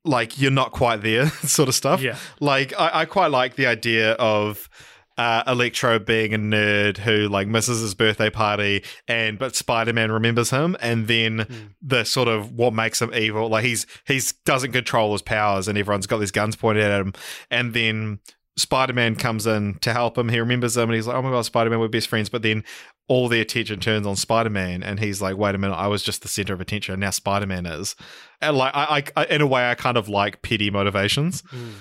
like 0.04 0.40
you're 0.40 0.50
not 0.50 0.72
quite 0.72 1.02
there 1.02 1.26
sort 1.44 1.68
of 1.68 1.74
stuff. 1.74 2.00
Yeah. 2.02 2.16
Like 2.40 2.72
I, 2.78 3.00
I 3.00 3.04
quite 3.04 3.30
like 3.30 3.56
the 3.56 3.66
idea 3.66 4.12
of 4.12 4.68
uh, 5.16 5.42
Electro 5.46 5.98
being 5.98 6.34
a 6.34 6.38
nerd 6.38 6.98
who 6.98 7.28
like 7.28 7.46
misses 7.46 7.80
his 7.80 7.94
birthday 7.94 8.30
party, 8.30 8.82
and 9.06 9.38
but 9.38 9.54
Spider 9.54 9.92
Man 9.92 10.10
remembers 10.10 10.50
him, 10.50 10.76
and 10.80 11.06
then 11.08 11.38
Mm. 11.38 11.68
the 11.82 12.04
sort 12.04 12.28
of 12.28 12.52
what 12.52 12.72
makes 12.74 13.00
him 13.00 13.12
evil. 13.14 13.48
Like 13.48 13.64
he's 13.64 13.86
he's 14.06 14.32
doesn't 14.32 14.72
control 14.72 15.12
his 15.12 15.22
powers, 15.22 15.68
and 15.68 15.78
everyone's 15.78 16.06
got 16.06 16.18
these 16.18 16.30
guns 16.30 16.56
pointed 16.56 16.84
at 16.84 17.00
him, 17.00 17.12
and 17.50 17.74
then. 17.74 18.20
Spider 18.56 18.92
Man 18.92 19.16
comes 19.16 19.48
in 19.48 19.78
to 19.80 19.92
help 19.92 20.16
him. 20.16 20.28
He 20.28 20.38
remembers 20.38 20.76
him 20.76 20.84
and 20.84 20.94
he's 20.94 21.08
like, 21.08 21.16
Oh 21.16 21.22
my 21.22 21.30
god, 21.30 21.44
Spider 21.44 21.70
Man, 21.70 21.80
we're 21.80 21.88
best 21.88 22.06
friends. 22.06 22.28
But 22.28 22.42
then 22.42 22.62
all 23.08 23.26
the 23.28 23.40
attention 23.40 23.80
turns 23.80 24.06
on 24.06 24.14
Spider 24.14 24.48
Man, 24.48 24.84
and 24.84 25.00
he's 25.00 25.20
like, 25.20 25.36
Wait 25.36 25.56
a 25.56 25.58
minute, 25.58 25.74
I 25.74 25.88
was 25.88 26.04
just 26.04 26.22
the 26.22 26.28
center 26.28 26.52
of 26.54 26.60
attention, 26.60 26.92
and 26.94 27.00
now 27.00 27.10
Spider 27.10 27.46
Man 27.48 27.66
is. 27.66 27.96
And 28.40 28.56
like, 28.56 28.70
I, 28.72 29.02
I, 29.16 29.22
I, 29.22 29.24
in 29.26 29.40
a 29.40 29.46
way, 29.48 29.68
I 29.68 29.74
kind 29.74 29.96
of 29.96 30.08
like 30.08 30.42
petty 30.42 30.70
motivations 30.70 31.42
Mm. 31.42 31.72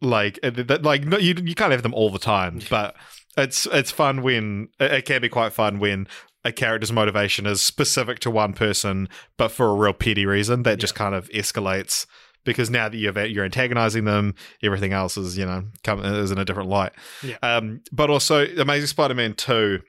Like 0.00 0.38
uh, 0.42 0.50
that, 0.50 0.82
like 0.82 1.04
no, 1.04 1.18
you 1.18 1.34
you 1.42 1.54
can't 1.54 1.72
have 1.72 1.82
them 1.82 1.94
all 1.94 2.10
the 2.10 2.18
time, 2.18 2.60
but 2.70 2.94
it's 3.36 3.66
it's 3.66 3.90
fun 3.90 4.22
when 4.22 4.68
it 4.80 5.04
can 5.04 5.20
be 5.20 5.28
quite 5.28 5.52
fun 5.52 5.78
when 5.78 6.06
a 6.44 6.52
character's 6.52 6.92
motivation 6.92 7.44
is 7.46 7.60
specific 7.60 8.20
to 8.20 8.30
one 8.30 8.52
person, 8.52 9.08
but 9.36 9.48
for 9.50 9.68
a 9.68 9.74
real 9.74 9.92
petty 9.92 10.24
reason 10.24 10.62
that 10.62 10.78
just 10.78 10.94
kind 10.94 11.14
of 11.14 11.28
escalates 11.30 12.06
because 12.44 12.70
now 12.70 12.88
that 12.88 12.96
you're 12.96 13.26
you're 13.26 13.44
antagonizing 13.44 14.04
them, 14.04 14.34
everything 14.62 14.92
else 14.92 15.18
is 15.18 15.36
you 15.36 15.44
know 15.44 15.64
come 15.82 16.02
is 16.02 16.30
in 16.30 16.38
a 16.38 16.44
different 16.44 16.70
light. 16.70 16.92
Yeah. 17.22 17.36
Um, 17.42 17.82
but 17.92 18.08
also 18.08 18.46
Amazing 18.46 18.86
Spider-Man 18.86 19.34
two. 19.34 19.80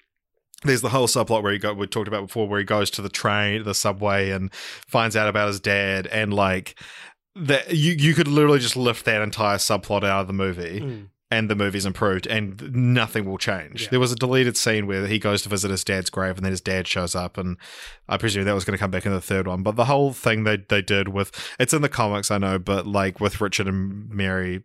There's 0.63 0.81
the 0.81 0.89
whole 0.89 1.05
subplot 1.05 1.43
where 1.43 1.53
he 1.53 1.59
got 1.59 1.77
we 1.77 1.85
talked 1.85 2.07
about 2.07 2.25
before, 2.25 2.47
where 2.47 2.57
he 2.57 2.65
goes 2.65 2.89
to 2.91 3.03
the 3.03 3.09
train, 3.09 3.63
the 3.63 3.75
subway, 3.75 4.31
and 4.31 4.51
finds 4.87 5.15
out 5.15 5.29
about 5.29 5.49
his 5.49 5.59
dad, 5.59 6.07
and 6.07 6.33
like 6.33 6.75
that 7.39 7.75
you 7.75 7.93
you 7.93 8.13
could 8.13 8.27
literally 8.27 8.59
just 8.59 8.75
lift 8.75 9.05
that 9.05 9.21
entire 9.21 9.57
subplot 9.57 10.03
out 10.03 10.21
of 10.21 10.27
the 10.27 10.33
movie 10.33 10.79
Mm. 10.81 11.07
and 11.29 11.49
the 11.49 11.55
movie's 11.55 11.85
improved 11.85 12.25
and 12.27 12.73
nothing 12.73 13.25
will 13.25 13.37
change. 13.37 13.83
Yeah. 13.83 13.87
There 13.91 13.99
was 13.99 14.11
a 14.11 14.15
deleted 14.15 14.55
scene 14.57 14.87
where 14.87 15.05
he 15.07 15.19
goes 15.19 15.41
to 15.43 15.49
visit 15.49 15.69
his 15.71 15.83
dad's 15.83 16.09
grave 16.09 16.37
and 16.37 16.45
then 16.45 16.51
his 16.51 16.61
dad 16.61 16.87
shows 16.87 17.15
up 17.15 17.37
and 17.37 17.57
I 18.07 18.17
presume 18.17 18.45
that 18.45 18.53
was 18.55 18.63
going 18.65 18.77
to 18.77 18.79
come 18.79 18.91
back 18.91 19.05
in 19.05 19.11
the 19.11 19.21
third 19.21 19.47
one. 19.47 19.61
But 19.63 19.75
the 19.75 19.85
whole 19.85 20.13
thing 20.13 20.43
they 20.45 20.57
they 20.57 20.81
did 20.81 21.09
with 21.09 21.31
it's 21.59 21.73
in 21.73 21.81
the 21.81 21.89
comics 21.89 22.31
I 22.31 22.37
know, 22.37 22.57
but 22.59 22.87
like 22.87 23.19
with 23.19 23.41
Richard 23.41 23.67
and 23.67 24.09
Mary 24.09 24.63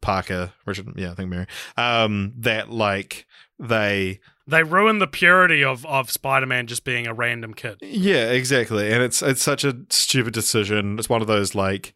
Parker, 0.00 0.52
Richard 0.66 0.88
yeah, 0.96 1.12
I 1.12 1.14
think 1.14 1.30
Mary. 1.30 1.46
Um 1.76 2.34
that 2.38 2.70
like 2.70 3.26
they 3.58 4.20
They 4.46 4.62
ruin 4.64 4.98
the 4.98 5.06
purity 5.06 5.62
of 5.62 5.86
of 5.86 6.10
Spider-Man 6.10 6.66
just 6.66 6.84
being 6.84 7.06
a 7.06 7.14
random 7.14 7.54
kid. 7.54 7.76
Yeah, 7.80 8.30
exactly. 8.30 8.92
And 8.92 9.02
it's 9.02 9.22
it's 9.22 9.42
such 9.42 9.64
a 9.64 9.76
stupid 9.90 10.34
decision. 10.34 10.98
It's 10.98 11.08
one 11.08 11.20
of 11.20 11.28
those 11.28 11.54
like 11.54 11.94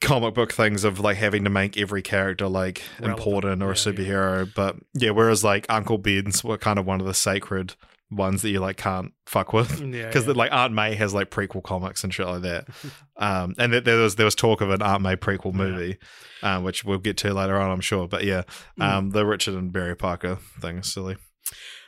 comic 0.00 0.32
book 0.34 0.52
things 0.52 0.82
of 0.84 0.98
like 1.00 1.16
having 1.18 1.44
to 1.44 1.50
make 1.50 1.76
every 1.76 2.00
character 2.02 2.48
like 2.48 2.82
Relevant. 2.98 3.18
important 3.18 3.62
or 3.62 3.72
a 3.72 3.74
Yeah, 3.76 3.82
yeah. 3.86 3.92
superhero. 3.92 4.54
But 4.54 4.76
yeah, 4.94 5.10
whereas 5.10 5.44
like 5.44 5.66
Uncle 5.68 5.98
Ben's 5.98 6.42
were 6.44 6.56
kind 6.56 6.78
of 6.78 6.86
one 6.86 7.00
of 7.00 7.06
the 7.06 7.14
sacred 7.14 7.74
ones 8.14 8.42
that 8.42 8.50
you 8.50 8.60
like 8.60 8.76
can't 8.76 9.12
fuck 9.26 9.52
with. 9.52 9.68
Because 9.90 10.26
yeah. 10.26 10.32
like 10.36 10.52
Aunt 10.52 10.72
May 10.72 10.94
has 10.94 11.12
like 11.14 11.30
prequel 11.30 11.62
comics 11.62 12.04
and 12.04 12.12
shit 12.14 12.26
like 12.26 12.42
that, 12.42 12.68
um, 13.16 13.54
and 13.58 13.72
there, 13.72 13.80
there 13.80 13.98
was 13.98 14.16
there 14.16 14.24
was 14.26 14.34
talk 14.34 14.60
of 14.60 14.70
an 14.70 14.82
Aunt 14.82 15.02
May 15.02 15.16
prequel 15.16 15.52
Yeah. 15.52 15.58
movie, 15.64 15.98
um, 16.42 16.64
which 16.64 16.84
we'll 16.84 16.98
get 16.98 17.16
to 17.18 17.32
later 17.34 17.58
on, 17.58 17.70
I'm 17.70 17.80
sure. 17.80 18.06
But 18.08 18.24
yeah, 18.24 18.42
Mm. 18.78 18.84
um, 18.84 19.10
the 19.10 19.24
Richard 19.26 19.54
and 19.54 19.72
Mary 19.72 19.96
Parker 19.96 20.38
thing 20.60 20.78
is 20.78 20.92
silly. 20.92 21.16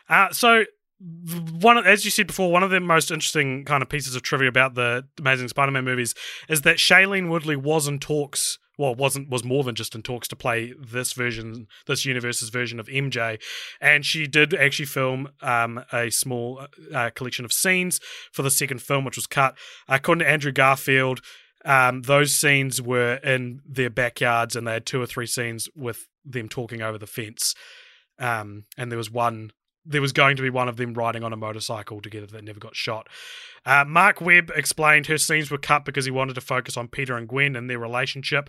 Uh, 0.09 0.31
so 0.33 0.65
one, 1.61 1.77
of- 1.77 1.87
as 1.87 2.05
you 2.05 2.11
said 2.11 2.27
before, 2.27 2.51
one 2.51 2.63
of 2.63 2.71
the 2.71 2.81
most 2.81 3.11
interesting 3.11 3.65
kind 3.65 3.83
of 3.83 3.89
pieces 3.89 4.15
of 4.17 4.23
trivia 4.23 4.49
about 4.49 4.75
the 4.75 5.05
Amazing 5.19 5.49
Spider-Man 5.49 5.85
movies 5.85 6.15
is 6.49 6.63
that 6.63 6.77
Shailene 6.77 7.29
Woodley 7.29 7.57
was 7.57 7.87
in 7.87 7.99
talks 7.99 8.59
well, 8.79 8.93
it 8.93 8.99
wasn't 8.99 9.29
was 9.31 9.45
more 9.45 9.65
than 9.65 9.75
just 9.75 9.95
in 9.95 10.03
talks 10.03 10.29
to 10.29 10.37
play 10.37 10.75
this 10.79 11.13
version, 11.13 11.67
this 11.87 12.05
universe's 12.05 12.51
version 12.51 12.79
of 12.79 12.87
MJ, 12.87 13.41
and 13.81 14.05
she 14.05 14.27
did 14.27 14.55
actually 14.55 14.87
film 14.87 15.29
um, 15.43 15.85
a 15.93 16.11
small 16.11 16.67
uh, 16.95 17.11
collection 17.15 17.45
of 17.45 17.53
scenes 17.53 18.01
for 18.33 18.43
the 18.43 18.51
second 18.51 18.83
film, 18.83 19.05
which 19.05 19.17
was 19.17 19.27
cut. 19.27 19.57
According 19.89 20.25
to 20.25 20.31
Andrew 20.31 20.53
Garfield, 20.53 21.21
um, 21.65 22.03
those 22.03 22.33
scenes 22.33 22.81
were 22.81 23.15
in 23.17 23.61
their 23.67 23.91
backyards, 23.91 24.55
and 24.57 24.67
they 24.67 24.75
had 24.75 24.87
two 24.87 25.01
or 25.01 25.07
three 25.07 25.27
scenes 25.27 25.69
with 25.75 26.07
them 26.25 26.49
talking 26.49 26.83
over 26.83 26.99
the 26.99 27.07
fence. 27.07 27.55
Um, 28.19 28.65
and 28.79 28.91
there 28.91 28.99
was 28.99 29.11
one 29.11 29.53
there 29.87 30.01
was 30.01 30.13
going 30.13 30.37
to 30.37 30.43
be 30.43 30.51
one 30.51 30.69
of 30.69 30.77
them 30.77 30.95
riding 30.95 31.23
on 31.23 31.33
a 31.33 31.37
motorcycle 31.37 32.01
together 32.01 32.27
that 32.27 32.45
never 32.45 32.59
got 32.61 32.75
shot. 32.75 33.09
Uh, 33.65 33.85
Marc 33.85 34.21
Webb 34.21 34.53
explained 34.55 35.07
her 35.09 35.19
scenes 35.19 35.51
were 35.51 35.59
cut 35.59 35.85
because 35.85 36.05
he 36.05 36.11
wanted 36.13 36.35
to 36.35 36.41
focus 36.41 36.77
on 36.77 36.87
Peter 36.87 37.17
and 37.17 37.27
Gwen 37.27 37.57
and 37.57 37.69
their 37.69 37.81
relationship. 37.81 38.49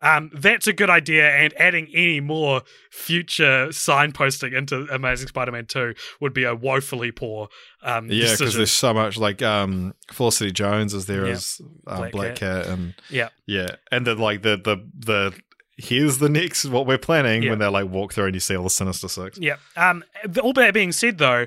Um, 0.00 0.30
that's 0.32 0.66
a 0.66 0.72
good 0.72 0.88
idea, 0.88 1.28
and 1.30 1.52
adding 1.58 1.88
any 1.94 2.20
more 2.20 2.62
future 2.90 3.68
signposting 3.68 4.54
into 4.56 4.86
Amazing 4.90 5.28
Spider-Man 5.28 5.66
Two 5.66 5.94
would 6.20 6.32
be 6.32 6.44
a 6.44 6.54
woefully 6.54 7.10
poor. 7.10 7.48
Um, 7.82 8.10
Yeah, 8.10 8.30
because 8.32 8.54
there's 8.54 8.70
so 8.72 8.94
much 8.94 9.18
like 9.18 9.42
um 9.42 9.94
Felicity 10.12 10.50
Jones 10.52 10.94
is 10.94 11.06
there 11.06 11.26
Yeah. 11.26 11.32
as 11.32 11.60
um, 11.86 11.98
Black 11.98 12.12
Black, 12.12 12.34
Cat. 12.36 12.66
and 12.66 12.94
yeah, 13.10 13.28
yeah, 13.46 13.76
and 13.90 14.06
then 14.06 14.18
like 14.18 14.42
the 14.42 14.56
the 14.56 14.76
the 14.96 15.34
here's 15.76 16.18
the 16.18 16.28
next 16.28 16.64
what 16.66 16.86
we're 16.86 16.98
planning 16.98 17.42
Yeah. 17.42 17.50
when 17.50 17.58
they 17.58 17.66
like 17.66 17.88
walk 17.88 18.12
through 18.12 18.26
and 18.26 18.34
you 18.34 18.40
see 18.40 18.56
all 18.56 18.64
the 18.64 18.70
Sinister 18.70 19.08
Six. 19.08 19.38
yeah. 19.38 19.56
Um, 19.76 20.04
all 20.42 20.52
that 20.54 20.74
being 20.74 20.92
said, 20.92 21.18
though, 21.18 21.46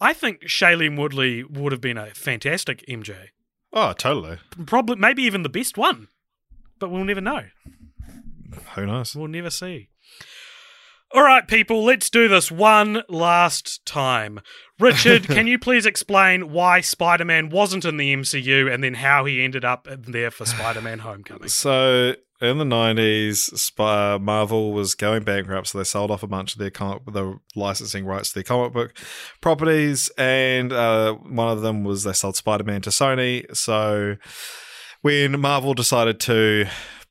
I 0.00 0.12
think 0.12 0.42
Shailene 0.42 0.98
Woodley 0.98 1.44
would 1.44 1.72
have 1.72 1.80
been 1.80 1.98
a 1.98 2.06
fantastic 2.14 2.84
MJ. 2.88 3.28
Oh, 3.72 3.92
totally. 3.92 4.38
Probably, 4.66 4.96
maybe 4.96 5.22
even 5.24 5.42
the 5.42 5.48
best 5.48 5.76
one, 5.76 6.08
but 6.78 6.90
we'll 6.90 7.04
never 7.04 7.20
know. 7.20 7.44
Who 8.74 8.86
knows? 8.86 9.16
We'll 9.16 9.28
never 9.28 9.50
see. 9.50 9.88
All 11.12 11.22
right, 11.22 11.46
people, 11.46 11.84
let's 11.84 12.10
do 12.10 12.26
this 12.26 12.50
one 12.50 13.02
last 13.08 13.84
time. 13.86 14.40
Richard, 14.80 15.24
can 15.28 15.46
you 15.46 15.60
please 15.60 15.86
explain 15.86 16.50
why 16.50 16.80
Spider 16.80 17.24
Man 17.24 17.50
wasn't 17.50 17.84
in 17.84 17.96
the 17.98 18.12
MCU 18.14 18.72
and 18.72 18.82
then 18.82 18.94
how 18.94 19.24
he 19.24 19.42
ended 19.44 19.64
up 19.64 19.86
there 19.90 20.32
for 20.32 20.44
Spider 20.44 20.80
Man 20.80 21.00
Homecoming? 21.00 21.48
So 21.48 22.14
in 22.40 22.58
the 22.58 22.64
nineties, 22.64 23.44
Spy- 23.60 24.18
Marvel 24.18 24.72
was 24.72 24.94
going 24.94 25.22
bankrupt, 25.22 25.68
so 25.68 25.78
they 25.78 25.84
sold 25.84 26.10
off 26.10 26.22
a 26.22 26.26
bunch 26.26 26.52
of 26.52 26.58
their 26.58 26.70
comic, 26.70 27.02
the 27.06 27.38
licensing 27.54 28.04
rights 28.04 28.28
to 28.28 28.34
their 28.34 28.42
comic 28.42 28.72
book 28.72 28.96
properties, 29.40 30.10
and 30.18 30.72
uh, 30.72 31.14
one 31.14 31.48
of 31.48 31.62
them 31.62 31.84
was 31.84 32.02
they 32.02 32.12
sold 32.12 32.36
Spider 32.36 32.64
Man 32.64 32.82
to 32.82 32.90
Sony. 32.90 33.54
So 33.56 34.16
when 35.02 35.40
Marvel 35.40 35.74
decided 35.74 36.18
to 36.20 36.66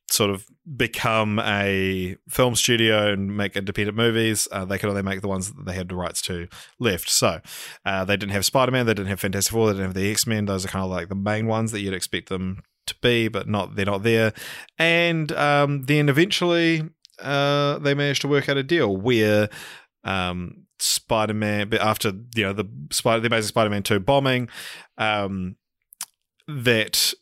sort 0.09 0.30
of 0.30 0.45
become 0.78 1.39
a 1.39 2.15
film 2.30 2.55
studio 2.55 3.11
and 3.11 3.36
make 3.36 3.55
independent 3.55 3.97
movies, 3.97 4.47
uh, 4.51 4.65
they 4.65 4.78
could 4.78 4.89
only 4.89 5.01
make 5.01 5.21
the 5.21 5.28
ones 5.28 5.51
that 5.51 5.65
they 5.65 5.74
had 5.74 5.89
the 5.89 5.95
rights 5.95 6.21
to 6.21 6.47
left. 6.80 7.09
So 7.09 7.39
uh, 7.86 8.05
they 8.05 8.17
didn't 8.17 8.34
have 8.34 8.45
Spider 8.45 8.71
Man, 8.71 8.86
they 8.86 8.93
didn't 8.93 9.09
have 9.09 9.19
Fantastic 9.19 9.51
Four, 9.51 9.67
they 9.67 9.74
didn't 9.74 9.88
have 9.88 9.93
the 9.95 10.11
X 10.11 10.28
Men. 10.28 10.45
Those 10.45 10.65
are 10.65 10.69
kind 10.69 10.86
of 10.86 10.91
like 10.91 11.09
the 11.09 11.15
main 11.15 11.47
ones 11.47 11.71
that 11.71 11.82
you'd 11.82 11.93
expect 11.93 12.30
them 12.30 12.61
to 12.88 12.95
be, 13.01 13.27
but 13.27 13.47
not 13.47 13.75
they're 13.75 13.86
not 13.86 14.03
there. 14.03 14.34
And 14.77 15.31
um, 15.31 15.84
then 15.84 16.09
eventually 16.09 16.89
uh, 17.19 17.79
they 17.79 17.93
managed 17.93 18.21
to 18.21 18.27
work 18.27 18.49
out 18.49 18.57
a 18.57 18.63
deal 18.63 18.95
where 18.95 19.49
um, 20.03 20.65
Spider 20.79 21.34
Man, 21.34 21.73
after 21.75 22.11
you 22.36 22.43
know 22.43 22.53
the 22.53 22.65
Spider, 22.91 23.21
the 23.21 23.27
Amazing 23.27 23.49
Spider 23.49 23.69
Man 23.69 23.84
two 23.84 23.99
bombing, 23.99 24.49
um, 24.97 25.55
that 26.47 27.13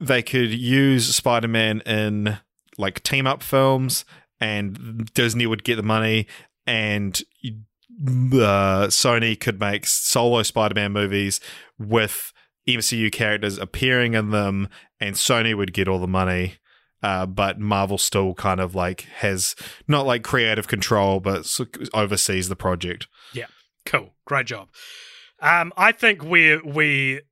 they 0.00 0.22
could 0.22 0.50
use 0.50 1.14
Spider 1.14 1.48
Man 1.48 1.80
in 1.82 2.38
like 2.78 3.02
team 3.02 3.26
up 3.26 3.42
films, 3.42 4.04
and 4.40 5.10
Disney 5.14 5.46
would 5.46 5.64
get 5.64 5.76
the 5.76 5.82
money, 5.82 6.26
and 6.66 7.20
uh, 8.02 8.88
Sony 8.88 9.38
could 9.38 9.60
make 9.60 9.86
solo 9.86 10.42
Spider 10.42 10.74
Man 10.74 10.92
movies 10.92 11.40
with 11.78 12.32
MCU 12.76 13.10
characters 13.12 13.58
appearing 13.58 14.14
in 14.14 14.30
them, 14.30 14.68
and 15.00 15.14
Sony 15.14 15.56
would 15.56 15.72
get 15.72 15.88
all 15.88 15.98
the 15.98 16.08
money. 16.08 16.54
Uh, 17.02 17.24
but 17.24 17.58
Marvel 17.58 17.96
still 17.96 18.34
kind 18.34 18.60
of 18.60 18.74
like 18.74 19.02
has 19.16 19.56
not 19.88 20.04
like 20.04 20.22
creative 20.22 20.68
control, 20.68 21.18
but 21.18 21.50
oversees 21.94 22.48
the 22.50 22.56
project. 22.56 23.06
Yeah, 23.32 23.46
cool. 23.86 24.14
Great 24.26 24.46
job. 24.46 24.68
Um, 25.40 25.72
I 25.78 25.92
think 25.92 26.22
we 26.22 26.58
we 26.58 27.22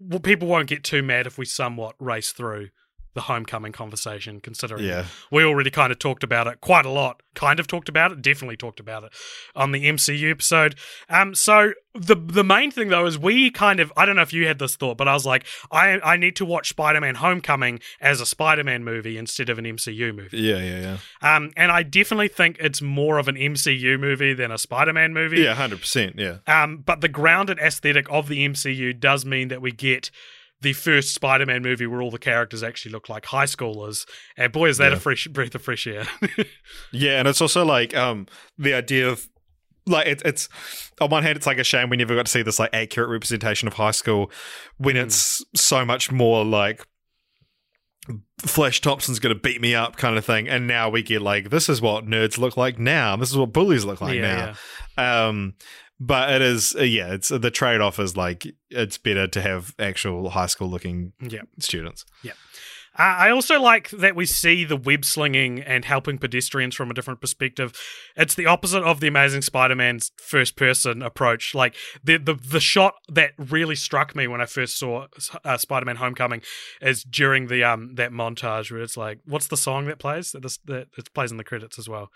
well, 0.00 0.20
people 0.20 0.48
won't 0.48 0.68
get 0.68 0.82
too 0.82 1.02
mad 1.02 1.26
if 1.26 1.38
we 1.38 1.44
somewhat 1.44 1.94
race 2.00 2.32
through 2.32 2.70
the 3.16 3.22
homecoming 3.22 3.72
conversation, 3.72 4.38
considering 4.40 4.84
Yeah, 4.84 5.06
we 5.32 5.42
already 5.42 5.70
kind 5.70 5.90
of 5.90 5.98
talked 5.98 6.22
about 6.22 6.46
it 6.46 6.60
quite 6.60 6.86
a 6.86 6.90
lot. 6.90 7.22
Kind 7.34 7.58
of 7.58 7.66
talked 7.66 7.88
about 7.88 8.12
it, 8.12 8.22
definitely 8.22 8.56
talked 8.56 8.78
about 8.78 9.02
it 9.04 9.12
on 9.56 9.72
the 9.72 9.84
MCU 9.86 10.30
episode. 10.30 10.76
Um, 11.08 11.34
so 11.34 11.72
the 11.94 12.14
the 12.14 12.44
main 12.44 12.70
thing 12.70 12.88
though 12.88 13.06
is 13.06 13.18
we 13.18 13.50
kind 13.50 13.80
of 13.80 13.92
I 13.96 14.06
don't 14.06 14.16
know 14.16 14.22
if 14.22 14.32
you 14.32 14.46
had 14.46 14.58
this 14.58 14.76
thought, 14.76 14.96
but 14.96 15.08
I 15.08 15.14
was 15.14 15.26
like, 15.26 15.44
I 15.72 15.98
I 16.04 16.16
need 16.16 16.36
to 16.36 16.44
watch 16.44 16.68
Spider 16.68 17.00
Man 17.00 17.16
Homecoming 17.16 17.80
as 18.00 18.20
a 18.20 18.26
Spider 18.26 18.62
Man 18.64 18.84
movie 18.84 19.18
instead 19.18 19.48
of 19.48 19.58
an 19.58 19.64
MCU 19.64 20.14
movie. 20.14 20.38
yeah, 20.38 20.58
yeah, 20.58 20.98
yeah, 21.22 21.34
Um, 21.36 21.52
and 21.56 21.72
I 21.72 21.82
definitely 21.82 22.28
think 22.28 22.58
it's 22.60 22.80
more 22.80 23.18
of 23.18 23.28
an 23.28 23.36
MCU 23.36 23.98
movie 23.98 24.34
than 24.34 24.50
a 24.52 24.58
Spider 24.58 24.92
Man 24.92 25.12
movie. 25.14 25.40
yeah, 25.40 25.54
hundred 25.54 25.80
percent, 25.80 26.18
yeah. 26.18 26.38
Um, 26.46 26.78
but 26.78 27.00
the 27.00 27.08
grounded 27.08 27.58
aesthetic 27.58 28.06
of 28.10 28.28
the 28.28 28.46
MCU 28.46 28.98
does 28.98 29.24
mean 29.24 29.48
that 29.48 29.60
we 29.62 29.72
get 29.72 30.10
the 30.62 30.72
first 30.72 31.14
Spider-Man 31.14 31.62
movie 31.62 31.86
where 31.86 32.00
all 32.00 32.10
the 32.10 32.18
characters 32.18 32.62
actually 32.62 32.92
look 32.92 33.08
like 33.08 33.26
high 33.26 33.44
schoolers, 33.44 34.06
and 34.36 34.52
boy, 34.52 34.68
is 34.68 34.78
that 34.78 34.92
a 34.92 34.96
fresh 34.98 35.26
breath 35.28 35.54
of 35.54 35.62
fresh 35.62 35.86
air. 35.86 36.06
Yeah, 36.92 37.18
and 37.18 37.28
it's 37.28 37.40
also 37.40 37.64
like 37.64 37.94
um 37.94 38.26
the 38.58 38.74
idea 38.74 39.08
of 39.08 39.28
like 39.86 40.06
it, 40.06 40.22
it's 40.24 40.48
on 41.00 41.10
one 41.10 41.22
hand 41.22 41.36
it's 41.36 41.46
like 41.46 41.58
a 41.58 41.64
shame 41.64 41.90
we 41.90 41.96
never 41.96 42.16
got 42.16 42.26
to 42.26 42.32
see 42.32 42.42
this 42.42 42.58
like 42.58 42.70
accurate 42.72 43.08
representation 43.10 43.68
of 43.68 43.74
high 43.74 43.90
school 43.92 44.30
when 44.78 44.96
Mm. 44.96 45.04
it's 45.04 45.44
so 45.54 45.84
much 45.84 46.10
more 46.10 46.44
like 46.44 46.84
Flash 48.42 48.80
Thompson's 48.80 49.18
gonna 49.18 49.34
beat 49.34 49.60
me 49.60 49.74
up 49.74 49.96
kind 49.96 50.16
of 50.16 50.24
thing, 50.24 50.48
and 50.48 50.66
now 50.66 50.88
we 50.88 51.02
get 51.02 51.22
like 51.22 51.50
this 51.50 51.68
is 51.68 51.80
what 51.80 52.06
nerds 52.06 52.38
look 52.38 52.56
like 52.56 52.78
now. 52.78 53.16
This 53.16 53.30
is 53.30 53.36
what 53.36 53.52
bullies 53.52 53.84
look 53.84 54.00
like 54.00 54.14
yeah, 54.14 54.54
now. 54.96 55.28
Um, 55.28 55.54
but 55.98 56.30
it 56.30 56.42
is 56.42 56.74
uh, 56.78 56.82
yeah, 56.82 57.12
it's 57.12 57.28
the 57.28 57.50
trade 57.50 57.80
off 57.80 57.98
is 57.98 58.16
like 58.16 58.46
it's 58.70 58.98
better 58.98 59.26
to 59.26 59.40
have 59.40 59.74
actual 59.78 60.30
high 60.30 60.46
school 60.46 60.68
looking 60.68 61.12
yeah. 61.20 61.42
students. 61.58 62.04
Uh, 62.98 63.02
I 63.02 63.30
also 63.30 63.60
like 63.60 63.90
that 63.90 64.16
we 64.16 64.24
see 64.24 64.64
the 64.64 64.76
web 64.76 65.04
slinging 65.04 65.60
and 65.60 65.84
helping 65.84 66.16
pedestrians 66.16 66.74
from 66.74 66.90
a 66.90 66.94
different 66.94 67.20
perspective. 67.20 67.78
It's 68.16 68.34
the 68.34 68.46
opposite 68.46 68.82
of 68.82 69.00
the 69.00 69.06
Amazing 69.06 69.42
Spider-Man's 69.42 70.12
first-person 70.16 71.02
approach. 71.02 71.54
Like 71.54 71.74
the 72.02 72.16
the 72.16 72.34
the 72.34 72.60
shot 72.60 72.94
that 73.08 73.32
really 73.38 73.74
struck 73.74 74.16
me 74.16 74.26
when 74.26 74.40
I 74.40 74.46
first 74.46 74.78
saw 74.78 75.06
uh, 75.44 75.56
Spider-Man: 75.58 75.96
Homecoming 75.96 76.42
is 76.80 77.04
during 77.04 77.48
the 77.48 77.64
um 77.64 77.94
that 77.96 78.12
montage 78.12 78.70
where 78.70 78.82
it's 78.82 78.96
like, 78.96 79.20
what's 79.24 79.48
the 79.48 79.56
song 79.56 79.86
that 79.86 79.98
plays? 79.98 80.32
That 80.32 80.42
this 80.42 80.58
that 80.64 80.88
it 80.96 81.12
plays 81.14 81.30
in 81.30 81.36
the 81.36 81.44
credits 81.44 81.78
as 81.78 81.88
well. 81.88 82.10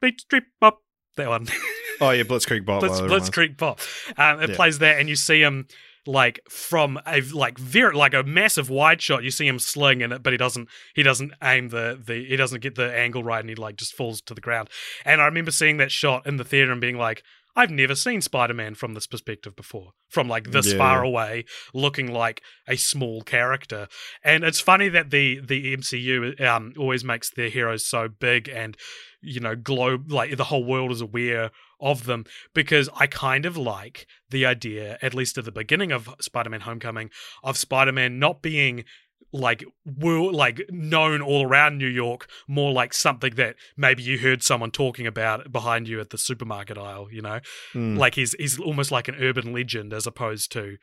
Beat 0.00 0.20
Street 0.20 0.44
Bop. 0.60 0.80
That 1.16 1.28
one. 1.28 1.48
Oh 2.00 2.10
yeah, 2.10 2.22
Blitzkrieg 2.22 2.64
Bot. 2.64 2.80
Blitz. 2.80 3.00
Blitzkrieg 3.00 3.56
Bop. 3.56 3.80
Um, 4.16 4.42
it 4.42 4.50
Yeah. 4.50 4.56
plays 4.56 4.78
that, 4.78 4.98
and 5.00 5.08
you 5.08 5.16
see 5.16 5.40
him 5.40 5.66
like 6.06 6.40
from 6.48 6.98
a 7.06 7.20
like 7.20 7.58
very 7.58 7.94
like 7.94 8.14
a 8.14 8.22
massive 8.22 8.70
wide 8.70 9.02
shot. 9.02 9.22
You 9.24 9.30
see 9.30 9.46
him 9.46 9.58
sling 9.58 10.00
in 10.00 10.12
it, 10.12 10.22
but 10.22 10.32
he 10.32 10.36
doesn't 10.36 10.68
he 10.94 11.02
doesn't 11.02 11.32
aim 11.42 11.68
the 11.68 12.00
the 12.02 12.24
he 12.24 12.36
doesn't 12.36 12.60
get 12.60 12.76
the 12.76 12.94
angle 12.94 13.22
right, 13.22 13.40
and 13.40 13.48
he 13.48 13.54
like 13.56 13.76
just 13.76 13.94
falls 13.94 14.20
to 14.22 14.34
the 14.34 14.40
ground. 14.40 14.68
And 15.04 15.20
I 15.20 15.26
remember 15.26 15.50
seeing 15.50 15.76
that 15.78 15.90
shot 15.92 16.26
in 16.26 16.36
the 16.36 16.44
theater 16.44 16.72
and 16.72 16.80
being 16.80 16.98
like. 16.98 17.22
I've 17.58 17.72
never 17.72 17.96
seen 17.96 18.20
Spider 18.20 18.54
Man 18.54 18.76
from 18.76 18.94
this 18.94 19.08
perspective 19.08 19.56
before, 19.56 19.90
from 20.08 20.28
like 20.28 20.52
this 20.52 20.70
Yeah. 20.70 20.78
far 20.78 21.02
away, 21.02 21.44
looking 21.74 22.12
like 22.12 22.40
a 22.68 22.76
small 22.76 23.22
character. 23.22 23.88
And 24.22 24.44
it's 24.44 24.60
funny 24.60 24.88
that 24.90 25.10
the 25.10 25.40
the 25.40 25.74
MCU 25.76 26.40
um, 26.40 26.72
always 26.78 27.02
makes 27.02 27.30
their 27.30 27.48
heroes 27.48 27.84
so 27.84 28.06
big 28.08 28.48
and 28.48 28.76
you 29.20 29.40
know 29.40 29.56
globe 29.56 30.12
like 30.12 30.36
the 30.36 30.44
whole 30.44 30.62
world 30.64 30.92
is 30.92 31.00
aware 31.00 31.50
of 31.80 32.04
them 32.04 32.24
because 32.54 32.88
I 32.94 33.08
kind 33.08 33.44
of 33.44 33.56
like 33.56 34.06
the 34.30 34.46
idea, 34.46 34.96
at 35.02 35.14
least 35.14 35.36
at 35.36 35.44
the 35.44 35.50
beginning 35.52 35.90
of 35.90 36.08
Spider-Man: 36.20 36.60
Homecoming, 36.60 37.10
of 37.42 37.58
Spider-Man 37.58 38.20
not 38.20 38.40
being 38.40 38.84
like 39.32 39.62
world 39.84 40.34
like 40.34 40.62
known 40.70 41.20
all 41.20 41.44
around 41.46 41.76
New 41.78 41.86
York, 41.88 42.28
more 42.46 42.72
like 42.72 42.94
something 42.94 43.34
that 43.34 43.56
maybe 43.76 44.02
you 44.02 44.18
heard 44.18 44.42
someone 44.42 44.70
talking 44.70 45.06
about 45.06 45.52
behind 45.52 45.86
you 45.86 46.00
at 46.00 46.10
the 46.10 46.18
supermarket 46.18 46.78
aisle. 46.78 47.08
You 47.12 47.22
know, 47.22 47.40
Mm. 47.74 47.98
like 47.98 48.14
he's 48.14 48.32
he's 48.38 48.58
almost 48.58 48.90
like 48.90 49.08
an 49.08 49.16
urban 49.20 49.52
legend 49.52 49.92
as 49.92 50.06
opposed 50.06 50.50
to 50.52 50.78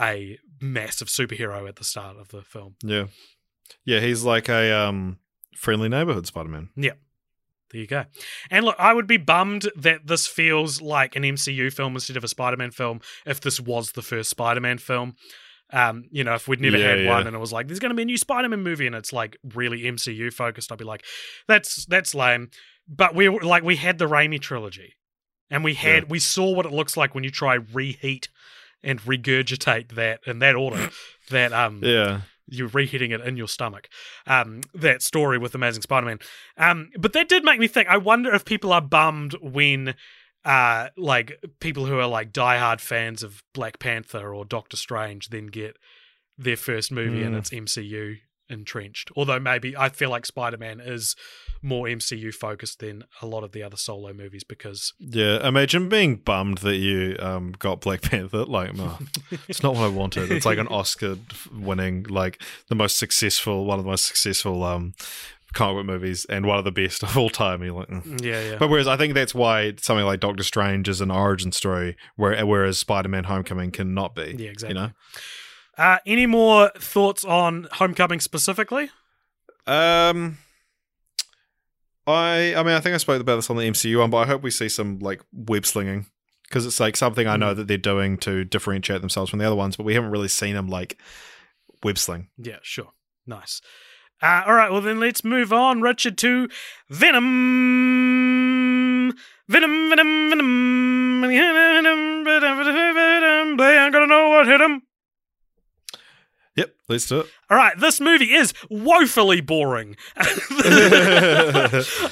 a 0.00 0.38
massive 0.60 1.08
superhero 1.08 1.68
at 1.68 1.76
the 1.76 1.84
start 1.84 2.16
of 2.18 2.28
the 2.28 2.42
film. 2.42 2.76
Yeah. 2.82 3.06
Yeah, 3.84 4.00
he's 4.00 4.24
like 4.24 4.48
a 4.48 4.72
um 4.72 5.18
friendly 5.56 5.88
neighborhood 5.88 6.26
Spider-Man. 6.26 6.70
Yeah. 6.76 6.92
There 7.70 7.80
you 7.80 7.86
go. 7.86 8.04
And 8.50 8.64
look, 8.64 8.74
I 8.80 8.92
would 8.92 9.06
be 9.06 9.16
bummed 9.16 9.70
that 9.76 10.06
this 10.08 10.26
feels 10.26 10.80
like 10.82 11.14
an 11.14 11.22
MCU 11.22 11.72
film 11.72 11.94
instead 11.94 12.16
of 12.16 12.24
a 12.24 12.28
Spider 12.28 12.56
Man 12.56 12.72
film 12.72 13.00
if 13.24 13.40
this 13.40 13.60
was 13.60 13.92
the 13.92 14.02
first 14.02 14.28
Spider 14.28 14.60
Man 14.60 14.78
film. 14.78 15.14
Um, 15.72 16.04
you 16.10 16.24
know, 16.24 16.34
if 16.34 16.48
we'd 16.48 16.60
never 16.60 16.76
Yeah, 16.78 16.88
had 16.88 17.00
yeah. 17.04 17.08
one 17.10 17.26
and 17.26 17.36
it 17.36 17.38
was 17.38 17.52
like, 17.52 17.68
there's 17.68 17.78
going 17.78 17.90
to 17.90 17.94
be 17.96 18.02
a 18.02 18.06
new 18.06 18.16
Spider-Man 18.16 18.62
movie 18.62 18.86
and 18.86 18.94
it's 18.96 19.12
like 19.12 19.36
really 19.54 19.82
MCU 19.82 20.32
focused, 20.32 20.72
I'd 20.72 20.78
be 20.78 20.84
like, 20.84 21.04
that's 21.46 21.84
that's 21.86 22.14
lame. 22.14 22.50
But 22.88 23.14
we 23.14 23.28
like, 23.28 23.62
we 23.62 23.76
had 23.76 23.98
the 23.98 24.06
Raimi 24.08 24.40
trilogy, 24.40 24.94
and 25.48 25.62
we 25.62 25.74
had 25.74 26.02
Yeah. 26.04 26.08
we 26.08 26.18
saw 26.18 26.52
what 26.52 26.66
it 26.66 26.72
looks 26.72 26.96
like 26.96 27.14
when 27.14 27.22
you 27.24 27.30
try 27.30 27.54
reheat 27.54 28.28
and 28.82 29.00
regurgitate 29.02 29.92
that 29.92 30.20
in 30.26 30.38
that 30.40 30.56
order. 30.56 30.90
that 31.30 31.52
um, 31.52 31.80
Yeah. 31.84 32.22
you're 32.48 32.66
reheating 32.68 33.12
it 33.12 33.20
in 33.20 33.36
your 33.36 33.46
stomach. 33.46 33.88
Um, 34.26 34.62
that 34.74 35.02
story 35.02 35.38
with 35.38 35.54
Amazing 35.54 35.82
Spider-Man. 35.82 36.18
Um, 36.56 36.90
but 36.98 37.12
that 37.12 37.28
did 37.28 37.44
make 37.44 37.60
me 37.60 37.68
think. 37.68 37.88
I 37.88 37.96
wonder 37.98 38.34
if 38.34 38.44
people 38.44 38.72
are 38.72 38.80
bummed 38.80 39.34
when, 39.40 39.94
uh, 40.44 40.88
like 40.96 41.42
people 41.60 41.86
who 41.86 41.98
are 41.98 42.06
like 42.06 42.32
diehard 42.32 42.80
fans 42.80 43.22
of 43.22 43.42
Black 43.54 43.78
Panther 43.78 44.34
or 44.34 44.44
Doctor 44.44 44.76
Strange 44.76 45.28
then 45.28 45.46
get 45.46 45.76
their 46.38 46.56
first 46.56 46.90
movie 46.90 47.22
and 47.22 47.34
Mm. 47.34 47.38
it's 47.38 47.50
MCU 47.50 48.16
entrenched. 48.48 49.10
Although 49.14 49.38
maybe 49.38 49.76
I 49.76 49.90
feel 49.90 50.10
like 50.10 50.26
Spider-Man 50.26 50.80
is 50.80 51.14
more 51.62 51.86
MCU 51.86 52.32
focused 52.34 52.80
than 52.80 53.04
a 53.22 53.26
lot 53.26 53.44
of 53.44 53.52
the 53.52 53.62
other 53.62 53.76
solo 53.76 54.12
movies 54.12 54.42
because 54.42 54.92
Yeah, 54.98 55.46
imagine 55.46 55.88
being 55.88 56.16
bummed 56.16 56.58
that 56.58 56.76
you 56.76 57.14
um, 57.20 57.52
got 57.52 57.80
Black 57.82 58.00
Panther. 58.10 58.44
Like, 58.46 58.74
no, 58.74 58.98
it's 59.48 59.62
not 59.62 59.74
what 59.74 59.84
I 59.84 59.88
wanted. 59.88 60.32
It's 60.32 60.46
like 60.46 60.58
an 60.58 60.66
Oscar 60.70 61.18
winning, 61.52 62.04
like 62.04 62.42
the 62.68 62.74
most 62.74 62.96
successful, 62.96 63.66
one 63.66 63.78
of 63.78 63.84
the 63.84 63.90
most 63.90 64.06
successful 64.06 64.64
um, 64.64 64.94
comic 65.54 65.76
book 65.76 65.86
movies, 65.86 66.24
and 66.26 66.46
one 66.46 66.58
of 66.58 66.64
the 66.64 66.72
best 66.72 67.02
of 67.02 67.16
all 67.16 67.30
time. 67.30 67.62
You're 67.62 67.74
like, 67.74 67.88
mm. 67.88 68.22
yeah, 68.24 68.50
yeah. 68.52 68.56
but 68.58 68.68
whereas 68.68 68.86
I 68.88 68.96
think 68.96 69.14
that's 69.14 69.34
why 69.34 69.74
something 69.78 70.04
like 70.06 70.20
Doctor 70.20 70.42
Strange 70.42 70.88
is 70.88 71.00
an 71.00 71.10
origin 71.10 71.52
story, 71.52 71.96
where, 72.16 72.44
whereas 72.46 72.78
Spider 72.78 73.08
Man 73.08 73.24
Homecoming 73.24 73.70
cannot 73.70 74.14
be. 74.14 74.36
Yeah, 74.38 74.50
exactly. 74.50 74.80
You 74.80 74.86
know, 74.86 74.90
Uh, 75.78 75.98
any 76.06 76.26
more 76.26 76.70
thoughts 76.78 77.24
on 77.24 77.68
Homecoming 77.72 78.20
specifically? 78.20 78.90
um, 79.66 80.38
I 82.06 82.54
I 82.56 82.62
mean 82.62 82.74
I 82.74 82.80
think 82.80 82.94
I 82.94 82.98
spoke 82.98 83.20
about 83.20 83.36
this 83.36 83.50
on 83.50 83.56
the 83.56 83.62
MCU 83.62 83.98
one, 83.98 84.10
but 84.10 84.18
I 84.18 84.26
hope 84.26 84.42
we 84.42 84.50
see 84.50 84.68
some 84.68 84.98
like 84.98 85.22
web 85.32 85.64
slinging 85.66 86.06
because 86.48 86.66
it's 86.66 86.80
like 86.80 86.96
something 86.96 87.26
I 87.28 87.36
know 87.36 87.54
that 87.54 87.68
they're 87.68 87.78
doing 87.78 88.18
to 88.18 88.44
differentiate 88.44 89.00
themselves 89.00 89.30
from 89.30 89.38
the 89.38 89.46
other 89.46 89.54
ones, 89.54 89.76
but 89.76 89.84
we 89.84 89.94
haven't 89.94 90.10
really 90.10 90.28
seen 90.28 90.54
them 90.54 90.68
like 90.68 90.98
web 91.84 91.98
sling. 91.98 92.28
Yeah, 92.38 92.56
sure. 92.62 92.92
Nice. 93.26 93.60
Uh, 94.22 94.42
all 94.46 94.54
right, 94.54 94.70
well, 94.70 94.80
then 94.82 95.00
let's 95.00 95.24
move 95.24 95.52
on, 95.52 95.80
Richard, 95.80 96.18
to 96.18 96.48
Venom. 96.90 97.26
Venom, 99.48 99.88
Venom, 99.90 100.30
Venom. 100.30 101.22
They 103.56 103.78
ain't 103.78 103.92
gonna 103.92 104.06
know 104.06 104.28
what 104.28 104.46
hit 104.46 104.60
him. 104.60 104.82
Yep, 106.56 106.74
let's 106.88 107.06
do 107.08 107.20
it. 107.20 107.26
All 107.48 107.56
right, 107.56 107.78
this 107.78 108.00
movie 108.00 108.34
is 108.34 108.52
woefully 108.68 109.40
boring. 109.40 109.96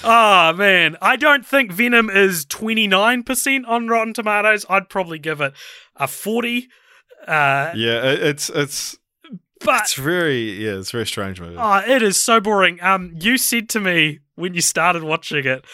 oh, 0.04 0.52
man. 0.56 0.96
I 1.02 1.16
don't 1.16 1.44
think 1.44 1.72
Venom 1.72 2.08
is 2.08 2.46
29% 2.46 3.68
on 3.68 3.88
Rotten 3.88 4.14
Tomatoes. 4.14 4.64
I'd 4.70 4.88
probably 4.88 5.18
give 5.18 5.40
it 5.40 5.52
a 5.96 6.06
40. 6.06 6.68
Uh, 7.26 7.72
Yeah, 7.74 8.00
it's 8.04 8.48
it's 8.48 8.96
but 9.64 9.80
it's 9.82 9.94
very 9.94 10.52
yeah, 10.64 10.78
it's 10.78 10.90
a 10.90 10.96
very 10.98 11.06
strange 11.06 11.40
movie. 11.40 11.56
Oh, 11.58 11.82
it 11.86 12.02
is 12.02 12.16
so 12.16 12.40
boring. 12.40 12.80
Um, 12.82 13.12
you 13.20 13.36
said 13.38 13.68
to 13.70 13.80
me 13.80 14.20
when 14.34 14.54
you 14.54 14.60
started 14.60 15.02
watching 15.02 15.44
it, 15.46 15.64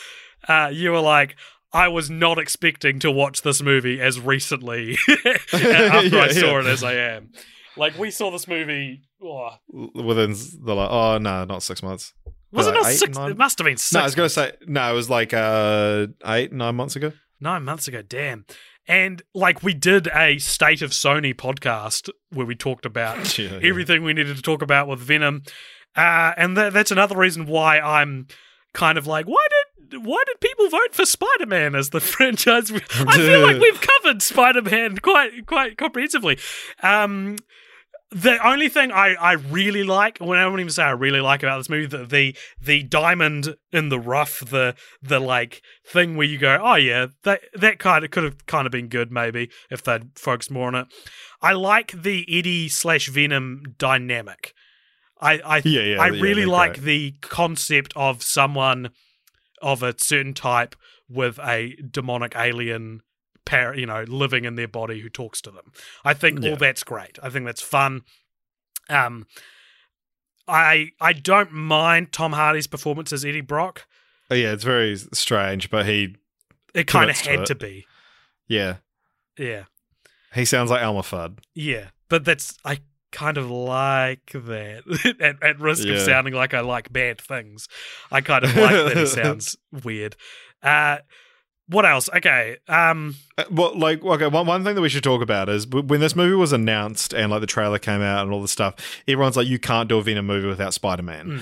uh, 0.49 0.71
you 0.73 0.91
were 0.93 1.01
like, 1.01 1.37
"I 1.73 1.89
was 1.89 2.09
not 2.11 2.39
expecting 2.39 2.99
to 3.01 3.11
watch 3.11 3.43
this 3.43 3.61
movie 3.63 4.01
as 4.01 4.21
recently 4.21 4.97
after 5.53 5.59
Yeah, 5.59 6.21
I 6.23 6.29
saw 6.33 6.47
yeah. 6.53 6.61
it 6.61 6.67
as 6.67 6.83
I 6.85 6.95
am." 6.95 7.33
Like 7.77 7.99
we 7.99 8.11
saw 8.11 8.31
this 8.31 8.47
movie. 8.47 9.03
Oh, 9.23 9.51
Within 9.69 10.33
the 10.63 10.75
like, 10.75 10.91
oh 10.91 11.19
no, 11.19 11.45
not 11.45 11.63
six 11.63 11.83
months. 11.83 12.13
was 12.53 12.67
it 12.69 12.75
not 12.75 12.87
eight, 12.87 12.99
six? 12.99 13.17
nine? 13.17 13.31
It 13.33 13.37
must 13.39 13.59
have 13.59 13.65
been 13.65 13.77
six. 13.79 13.93
No, 13.93 14.01
I 14.01 14.05
was 14.05 14.15
gonna 14.15 14.29
say 14.29 14.53
no. 14.67 14.91
It 14.93 14.95
was 14.95 15.11
like 15.11 15.33
uh 15.35 16.07
eight 16.27 16.53
nine 16.53 16.75
months 16.77 16.95
ago. 16.95 17.13
nine 17.41 17.65
months 17.65 17.89
ago. 17.89 18.01
Damn. 18.03 18.45
And 18.87 19.23
like 19.35 19.63
we 19.63 19.73
did 19.75 20.09
a 20.15 20.39
state 20.39 20.83
of 20.83 20.91
Sony 20.91 21.35
podcast 21.35 22.11
where 22.31 22.47
we 22.47 22.55
talked 22.55 22.85
about 22.85 23.39
Yeah, 23.39 23.53
yeah. 23.59 23.69
everything 23.69 24.03
we 24.03 24.13
needed 24.13 24.37
to 24.37 24.43
talk 24.43 24.61
about 24.63 24.89
with 24.89 25.01
Venom, 25.01 25.43
uh, 25.97 26.33
and 26.37 26.57
tha- 26.57 26.71
that's 26.73 26.91
another 26.91 27.17
reason 27.17 27.47
why 27.47 27.81
I'm 27.81 28.27
kind 28.75 28.99
of 28.99 29.07
like, 29.07 29.27
why 29.27 29.47
did 29.51 30.05
why 30.05 30.23
did 30.27 30.41
people 30.41 30.69
vote 30.69 30.93
for 30.93 31.07
Spider 31.07 31.47
Man 31.47 31.75
as 31.75 31.91
the 31.91 32.01
franchise? 32.15 32.71
I 32.73 33.17
feel 33.17 33.41
like 33.41 33.57
we've 33.61 33.81
covered 33.81 34.21
Spider 34.23 34.63
Man 34.63 34.99
quite 34.99 35.47
quite 35.47 35.79
comprehensively. 35.79 36.39
Um, 36.83 37.37
the 38.15 38.39
only 38.47 38.69
thing 38.69 38.93
I, 38.93 39.15
I 39.15 39.33
really 39.33 39.83
like, 39.83 40.19
when 40.19 40.39
I 40.39 40.45
wouldn't 40.45 40.61
even 40.61 40.71
say 40.73 40.85
I 40.85 40.91
really 40.91 41.21
like 41.21 41.43
about 41.43 41.59
this 41.59 41.69
movie, 41.69 41.87
the, 41.87 42.05
the 42.05 42.37
the 42.61 42.83
diamond 42.85 43.57
in 43.73 43.89
the 43.89 43.99
rough, 43.99 44.39
the 44.39 44.77
the 45.03 45.19
like 45.19 45.63
thing 45.85 46.17
where 46.17 46.27
you 46.27 46.39
go, 46.39 46.59
oh 46.63 46.77
yeah, 46.77 47.09
that 47.25 47.41
that 47.55 47.81
kind 47.81 48.05
of 48.05 48.13
could 48.13 48.23
have 48.23 48.47
kind 48.47 48.67
of 48.67 48.71
been 48.73 48.87
good 48.89 49.11
maybe 49.11 49.51
if 49.69 49.83
they'd 49.83 50.17
focused 50.17 50.51
more 50.51 50.69
on 50.69 50.77
it. 50.77 50.87
I 51.43 51.53
like 51.55 51.91
the 51.91 52.25
Eddie 52.31 52.69
slash 52.69 53.09
Venom 53.09 53.75
dynamic. 53.79 54.55
I 55.21 55.41
I 55.45 55.63
Yeah, 55.65 55.81
yeah. 55.81 56.01
I 56.01 56.07
really 56.09 56.43
they're 56.43 56.47
like 56.47 56.75
great. 56.75 56.85
the 56.85 57.15
concept 57.21 57.93
of 57.97 58.23
someone 58.23 58.91
of 59.61 59.83
a 59.83 59.95
certain 59.99 60.35
type 60.35 60.77
with 61.09 61.39
a 61.41 61.77
demonic 61.91 62.35
alien 62.37 63.01
par- 63.47 63.75
you 63.77 63.87
know 63.87 64.05
living 64.09 64.45
in 64.45 64.55
their 64.57 64.69
body 64.69 65.01
who 65.01 65.09
talks 65.09 65.41
to 65.43 65.51
them. 65.51 65.73
I 66.05 66.15
think 66.15 66.43
Yeah. 66.43 66.51
all 66.51 66.57
that's 66.57 66.83
great. 66.85 67.19
I 67.23 67.31
think 67.31 67.47
that's 67.47 67.63
fun. 67.63 68.03
Um 68.89 69.27
I 70.47 70.91
I 71.01 71.13
don't 71.13 71.53
mind 71.53 72.13
Tom 72.13 72.33
Hardy's 72.33 72.67
performance 72.67 73.13
as 73.13 73.25
Eddie 73.25 73.41
Brock. 73.41 73.87
Oh, 74.31 74.35
yeah, 74.35 74.53
it's 74.53 74.65
very 74.65 74.97
strange, 75.13 75.71
but 75.71 75.87
he 75.87 76.17
It 76.75 76.87
kind 76.87 77.11
of 77.11 77.17
Commits 77.17 77.23
to 77.23 77.31
had 77.31 77.47
to 77.47 77.55
be. 77.55 77.87
yeah 78.49 78.77
Yeah. 79.39 79.65
he 80.35 80.45
sounds 80.45 80.71
like 80.71 80.83
Elmer 80.83 81.03
Fudd. 81.03 81.39
Yeah. 81.55 81.89
But 82.09 82.25
that's 82.25 82.59
I 82.65 82.81
kind 83.13 83.39
of 83.39 83.51
like 83.51 84.31
that. 84.33 85.17
at, 85.21 85.43
at 85.43 85.61
risk 85.61 85.87
of 85.89 85.99
sounding 86.01 86.35
like 86.35 86.53
I 86.53 86.61
like 86.61 86.93
bad 86.93 87.21
things. 87.21 87.69
I 88.11 88.21
kind 88.21 88.45
of 88.45 88.55
like 88.57 88.71
that 88.73 88.97
he 88.97 89.07
sounds 89.21 89.57
weird. 89.85 90.17
Uh 90.63 90.99
what 91.69 91.87
else? 91.87 92.09
Okay. 92.15 92.57
Um 92.69 93.17
Uh, 93.39 93.45
Well, 93.51 93.79
like, 93.79 94.05
okay, 94.05 94.27
one, 94.27 94.47
one 94.47 94.65
thing 94.65 94.75
that 94.75 94.81
we 94.81 94.89
should 94.89 95.05
talk 95.05 95.23
about 95.23 95.49
is 95.49 95.67
when 95.67 96.01
this 96.01 96.15
movie 96.15 96.35
was 96.35 96.53
announced 96.53 97.13
and 97.15 97.31
like 97.31 97.41
the 97.41 97.47
trailer 97.47 97.79
came 97.79 98.03
out 98.03 98.25
and 98.25 98.33
all 98.33 98.43
the 98.43 98.49
stuff, 98.49 98.75
everyone's 99.09 99.37
like, 99.37 99.47
you 99.47 99.59
can't 99.59 99.89
do 99.89 99.99
a 99.99 100.03
Venom 100.03 100.27
movie 100.27 100.49
without 100.49 100.75
Spider 100.75 101.03
Man. 101.03 101.27
mm. 101.29 101.41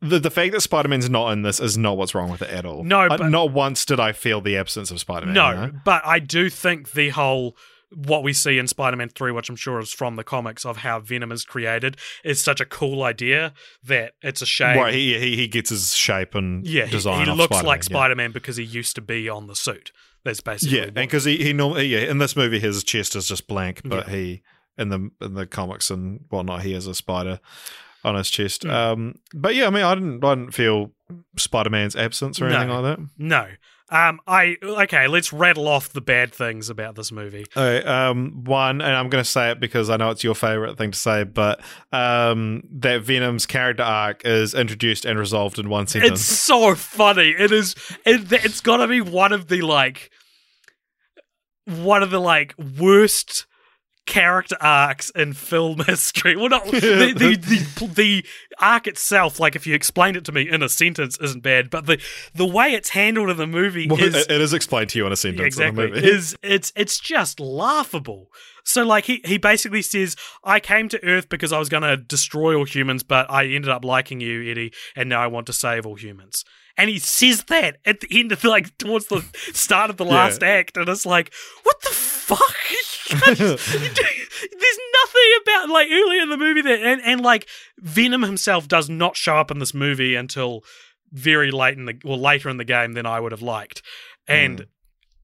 The, 0.00 0.18
the 0.18 0.30
fact 0.30 0.52
that 0.52 0.60
Spider 0.60 0.88
Man's 0.88 1.08
not 1.08 1.32
in 1.32 1.42
this 1.42 1.58
is 1.60 1.78
not 1.78 1.96
what's 1.96 2.14
wrong 2.14 2.30
with 2.30 2.42
it 2.42 2.50
at 2.50 2.66
all. 2.66 2.84
No, 2.84 3.08
but- 3.08 3.30
not 3.30 3.52
once 3.52 3.86
did 3.86 3.98
I 3.98 4.12
feel 4.12 4.42
the 4.42 4.56
absence 4.58 4.90
of 4.90 5.00
Spider 5.00 5.24
Man. 5.26 5.34
No, 5.34 5.70
but 5.84 6.02
I 6.04 6.18
do 6.18 6.50
think 6.50 6.92
the 6.92 7.08
whole 7.10 7.56
what 7.96 8.22
we 8.22 8.32
see 8.32 8.58
in 8.58 8.66
Spider-Man 8.66 9.10
3, 9.10 9.32
which 9.32 9.48
I'm 9.48 9.56
sure 9.56 9.78
is 9.80 9.92
from 9.92 10.16
the 10.16 10.24
comics 10.24 10.64
of 10.64 10.78
how 10.78 11.00
Venom 11.00 11.32
is 11.32 11.44
created, 11.44 11.96
is 12.24 12.42
such 12.42 12.60
a 12.60 12.64
cool 12.66 13.02
idea 13.02 13.52
that 13.84 14.14
it's 14.22 14.42
a 14.42 14.46
shame. 14.46 14.78
Right, 14.78 14.94
he, 14.94 15.18
he 15.18 15.36
he 15.36 15.48
gets 15.48 15.70
his 15.70 15.94
shape 15.94 16.34
and 16.34 16.66
yeah, 16.66 16.84
he, 16.86 16.90
design. 16.90 17.24
he 17.24 17.30
off 17.30 17.36
looks 17.38 17.56
Spider-Man, 17.56 17.68
like. 17.68 17.82
Spider-Man 17.82 18.32
because 18.32 18.56
he 18.56 18.64
used 18.64 18.94
to 18.96 19.00
be 19.00 19.28
on 19.28 19.46
the 19.46 19.56
suit. 19.56 19.92
That's 20.24 20.40
basically 20.40 20.78
Yeah, 20.78 20.84
and 20.84 20.94
because 20.94 21.24
he 21.24 21.36
he 21.36 21.52
normally 21.52 21.86
yeah 21.86 22.00
in 22.10 22.18
this 22.18 22.34
movie 22.34 22.58
his 22.58 22.82
chest 22.84 23.14
is 23.14 23.28
just 23.28 23.46
blank, 23.46 23.82
but 23.84 24.08
he 24.08 24.42
in 24.78 24.88
the 24.88 25.10
in 25.20 25.34
the 25.34 25.46
comics 25.46 25.90
and 25.90 26.20
whatnot 26.30 26.62
he 26.62 26.72
has 26.72 26.86
a 26.86 26.94
spider 26.94 27.40
on 28.04 28.14
his 28.14 28.30
chest. 28.30 28.62
Mm. 28.62 28.70
Um, 28.72 29.14
but 29.34 29.54
yeah, 29.54 29.66
I 29.66 29.70
mean 29.70 29.82
I 29.84 29.94
didn't 29.94 30.24
I 30.24 30.34
didn't 30.34 30.52
feel 30.52 30.92
Spider 31.36 31.70
Man's 31.70 31.94
absence 31.94 32.40
or 32.40 32.48
No. 32.48 32.56
anything 32.56 32.74
like 32.74 32.96
that. 32.98 33.08
no. 33.18 33.46
Um, 33.94 34.18
I 34.26 34.56
okay. 34.60 35.06
Let's 35.06 35.32
rattle 35.32 35.68
off 35.68 35.90
the 35.90 36.00
bad 36.00 36.34
things 36.34 36.68
about 36.68 36.96
this 36.96 37.12
movie. 37.12 37.46
Okay, 37.56 37.86
um, 37.86 38.42
one, 38.42 38.80
and 38.80 38.90
I'm 38.90 39.08
going 39.08 39.22
to 39.22 39.30
say 39.30 39.52
it 39.52 39.60
because 39.60 39.88
I 39.88 39.96
know 39.96 40.10
it's 40.10 40.24
your 40.24 40.34
favorite 40.34 40.76
thing 40.76 40.90
to 40.90 40.98
say, 40.98 41.22
but 41.22 41.60
um, 41.92 42.64
that 42.72 43.02
Venom's 43.02 43.46
character 43.46 43.84
arc 43.84 44.24
is 44.24 44.52
introduced 44.52 45.04
and 45.04 45.16
resolved 45.16 45.60
in 45.60 45.68
one 45.68 45.86
sentence. 45.86 46.20
It's 46.20 46.24
so 46.24 46.74
funny. 46.74 47.28
It 47.38 47.52
is. 47.52 47.76
It, 48.04 48.32
it's 48.32 48.60
got 48.60 48.78
to 48.78 48.88
be 48.88 49.00
one 49.00 49.32
of 49.32 49.46
the 49.46 49.62
like, 49.62 50.10
one 51.64 52.02
of 52.02 52.10
the 52.10 52.20
like 52.20 52.56
worst 52.80 53.46
character 54.06 54.56
arcs 54.60 55.10
in 55.10 55.32
film 55.32 55.80
history. 55.86 56.36
Well, 56.36 56.48
not 56.48 56.64
the 56.66 57.14
the, 57.16 57.36
the 57.36 57.86
the 57.86 58.26
arc 58.58 58.86
itself. 58.86 59.40
Like, 59.40 59.56
if 59.56 59.66
you 59.66 59.74
explained 59.74 60.16
it 60.16 60.24
to 60.24 60.32
me 60.32 60.48
in 60.48 60.62
a 60.62 60.68
sentence, 60.68 61.18
isn't 61.18 61.42
bad, 61.42 61.70
but 61.70 61.86
the 61.86 62.00
the 62.34 62.46
way 62.46 62.72
it's 62.72 62.90
handled 62.90 63.30
in 63.30 63.36
the 63.36 63.46
movie 63.46 63.88
Well, 63.88 64.02
is 64.02 64.14
it, 64.14 64.30
it 64.30 64.40
is 64.40 64.52
explained 64.52 64.90
to 64.90 64.98
you 64.98 65.06
in 65.06 65.12
a 65.12 65.16
sentence. 65.16 65.46
Exactly. 65.46 65.84
In 65.84 65.90
the 65.90 65.96
movie. 65.96 66.08
Is 66.08 66.36
it's 66.42 66.72
it's 66.76 66.98
just 66.98 67.40
laughable. 67.40 68.30
So 68.64 68.82
like 68.82 69.04
he 69.04 69.20
he 69.24 69.38
basically 69.38 69.82
says, 69.82 70.16
I 70.42 70.60
came 70.60 70.88
to 70.90 71.04
Earth 71.04 71.28
because 71.28 71.52
I 71.52 71.58
was 71.58 71.68
gonna 71.68 71.96
destroy 71.96 72.56
all 72.56 72.64
humans, 72.64 73.02
but 73.02 73.30
I 73.30 73.46
ended 73.46 73.68
up 73.68 73.84
liking 73.84 74.20
you, 74.20 74.50
Eddie, 74.50 74.72
and 74.96 75.08
now 75.08 75.20
I 75.20 75.26
want 75.26 75.46
to 75.46 75.52
save 75.52 75.86
all 75.86 75.96
humans. 75.96 76.44
And 76.76 76.90
he 76.90 76.98
says 76.98 77.44
that 77.44 77.76
at 77.84 78.00
the 78.00 78.08
end 78.10 78.32
of 78.32 78.40
the, 78.42 78.48
like 78.48 78.76
towards 78.78 79.06
the 79.06 79.24
start 79.52 79.90
of 79.90 79.96
the 79.96 80.04
last 80.04 80.42
act, 80.42 80.76
and 80.76 80.88
it's 80.88 81.06
like, 81.06 81.32
what 81.62 81.80
the 81.82 81.90
fuck? 81.90 82.40
There's 83.38 84.78
nothing 84.92 85.30
about 85.42 85.68
like 85.68 85.88
earlier 85.90 86.22
in 86.22 86.30
the 86.30 86.36
movie 86.36 86.62
that 86.62 86.80
and, 86.80 87.00
and 87.04 87.20
like 87.20 87.48
Venom 87.78 88.22
himself 88.22 88.66
does 88.68 88.88
not 88.88 89.16
show 89.16 89.36
up 89.36 89.50
in 89.50 89.58
this 89.58 89.74
movie 89.74 90.14
until 90.14 90.64
very 91.12 91.50
late 91.50 91.76
in 91.78 91.84
the 91.84 91.96
or 92.04 92.16
later 92.16 92.48
in 92.48 92.56
the 92.56 92.64
game 92.64 92.92
than 92.94 93.06
I 93.06 93.20
would 93.20 93.32
have 93.32 93.42
liked. 93.42 93.82
And 94.26 94.60
Mm. 94.60 94.66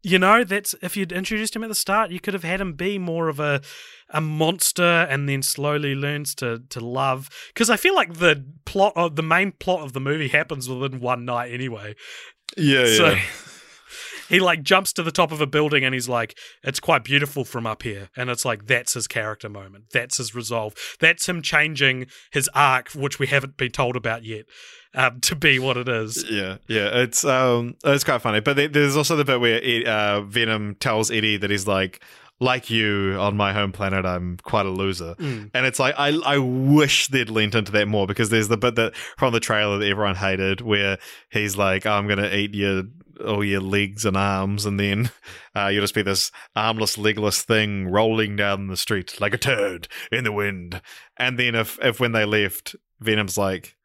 You 0.02 0.18
know, 0.18 0.44
that's 0.44 0.74
if 0.82 0.96
you'd 0.96 1.12
introduced 1.12 1.54
him 1.54 1.62
at 1.62 1.68
the 1.68 1.74
start, 1.74 2.10
you 2.10 2.20
could 2.20 2.34
have 2.34 2.44
had 2.44 2.60
him 2.60 2.72
be 2.72 2.98
more 2.98 3.28
of 3.28 3.40
a 3.40 3.60
a 4.12 4.20
monster 4.20 4.82
and 4.82 5.28
then 5.28 5.42
slowly 5.42 5.94
learns 5.94 6.34
to 6.36 6.62
to 6.70 6.80
love 6.80 7.28
because 7.48 7.70
I 7.70 7.76
feel 7.76 7.94
like 7.94 8.14
the 8.14 8.44
plot 8.64 8.92
of 8.96 9.16
the 9.16 9.22
main 9.22 9.52
plot 9.52 9.82
of 9.82 9.92
the 9.92 10.00
movie 10.00 10.28
happens 10.28 10.68
within 10.68 11.00
one 11.00 11.24
night 11.24 11.52
anyway. 11.52 11.94
Yeah, 12.56 12.86
yeah. 12.86 13.20
He 14.30 14.38
like 14.38 14.62
jumps 14.62 14.92
to 14.92 15.02
the 15.02 15.10
top 15.10 15.32
of 15.32 15.40
a 15.40 15.46
building 15.46 15.84
and 15.84 15.92
he's 15.92 16.08
like, 16.08 16.38
"It's 16.62 16.78
quite 16.78 17.02
beautiful 17.02 17.44
from 17.44 17.66
up 17.66 17.82
here," 17.82 18.10
and 18.16 18.30
it's 18.30 18.44
like 18.44 18.66
that's 18.66 18.94
his 18.94 19.08
character 19.08 19.48
moment. 19.48 19.86
That's 19.92 20.18
his 20.18 20.36
resolve. 20.36 20.76
That's 21.00 21.28
him 21.28 21.42
changing 21.42 22.06
his 22.30 22.48
arc, 22.54 22.90
which 22.92 23.18
we 23.18 23.26
haven't 23.26 23.56
been 23.56 23.72
told 23.72 23.96
about 23.96 24.24
yet, 24.24 24.44
um, 24.94 25.20
to 25.20 25.36
be 25.36 25.58
what 25.58 25.76
it 25.76 25.88
is. 25.88 26.24
Yeah, 26.28 26.56
yeah, 26.66 27.00
it's 27.00 27.24
um, 27.24 27.76
it's 27.84 28.04
quite 28.04 28.22
funny. 28.22 28.40
But 28.40 28.72
there's 28.72 28.96
also 28.96 29.16
the 29.16 29.24
bit 29.24 29.40
where 29.40 29.60
Ed- 29.62 29.86
uh, 29.86 30.22
Venom 30.22 30.74
tells 30.76 31.10
Eddie 31.10 31.36
that 31.36 31.50
he's 31.50 31.66
like, 31.66 32.02
like 32.40 32.70
you 32.70 33.16
on 33.20 33.36
my 33.36 33.52
home 33.52 33.70
planet, 33.70 34.04
I'm 34.04 34.38
quite 34.38 34.66
a 34.66 34.70
loser. 34.70 35.14
Mm. 35.16 35.50
And 35.54 35.66
it's 35.66 35.78
like 35.78 35.94
I 35.98 36.18
I 36.24 36.38
wish 36.38 37.08
they'd 37.08 37.30
leaned 37.30 37.54
into 37.54 37.72
that 37.72 37.86
more 37.86 38.06
because 38.06 38.30
there's 38.30 38.48
the 38.48 38.56
bit 38.56 38.74
that 38.76 38.96
from 38.96 39.32
the 39.32 39.40
trailer 39.40 39.78
that 39.78 39.88
everyone 39.88 40.16
hated 40.16 40.60
where 40.60 40.98
he's 41.30 41.56
like, 41.56 41.86
I'm 41.86 42.08
gonna 42.08 42.30
eat 42.30 42.54
your 42.54 42.84
all 43.24 43.44
your 43.44 43.60
legs 43.60 44.04
and 44.06 44.16
arms, 44.16 44.66
and 44.66 44.80
then 44.80 45.10
uh, 45.56 45.66
you'll 45.66 45.82
just 45.82 45.94
be 45.94 46.02
this 46.02 46.32
armless, 46.56 46.98
legless 46.98 47.42
thing 47.42 47.88
rolling 47.88 48.36
down 48.36 48.68
the 48.68 48.76
street 48.76 49.20
like 49.20 49.34
a 49.34 49.38
turd 49.38 49.86
in 50.10 50.24
the 50.24 50.32
wind. 50.32 50.80
And 51.16 51.38
then 51.38 51.54
if 51.54 51.78
if 51.82 52.00
when 52.00 52.12
they 52.12 52.24
left, 52.24 52.74
Venom's 53.00 53.38
like, 53.38 53.76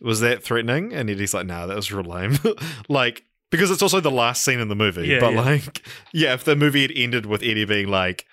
was 0.00 0.20
that 0.20 0.42
threatening? 0.42 0.92
And 0.92 1.10
Eddie's 1.10 1.34
like, 1.34 1.46
nah, 1.46 1.66
that 1.66 1.76
was 1.76 1.92
real 1.92 2.04
lame. 2.04 2.38
like, 2.88 3.24
because 3.50 3.70
it's 3.70 3.82
also 3.82 4.00
the 4.00 4.10
last 4.10 4.44
scene 4.44 4.60
in 4.60 4.68
the 4.68 4.76
movie. 4.76 5.06
Yeah, 5.06 5.20
but 5.20 5.32
yeah. 5.32 5.40
like, 5.40 5.86
yeah, 6.12 6.34
if 6.34 6.44
the 6.44 6.56
movie 6.56 6.82
had 6.82 6.92
ended 6.94 7.26
with 7.26 7.42
Eddie 7.42 7.64
being 7.64 7.88
like, 7.88 8.26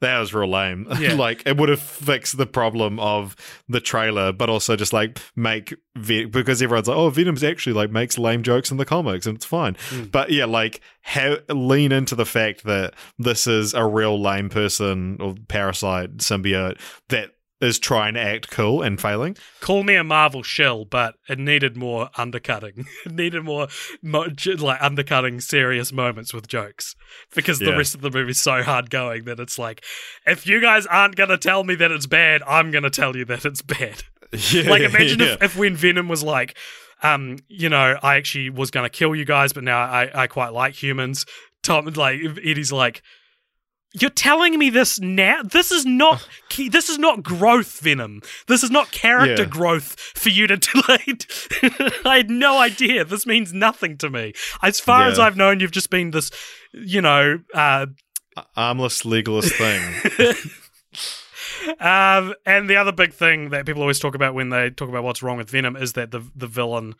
that 0.00 0.18
was 0.18 0.34
real 0.34 0.50
lame. 0.50 0.86
Yeah. 0.98 1.14
like, 1.14 1.42
it 1.46 1.56
would 1.56 1.68
have 1.68 1.80
fixed 1.80 2.36
the 2.36 2.46
problem 2.46 3.00
of 3.00 3.34
the 3.68 3.80
trailer, 3.80 4.32
but 4.32 4.48
also 4.48 4.76
just 4.76 4.92
like 4.92 5.18
make 5.34 5.74
Ven- 5.96 6.30
because 6.30 6.62
everyone's 6.62 6.88
like, 6.88 6.96
oh, 6.96 7.10
Venom's 7.10 7.42
actually 7.42 7.72
like 7.72 7.90
makes 7.90 8.18
lame 8.18 8.42
jokes 8.42 8.70
in 8.70 8.76
the 8.76 8.84
comics 8.84 9.26
and 9.26 9.36
it's 9.36 9.46
fine. 9.46 9.74
Mm. 9.90 10.10
But 10.10 10.30
yeah, 10.30 10.44
like, 10.44 10.80
ha- 11.02 11.38
lean 11.48 11.90
into 11.90 12.14
the 12.14 12.26
fact 12.26 12.64
that 12.64 12.94
this 13.18 13.46
is 13.46 13.74
a 13.74 13.86
real 13.86 14.20
lame 14.20 14.48
person 14.48 15.16
or 15.20 15.34
parasite 15.48 16.18
symbiote 16.18 16.78
that 17.08 17.33
is 17.64 17.78
trying 17.78 18.14
to 18.14 18.20
act 18.20 18.50
cool 18.50 18.82
and 18.82 19.00
failing. 19.00 19.36
Call 19.60 19.82
me 19.82 19.94
a 19.96 20.04
Marvel 20.04 20.42
shill, 20.42 20.84
but 20.84 21.14
it 21.28 21.38
needed 21.38 21.76
more 21.76 22.10
undercutting. 22.16 22.86
it 23.06 23.12
needed 23.12 23.42
more, 23.44 23.68
mo- 24.02 24.28
like 24.58 24.82
undercutting 24.82 25.40
serious 25.40 25.92
moments 25.92 26.32
with 26.34 26.46
jokes 26.46 26.94
because 27.34 27.58
the 27.58 27.66
Yeah. 27.66 27.76
rest 27.76 27.94
of 27.94 28.00
the 28.02 28.10
movie's 28.10 28.38
so 28.40 28.62
hard 28.62 28.90
going 28.90 29.24
that 29.24 29.40
it's 29.40 29.58
like, 29.58 29.82
if 30.26 30.46
you 30.46 30.60
guys 30.60 30.86
aren't 30.86 31.16
gonna 31.16 31.38
tell 31.38 31.64
me 31.64 31.74
that 31.76 31.90
it's 31.90 32.06
bad, 32.06 32.42
I'm 32.46 32.70
gonna 32.70 32.90
tell 32.90 33.16
you 33.16 33.24
that 33.26 33.44
it's 33.44 33.62
bad. 33.62 34.02
Yeah, 34.50 34.68
like 34.68 34.82
imagine 34.82 35.20
yeah. 35.20 35.34
if, 35.34 35.42
if 35.42 35.56
when 35.56 35.76
Venom 35.76 36.08
was 36.08 36.24
like, 36.24 36.56
um, 37.04 37.38
you 37.46 37.68
know, 37.68 37.96
I 38.02 38.16
actually 38.16 38.50
was 38.50 38.72
gonna 38.72 38.90
kill 38.90 39.14
you 39.14 39.24
guys, 39.24 39.52
but 39.52 39.62
now 39.62 39.78
I, 39.78 40.10
I 40.22 40.26
quite 40.26 40.52
like 40.52 40.74
humans. 40.82 41.24
Tom 41.62 41.86
like 41.86 42.18
Eddie's 42.42 42.72
like, 42.72 43.02
You're 43.96 44.10
telling 44.10 44.58
me 44.58 44.70
this 44.70 44.98
now? 44.98 45.42
This 45.44 45.70
is 45.70 45.86
not 45.86 46.26
this 46.56 46.88
is 46.88 46.98
not 46.98 47.22
growth, 47.22 47.78
Venom. 47.80 48.22
This 48.48 48.64
is 48.64 48.70
not 48.70 48.90
character 48.90 49.42
Yeah. 49.44 49.48
growth 49.48 49.98
for 49.98 50.30
you 50.30 50.46
to 50.48 50.56
delete. 50.72 51.26
I 52.04 52.16
had 52.16 52.30
no 52.30 52.58
idea. 52.58 53.04
This 53.04 53.24
means 53.24 53.52
nothing 53.52 53.96
to 53.98 54.10
me. 54.10 54.32
As 54.62 54.80
far 54.80 55.06
as 55.06 55.18
I've 55.18 55.36
known, 55.36 55.60
you've 55.60 55.70
just 55.70 55.90
been 55.90 56.10
this, 56.10 56.30
you 56.72 57.00
know, 57.00 57.38
uh, 57.54 57.86
armless, 58.56 59.04
legless 59.04 59.52
thing. 59.52 59.80
um, 61.80 62.34
and 62.44 62.68
the 62.68 62.76
other 62.76 62.92
big 62.92 63.12
thing 63.12 63.50
that 63.50 63.66
people 63.66 63.82
always 63.82 63.98
talk 64.00 64.14
about 64.14 64.34
when 64.34 64.48
they 64.50 64.70
talk 64.70 64.88
about 64.88 65.04
what's 65.04 65.22
wrong 65.22 65.36
with 65.36 65.50
Venom 65.50 65.76
is 65.76 65.92
that 65.94 66.10
the 66.10 66.20
the 66.34 66.46
villain 66.46 66.94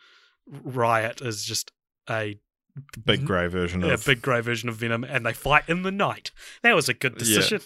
Riot 0.47 1.21
is 1.21 1.43
just 1.43 1.71
a, 2.09 2.37
Big 3.05 3.25
grey 3.25 3.47
version 3.47 3.83
a 3.83 3.89
of 3.89 4.05
big 4.05 4.21
grey 4.21 4.41
version 4.41 4.67
of 4.67 4.75
Venom, 4.75 5.05
and 5.05 5.25
they 5.25 5.33
fight 5.33 5.63
in 5.67 5.83
the 5.83 5.91
night. 5.91 6.31
That 6.61 6.75
was 6.75 6.89
a 6.89 6.93
good 6.93 7.17
decision. 7.17 7.61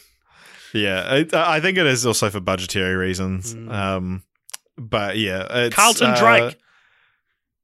Yeah, 0.72 1.16
it, 1.16 1.34
I 1.34 1.60
think 1.60 1.80
it 1.80 1.88
is 1.88 2.06
also 2.06 2.30
for 2.30 2.40
budgetary 2.40 2.96
reasons. 2.96 3.56
Mm. 3.56 3.74
Um, 3.74 4.24
but 4.78 5.18
yeah, 5.18 5.48
it's, 5.66 5.76
Carlton 5.76 6.12
uh, 6.12 6.20
Drake. 6.20 6.60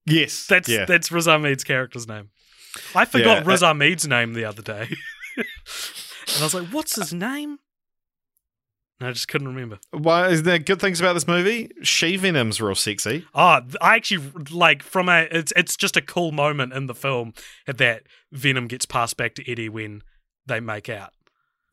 Yes, 0.07 0.47
That's 0.47 0.69
yeah. 0.69 0.85
that's 0.85 1.11
Riz 1.11 1.27
Ahmed's 1.27 1.63
character's 1.63 2.07
name. 2.07 2.30
I 2.93 3.05
forgot 3.05 3.43
Yeah, 3.43 3.51
Riz 3.51 3.63
Ahmed's 3.63 4.07
name 4.07 4.34
the 4.34 4.45
other 4.45 4.61
day, 4.61 4.88
and 5.38 5.45
I 6.39 6.43
was 6.43 6.53
like, 6.53 6.67
"What's 6.69 6.95
his 6.95 7.13
name?" 7.13 7.59
I 9.01 9.11
just 9.11 9.27
couldn't 9.27 9.49
remember. 9.49 9.80
Why 9.91 10.30
is 10.30 10.43
there 10.43 10.57
good 10.57 10.80
things 10.80 11.01
about 11.01 11.13
this 11.13 11.27
movie? 11.27 11.69
She 11.84 12.15
Venom's 12.15 12.61
real 12.61 12.76
sexy. 12.76 13.26
Oh, 13.34 13.61
I 13.81 13.97
actually 13.97 14.31
like 14.51 14.84
from 14.84 15.09
a 15.09 15.27
it's 15.31 15.51
it's 15.55 15.76
just 15.76 15.97
a 15.97 16.01
cool 16.01 16.31
moment 16.31 16.72
in 16.72 16.88
the 16.88 16.95
film 16.95 17.34
that 17.67 18.03
Venom 18.31 18.67
gets 18.67 18.85
passed 18.85 19.17
back 19.17 19.35
to 19.35 19.51
Eddie 19.51 19.69
when 19.69 20.01
they 20.45 20.61
make 20.61 20.88
out. 20.88 21.11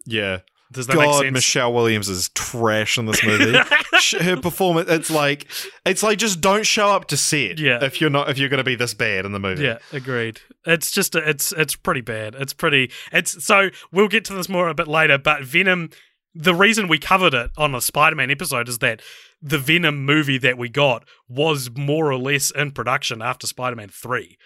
Yeah. 0.04 0.38
Does 0.72 0.86
that 0.86 0.96
God? 0.96 1.30
Michelle 1.32 1.72
Williams 1.72 2.08
is 2.08 2.30
trash 2.30 2.96
in 2.96 3.04
this 3.04 3.22
movie. 3.22 3.58
Her 4.20 4.38
performance, 4.38 4.88
it's 4.90 5.10
like, 5.10 5.46
it's 5.84 6.02
like 6.02 6.18
just 6.18 6.40
don't 6.40 6.64
show 6.64 6.88
up 6.88 7.08
to 7.08 7.16
set. 7.16 7.58
Yeah. 7.58 7.84
If 7.84 8.00
you're 8.00 8.10
not, 8.10 8.30
if 8.30 8.38
you're 8.38 8.48
going 8.48 8.58
to 8.58 8.64
be 8.64 8.74
this 8.74 8.94
bad 8.94 9.26
in 9.26 9.32
the 9.32 9.38
movie. 9.38 9.64
Yeah, 9.64 9.78
agreed. 9.92 10.40
It's 10.66 10.90
just 10.90 11.14
it's 11.14 11.52
it's 11.52 11.76
pretty 11.76 12.00
bad. 12.00 12.34
It's 12.34 12.54
pretty 12.54 12.90
it's 13.12 13.44
so 13.44 13.68
we'll 13.92 14.08
get 14.08 14.24
to 14.26 14.32
this 14.34 14.48
more 14.48 14.68
a 14.68 14.74
bit 14.74 14.88
later, 14.88 15.18
but 15.18 15.42
Venom 15.42 15.90
the 16.34 16.54
reason 16.54 16.88
we 16.88 16.98
covered 16.98 17.34
it 17.34 17.50
on 17.56 17.74
a 17.74 17.80
Spider-Man 17.80 18.30
episode 18.30 18.68
is 18.68 18.78
that 18.78 19.02
the 19.40 19.58
Venom 19.58 20.04
movie 20.04 20.38
that 20.38 20.56
we 20.56 20.68
got 20.68 21.04
was 21.28 21.70
more 21.76 22.10
or 22.10 22.18
less 22.18 22.50
in 22.50 22.70
production 22.72 23.20
after 23.20 23.46
Spider-Man 23.46 23.88
3. 23.88 24.38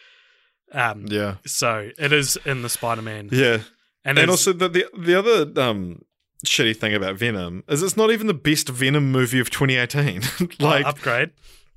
Um 0.73 1.05
Yeah. 1.09 1.37
so 1.47 1.91
it 1.99 2.13
is 2.13 2.37
in 2.45 2.63
the 2.63 2.69
Spider-Man 2.69 3.29
Yeah. 3.33 3.59
and, 4.05 4.19
And, 4.19 4.31
also 4.31 4.53
the, 4.53 4.69
the 4.69 4.87
the 4.99 5.15
other 5.19 5.61
um 5.63 6.03
shitty 6.45 6.77
thing 6.77 6.95
about 6.95 7.17
Venom 7.17 7.63
is 7.69 7.83
it's 7.83 7.97
not 7.97 8.11
even 8.11 8.27
the 8.27 8.35
best 8.35 8.69
Venom 8.69 9.11
movie 9.13 9.39
of 9.41 9.51
2018. 9.51 10.23
like 10.61 10.85
uh, 10.85 10.89
upgrade. 10.89 11.31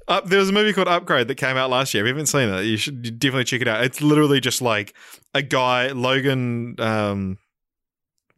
Up, 0.07 0.26
there 0.26 0.40
was 0.40 0.49
a 0.49 0.53
movie 0.53 0.73
called 0.73 0.88
Upgrade 0.88 1.27
that 1.27 1.36
came 1.36 1.56
out 1.56 1.69
last 1.69 1.94
year. 1.94 2.03
If 2.03 2.07
you 2.07 2.14
haven't 2.15 2.26
seen 2.26 2.49
it, 2.49 2.64
you 2.64 2.77
should 2.77 3.19
definitely 3.19 3.44
check 3.44 3.61
it 3.61 3.68
out. 3.68 3.84
It's 3.84 4.02
literally 4.02 4.40
just 4.40 4.60
like 4.60 4.95
a 5.36 5.44
guy, 5.44 5.90
Logan 5.91 6.76
um, 6.80 7.38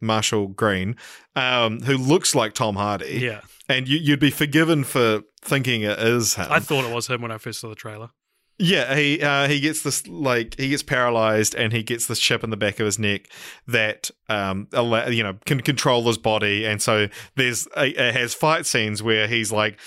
Marshall 0.02 0.48
Green, 0.48 0.96
um, 1.36 1.80
who 1.82 1.96
looks 1.96 2.34
like 2.34 2.52
Tom 2.52 2.76
Hardy, 2.76 3.20
Yeah. 3.22 3.40
and 3.68 3.88
you, 3.88 3.98
you'd 3.98 4.20
be 4.20 4.30
forgiven 4.30 4.84
for 4.84 5.22
thinking 5.40 5.82
it 5.82 5.98
is 5.98 6.34
him. 6.34 6.48
I 6.50 6.58
thought 6.60 6.84
it 6.84 6.94
was 6.94 7.06
him 7.06 7.22
when 7.22 7.30
I 7.30 7.38
first 7.38 7.60
saw 7.60 7.68
the 7.68 7.74
trailer. 7.74 8.10
yeah, 8.58 8.94
he 8.94 9.20
uh, 9.22 9.48
he 9.48 9.58
gets 9.60 9.82
this 9.82 10.06
like 10.06 10.56
he 10.58 10.68
gets 10.68 10.82
paralyzed, 10.82 11.54
and 11.54 11.72
he 11.72 11.82
gets 11.82 12.06
this 12.06 12.18
chip 12.20 12.44
in 12.44 12.50
the 12.50 12.56
back 12.56 12.78
of 12.80 12.86
his 12.86 12.98
neck 12.98 13.28
that 13.66 14.10
um 14.28 14.68
allow, 14.72 15.06
you 15.08 15.22
know 15.22 15.38
can 15.46 15.60
control 15.62 16.06
his 16.06 16.18
body, 16.18 16.64
and 16.66 16.80
so 16.82 17.08
there's 17.34 17.66
it 17.76 18.14
has 18.14 18.34
fight 18.34 18.66
scenes 18.66 19.02
where 19.02 19.26
he's 19.26 19.50
like 19.50 19.78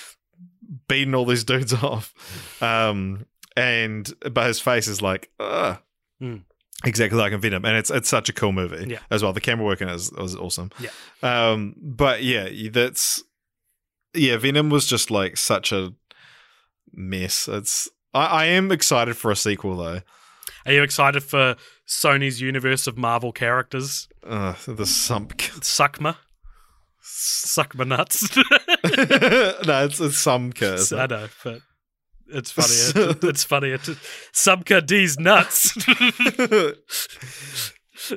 beating 0.88 1.14
all 1.14 1.24
these 1.24 1.44
dudes 1.52 1.72
off, 1.72 2.12
um, 2.62 3.24
and 3.56 4.12
but 4.30 4.46
his 4.48 4.60
face 4.60 4.88
is 4.88 5.00
like, 5.00 5.30
Ugh. 5.40 5.78
Mm. 6.20 6.42
Exactly 6.86 7.18
like 7.18 7.32
in 7.32 7.40
Venom, 7.40 7.64
and 7.64 7.76
it's 7.76 7.90
it's 7.90 8.08
such 8.08 8.28
a 8.28 8.32
cool 8.32 8.52
movie 8.52 8.86
Yeah. 8.88 9.00
as 9.10 9.22
well. 9.22 9.32
The 9.32 9.40
camera 9.40 9.64
work 9.66 9.82
in 9.82 9.88
it 9.88 9.94
is, 9.94 10.10
was 10.12 10.34
awesome. 10.36 10.70
Yeah. 10.80 10.90
Um, 11.22 11.74
but 11.78 12.22
yeah, 12.22 12.48
that's 12.70 13.22
yeah, 14.14 14.36
Venom 14.38 14.70
was 14.70 14.86
just 14.86 15.10
like 15.10 15.36
such 15.36 15.72
a 15.72 15.92
mess. 16.92 17.48
It's 17.48 17.88
I, 18.14 18.24
I 18.26 18.44
am 18.46 18.72
excited 18.72 19.16
for 19.16 19.30
a 19.30 19.36
sequel 19.36 19.76
though. 19.76 20.00
Are 20.64 20.72
you 20.72 20.82
excited 20.82 21.22
for 21.22 21.56
Sony's 21.86 22.40
universe 22.40 22.86
of 22.86 22.96
Marvel 22.96 23.32
characters? 23.32 24.08
Uh, 24.24 24.54
the 24.66 24.86
sump. 24.86 25.36
Suckma? 25.38 26.16
Suckma 27.02 27.86
nuts. 27.86 28.36
no, 29.66 29.84
it's, 29.84 30.00
it's 30.00 30.24
curse. 30.58 30.92
I 30.92 31.06
know, 31.06 31.28
but 31.44 31.60
it's 32.28 32.50
funny. 32.50 33.10
It, 33.10 33.24
it's 33.24 33.44
funny. 33.44 33.70
It, 33.70 33.80
Subka 34.32 34.84
D's 34.86 35.18
nuts. 35.18 35.76
uh, 38.08 38.12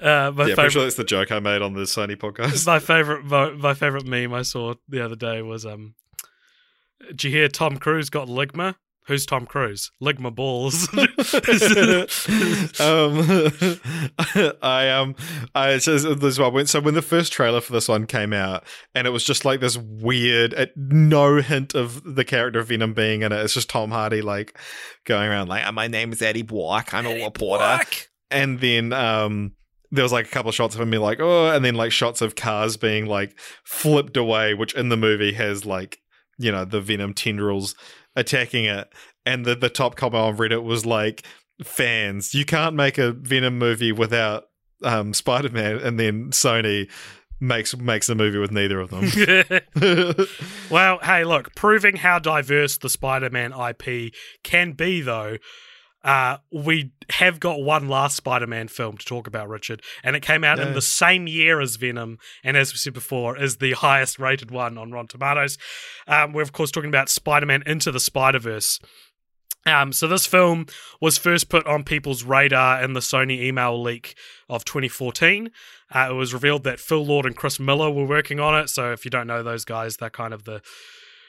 yeah, 0.02 0.32
pretty 0.34 0.54
favorite. 0.54 0.70
sure 0.70 0.82
that's 0.82 0.96
the 0.96 1.04
joke 1.04 1.30
I 1.32 1.40
made 1.40 1.62
on 1.62 1.74
the 1.74 1.82
Sony 1.82 2.16
podcast. 2.16 2.66
My 2.66 2.78
favorite, 2.78 3.24
mo- 3.24 3.56
my 3.56 3.74
favorite 3.74 4.06
meme 4.06 4.32
I 4.34 4.42
saw 4.42 4.74
the 4.88 5.04
other 5.04 5.16
day 5.16 5.42
was 5.42 5.66
um. 5.66 5.94
Did 7.08 7.24
you 7.24 7.30
hear 7.30 7.48
Tom 7.48 7.78
Cruise 7.78 8.10
got 8.10 8.28
ligma? 8.28 8.74
Who's 9.10 9.26
Tom 9.26 9.44
Cruise? 9.44 9.90
Lick 9.98 10.20
my 10.20 10.30
balls. 10.30 10.88
um, 10.94 11.00
I 14.62 14.88
um, 14.88 15.16
I 15.52 15.78
so 15.78 15.98
this 16.14 16.38
one 16.38 16.54
went. 16.54 16.68
So 16.68 16.78
when 16.78 16.94
the 16.94 17.02
first 17.02 17.32
trailer 17.32 17.60
for 17.60 17.72
this 17.72 17.88
one 17.88 18.06
came 18.06 18.32
out, 18.32 18.62
and 18.94 19.08
it 19.08 19.10
was 19.10 19.24
just 19.24 19.44
like 19.44 19.58
this 19.58 19.76
weird, 19.76 20.54
uh, 20.54 20.66
no 20.76 21.40
hint 21.40 21.74
of 21.74 22.14
the 22.14 22.24
character 22.24 22.60
of 22.60 22.68
Venom 22.68 22.94
being 22.94 23.22
in 23.22 23.32
it. 23.32 23.40
It's 23.40 23.54
just 23.54 23.68
Tom 23.68 23.90
Hardy 23.90 24.22
like 24.22 24.56
going 25.06 25.28
around 25.28 25.48
like, 25.48 25.74
"My 25.74 25.88
name 25.88 26.12
is 26.12 26.22
Eddie 26.22 26.42
Brock. 26.42 26.94
I'm 26.94 27.04
a 27.04 27.24
reporter." 27.24 27.80
And 28.30 28.60
then 28.60 28.92
um, 28.92 29.56
there 29.90 30.04
was 30.04 30.12
like 30.12 30.26
a 30.26 30.30
couple 30.30 30.50
of 30.50 30.54
shots 30.54 30.76
of 30.76 30.80
him 30.80 30.90
being 30.90 31.02
like, 31.02 31.18
"Oh," 31.18 31.48
and 31.48 31.64
then 31.64 31.74
like 31.74 31.90
shots 31.90 32.22
of 32.22 32.36
cars 32.36 32.76
being 32.76 33.06
like 33.06 33.36
flipped 33.64 34.16
away, 34.16 34.54
which 34.54 34.72
in 34.72 34.88
the 34.88 34.96
movie 34.96 35.32
has 35.32 35.66
like 35.66 35.98
you 36.38 36.52
know 36.52 36.64
the 36.64 36.80
Venom 36.80 37.12
tendrils 37.12 37.74
attacking 38.16 38.64
it. 38.64 38.88
And 39.26 39.44
the 39.44 39.54
the 39.54 39.68
top 39.68 39.96
comment 39.96 40.24
on 40.24 40.36
Reddit 40.36 40.62
was 40.62 40.86
like 40.86 41.24
fans, 41.62 42.34
you 42.34 42.44
can't 42.44 42.74
make 42.74 42.98
a 42.98 43.12
Venom 43.12 43.58
movie 43.58 43.92
without 43.92 44.44
um, 44.82 45.12
Spider 45.12 45.50
Man, 45.50 45.76
and 45.76 46.00
then 46.00 46.30
Sony 46.30 46.90
makes 47.40 47.76
makes 47.76 48.08
a 48.08 48.14
movie 48.14 48.38
with 48.38 48.50
neither 48.50 48.80
of 48.80 48.90
them. 48.90 49.10
well, 50.70 50.98
hey, 51.02 51.24
look, 51.24 51.54
proving 51.54 51.96
how 51.96 52.18
diverse 52.18 52.78
the 52.78 52.90
Spider-Man 52.90 53.52
IP 53.52 54.14
can 54.44 54.72
be, 54.72 55.00
though. 55.00 55.38
Uh, 56.02 56.38
we 56.50 56.92
have 57.10 57.40
got 57.40 57.60
one 57.60 57.88
last 57.88 58.16
Spider-Man 58.16 58.68
film 58.68 58.96
to 58.96 59.04
talk 59.04 59.26
about, 59.26 59.48
Richard, 59.48 59.82
and 60.02 60.16
it 60.16 60.20
came 60.20 60.44
out 60.44 60.58
in 60.58 60.72
the 60.72 60.80
same 60.80 61.26
year 61.26 61.60
as 61.60 61.76
Venom, 61.76 62.18
and 62.42 62.56
as 62.56 62.72
we 62.72 62.78
said 62.78 62.94
before, 62.94 63.38
is 63.38 63.58
the 63.58 63.72
highest-rated 63.72 64.50
one 64.50 64.78
on 64.78 64.92
Rotten 64.92 65.08
Tomatoes. 65.08 65.58
Um, 66.08 66.32
we're 66.32 66.42
of 66.42 66.52
course 66.52 66.70
talking 66.70 66.88
about 66.88 67.10
Spider-Man 67.10 67.64
Into 67.66 67.92
the 67.92 68.00
Spider-Verse. 68.00 68.80
Um, 69.66 69.92
so 69.92 70.08
this 70.08 70.24
film 70.24 70.66
was 71.00 71.18
first 71.18 71.50
put 71.50 71.66
on 71.66 71.84
people's 71.84 72.24
radar 72.24 72.82
in 72.82 72.94
the 72.94 73.00
Sony 73.00 73.42
email 73.42 73.80
leak 73.80 74.14
of 74.48 74.64
2014. 74.64 75.50
Uh, 75.94 76.08
it 76.10 76.14
was 76.14 76.32
revealed 76.32 76.64
that 76.64 76.80
Phil 76.80 77.04
Lord 77.04 77.26
and 77.26 77.36
Chris 77.36 77.60
Miller 77.60 77.90
were 77.90 78.06
working 78.06 78.40
on 78.40 78.58
it. 78.58 78.68
So 78.68 78.92
if 78.92 79.04
you 79.04 79.10
don't 79.10 79.26
know 79.26 79.42
those 79.42 79.66
guys, 79.66 79.98
they're 79.98 80.08
kind 80.08 80.32
of 80.32 80.44
the 80.44 80.62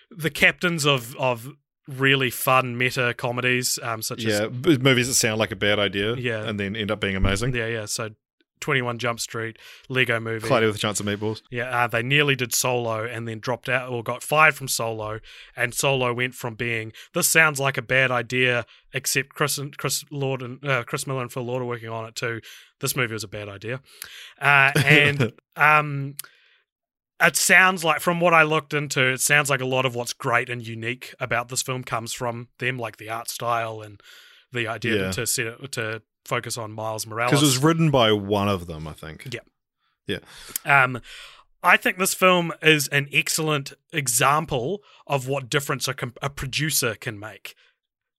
the 0.09 0.29
captains 0.29 0.85
of 0.85 1.15
of 1.17 1.49
really 1.97 2.29
fun 2.29 2.77
meta 2.77 3.13
comedies, 3.17 3.77
um, 3.83 4.01
such 4.01 4.25
as 4.25 4.39
yeah, 4.39 4.47
b- 4.47 4.77
movies 4.77 5.07
that 5.07 5.13
sound 5.15 5.39
like 5.39 5.51
a 5.51 5.55
bad 5.55 5.79
idea, 5.79 6.15
Yeah. 6.15 6.43
and 6.47 6.59
then 6.59 6.75
end 6.75 6.91
up 6.91 6.99
being 6.99 7.15
amazing. 7.15 7.55
yeah, 7.55 7.67
yeah. 7.67 7.85
So 7.85 8.09
21 8.59 8.99
Jump 8.99 9.19
Street, 9.19 9.57
Lego 9.89 10.19
Movie, 10.19 10.47
Cloudy 10.47 10.67
with 10.67 10.75
a 10.75 10.79
Chance 10.79 10.99
of 10.99 11.07
Meatballs. 11.07 11.41
Yeah, 11.49 11.63
uh, 11.85 11.87
they 11.87 12.03
nearly 12.03 12.35
did 12.35 12.53
Solo 12.53 13.03
and 13.05 13.27
then 13.27 13.39
dropped 13.39 13.67
out 13.67 13.89
or 13.89 14.03
got 14.03 14.21
fired 14.21 14.53
from 14.53 14.67
Solo, 14.67 15.19
and 15.55 15.73
Solo 15.73 16.13
went 16.13 16.35
from 16.35 16.53
being 16.53 16.93
this 17.15 17.27
sounds 17.27 17.59
like 17.59 17.77
a 17.77 17.81
bad 17.81 18.11
idea, 18.11 18.65
except 18.93 19.29
Chris 19.29 19.57
and 19.57 19.75
Chris 19.77 20.05
Lord 20.11 20.43
and 20.43 20.63
uh, 20.63 20.83
Chris 20.83 21.07
Miller 21.07 21.21
and 21.23 21.31
Phil 21.33 21.41
Lord 21.43 21.63
are 21.63 21.65
working 21.65 21.89
on 21.89 22.05
it 22.05 22.15
too. 22.15 22.39
This 22.81 22.95
movie 22.95 23.13
was 23.13 23.23
a 23.23 23.27
bad 23.27 23.49
idea, 23.49 23.81
uh, 24.39 24.71
and 24.85 25.33
um, 25.55 26.15
it 27.21 27.35
sounds 27.35 27.83
like 27.83 27.99
from 28.01 28.19
what 28.19 28.33
I 28.33 28.43
looked 28.43 28.73
into, 28.73 29.11
it 29.13 29.21
sounds 29.21 29.49
like 29.49 29.61
a 29.61 29.65
lot 29.65 29.85
of 29.85 29.95
what's 29.95 30.13
great 30.13 30.49
and 30.49 30.65
unique 30.65 31.13
about 31.19 31.49
this 31.49 31.61
film 31.61 31.83
comes 31.83 32.13
from 32.13 32.47
them, 32.59 32.77
like 32.77 32.97
the 32.97 33.09
art 33.09 33.29
style 33.29 33.81
and 33.81 34.01
the 34.51 34.67
idea 34.67 35.05
Yeah. 35.05 35.11
to 35.11 35.27
set 35.27 35.47
it, 35.47 35.71
to 35.73 36.01
focus 36.25 36.57
on 36.57 36.71
Miles 36.71 37.07
Morales 37.07 37.31
Because 37.31 37.43
it 37.43 37.45
was 37.45 37.57
written 37.63 37.91
by 37.91 38.11
one 38.11 38.47
of 38.49 38.67
them, 38.67 38.87
I 38.87 38.93
think. 38.93 39.27
Yeah. 39.33 39.39
Yeah 40.07 40.83
um, 40.83 41.01
I 41.63 41.77
think 41.77 41.97
this 41.97 42.13
film 42.13 42.51
is 42.61 42.87
an 42.87 43.07
excellent 43.13 43.73
example 43.93 44.81
of 45.05 45.27
what 45.27 45.49
difference 45.49 45.87
a, 45.87 45.93
com- 45.93 46.15
a 46.21 46.29
producer 46.29 46.95
can 46.95 47.19
make. 47.19 47.55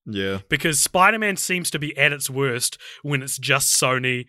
Yeah. 0.05 0.39
Because 0.49 0.79
Spider 0.79 1.19
Man 1.19 1.37
seems 1.37 1.69
to 1.71 1.79
be 1.79 1.97
at 1.97 2.13
its 2.13 2.29
worst 2.29 2.77
when 3.01 3.21
it's 3.21 3.37
just 3.37 3.79
Sony 3.79 4.25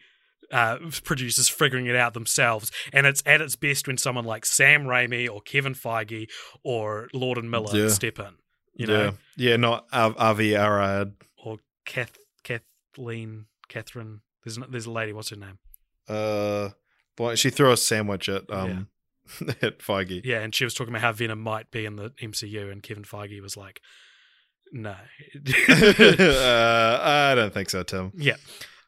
uh, 0.55 0.78
producers 1.05 1.48
figuring 1.48 1.86
it 1.86 1.97
out 1.97 2.14
themselves. 2.14 2.70
And 2.93 3.06
it's 3.06 3.22
at 3.26 3.40
its 3.43 3.56
best 3.56 3.86
when 3.86 3.98
someone 3.98 4.24
like 4.24 4.47
Sam 4.47 4.85
Raimi 4.85 5.28
or 5.28 5.40
Kevin 5.43 5.74
Feige 5.74 6.28
or 6.62 7.09
Lord 7.12 7.36
and 7.39 7.51
Miller 7.51 7.76
Yeah. 7.76 7.89
step 7.89 8.18
in. 8.18 8.35
You 8.76 8.86
know, 8.86 9.02
yeah. 9.36 9.51
Yeah, 9.51 9.56
not 9.56 9.86
Av- 9.93 10.16
Avi 10.18 10.55
Arad. 10.56 11.14
or 11.36 11.59
Kath- 11.85 12.18
Kathleen, 12.43 13.47
Catherine. 13.68 14.20
There's, 14.44 14.59
no, 14.59 14.66
there's 14.68 14.86
a 14.86 14.90
lady, 14.90 15.12
what's 15.12 15.31
her 15.31 15.36
name? 15.36 15.59
Uh, 16.09 16.70
boy, 17.16 17.35
she 17.35 17.51
threw 17.51 17.70
a 17.72 17.76
sandwich 17.76 18.28
at 18.28 18.44
um 18.51 18.89
at 19.62 19.78
Feige. 19.78 20.20
Yeah, 20.24 20.40
and 20.40 20.55
she 20.55 20.64
was 20.64 20.74
talking 20.74 20.93
about 20.93 21.02
how 21.02 21.12
Venom 21.12 21.40
might 21.40 21.70
be 21.70 21.85
in 21.86 21.97
the 21.97 22.10
MCU, 22.22 22.70
and 22.70 22.82
Kevin 22.82 23.05
Feige 23.05 23.40
was 23.40 23.56
like, 23.56 23.81
"No." 24.72 24.97
uh, 25.68 26.98
I 27.02 27.35
don't 27.35 27.55
think 27.55 27.70
so, 27.70 27.82
Tim. 27.82 28.12
yeah. 28.16 28.36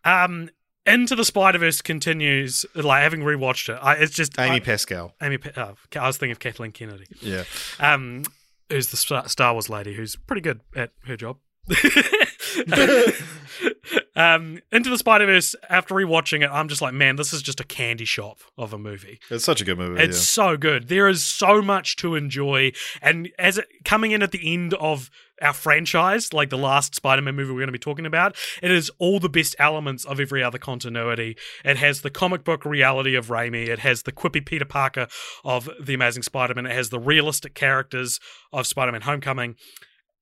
Um, 0.04 0.50
Into 0.86 1.16
the 1.16 1.24
Spider 1.24 1.58
Verse 1.58 1.82
continues. 1.82 2.64
Like 2.74 3.02
having 3.02 3.20
rewatched 3.20 3.74
it, 3.74 3.78
I, 3.82 3.94
it's 3.94 4.14
just 4.14 4.38
Amy 4.38 4.56
I, 4.56 4.60
Pascal. 4.60 5.14
Amy. 5.20 5.38
Oh, 5.56 5.74
I 5.96 6.06
was 6.06 6.16
thinking 6.16 6.32
of 6.32 6.38
Kathleen 6.38 6.72
Kennedy. 6.72 7.06
Yeah. 7.20 7.44
Um, 7.80 8.22
who's 8.70 8.90
the 8.90 8.96
Star 8.96 9.52
Wars 9.52 9.68
lady 9.68 9.94
who's 9.94 10.16
pretty 10.16 10.42
good 10.42 10.60
at 10.74 10.90
her 11.04 11.16
job. 11.16 11.38
um, 14.16 14.60
Into 14.70 14.90
the 14.90 14.98
Spider 14.98 15.26
Verse. 15.26 15.54
After 15.68 15.94
rewatching 15.94 16.42
it, 16.42 16.50
I'm 16.50 16.68
just 16.68 16.80
like, 16.80 16.94
man, 16.94 17.16
this 17.16 17.32
is 17.32 17.42
just 17.42 17.60
a 17.60 17.64
candy 17.64 18.04
shop 18.04 18.38
of 18.56 18.72
a 18.72 18.78
movie. 18.78 19.18
It's 19.30 19.44
such 19.44 19.60
a 19.60 19.64
good 19.64 19.78
movie. 19.78 20.02
It's 20.02 20.18
so 20.18 20.56
good. 20.56 20.88
There 20.88 21.08
is 21.08 21.24
so 21.24 21.62
much 21.62 21.96
to 21.96 22.14
enjoy, 22.14 22.72
and 23.02 23.30
as 23.38 23.58
it 23.58 23.66
coming 23.84 24.12
in 24.12 24.22
at 24.22 24.32
the 24.32 24.52
end 24.52 24.74
of 24.74 25.10
our 25.42 25.52
franchise, 25.52 26.32
like 26.32 26.50
the 26.50 26.56
last 26.56 26.94
Spider-Man 26.94 27.34
movie 27.34 27.50
we're 27.50 27.58
going 27.58 27.66
to 27.66 27.72
be 27.72 27.78
talking 27.78 28.06
about, 28.06 28.36
it 28.62 28.70
is 28.70 28.90
all 28.98 29.20
the 29.20 29.28
best 29.28 29.54
elements 29.58 30.04
of 30.04 30.18
every 30.18 30.42
other 30.42 30.58
continuity. 30.58 31.36
It 31.64 31.76
has 31.76 32.00
the 32.00 32.10
comic 32.10 32.42
book 32.42 32.64
reality 32.64 33.14
of 33.14 33.26
Raimi. 33.26 33.68
It 33.68 33.80
has 33.80 34.02
the 34.02 34.12
quippy 34.12 34.44
Peter 34.44 34.64
Parker 34.64 35.08
of 35.44 35.68
the 35.80 35.94
Amazing 35.94 36.22
Spider-Man. 36.22 36.66
It 36.66 36.74
has 36.74 36.90
the 36.90 37.00
realistic 37.00 37.54
characters 37.54 38.18
of 38.52 38.66
Spider-Man: 38.66 39.02
Homecoming. 39.02 39.56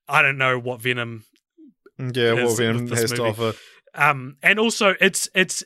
I 0.09 0.21
don't 0.21 0.37
know 0.37 0.59
what 0.59 0.83
Venom 0.83 1.25
yeah. 1.99 2.33
It 2.33 2.35
What 2.35 2.45
is 2.45 2.59
Venom 2.59 2.89
has 2.89 3.13
to 3.13 3.23
offer. 3.25 3.55
um 3.95 4.37
and 4.43 4.59
also 4.59 4.95
it's 5.01 5.29
it's 5.35 5.63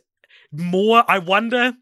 more 0.52 1.04
i 1.08 1.18
wonder 1.18 1.74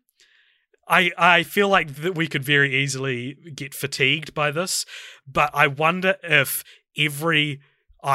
i 0.89 1.11
i 1.19 1.43
feel 1.43 1.69
like 1.69 1.95
that 1.97 2.15
we 2.15 2.27
could 2.27 2.45
very 2.45 2.75
easily 2.75 3.37
get 3.55 3.75
fatigued 3.75 4.35
by 4.35 4.51
this 4.51 4.85
but 5.27 5.51
i 5.55 5.67
wonder 5.67 6.17
if 6.23 6.63
every 6.97 7.61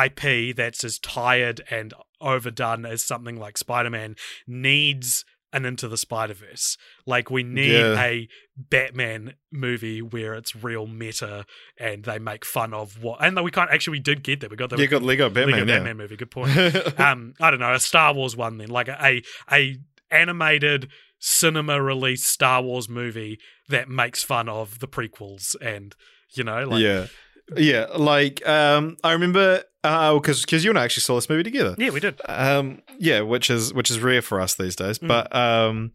ip 0.03 0.55
that's 0.55 0.83
as 0.83 0.99
tired 0.99 1.61
and 1.69 1.93
overdone 2.19 2.85
as 2.85 3.03
something 3.03 3.35
like 3.37 3.57
spider-man 3.57 4.15
needs 4.47 5.25
an 5.53 5.65
into 5.65 5.87
the 5.87 5.97
spider-verse 5.97 6.77
like 7.05 7.29
we 7.29 7.43
need 7.43 7.71
Yeah. 7.73 8.01
a 8.01 8.27
batman 8.57 9.33
movie 9.51 10.01
where 10.01 10.33
it's 10.33 10.55
real 10.55 10.87
meta 10.87 11.45
and 11.77 12.03
they 12.05 12.19
make 12.19 12.45
fun 12.45 12.73
of 12.73 13.01
what 13.03 13.23
and 13.23 13.41
we 13.43 13.51
can't 13.51 13.69
actually 13.71 13.91
we 13.97 13.99
did 13.99 14.23
get 14.23 14.39
that 14.41 14.51
we 14.51 14.57
got 14.57 14.69
the 14.69 14.77
You 14.77 14.87
got 14.87 15.01
Lego 15.01 15.29
Lego 15.29 15.29
Batman. 15.29 15.67
yeah. 15.67 15.75
batman 15.75 15.97
movie 15.97 16.15
good 16.15 16.31
point 16.31 16.55
um, 16.99 17.33
I 17.39 17.51
don't 17.51 17.59
know, 17.59 17.73
a 17.73 17.79
Star 17.79 18.13
Wars 18.13 18.35
one 18.37 18.57
then, 18.57 18.69
like 18.69 18.87
a 18.87 19.21
a 19.51 19.77
animated 20.09 20.89
cinema 21.19 21.81
release 21.81 22.25
Star 22.25 22.61
Wars 22.61 22.89
movie 22.89 23.39
that 23.69 23.89
makes 23.89 24.23
fun 24.23 24.49
of 24.49 24.79
the 24.79 24.87
prequels 24.87 25.55
and 25.61 25.95
you 26.33 26.43
know, 26.43 26.63
like 26.63 26.81
yeah. 26.81 27.07
Yeah. 27.55 27.87
Like, 27.95 28.47
um, 28.47 28.97
I 29.03 29.13
remember 29.13 29.63
because 29.83 30.41
because 30.41 30.63
you 30.63 30.69
and 30.69 30.77
I 30.79 30.83
actually 30.83 31.01
saw 31.01 31.15
this 31.15 31.27
movie 31.29 31.43
together. 31.43 31.75
yeah, 31.77 31.89
we 31.89 31.99
did. 31.99 32.21
Um, 32.25 32.81
yeah, 32.99 33.21
which 33.21 33.49
is 33.49 33.73
which 33.73 33.89
is 33.89 33.99
rare 33.99 34.21
for 34.21 34.39
us 34.39 34.55
these 34.55 34.75
days. 34.75 34.99
Mm. 34.99 35.07
But 35.07 35.35
um, 35.35 35.91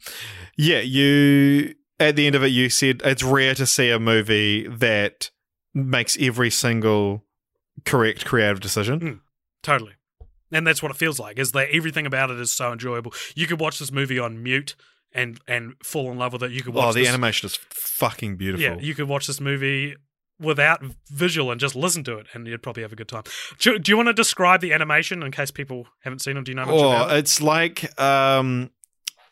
yeah, 0.57 0.81
you 0.81 1.75
at 2.01 2.17
the 2.17 2.27
end 2.27 2.35
of 2.35 2.43
it, 2.43 2.49
you 2.49 2.69
said 2.69 3.01
it's 3.05 3.23
rare 3.23 3.55
to 3.55 3.67
see 3.67 3.91
a 3.91 3.99
movie 3.99 4.67
that 4.69 5.31
makes 5.75 6.17
every 6.21 6.51
single 6.51 7.25
correct 7.85 8.25
creative 8.25 8.61
decision. 8.61 9.21
Totally. 9.63 9.93
And 10.53 10.67
that's 10.67 10.83
what 10.83 10.91
it 10.91 10.97
feels 10.97 11.19
like. 11.19 11.39
Is 11.39 11.53
that 11.53 11.69
everything 11.73 12.07
about 12.07 12.31
it 12.31 12.39
is 12.39 12.53
so 12.53 12.73
enjoyable. 12.73 13.13
You 13.35 13.47
could 13.47 13.61
watch 13.61 13.79
this 13.79 13.91
movie 13.93 14.19
on 14.19 14.43
mute 14.43 14.75
and 15.13 15.41
and 15.49 15.75
fall 15.83 16.11
in 16.13 16.19
love 16.19 16.33
with 16.33 16.43
it. 16.43 16.51
You 16.53 16.63
could 16.63 16.75
watch 16.75 16.85
Oh, 16.87 16.93
the 16.93 17.01
this, 17.01 17.09
animation 17.09 17.47
is 17.47 17.57
fucking 17.71 18.37
beautiful. 18.37 18.63
Yeah, 18.65 18.77
you 18.79 18.95
could 18.95 19.09
watch 19.09 19.27
this 19.27 19.41
movie 19.41 19.97
without 20.39 20.83
visual 21.11 21.51
and 21.51 21.61
just 21.61 21.75
listen 21.75 22.05
to 22.05 22.19
it, 22.19 22.27
and 22.35 22.47
you'd 22.47 22.63
probably 22.63 22.83
have 22.83 22.93
a 22.93 22.97
good 22.97 23.09
time. 23.09 23.23
Do, 23.59 23.79
do 23.79 23.91
you 23.91 23.97
want 23.97 24.09
to 24.09 24.13
describe 24.13 24.61
the 24.61 24.73
animation 24.73 25.23
in 25.23 25.31
case 25.33 25.51
people 25.51 25.87
haven't 26.03 26.21
seen 26.21 26.35
them? 26.35 26.45
Do 26.45 26.51
you 26.53 26.57
know 26.57 26.67
much 26.67 26.75
about 26.75 27.11
Oh, 27.11 27.15
it? 27.15 27.19
it's 27.21 27.41
like 27.41 28.01
um, 28.01 28.71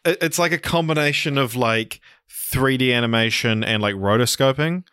it- 0.05 0.19
it's 0.23 0.39
like 0.39 0.53
a 0.53 0.59
combination 0.59 1.37
of 1.39 1.55
like 1.57 2.01
3D 2.31 2.93
animation 2.95 3.63
and 3.65 3.83
like 3.83 3.95
rotoscoping. 3.97 4.85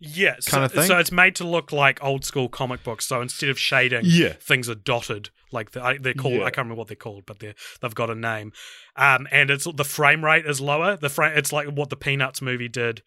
Yeah, 0.00 0.34
so, 0.40 0.50
kind 0.50 0.64
of 0.64 0.72
thing? 0.72 0.82
so 0.86 0.98
it's 0.98 1.12
made 1.12 1.34
to 1.36 1.44
look 1.46 1.72
like 1.72 2.02
old 2.04 2.24
school 2.26 2.48
comic 2.50 2.82
books. 2.84 3.06
So 3.06 3.22
instead 3.22 3.48
of 3.48 3.58
shading, 3.58 4.02
Yeah, 4.04 4.34
things 4.34 4.68
are 4.68 4.74
dotted. 4.74 5.30
Like 5.50 5.70
the, 5.70 5.82
I- 5.82 5.96
they're 5.98 6.12
called, 6.12 6.34
Yeah. 6.34 6.40
I 6.44 6.50
can't 6.50 6.58
remember 6.66 6.74
what 6.80 6.88
they're 6.88 6.96
called, 6.96 7.24
but 7.24 7.38
they're 7.38 7.54
they've 7.80 7.94
got 7.94 8.10
a 8.10 8.14
name. 8.14 8.52
Um, 8.96 9.26
and 9.30 9.50
it's 9.50 9.66
the 9.72 9.84
frame 9.84 10.22
rate 10.24 10.44
is 10.44 10.60
lower. 10.60 10.96
The 10.98 11.08
frame, 11.08 11.32
it's 11.38 11.52
like 11.52 11.68
what 11.68 11.88
the 11.88 11.96
Peanuts 11.96 12.42
movie 12.42 12.68
did. 12.68 13.02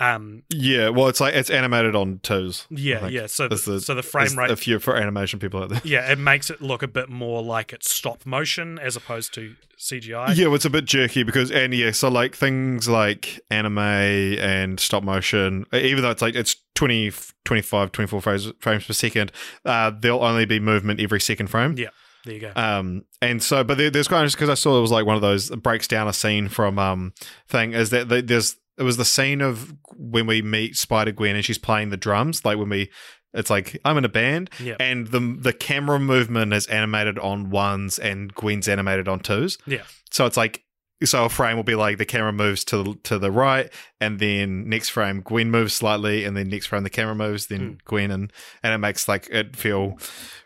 Um, 0.00 0.42
Yeah, 0.52 0.88
well, 0.88 1.08
it's 1.08 1.20
like 1.20 1.34
it's 1.34 1.50
animated 1.50 1.94
on 1.94 2.18
toes. 2.18 2.66
yeah, 2.70 3.06
yeah. 3.06 3.26
So, 3.26 3.46
the, 3.48 3.54
the- 3.56 3.80
so 3.80 3.94
the 3.94 4.02
frame 4.02 4.36
rate, 4.38 4.50
A 4.50 4.56
few 4.56 4.78
for 4.78 4.96
animation 4.96 5.38
people 5.38 5.62
out 5.62 5.68
there. 5.68 5.80
yeah, 5.84 6.10
it 6.10 6.18
makes 6.18 6.50
it 6.50 6.60
look 6.60 6.82
a 6.82 6.88
bit 6.88 7.08
more 7.08 7.42
like 7.42 7.72
it's 7.72 7.92
stop 7.94 8.26
motion 8.26 8.78
as 8.78 8.96
opposed 8.96 9.32
to 9.34 9.54
CGI. 9.78 10.34
Yeah, 10.36 10.46
well, 10.46 10.56
it's 10.56 10.64
a 10.64 10.70
bit 10.70 10.84
jerky 10.84 11.22
because, 11.22 11.50
and 11.50 11.72
yeah, 11.74 11.90
so 11.92 12.08
like 12.08 12.34
things 12.34 12.88
like 12.88 13.38
anime 13.50 13.78
and 13.78 14.80
stop 14.80 15.02
motion, 15.04 15.64
even 15.72 16.02
though 16.02 16.10
it's 16.10 16.22
like 16.22 16.34
it's 16.34 16.56
20, 16.74 17.12
25, 17.44 17.92
24 17.92 18.20
frames, 18.20 18.52
frames 18.60 18.84
per 18.86 18.92
second, 18.92 19.30
uh, 19.64 19.92
there'll 19.96 20.24
only 20.24 20.44
be 20.44 20.58
movement 20.58 21.00
every 21.00 21.20
second 21.20 21.48
frame. 21.48 21.76
Yeah. 21.78 21.88
There 22.24 22.34
you 22.34 22.40
go. 22.40 22.52
Um, 22.56 23.04
and 23.20 23.42
so, 23.42 23.62
but 23.62 23.76
there, 23.76 23.90
there's 23.90 24.08
kind 24.08 24.24
of 24.24 24.32
because 24.32 24.48
I 24.48 24.54
saw 24.54 24.78
it 24.78 24.80
was 24.80 24.90
like 24.90 25.04
one 25.04 25.14
of 25.16 25.20
those 25.22 25.50
breaks 25.50 25.86
down 25.86 26.08
a 26.08 26.12
scene 26.14 26.48
from 26.48 26.78
um 26.78 27.12
thing 27.48 27.74
is 27.74 27.90
that 27.90 28.08
the, 28.08 28.22
there's 28.22 28.56
it 28.78 28.82
was 28.82 28.96
the 28.96 29.04
scene 29.04 29.40
of 29.40 29.72
when 29.96 30.26
we 30.26 30.42
meet 30.42 30.76
Spider 30.76 31.12
Gwen 31.12 31.36
and 31.36 31.44
she's 31.44 31.58
playing 31.58 31.90
the 31.90 31.96
drums, 31.96 32.44
like 32.44 32.58
when 32.58 32.68
we. 32.68 32.90
It's 33.36 33.50
like 33.50 33.80
I'm 33.84 33.96
in 33.98 34.04
a 34.04 34.08
band, 34.08 34.48
Yeah. 34.60 34.76
and 34.78 35.08
the 35.08 35.36
the 35.40 35.52
camera 35.52 35.98
movement 35.98 36.52
is 36.52 36.66
animated 36.68 37.18
on 37.18 37.50
ones, 37.50 37.98
and 37.98 38.32
Gwen's 38.34 38.68
animated 38.68 39.08
on 39.08 39.20
twos. 39.20 39.58
Yeah. 39.66 39.82
So 40.10 40.24
it's 40.26 40.36
like 40.36 40.62
so 41.02 41.24
a 41.24 41.28
frame 41.28 41.56
will 41.56 41.64
be 41.64 41.74
like 41.74 41.98
the 41.98 42.04
camera 42.06 42.32
moves 42.32 42.64
to 42.66 42.82
the, 42.82 42.94
to 43.04 43.18
the 43.18 43.30
right, 43.30 43.70
and 44.00 44.18
then 44.20 44.68
next 44.68 44.90
frame 44.90 45.20
Gwen 45.22 45.50
moves 45.50 45.74
slightly, 45.74 46.24
and 46.24 46.36
then 46.36 46.48
next 46.48 46.66
frame 46.66 46.82
the 46.84 46.90
camera 46.90 47.14
moves, 47.14 47.46
then 47.48 47.60
Hmm. 47.60 47.72
Gwen, 47.84 48.10
and 48.10 48.32
and 48.62 48.72
it 48.74 48.78
makes 48.78 49.08
like 49.08 49.28
it 49.30 49.56
feel 49.56 49.98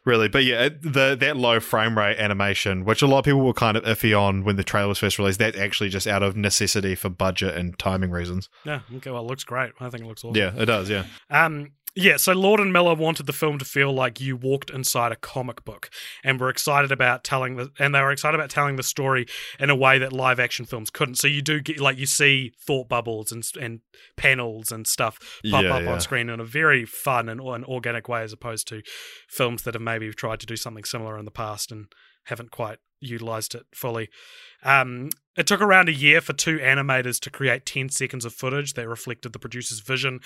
really. 0.05 0.29
But 0.29 0.45
yeah, 0.45 0.65
it, 0.67 0.83
the 0.83 1.17
that 1.21 1.37
low 1.37 1.61
frame 1.61 1.97
rate 1.99 2.19
animation, 2.19 2.85
which 2.85 3.03
a 3.03 3.07
lot 3.07 3.19
of 3.21 3.25
people 3.25 3.41
were 3.41 3.53
kind 3.53 3.77
of 3.77 3.85
iffy 3.85 4.19
on 4.19 4.43
when 4.45 4.57
the 4.57 4.65
trailer 4.65 4.89
was 4.89 4.99
first 4.99 5.19
released, 5.19 5.39
that's 5.39 5.59
actually 5.59 5.91
just 5.91 6.07
out 6.07 6.23
of 6.23 6.37
necessity 6.37 6.95
for 6.95 7.09
budget 7.09 7.55
and 7.57 7.79
timing 7.79 8.11
reasons. 8.11 8.49
yeah. 8.65 8.81
Okay. 8.97 9.11
Well, 9.11 9.23
it 9.23 9.27
looks 9.29 9.45
great. 9.45 9.73
I 9.81 9.91
think 9.91 10.03
it 10.05 10.07
looks 10.07 10.25
awesome. 10.25 10.37
Yeah, 10.37 10.53
it 10.57 10.67
does. 10.67 10.89
Yeah. 10.91 11.05
Um, 11.31 11.73
yeah, 11.95 12.17
so 12.17 12.33
Lord 12.33 12.61
and 12.61 12.73
Miller 12.73 12.95
wanted 12.95 13.27
the 13.27 13.33
film 13.33 13.59
to 13.59 13.65
feel 13.65 13.93
like 13.93 14.21
you 14.21 14.37
walked 14.37 14.71
inside 14.71 15.11
a 15.13 15.17
comic 15.17 15.65
book, 15.65 15.91
and 16.23 16.39
were 16.39 16.49
excited 16.49 16.93
about 16.93 17.25
telling 17.25 17.57
the, 17.57 17.71
and 17.79 17.95
they 17.95 18.01
were 18.01 18.13
excited 18.13 18.39
about 18.39 18.51
telling 18.51 18.77
the 18.77 18.83
story 18.83 19.27
in 19.59 19.71
a 19.71 19.77
way 19.77 19.99
that 19.99 20.13
live 20.13 20.39
action 20.39 20.65
films 20.65 20.91
couldn't. 20.91 21.17
So 21.17 21.27
you 21.27 21.43
do 21.43 21.61
get 21.61 21.81
like 21.81 21.99
you 21.99 22.07
see 22.07 22.53
thought 22.61 22.89
bubbles 22.89 23.33
and 23.33 23.43
and 23.61 23.81
panels 24.17 24.71
and 24.71 24.87
stuff 24.87 25.19
pop 25.51 25.63
Yeah, 25.65 25.75
up 25.75 25.83
yeah. 25.83 25.93
on 25.93 26.01
screen 26.01 26.29
in 26.29 26.41
a 26.41 26.45
very 26.45 26.85
fun 26.85 27.29
and, 27.29 27.41
and 27.41 27.65
organic 27.65 28.09
way, 28.09 28.23
as 28.23 28.33
opposed 28.33 28.69
to 28.69 28.83
films 29.29 29.63
that 29.63 29.75
have 29.75 29.83
maybe 29.83 30.13
tried 30.13 30.41
to 30.41 30.47
do 30.47 30.57
something 30.57 30.85
similar 30.85 31.19
in 31.19 31.25
the 31.25 31.31
past 31.31 31.73
and 31.73 31.87
haven't 32.25 32.51
quite 32.51 32.79
utilized 33.01 33.55
it 33.55 33.67
fully. 33.73 34.09
Um, 34.63 35.11
it 35.39 35.47
took 35.47 35.61
around 35.61 35.89
a 35.89 35.93
year 35.93 36.21
for 36.21 36.33
two 36.33 36.59
animators 36.59 37.21
to 37.21 37.31
create 37.31 37.65
10 37.65 37.91
seconds 37.91 38.25
of 38.25 38.35
footage 38.35 38.75
that 38.75 38.89
reflected 38.89 39.33
the 39.33 39.39
producer's 39.39 39.79
vision. 39.79 40.19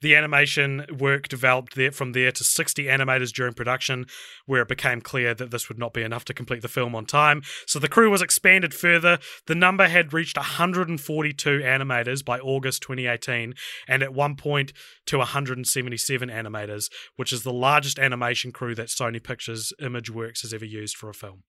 The 0.00 0.16
animation 0.16 0.86
work 0.98 1.28
developed 1.28 1.76
there 1.76 1.92
from 1.92 2.10
there 2.10 2.32
to 2.32 2.42
60 2.42 2.86
animators 2.86 3.32
during 3.32 3.54
production, 3.54 4.06
where 4.44 4.62
it 4.62 4.68
became 4.68 5.00
clear 5.00 5.34
that 5.34 5.52
this 5.52 5.68
would 5.68 5.78
not 5.78 5.92
be 5.92 6.02
enough 6.02 6.24
to 6.24 6.34
complete 6.34 6.62
the 6.62 6.68
film 6.68 6.96
on 6.96 7.06
time. 7.06 7.42
So 7.64 7.78
the 7.78 7.88
crew 7.88 8.10
was 8.10 8.22
expanded 8.22 8.74
further. 8.74 9.20
The 9.46 9.54
number 9.54 9.86
had 9.86 10.12
reached 10.12 10.36
142 10.36 11.60
animators 11.60 12.24
by 12.24 12.40
August 12.40 12.82
2018, 12.82 13.54
and 13.86 14.02
at 14.02 14.14
one 14.14 14.34
point 14.34 14.72
to 15.06 15.18
177 15.18 16.28
animators, 16.28 16.90
which 17.14 17.32
is 17.32 17.44
the 17.44 17.52
largest 17.52 18.00
animation 18.00 18.50
crew 18.50 18.74
that 18.74 18.88
Sony 18.88 19.22
Pictures 19.22 19.72
Imageworks 19.80 20.42
has 20.42 20.52
ever 20.52 20.64
used 20.64 20.96
for 20.96 21.08
a 21.08 21.14
film. 21.14 21.44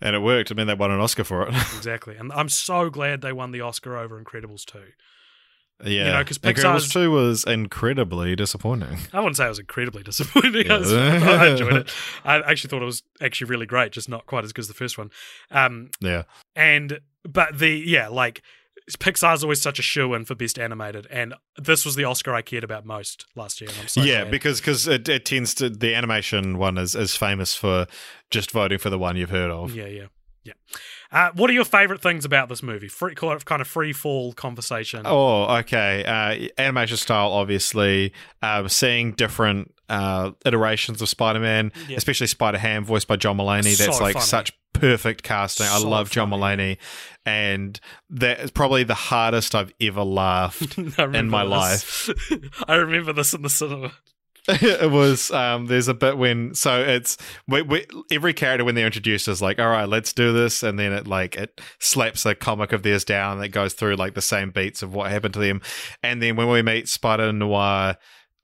And 0.00 0.14
it 0.14 0.18
worked. 0.20 0.50
I 0.50 0.54
mean, 0.54 0.66
they 0.66 0.74
won 0.74 0.90
an 0.90 1.00
Oscar 1.00 1.24
for 1.24 1.48
it. 1.48 1.54
Exactly. 1.76 2.16
And 2.16 2.32
I'm 2.32 2.48
so 2.48 2.90
glad 2.90 3.22
they 3.22 3.32
won 3.32 3.50
the 3.50 3.62
Oscar 3.62 3.96
over 3.96 4.22
Incredibles 4.22 4.64
2. 4.66 4.78
yeah. 5.84 6.12
know, 6.12 6.24
'cause 6.24 6.38
Incredibles 6.38 6.92
2 6.92 7.10
was 7.10 7.44
incredibly 7.44 8.34
disappointing. 8.36 8.98
I 9.12 9.18
wouldn't 9.20 9.36
say 9.36 9.46
it 9.46 9.50
was 9.50 9.58
incredibly 9.58 10.02
disappointing. 10.02 10.70
I, 10.70 10.78
was- 10.78 10.92
I 10.92 11.46
enjoyed 11.48 11.72
it. 11.74 11.90
I 12.24 12.36
actually 12.40 12.68
thought 12.70 12.82
it 12.82 12.86
was 12.86 13.02
actually 13.20 13.48
really 13.50 13.66
great, 13.66 13.92
just 13.92 14.08
not 14.08 14.26
quite 14.26 14.44
as 14.44 14.52
good 14.52 14.62
as 14.62 14.68
the 14.68 14.74
first 14.74 14.98
one. 14.98 15.10
Um, 15.50 15.90
Yeah. 16.00 16.24
and 16.54 17.00
but 17.24 17.58
the 17.58 17.70
yeah, 17.70 18.08
like 18.08 18.42
Pixar's 18.90 19.42
always 19.42 19.60
such 19.60 19.78
a 19.78 19.82
shoe 19.82 20.14
in 20.14 20.24
for 20.24 20.34
best 20.34 20.58
animated, 20.58 21.06
and 21.10 21.34
this 21.56 21.84
was 21.84 21.96
the 21.96 22.04
Oscar 22.04 22.34
I 22.34 22.42
cared 22.42 22.62
about 22.64 22.84
most 22.86 23.26
last 23.34 23.60
year. 23.60 23.70
So 23.86 24.02
yeah, 24.02 24.20
glad. 24.22 24.30
because 24.30 24.60
cause 24.60 24.86
it, 24.86 25.08
it 25.08 25.24
tends 25.24 25.54
to 25.56 25.68
the 25.70 25.94
animation 25.94 26.56
one 26.58 26.78
is, 26.78 26.94
is 26.94 27.16
famous 27.16 27.54
for 27.54 27.86
just 28.30 28.50
voting 28.52 28.78
for 28.78 28.90
the 28.90 28.98
one 28.98 29.16
you've 29.16 29.30
heard 29.30 29.50
of. 29.50 29.74
yeah, 29.74 29.86
yeah, 29.86 30.06
yeah. 30.44 30.52
Uh, 31.10 31.30
what 31.34 31.48
are 31.50 31.52
your 31.52 31.64
favorite 31.64 32.00
things 32.02 32.24
about 32.24 32.48
this 32.48 32.62
movie? 32.62 32.88
Free 32.88 33.14
kind 33.14 33.60
of 33.60 33.66
free 33.68 33.92
fall 33.92 34.32
conversation. 34.32 35.02
Oh, 35.04 35.44
okay. 35.58 36.04
Uh, 36.04 36.48
animation 36.60 36.96
style, 36.96 37.28
obviously. 37.32 38.12
Uh, 38.42 38.66
seeing 38.68 39.12
different 39.12 39.72
uh, 39.88 40.32
iterations 40.44 41.00
of 41.00 41.08
Spider-Man, 41.08 41.70
Yeah. 41.88 41.96
especially 41.96 42.26
Spider-Ham, 42.26 42.84
voiced 42.84 43.06
by 43.06 43.14
John 43.16 43.36
Mulaney. 43.38 43.74
So 43.76 43.84
That's 43.84 44.00
like 44.00 44.12
funny. 44.14 44.24
such 44.24 44.52
perfect 44.78 45.22
casting. 45.22 45.66
I 45.66 45.78
So 45.78 45.88
love 45.88 46.10
John. 46.10 46.30
Mulaney, 46.30 46.78
and 47.24 47.78
that 48.10 48.40
is 48.40 48.50
probably 48.50 48.84
the 48.84 48.94
hardest 48.94 49.54
I've 49.54 49.72
ever 49.80 50.02
laughed. 50.02 50.78
In 50.98 51.28
my 51.28 51.44
this. 51.44 52.10
I 52.68 52.76
remember 52.76 53.12
this 53.12 53.34
in 53.34 53.42
the 53.42 53.50
cinema. 53.50 53.92
it 54.48 54.92
was 54.92 55.32
um 55.32 55.66
there's 55.66 55.88
a 55.88 55.94
bit 55.94 56.16
when 56.16 56.54
so 56.54 56.80
it's 56.80 57.16
we, 57.48 57.62
we, 57.62 57.84
every 58.12 58.32
character 58.32 58.64
when 58.64 58.76
they're 58.76 58.86
introduced 58.86 59.26
is 59.26 59.42
like 59.42 59.58
all 59.58 59.68
right 59.68 59.88
let's 59.88 60.12
do 60.12 60.32
this 60.32 60.62
and 60.62 60.78
then 60.78 60.92
it 60.92 61.04
like 61.08 61.34
it 61.34 61.60
slaps 61.80 62.24
a 62.24 62.32
comic 62.32 62.72
of 62.72 62.84
theirs 62.84 63.04
down 63.04 63.40
that 63.40 63.48
goes 63.48 63.74
through 63.74 63.96
like 63.96 64.14
the 64.14 64.22
same 64.22 64.52
beats 64.52 64.82
of 64.84 64.94
what 64.94 65.10
happened 65.10 65.34
to 65.34 65.40
them 65.40 65.60
and 66.00 66.22
then 66.22 66.36
when 66.36 66.48
we 66.48 66.62
meet 66.62 66.88
spider 66.88 67.32
noir 67.32 67.96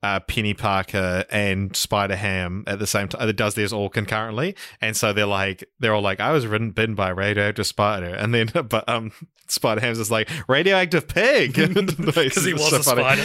uh, 0.03 0.19
Peni 0.19 0.55
Parker 0.55 1.25
and 1.31 1.75
Spider 1.75 2.15
Ham 2.17 2.63
at 2.67 2.77
the 2.77 2.85
same 2.85 3.07
time. 3.07 3.27
It 3.27 3.35
does 3.37 3.55
theirs 3.55 3.71
all 3.73 3.89
concurrently, 3.89 4.55
and 4.81 4.95
so 4.95 5.13
they're 5.13 5.25
like, 5.25 5.63
they're 5.79 5.95
all 5.95 6.01
like, 6.01 6.19
"I 6.19 6.31
was 6.31 6.45
ridden, 6.45 6.71
bitten 6.71 6.93
by 6.93 7.11
a 7.11 7.13
radioactive 7.15 7.65
spider," 7.65 8.13
and 8.13 8.33
then, 8.33 8.47
but 8.69 8.87
um, 8.87 9.11
Spider 9.47 9.81
Ham's 9.81 9.99
is 9.99 10.11
like 10.11 10.29
radioactive 10.47 11.07
pig 11.07 11.53
Because 11.55 12.45
he 12.45 12.53
was 12.53 12.73
a 12.73 12.83
spider. 12.83 13.23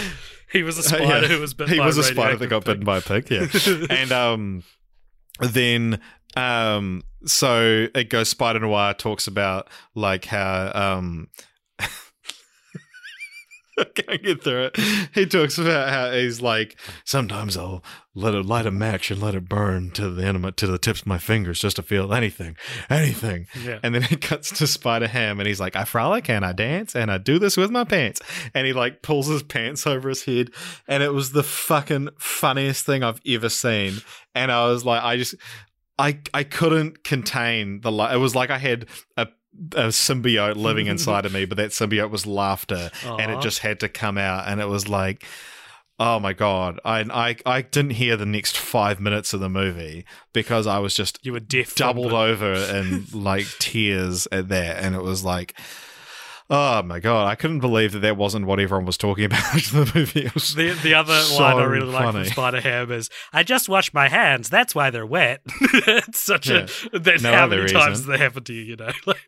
He 0.51 0.63
was 0.63 0.79
a 0.79 0.83
spider 0.83 1.05
Yeah. 1.05 1.27
who 1.27 1.41
was 1.41 1.53
bitten 1.53 1.75
he 1.75 1.81
was 1.81 1.99
a 1.99 2.01
a 2.01 2.05
spider 2.05 2.37
that 2.37 2.47
got 2.47 2.65
bitten 2.65 2.85
by 2.85 2.99
a 2.99 3.03
pig. 3.03 3.29
Yeah, 3.31 3.47
and 3.91 4.13
um, 4.13 4.63
then 5.41 6.01
um, 6.37 7.03
so 7.27 7.89
it 7.95 8.09
goes. 8.09 8.29
Spider 8.29 8.61
Noir 8.61 8.95
talks 8.95 9.27
about 9.27 9.69
like 9.95 10.27
how 10.27 10.71
um. 10.75 11.29
I 13.81 13.85
can't 13.85 14.23
get 14.23 14.43
through 14.43 14.71
it. 14.73 14.77
He 15.15 15.27
talks 15.27 15.59
about 15.59 15.91
how 15.91 16.13
he's 16.13 16.41
like, 16.41 16.79
sometimes 17.05 17.57
I'll 17.57 17.83
let 18.15 18.35
it 18.35 18.45
light 18.45 18.67
a 18.67 18.71
match 18.71 19.11
and 19.11 19.23
let 19.23 19.35
it 19.35 19.49
burn 19.49 19.91
to 19.93 20.11
the 20.11 20.25
end 20.25 20.37
of 20.37 20.43
my, 20.43 20.51
to 20.51 20.67
the 20.67 20.79
tips 20.79 21.03
of 21.03 21.07
my 21.07 21.19
fingers 21.19 21.61
just 21.61 21.77
to 21.77 21.83
feel 21.83 22.13
anything, 22.13 22.57
anything. 22.91 23.47
Yeah. 23.63 23.79
And 23.83 23.95
then 23.95 24.05
it 24.11 24.21
cuts 24.21 24.51
to 24.59 24.67
Spider 24.67 25.07
Ham, 25.07 25.39
and 25.39 25.47
he's 25.47 25.61
like, 25.61 25.77
I 25.77 25.85
frolic 25.85 26.29
and 26.29 26.45
I 26.45 26.53
dance 26.53 26.97
and 26.97 27.11
I 27.11 27.19
do 27.19 27.39
this 27.39 27.57
with 27.57 27.71
my 27.71 27.85
pants. 27.85 28.21
And 28.55 28.67
he 28.67 28.73
like 28.73 29.03
pulls 29.03 29.27
his 29.27 29.43
pants 29.43 29.87
over 29.87 30.09
his 30.09 30.25
head, 30.25 30.51
and 30.87 31.03
it 31.03 31.13
was 31.13 31.33
the 31.33 31.45
fucking 31.45 32.11
funniest 32.19 32.85
thing 32.85 33.03
I've 33.03 33.21
ever 33.27 33.49
seen. 33.49 33.99
And 34.35 34.51
I 34.51 34.69
was 34.69 34.85
like, 34.85 35.03
I 35.03 35.17
just, 35.17 35.35
I, 35.99 36.21
I 36.33 36.45
couldn't 36.45 37.03
contain 37.03 37.81
the. 37.81 37.91
It 37.91 38.19
was 38.19 38.35
like 38.35 38.51
I 38.51 38.59
had 38.59 38.87
a. 39.17 39.29
A 39.75 39.89
symbiote 39.89 40.57
living 40.57 40.87
inside 40.95 41.27
of 41.27 41.33
me, 41.33 41.45
but 41.45 41.57
that 41.59 41.70
symbiote 41.70 42.11
was 42.11 42.27
laughter, 42.27 42.91
and 43.05 43.31
it 43.33 43.41
just 43.41 43.61
had 43.61 43.81
to 43.81 43.89
come 43.89 44.19
out. 44.19 44.47
And 44.47 44.61
it 44.61 44.69
was 44.69 44.89
like, 44.89 45.25
oh 46.01 46.20
my 46.20 46.33
god, 46.33 46.79
I, 46.85 47.01
I, 47.01 47.37
I 47.45 47.62
didn't 47.62 47.93
hear 47.93 48.16
the 48.16 48.27
next 48.27 48.57
five 48.57 49.01
minutes 49.01 49.35
of 49.35 49.41
the 49.41 49.49
movie 49.49 50.05
because 50.33 50.66
I 50.69 50.79
was 50.79 50.95
just 50.95 51.19
You 51.25 51.33
were 51.33 51.41
deaf. 51.41 51.75
doubled 51.75 52.12
over 52.12 52.53
in 52.77 53.07
like 53.12 53.47
tears 53.59 54.29
at 54.31 54.49
that, 54.49 54.83
and 54.85 54.95
it 54.95 55.03
was 55.03 55.25
like, 55.25 55.59
oh 56.51 56.83
my 56.83 56.99
god, 57.01 57.27
I 57.29 57.35
couldn't 57.35 57.61
believe 57.61 57.93
that 57.93 57.99
that 58.01 58.16
wasn't 58.16 58.47
what 58.47 58.59
everyone 58.61 58.87
was 58.87 58.97
talking 58.97 59.25
about 59.27 59.55
in 59.55 59.61
the 59.85 59.93
movie. 59.95 60.23
The, 60.29 60.79
the 60.83 60.95
other 60.95 61.20
so 61.20 61.39
line 61.43 61.57
I 61.59 61.65
really 61.65 61.87
like 61.93 62.12
from 62.12 62.25
Spider 62.25 62.61
Ham 62.61 62.91
is, 62.91 63.11
"I 63.33 63.43
just 63.43 63.69
washed 63.69 63.93
my 63.95 64.09
hands. 64.09 64.49
That's 64.49 64.75
why 64.75 64.91
they're 64.91 65.07
wet." 65.07 65.41
it's 65.61 66.20
such 66.20 66.49
Yeah. 66.49 66.66
a 66.93 66.99
that's 66.99 67.23
No 67.23 67.33
how 67.33 67.47
many 67.47 67.69
times 67.69 67.99
reason. 67.99 68.12
they 68.12 68.19
happen 68.19 68.45
to 68.45 68.53
you. 68.53 68.62
You 68.62 68.77
know, 68.77 68.91
Like, 69.07 69.19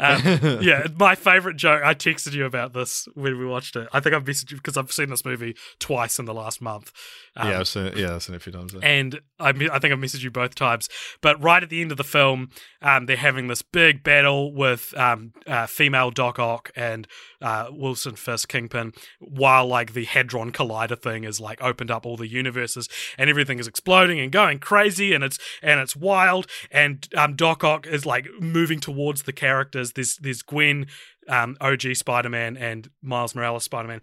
um, 0.00 0.58
yeah. 0.62 0.86
My 0.98 1.14
favorite 1.14 1.56
joke. 1.56 1.82
I 1.84 1.94
texted 1.94 2.32
you 2.32 2.44
about 2.44 2.72
this 2.72 3.06
when 3.14 3.38
we 3.38 3.46
watched 3.46 3.76
it. 3.76 3.88
I 3.92 4.00
think 4.00 4.14
I've 4.14 4.24
messaged 4.24 4.50
you 4.50 4.56
because 4.56 4.76
I've 4.76 4.92
seen 4.92 5.10
this 5.10 5.24
movie 5.24 5.56
twice 5.78 6.18
in 6.18 6.24
the 6.24 6.34
last 6.34 6.60
month. 6.60 6.92
Um, 7.36 7.50
yeah, 7.50 7.60
I've 7.60 7.68
seen 7.68 7.86
it. 7.86 7.96
Yeah, 7.96 8.14
I've 8.14 8.22
seen 8.22 8.34
it 8.34 8.38
a 8.38 8.40
few 8.40 8.52
times. 8.52 8.74
and 8.82 9.20
I, 9.38 9.48
I 9.50 9.52
think 9.52 9.92
I've 9.92 9.98
messaged 9.98 10.22
you 10.22 10.30
both 10.30 10.54
times. 10.54 10.88
But 11.20 11.42
right 11.42 11.62
at 11.62 11.68
the 11.70 11.80
end 11.82 11.90
of 11.90 11.96
the 11.98 12.04
film, 12.04 12.50
um, 12.82 13.06
they're 13.06 13.16
having 13.16 13.48
this 13.48 13.62
big 13.62 14.02
battle 14.02 14.52
with 14.54 14.94
um, 14.96 15.32
uh, 15.46 15.66
female 15.66 16.10
Doc 16.10 16.38
Ock 16.38 16.65
and 16.74 17.06
uh, 17.40 17.68
Wilson 17.70 18.16
Fisk 18.16 18.48
Kingpin, 18.48 18.92
while 19.20 19.66
like 19.66 19.92
the 19.92 20.04
Hadron 20.04 20.52
Collider 20.52 21.00
thing 21.00 21.24
is 21.24 21.40
like 21.40 21.62
opened 21.62 21.90
up 21.90 22.06
all 22.06 22.16
the 22.16 22.28
universes 22.28 22.88
and 23.18 23.30
everything 23.30 23.58
is 23.58 23.66
exploding 23.66 24.18
and 24.18 24.32
going 24.32 24.58
crazy 24.58 25.12
and 25.12 25.22
it's 25.22 25.38
and 25.62 25.80
it's 25.80 25.96
wild. 25.96 26.46
And 26.70 27.08
um, 27.16 27.36
Doc 27.36 27.64
Ock 27.64 27.86
is 27.86 28.06
like 28.06 28.26
moving 28.40 28.80
towards 28.80 29.22
the 29.22 29.32
characters. 29.32 29.92
There's 29.92 30.16
there's 30.16 30.42
Gwen, 30.42 30.86
um, 31.28 31.56
OG 31.60 31.94
Spider 31.94 32.30
Man, 32.30 32.56
and 32.56 32.90
Miles 33.02 33.34
Morales 33.34 33.64
Spider 33.64 33.88
Man 33.88 34.00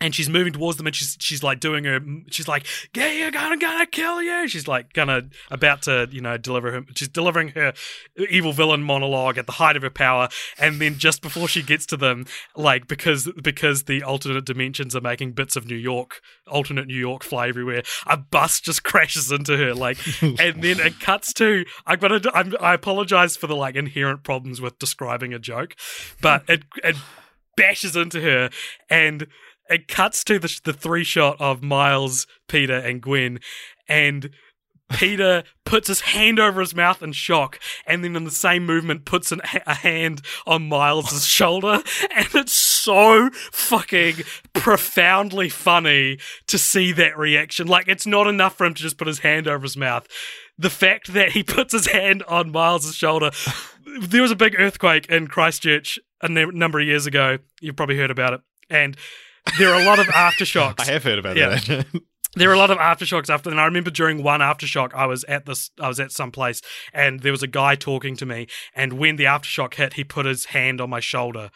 and 0.00 0.14
she's 0.14 0.28
moving 0.28 0.52
towards 0.52 0.78
them 0.78 0.86
and 0.86 0.96
she's 0.96 1.16
she's 1.20 1.42
like 1.42 1.60
doing 1.60 1.84
her 1.84 2.00
she's 2.30 2.48
like 2.48 2.66
yeah 2.96 3.12
you're 3.12 3.30
gonna 3.30 3.56
gonna 3.56 3.86
kill 3.86 4.22
you. 4.22 4.48
She's 4.48 4.66
like 4.66 4.92
gonna 4.92 5.28
about 5.50 5.82
to 5.82 6.08
you 6.10 6.20
know 6.20 6.36
deliver 6.36 6.72
her 6.72 6.82
she's 6.94 7.08
delivering 7.08 7.48
her 7.48 7.72
evil 8.30 8.52
villain 8.52 8.82
monologue 8.82 9.38
at 9.38 9.46
the 9.46 9.52
height 9.52 9.76
of 9.76 9.82
her 9.82 9.90
power. 9.90 10.28
And 10.58 10.80
then 10.80 10.98
just 10.98 11.22
before 11.22 11.48
she 11.48 11.62
gets 11.62 11.86
to 11.86 11.96
them 11.96 12.26
like 12.56 12.88
because 12.88 13.30
because 13.42 13.84
the 13.84 14.02
alternate 14.02 14.44
dimensions 14.44 14.96
are 14.96 15.00
making 15.00 15.32
bits 15.32 15.56
of 15.56 15.66
new 15.66 15.76
york 15.76 16.20
alternate 16.46 16.86
new 16.86 16.94
york 16.96 17.22
fly 17.22 17.48
everywhere 17.48 17.82
a 18.06 18.16
bus 18.16 18.60
just 18.60 18.82
crashes 18.90 19.30
into 19.30 19.56
her 19.56 19.74
like 19.74 19.98
and 20.22 20.62
then 20.62 20.80
it 20.80 20.98
cuts 21.00 21.32
to 21.32 21.64
i'm 21.86 21.98
gonna 21.98 22.20
I'm, 22.34 22.54
i 22.60 22.74
apologize 22.74 23.36
for 23.36 23.46
the 23.46 23.56
like 23.56 23.74
inherent 23.74 24.24
problems 24.24 24.60
with 24.60 24.78
describing 24.78 25.32
a 25.34 25.38
joke 25.38 25.74
but 26.20 26.44
it 26.48 26.64
it 26.82 26.96
bashes 27.56 27.96
into 27.96 28.20
her 28.20 28.50
and 28.88 29.26
it 29.70 29.88
cuts 29.88 30.24
to 30.24 30.38
the, 30.38 30.60
the 30.64 30.72
three 30.72 31.04
shot 31.04 31.40
of 31.40 31.62
Miles, 31.62 32.26
Peter, 32.48 32.76
and 32.76 33.00
Gwen, 33.00 33.38
and 33.88 34.30
Peter 34.90 35.44
puts 35.64 35.88
his 35.88 36.00
hand 36.00 36.40
over 36.40 36.60
his 36.60 36.74
mouth 36.74 37.02
in 37.02 37.12
shock, 37.12 37.60
and 37.86 38.04
then 38.04 38.16
in 38.16 38.24
the 38.24 38.30
same 38.30 38.66
movement 38.66 39.04
puts 39.04 39.30
an, 39.30 39.40
a 39.66 39.74
hand 39.74 40.20
on 40.46 40.68
Miles's 40.68 41.24
shoulder, 41.26 41.82
and 42.14 42.28
it's 42.34 42.52
so 42.52 43.30
fucking 43.52 44.16
profoundly 44.52 45.48
funny 45.48 46.18
to 46.48 46.58
see 46.58 46.92
that 46.92 47.16
reaction. 47.16 47.68
Like 47.68 47.88
it's 47.88 48.06
not 48.06 48.26
enough 48.26 48.56
for 48.56 48.66
him 48.66 48.74
to 48.74 48.82
just 48.82 48.98
put 48.98 49.06
his 49.06 49.20
hand 49.20 49.46
over 49.46 49.62
his 49.62 49.76
mouth. 49.76 50.06
The 50.58 50.70
fact 50.70 51.12
that 51.14 51.32
he 51.32 51.42
puts 51.44 51.72
his 51.72 51.86
hand 51.86 52.22
on 52.24 52.50
Miles's 52.50 52.96
shoulder. 52.96 53.30
There 54.00 54.22
was 54.22 54.30
a 54.30 54.36
big 54.36 54.54
earthquake 54.58 55.06
in 55.06 55.28
Christchurch 55.28 55.98
a 56.20 56.28
number 56.28 56.80
of 56.80 56.86
years 56.86 57.06
ago. 57.06 57.38
You've 57.60 57.76
probably 57.76 57.96
heard 57.96 58.10
about 58.10 58.34
it, 58.34 58.40
and 58.68 58.96
there 59.58 59.72
are 59.72 59.80
a 59.80 59.84
lot 59.84 59.98
of 59.98 60.06
aftershocks. 60.06 60.80
I 60.88 60.92
have 60.92 61.04
heard 61.04 61.18
about 61.18 61.36
Yeah. 61.36 61.50
that. 61.58 61.86
there 62.36 62.48
were 62.48 62.54
a 62.54 62.58
lot 62.58 62.70
of 62.70 62.78
aftershocks 62.78 63.28
after 63.28 63.50
and 63.50 63.60
I 63.60 63.64
remember 63.64 63.90
during 63.90 64.22
one 64.22 64.40
aftershock 64.40 64.94
I 64.94 65.06
was 65.06 65.24
at 65.24 65.46
this 65.46 65.70
I 65.80 65.88
was 65.88 65.98
at 65.98 66.12
some 66.12 66.30
place 66.30 66.60
and 66.92 67.20
there 67.20 67.32
was 67.32 67.42
a 67.42 67.48
guy 67.48 67.74
talking 67.74 68.16
to 68.16 68.26
me 68.26 68.46
and 68.74 68.92
when 68.94 69.16
the 69.16 69.24
aftershock 69.24 69.74
hit 69.74 69.94
he 69.94 70.04
put 70.04 70.26
his 70.26 70.46
hand 70.46 70.80
on 70.80 70.90
my 70.90 71.00
shoulder 71.00 71.50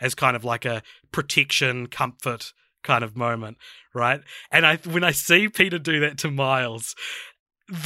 as 0.00 0.14
kind 0.14 0.36
of 0.36 0.44
like 0.44 0.64
a 0.66 0.82
protection 1.12 1.86
comfort 1.86 2.52
kind 2.84 3.02
of 3.02 3.16
moment 3.16 3.56
right 3.94 4.20
and 4.52 4.66
I 4.66 4.76
when 4.76 5.02
I 5.02 5.12
see 5.12 5.48
Peter 5.48 5.78
do 5.78 5.98
that 6.00 6.18
to 6.18 6.30
Miles 6.30 6.94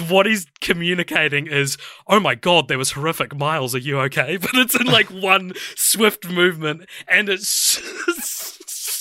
what 0.08 0.26
he's 0.26 0.46
communicating 0.60 1.48
is, 1.48 1.76
oh 2.06 2.20
my 2.20 2.36
god, 2.36 2.68
that 2.68 2.78
was 2.78 2.92
horrific. 2.92 3.34
Miles, 3.36 3.74
are 3.74 3.78
you 3.78 3.98
okay? 4.02 4.36
But 4.40 4.54
it's 4.54 4.76
in 4.78 4.86
like 4.86 5.08
one 5.08 5.54
swift 5.74 6.28
movement, 6.30 6.82
and 7.08 7.28
it's 7.28 7.80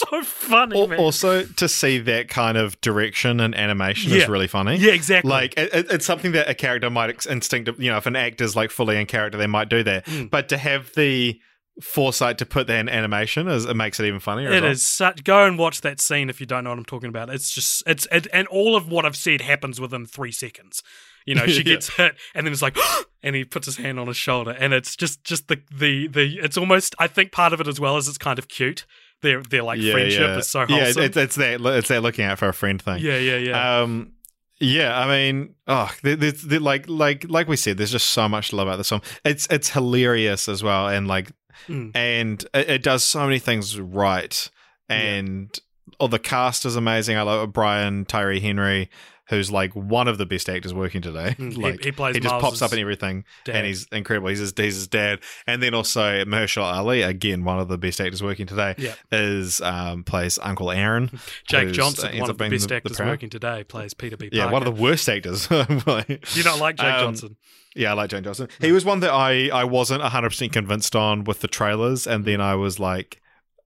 so 0.09 0.23
funny, 0.23 0.79
Al- 0.79 0.87
man. 0.87 0.99
also, 0.99 1.43
to 1.43 1.67
see 1.67 1.97
that 1.99 2.27
kind 2.29 2.57
of 2.57 2.79
direction 2.81 3.39
and 3.39 3.53
animation 3.55 4.11
Yeah. 4.11 4.19
is 4.23 4.27
really 4.29 4.47
funny. 4.47 4.77
yeah, 4.77 4.91
exactly. 4.93 5.29
Like 5.29 5.53
it, 5.57 5.73
it- 5.73 5.91
it's 5.91 6.05
something 6.05 6.31
that 6.33 6.49
a 6.49 6.53
character 6.53 6.89
might 6.89 7.09
ex- 7.09 7.25
instinctive, 7.25 7.79
you 7.79 7.89
know, 7.91 7.97
if 7.97 8.05
an 8.05 8.15
actor's 8.15 8.55
like 8.55 8.71
fully 8.71 8.97
in 8.99 9.05
character, 9.05 9.37
they 9.37 9.47
might 9.47 9.69
do 9.69 9.83
that. 9.83 10.05
Mm. 10.05 10.29
But 10.29 10.49
to 10.49 10.57
have 10.57 10.91
the 10.95 11.39
foresight 11.81 12.37
to 12.37 12.45
put 12.45 12.67
that 12.67 12.77
in 12.79 12.89
animation 12.89 13.47
is 13.47 13.65
it 13.65 13.75
makes 13.75 13.99
it 13.99 14.05
even 14.05 14.19
funnier. 14.19 14.51
It 14.51 14.61
well. 14.61 14.71
is 14.71 14.83
such. 14.85 15.23
Go 15.23 15.45
and 15.45 15.57
watch 15.57 15.81
that 15.81 15.99
scene 16.01 16.29
if 16.29 16.39
you 16.39 16.45
don't 16.45 16.63
know 16.63 16.69
what 16.71 16.79
I'm 16.79 16.85
talking 16.85 17.09
about. 17.09 17.29
It's 17.29 17.51
just 17.53 17.83
it's 17.87 18.07
it, 18.11 18.27
and 18.33 18.47
all 18.49 18.75
of 18.75 18.89
what 18.89 19.05
I've 19.05 19.15
said 19.15 19.41
happens 19.41 19.79
within 19.79 20.05
three 20.05 20.31
seconds. 20.33 20.83
You 21.25 21.35
know, 21.35 21.45
she 21.47 21.57
Yeah. 21.57 21.63
gets 21.75 21.89
hit, 21.95 22.15
and 22.35 22.45
then 22.45 22.51
it's 22.53 22.61
like, 22.61 22.77
and 23.23 23.35
he 23.35 23.45
puts 23.45 23.67
his 23.67 23.77
hand 23.77 23.99
on 23.99 24.07
his 24.07 24.17
shoulder, 24.17 24.51
and 24.51 24.73
it's 24.73 24.95
just 24.95 25.23
just 25.23 25.47
the 25.47 25.61
the 25.73 26.07
the. 26.07 26.39
It's 26.43 26.57
almost. 26.57 26.93
I 26.99 27.07
think 27.07 27.31
part 27.31 27.53
of 27.53 27.61
it 27.61 27.67
as 27.67 27.79
well 27.79 27.95
is 27.97 28.07
it's 28.07 28.17
kind 28.17 28.37
of 28.37 28.47
cute. 28.47 28.85
Their 29.21 29.41
their 29.43 29.63
like 29.63 29.79
friendship 29.81 30.37
is 30.39 30.47
so 30.49 30.65
yeah. 30.67 30.83
wholesome. 30.85 31.03
It's, 31.03 31.17
it's 31.17 31.35
that 31.35 31.61
it's 31.61 31.87
that 31.89 32.01
looking 32.01 32.25
out 32.25 32.39
for 32.39 32.47
a 32.49 32.53
friend 32.53 32.81
thing. 32.81 32.99
yeah, 32.99 33.17
yeah, 33.17 33.37
yeah. 33.37 33.81
Um, 33.81 34.13
yeah, 34.59 34.97
I 34.99 35.07
mean, 35.07 35.55
oh, 35.67 35.91
there- 36.03 36.15
there's 36.15 36.43
there, 36.43 36.59
like 36.59 36.87
like 36.87 37.25
like 37.29 37.47
we 37.47 37.55
said, 37.55 37.77
there's 37.77 37.91
just 37.91 38.09
so 38.11 38.27
much 38.29 38.49
to 38.49 38.55
love 38.55 38.67
about 38.67 38.77
this 38.77 38.89
film. 38.89 39.01
It's 39.25 39.47
it's 39.49 39.69
hilarious 39.69 40.47
as 40.49 40.63
well, 40.63 40.87
and 40.87 41.07
like, 41.07 41.31
Mm. 41.67 41.91
and 41.95 42.43
it, 42.53 42.69
it 42.69 42.83
does 42.83 43.03
so 43.03 43.23
many 43.25 43.37
things 43.39 43.79
right, 43.79 44.49
and 44.89 45.55
oh, 45.99 46.07
the 46.07 46.17
cast 46.19 46.65
is 46.65 46.75
amazing. 46.75 47.17
I 47.17 47.21
love 47.23 47.51
Brian 47.53 48.05
Tyree 48.05 48.39
Henry, 48.39 48.89
who's 49.31 49.51
like 49.51 49.73
one 49.73 50.07
of 50.07 50.19
the 50.19 50.27
best 50.27 50.47
actors 50.47 50.71
working 50.75 51.01
today. 51.01 51.35
Mm, 51.39 51.53
he- 51.53 51.61
like 51.63 51.83
he 51.83 51.91
plays 51.91 52.17
just 52.19 52.35
pops 52.39 52.61
up 52.61 52.71
in 52.73 52.77
everything, 52.77 53.25
Dad. 53.45 53.55
and 53.55 53.65
he's 53.65 53.87
incredible. 53.91 54.27
He's 54.29 54.37
his, 54.37 54.53
he's 54.55 54.75
his 54.75 54.87
dad, 54.87 55.21
and 55.47 55.63
then 55.63 55.73
also 55.73 56.23
Mahershala 56.25 56.73
Ali, 56.75 57.01
again 57.01 57.43
one 57.43 57.57
of 57.59 57.67
the 57.67 57.79
best 57.79 57.99
actors 57.99 58.21
working 58.21 58.45
today, 58.45 58.75
Yeah. 58.77 58.93
is 59.11 59.59
um, 59.61 60.03
plays 60.03 60.37
Uncle 60.43 60.69
Aaron. 60.69 61.09
Jake 61.47 61.71
Johnson, 61.71 62.09
ends 62.09 62.21
one 62.21 62.29
of 62.29 62.37
the 62.37 62.49
best 62.49 62.61
the- 62.63 62.67
the 62.67 62.75
actors 62.75 62.97
proud- 62.97 63.07
working 63.07 63.29
today, 63.31 63.63
plays 63.63 63.95
Peter 63.95 64.17
B. 64.17 64.29
Yeah, 64.31 64.51
one 64.51 64.61
of 64.65 64.75
the 64.75 64.79
worst 64.81 65.09
actors. 65.09 65.49
you 65.51 66.43
don't 66.43 66.59
like 66.59 66.75
Jake 66.77 66.85
Um, 66.85 66.99
Johnson? 67.01 67.37
Yeah, 67.73 67.91
I 67.91 67.93
like 67.93 68.09
Jake 68.09 68.25
Johnson. 68.25 68.49
He 68.59 68.73
was 68.73 68.83
one 68.83 68.99
that 68.99 69.11
I, 69.11 69.47
I 69.47 69.63
wasn't 69.63 70.03
100% 70.03 70.51
convinced 70.51 70.93
on 70.93 71.23
with 71.23 71.39
the 71.39 71.47
trailers, 71.47 72.05
and 72.05 72.25
then 72.25 72.41
I 72.41 72.53
was 72.55 72.79
like, 72.79 73.20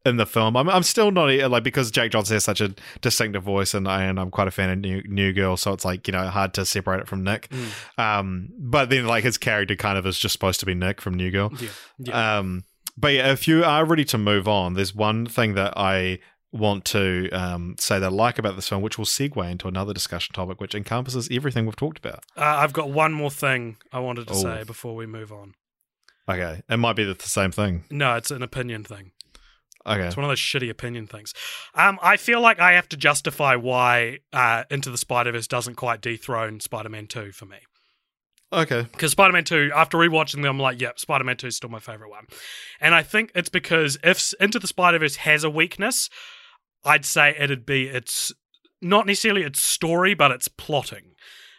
in 0.06 0.18
the 0.18 0.26
film, 0.26 0.56
I'm, 0.56 0.70
I'm 0.70 0.84
still 0.84 1.12
not 1.12 1.30
like 1.50 1.64
because 1.64 1.90
Jake 1.92 2.12
Johnson 2.12 2.36
has 2.36 2.44
such 2.44 2.62
a 2.62 2.74
distinctive 3.02 3.44
voice, 3.44 3.74
and, 3.74 3.88
I, 3.88 4.04
and 4.04 4.20
I'm 4.20 4.30
quite 4.32 4.48
a 4.48 4.52
fan 4.52 4.70
of 4.70 4.78
New, 4.80 5.02
New 5.08 5.34
Girl, 5.34 5.58
so 5.58 5.74
it's 5.74 5.84
like, 5.86 6.08
you 6.08 6.12
know, 6.12 6.28
hard 6.28 6.54
to 6.56 6.66
separate 6.66 7.00
it 7.02 7.08
from 7.08 7.24
Nick. 7.24 7.50
Mm. 7.50 8.00
Um, 8.04 8.50
but 8.58 8.90
then, 8.90 9.08
like, 9.08 9.24
his 9.24 9.38
character 9.38 9.76
kind 9.76 9.98
of 9.98 10.06
is 10.06 10.20
just 10.20 10.34
supposed 10.34 10.60
to 10.60 10.66
be 10.66 10.76
Nick 10.76 11.02
from 11.02 11.16
New 11.16 11.32
Girl. 11.32 11.52
Yeah, 11.60 11.70
yeah. 12.00 12.38
Um, 12.40 12.66
but 12.98 13.14
yeah, 13.14 13.32
if 13.32 13.48
you 13.48 13.64
are 13.64 13.84
ready 13.84 14.06
to 14.06 14.18
move 14.18 14.48
on, 14.48 14.74
there's 14.76 14.96
one 14.96 15.26
thing 15.26 15.56
that 15.56 15.74
I 15.78 16.20
want 16.54 16.86
to 16.86 17.30
um, 17.32 17.76
say 17.78 18.00
that 18.00 18.06
I 18.06 18.10
like 18.10 18.40
about 18.40 18.56
this 18.56 18.70
film, 18.70 18.82
which 18.82 18.98
will 18.98 19.04
segue 19.06 19.52
into 19.52 19.68
another 19.68 19.94
discussion 19.94 20.34
topic, 20.34 20.62
which 20.62 20.74
encompasses 20.74 21.28
everything 21.30 21.66
we've 21.66 21.76
talked 21.76 21.98
about. 21.98 22.24
uh, 22.38 22.42
I've 22.44 22.72
got 22.72 22.90
one 22.90 23.12
more 23.12 23.30
thing 23.32 23.76
I 23.92 24.00
wanted 24.00 24.28
to 24.30 24.34
Oh. 24.36 24.42
say 24.42 24.64
before 24.64 24.96
we 24.96 25.06
move 25.06 25.34
on. 25.34 25.56
Okay, 26.30 26.62
it 26.70 26.78
might 26.78 26.96
be 26.96 27.04
the 27.04 27.16
same 27.20 27.52
thing. 27.52 27.84
No, 27.92 28.16
it's 28.16 28.32
an 28.32 28.42
opinion 28.42 28.84
thing. 28.86 29.12
Okay, 29.88 30.08
It's 30.08 30.18
one 30.18 30.24
of 30.24 30.30
those 30.30 30.40
shitty 30.40 30.70
opinion 30.70 31.06
things. 31.08 31.34
Um, 31.76 32.00
I 32.02 32.18
feel 32.18 32.42
like 32.42 32.60
I 32.60 32.74
have 32.74 32.90
to 32.90 32.98
justify 32.98 33.56
why 33.56 34.20
uh, 34.34 34.64
Into 34.72 34.90
the 34.90 34.98
Spider 34.98 35.32
Verse 35.32 35.48
doesn't 35.48 35.76
quite 35.76 36.02
dethrone 36.02 36.60
Spider 36.60 36.90
Man 36.90 37.06
Two 37.08 37.32
for 37.32 37.46
me. 37.46 37.58
okay. 38.52 38.88
Because 38.92 39.12
Spider 39.12 39.34
Man 39.34 39.44
2, 39.44 39.72
after 39.76 39.98
rewatching 39.98 40.42
them, 40.42 40.46
I'm 40.46 40.60
like, 40.60 40.80
yep, 40.82 41.00
Spider 41.00 41.24
Man 41.24 41.38
2 41.38 41.48
is 41.48 41.56
still 41.58 41.70
my 41.70 41.80
favorite 41.80 42.10
one. 42.10 42.26
And 42.80 42.96
I 42.96 43.04
think 43.04 43.32
it's 43.36 43.50
because 43.50 43.98
if 44.04 44.34
Into 44.40 44.60
the 44.60 44.68
Spider 44.68 45.00
Verse 45.00 45.18
has 45.18 45.44
a 45.44 45.50
weakness, 45.50 46.10
I'd 46.84 47.06
say 47.06 47.36
it'd 47.40 47.66
be 47.66 47.88
its 47.88 48.32
not 48.82 49.08
necessarily 49.08 49.44
its 49.44 49.62
story, 49.62 50.14
but 50.14 50.32
its 50.32 50.48
plotting. 50.48 51.15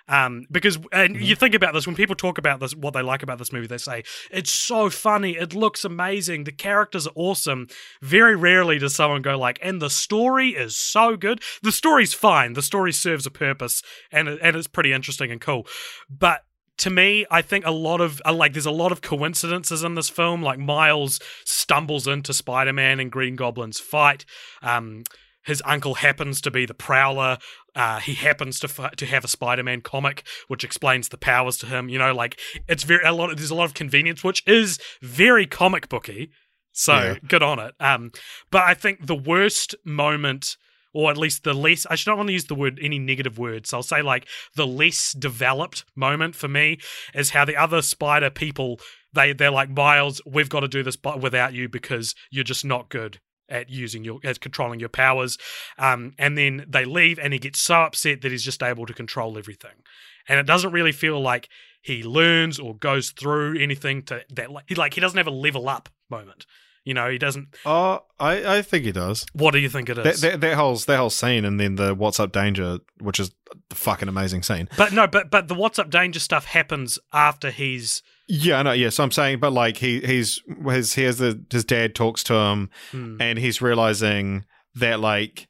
Um, 0.08 0.46
because 0.50 0.78
and 0.92 1.16
you 1.16 1.34
think 1.34 1.54
about 1.54 1.74
this 1.74 1.86
when 1.86 1.96
people 1.96 2.14
talk 2.14 2.38
about 2.38 2.60
this, 2.60 2.74
what 2.74 2.94
they 2.94 3.02
like 3.02 3.22
about 3.22 3.38
this 3.38 3.52
movie, 3.52 3.66
they 3.66 3.78
say 3.78 4.04
it's 4.30 4.50
so 4.50 4.88
funny, 4.88 5.32
it 5.32 5.54
looks 5.54 5.84
amazing, 5.84 6.44
the 6.44 6.52
characters 6.52 7.06
are 7.06 7.12
awesome. 7.16 7.66
Very 8.02 8.36
rarely 8.36 8.78
does 8.78 8.94
someone 8.94 9.22
go 9.22 9.36
like, 9.36 9.58
and 9.62 9.82
the 9.82 9.90
story 9.90 10.50
is 10.50 10.76
so 10.76 11.16
good. 11.16 11.42
The 11.62 11.72
story's 11.72 12.14
fine, 12.14 12.52
the 12.52 12.62
story 12.62 12.92
serves 12.92 13.26
a 13.26 13.30
purpose, 13.30 13.82
and 14.12 14.28
and 14.28 14.56
it's 14.56 14.68
pretty 14.68 14.92
interesting 14.92 15.32
and 15.32 15.40
cool. 15.40 15.66
But 16.08 16.42
to 16.78 16.90
me, 16.90 17.26
I 17.30 17.42
think 17.42 17.64
a 17.66 17.70
lot 17.70 18.00
of 18.00 18.20
uh, 18.24 18.32
like 18.32 18.52
there's 18.52 18.66
a 18.66 18.70
lot 18.70 18.92
of 18.92 19.00
coincidences 19.00 19.82
in 19.82 19.94
this 19.94 20.08
film. 20.08 20.42
Like 20.42 20.58
Miles 20.58 21.20
stumbles 21.44 22.06
into 22.06 22.32
Spider-Man 22.32 23.00
and 23.00 23.10
Green 23.10 23.34
Goblin's 23.34 23.80
fight. 23.80 24.24
Um, 24.62 25.04
his 25.46 25.62
uncle 25.64 25.94
happens 25.94 26.40
to 26.42 26.50
be 26.50 26.66
the 26.66 26.74
Prowler. 26.74 27.38
Uh, 27.76 28.00
he 28.00 28.14
happens 28.14 28.58
to 28.60 28.66
f- 28.66 28.96
to 28.96 29.06
have 29.06 29.22
a 29.24 29.28
Spider-Man 29.28 29.82
comic, 29.82 30.26
which 30.48 30.64
explains 30.64 31.10
the 31.10 31.18
powers 31.18 31.58
to 31.58 31.66
him. 31.66 31.88
You 31.90 31.98
know, 31.98 32.14
like 32.14 32.40
it's 32.66 32.82
very 32.82 33.04
a 33.04 33.12
lot. 33.12 33.30
Of, 33.30 33.36
there's 33.36 33.50
a 33.50 33.54
lot 33.54 33.66
of 33.66 33.74
convenience, 33.74 34.24
which 34.24 34.42
is 34.46 34.78
very 35.02 35.46
comic 35.46 35.88
booky. 35.88 36.30
So 36.72 36.94
Yeah. 36.94 37.14
good 37.28 37.42
on 37.42 37.58
it. 37.58 37.74
Um, 37.78 38.12
but 38.50 38.62
I 38.62 38.74
think 38.74 39.06
the 39.06 39.14
worst 39.14 39.74
moment, 39.84 40.56
or 40.92 41.10
at 41.10 41.16
least 41.16 41.44
the 41.44 41.54
less, 41.54 41.86
I 41.86 41.94
should 41.94 42.10
not 42.10 42.16
want 42.16 42.28
to 42.28 42.32
use 42.32 42.46
the 42.46 42.54
word 42.54 42.78
any 42.82 42.98
negative 42.98 43.38
words. 43.38 43.70
So 43.70 43.76
I'll 43.78 43.82
say 43.82 44.02
like 44.02 44.26
the 44.54 44.66
less 44.66 45.12
developed 45.12 45.84
moment 45.94 46.34
for 46.34 46.48
me 46.48 46.78
is 47.14 47.30
how 47.30 47.44
the 47.44 47.56
other 47.56 47.82
spider 47.82 48.30
people 48.30 48.80
they 49.12 49.32
they're 49.32 49.50
like 49.50 49.70
Miles, 49.70 50.20
we've 50.26 50.48
got 50.50 50.60
to 50.60 50.68
do 50.68 50.82
this 50.82 50.98
without 51.20 51.52
you 51.54 51.68
because 51.68 52.14
you're 52.30 52.44
just 52.44 52.64
not 52.64 52.88
good 52.88 53.20
at 53.48 53.70
using 53.70 54.04
your 54.04 54.20
at 54.24 54.40
controlling 54.40 54.80
your 54.80 54.88
powers. 54.88 55.38
Um, 55.78 56.14
and 56.18 56.36
then 56.36 56.64
they 56.68 56.84
leave, 56.84 57.18
and 57.18 57.32
he 57.32 57.38
gets 57.38 57.60
so 57.60 57.82
upset 57.82 58.22
that 58.22 58.32
he's 58.32 58.44
just 58.44 58.62
able 58.62 58.86
to 58.86 58.94
control 58.94 59.38
everything, 59.38 59.82
and 60.28 60.38
it 60.38 60.46
doesn't 60.46 60.72
really 60.72 60.92
feel 60.92 61.20
like 61.20 61.48
he 61.80 62.02
learns 62.02 62.58
or 62.58 62.74
goes 62.74 63.10
through 63.10 63.58
anything 63.58 64.02
to 64.04 64.22
that. 64.30 64.50
Like 64.50 64.64
he 64.68 64.74
like 64.74 64.94
he 64.94 65.00
doesn't 65.00 65.16
have 65.16 65.26
a 65.26 65.30
level 65.30 65.68
up 65.68 65.88
moment. 66.10 66.46
You 66.84 66.94
know, 66.94 67.10
he 67.10 67.18
doesn't. 67.18 67.48
Oh, 67.64 68.04
I, 68.20 68.58
I 68.58 68.62
think 68.62 68.84
he 68.84 68.92
does. 68.92 69.26
What 69.32 69.50
do 69.50 69.58
you 69.58 69.68
think 69.68 69.88
it 69.88 69.98
is? 69.98 70.20
That, 70.20 70.30
that 70.30 70.40
that 70.40 70.54
whole 70.56 70.76
that 70.76 70.96
whole 70.96 71.10
scene, 71.10 71.44
and 71.44 71.58
then 71.58 71.74
the 71.74 71.96
"What's 71.96 72.20
Up 72.20 72.30
Danger," 72.30 72.78
which 73.00 73.18
is 73.18 73.32
the 73.70 73.74
fucking 73.74 74.08
amazing 74.08 74.44
scene. 74.44 74.68
but 74.76 74.92
no, 74.92 75.08
but 75.08 75.28
but 75.28 75.48
the 75.48 75.54
what's 75.54 75.80
up 75.80 75.90
danger 75.90 76.20
stuff 76.20 76.46
happens 76.46 76.98
after 77.12 77.50
he's. 77.50 78.02
Yeah, 78.28 78.58
I 78.58 78.62
know. 78.62 78.72
Yeah, 78.72 78.90
so 78.90 79.04
I'm 79.04 79.10
saying, 79.12 79.38
but 79.40 79.52
like 79.52 79.76
he 79.76 80.00
he's 80.00 80.42
his 80.68 80.94
he 80.94 81.02
has 81.04 81.18
the 81.18 81.40
his 81.50 81.64
dad 81.64 81.94
talks 81.94 82.24
to 82.24 82.34
him, 82.34 82.70
Hmm. 82.90 83.16
and 83.20 83.38
he's 83.38 83.62
realizing 83.62 84.44
that 84.74 84.98
like 85.00 85.48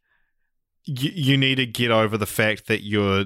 you, 0.84 1.10
you 1.14 1.36
need 1.36 1.54
to 1.56 1.66
get 1.66 1.90
over 1.90 2.16
the 2.18 2.26
fact 2.26 2.66
that 2.68 2.82
you're 2.82 3.24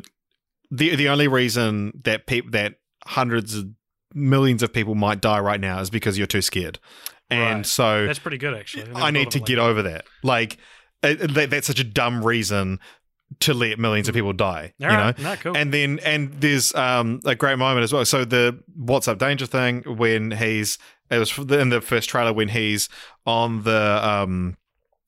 the 0.70 0.94
the 0.94 1.08
only 1.08 1.26
reason 1.28 1.92
that 2.04 2.26
people 2.26 2.50
that 2.52 2.74
hundreds 3.06 3.54
of 3.56 3.66
millions 4.14 4.62
of 4.62 4.72
people 4.72 4.94
might 4.94 5.20
die 5.20 5.40
right 5.40 5.60
now 5.60 5.80
is 5.80 5.90
because 5.90 6.16
you're 6.16 6.26
too 6.28 6.42
scared, 6.42 6.78
and 7.28 7.56
Right. 7.58 7.66
so 7.66 8.06
That's 8.06 8.18
pretty 8.20 8.38
good, 8.38 8.54
actually. 8.54 8.84
never 8.84 8.98
I 8.98 9.10
need 9.10 9.30
to 9.32 9.38
it 9.38 9.46
get 9.46 9.58
like 9.58 9.66
over 9.68 9.82
that. 9.82 10.04
Like 10.22 10.58
it, 11.02 11.34
that, 11.34 11.50
that's 11.50 11.66
such 11.66 11.80
a 11.80 11.84
dumb 11.84 12.24
reason 12.24 12.78
to 13.38 13.54
let 13.54 13.78
millions 13.78 14.08
of 14.08 14.14
people 14.14 14.32
die. 14.32 14.72
you 14.78 14.86
All 14.86 14.92
know, 14.92 14.98
right. 15.04 15.18
No, 15.18 15.36
cool. 15.36 15.56
and 15.56 15.72
then 15.72 15.98
and 16.00 16.32
there's 16.34 16.74
um 16.74 17.20
a 17.24 17.34
great 17.34 17.58
moment 17.58 17.84
as 17.84 17.92
well. 17.92 18.04
So 18.04 18.24
the 18.24 18.60
what's 18.74 19.08
up 19.08 19.18
danger 19.18 19.46
thing 19.46 19.82
when 19.86 20.32
he's 20.32 20.78
it 21.10 21.18
was 21.18 21.36
in 21.38 21.70
the 21.70 21.80
first 21.80 22.08
trailer 22.08 22.32
when 22.32 22.48
he's 22.48 22.88
on 23.26 23.62
the 23.62 24.00
um 24.06 24.56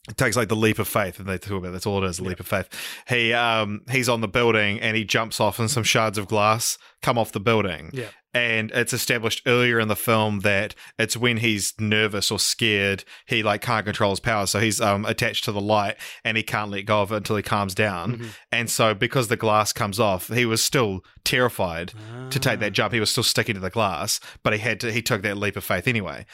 it 0.09 0.17
takes 0.17 0.37
like 0.37 0.49
the 0.49 0.57
leap 0.57 0.79
of 0.81 0.89
faith 0.89 1.21
and 1.21 1.29
they 1.29 1.39
talk 1.39 1.59
about 1.59 1.73
that's 1.73 1.87
all 1.87 2.03
it 2.03 2.09
is 2.09 2.19
a 2.19 2.25
leap 2.25 2.41
of 2.41 2.47
faith 2.47 2.69
he 3.09 3.33
um 3.33 3.83
he's 3.91 4.09
on 4.09 4.21
the 4.21 4.27
building 4.29 4.81
and 4.81 4.97
he 4.97 5.05
jumps 5.05 5.39
off 5.41 5.59
and 5.61 5.71
some 5.71 5.85
shards 5.85 6.19
of 6.19 6.27
glass 6.27 6.77
come 7.03 7.17
off 7.19 7.31
the 7.31 7.39
building 7.39 7.89
Yeah. 7.93 8.09
and 8.35 8.73
it's 8.73 8.93
established 8.93 9.43
earlier 9.47 9.79
in 9.79 9.87
the 9.87 9.95
film 9.95 10.41
that 10.41 10.75
it's 10.99 11.17
when 11.17 11.37
he's 11.37 11.75
nervous 11.79 12.33
or 12.33 12.41
scared 12.41 13.05
he 13.27 13.45
like 13.45 13.61
can't 13.63 13.85
control 13.87 14.11
his 14.11 14.19
power 14.19 14.47
so 14.47 14.59
he's 14.59 14.81
um 14.81 15.05
attached 15.05 15.45
to 15.45 15.53
the 15.53 15.61
light 15.61 15.97
and 16.25 16.37
he 16.37 16.43
can't 16.43 16.73
let 16.73 16.83
go 16.85 17.03
of 17.03 17.13
it 17.13 17.17
until 17.19 17.37
he 17.37 17.43
calms 17.45 17.73
down 17.75 18.17
Mhm. 18.19 18.29
and 18.51 18.71
so 18.71 18.95
because 18.95 19.29
the 19.29 19.37
glass 19.37 19.73
comes 19.73 20.01
off 20.01 20.27
he 20.27 20.45
was 20.47 20.65
still 20.65 21.05
terrified 21.25 21.93
to 22.31 22.41
take 22.41 22.59
that 22.59 22.73
jump 22.73 22.93
he 22.93 22.99
was 22.99 23.11
still 23.13 23.23
sticking 23.23 23.55
to 23.55 23.61
the 23.61 23.71
glass 23.71 24.19
but 24.43 24.53
he 24.53 24.59
had 24.59 24.81
to 24.81 24.91
he 24.91 25.01
took 25.01 25.23
that 25.23 25.37
leap 25.37 25.57
of 25.57 25.63
faith 25.63 25.87
anyway 25.87 26.27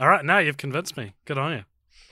All 0.00 0.08
right, 0.08 0.24
now 0.24 0.38
you've 0.38 0.58
convinced 0.58 0.96
me. 0.96 1.14
Good 1.24 1.38
on 1.38 1.52
you. 1.52 1.64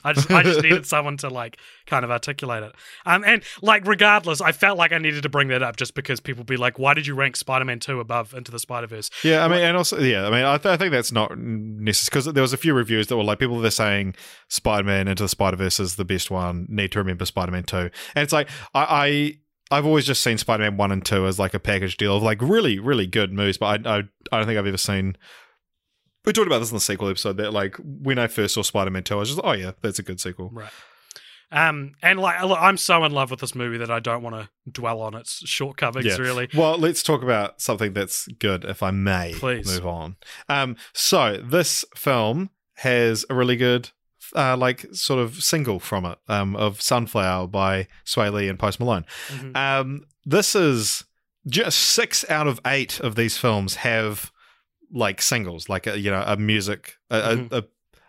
I 0.04 0.12
just, 0.12 0.30
I 0.30 0.42
just 0.42 0.62
needed 0.62 0.86
someone 0.94 1.16
to 1.18 1.28
like 1.28 1.58
kind 1.86 2.04
of 2.04 2.10
articulate 2.10 2.62
it. 2.62 2.74
Um, 3.06 3.24
and 3.24 3.42
like 3.62 3.86
regardless, 3.86 4.40
I 4.40 4.52
felt 4.52 4.78
like 4.78 4.92
I 4.92 4.98
needed 4.98 5.22
to 5.22 5.28
bring 5.28 5.48
that 5.48 5.62
up 5.62 5.76
just 5.76 5.94
because 5.94 6.20
people 6.20 6.44
be 6.44 6.56
like, 6.56 6.78
"Why 6.78 6.94
did 6.94 7.06
you 7.06 7.14
rank 7.14 7.36
Spider-Man 7.36 7.80
Two 7.80 8.00
above 8.00 8.34
Into 8.34 8.52
the 8.52 8.58
Spider 8.58 8.86
Verse?" 8.86 9.10
Yeah, 9.22 9.44
I 9.44 9.48
mean, 9.48 9.60
and 9.60 9.76
also, 9.76 9.98
yeah, 9.98 10.26
I 10.26 10.30
mean, 10.30 10.44
I, 10.44 10.58
th- 10.58 10.72
I 10.72 10.76
think 10.76 10.92
that's 10.92 11.12
not 11.12 11.36
necessary 11.38 12.20
because 12.22 12.34
there 12.34 12.42
was 12.42 12.52
a 12.52 12.58
few 12.58 12.74
reviews 12.74 13.06
that 13.08 13.16
were 13.16 13.24
like 13.24 13.38
people 13.38 13.64
are 13.64 13.70
saying 13.70 14.14
Spider 14.48 14.84
Man 14.84 15.08
Into 15.08 15.24
the 15.24 15.28
Spider 15.28 15.56
Verse 15.56 15.80
is 15.80 15.96
the 15.96 16.04
best 16.04 16.30
one. 16.30 16.66
Need 16.68 16.92
to 16.92 16.98
remember 16.98 17.24
Spider 17.24 17.52
Man 17.52 17.64
Two, 17.64 17.90
and 18.14 18.22
it's 18.22 18.32
like 18.32 18.48
I. 18.74 18.84
I 18.84 19.38
I've 19.70 19.86
always 19.86 20.04
just 20.04 20.22
seen 20.22 20.36
Spider 20.36 20.62
Man 20.62 20.76
1 20.76 20.92
and 20.92 21.04
2 21.04 21.26
as 21.26 21.38
like 21.38 21.54
a 21.54 21.58
package 21.58 21.96
deal 21.96 22.18
of 22.18 22.22
like 22.22 22.40
really, 22.42 22.78
really 22.78 23.06
good 23.06 23.32
movies, 23.32 23.56
but 23.56 23.86
I, 23.86 23.96
I, 23.96 23.98
I 24.30 24.36
don't 24.36 24.46
think 24.46 24.58
I've 24.58 24.66
ever 24.66 24.76
seen. 24.76 25.16
We 26.24 26.32
talked 26.32 26.46
about 26.46 26.60
this 26.60 26.70
in 26.70 26.76
the 26.76 26.80
sequel 26.80 27.08
episode 27.08 27.36
that 27.36 27.52
like 27.52 27.76
when 27.82 28.18
I 28.18 28.26
first 28.28 28.54
saw 28.54 28.62
Spider 28.62 28.90
Man 28.90 29.02
2, 29.02 29.14
I 29.14 29.18
was 29.18 29.28
just, 29.30 29.42
like, 29.42 29.46
oh 29.58 29.60
yeah, 29.60 29.72
that's 29.82 29.98
a 29.98 30.02
good 30.02 30.20
sequel. 30.20 30.50
Right. 30.52 30.70
Um, 31.52 31.92
and 32.02 32.18
like 32.18 32.42
look, 32.42 32.58
I'm 32.60 32.76
so 32.76 33.04
in 33.04 33.12
love 33.12 33.30
with 33.30 33.40
this 33.40 33.54
movie 33.54 33.78
that 33.78 33.90
I 33.90 34.00
don't 34.00 34.22
want 34.22 34.34
to 34.34 34.48
dwell 34.70 35.00
on 35.02 35.14
its 35.14 35.46
shortcomings. 35.46 36.06
Yeah. 36.06 36.16
Really, 36.16 36.48
Well, 36.54 36.78
let's 36.78 37.02
talk 37.02 37.22
about 37.22 37.60
something 37.60 37.92
that's 37.92 38.26
good, 38.38 38.64
if 38.64 38.82
I 38.82 38.90
may. 38.90 39.34
Please. 39.36 39.66
move 39.66 39.86
on. 39.86 40.16
Um, 40.48 40.76
so 40.92 41.36
this 41.44 41.84
film 41.94 42.50
has 42.78 43.24
a 43.30 43.34
really 43.34 43.54
good, 43.56 43.90
uh, 44.34 44.56
like 44.56 44.86
sort 44.92 45.20
of 45.20 45.44
single 45.44 45.78
from 45.78 46.06
it, 46.06 46.18
um, 46.26 46.56
of 46.56 46.80
"Sunflower" 46.80 47.46
by 47.48 47.86
Swae 48.04 48.32
Lee 48.32 48.48
and 48.48 48.58
Post 48.58 48.80
Malone. 48.80 49.04
Mhm. 49.28 49.56
Um, 49.56 50.06
this 50.24 50.56
is 50.56 51.04
just 51.46 51.78
six 51.78 52.28
out 52.30 52.48
of 52.48 52.58
eight 52.66 52.98
of 52.98 53.14
these 53.14 53.36
films 53.36 53.76
have 53.76 54.32
like 54.92 55.20
singles, 55.22 55.68
like 55.68 55.86
a, 55.86 55.98
you 55.98 56.10
know, 56.10 56.22
a 56.26 56.36
music, 56.36 56.96
a, 57.10 57.16
Mhm. 57.36 57.52
a, 57.52 57.58
a 57.58 57.64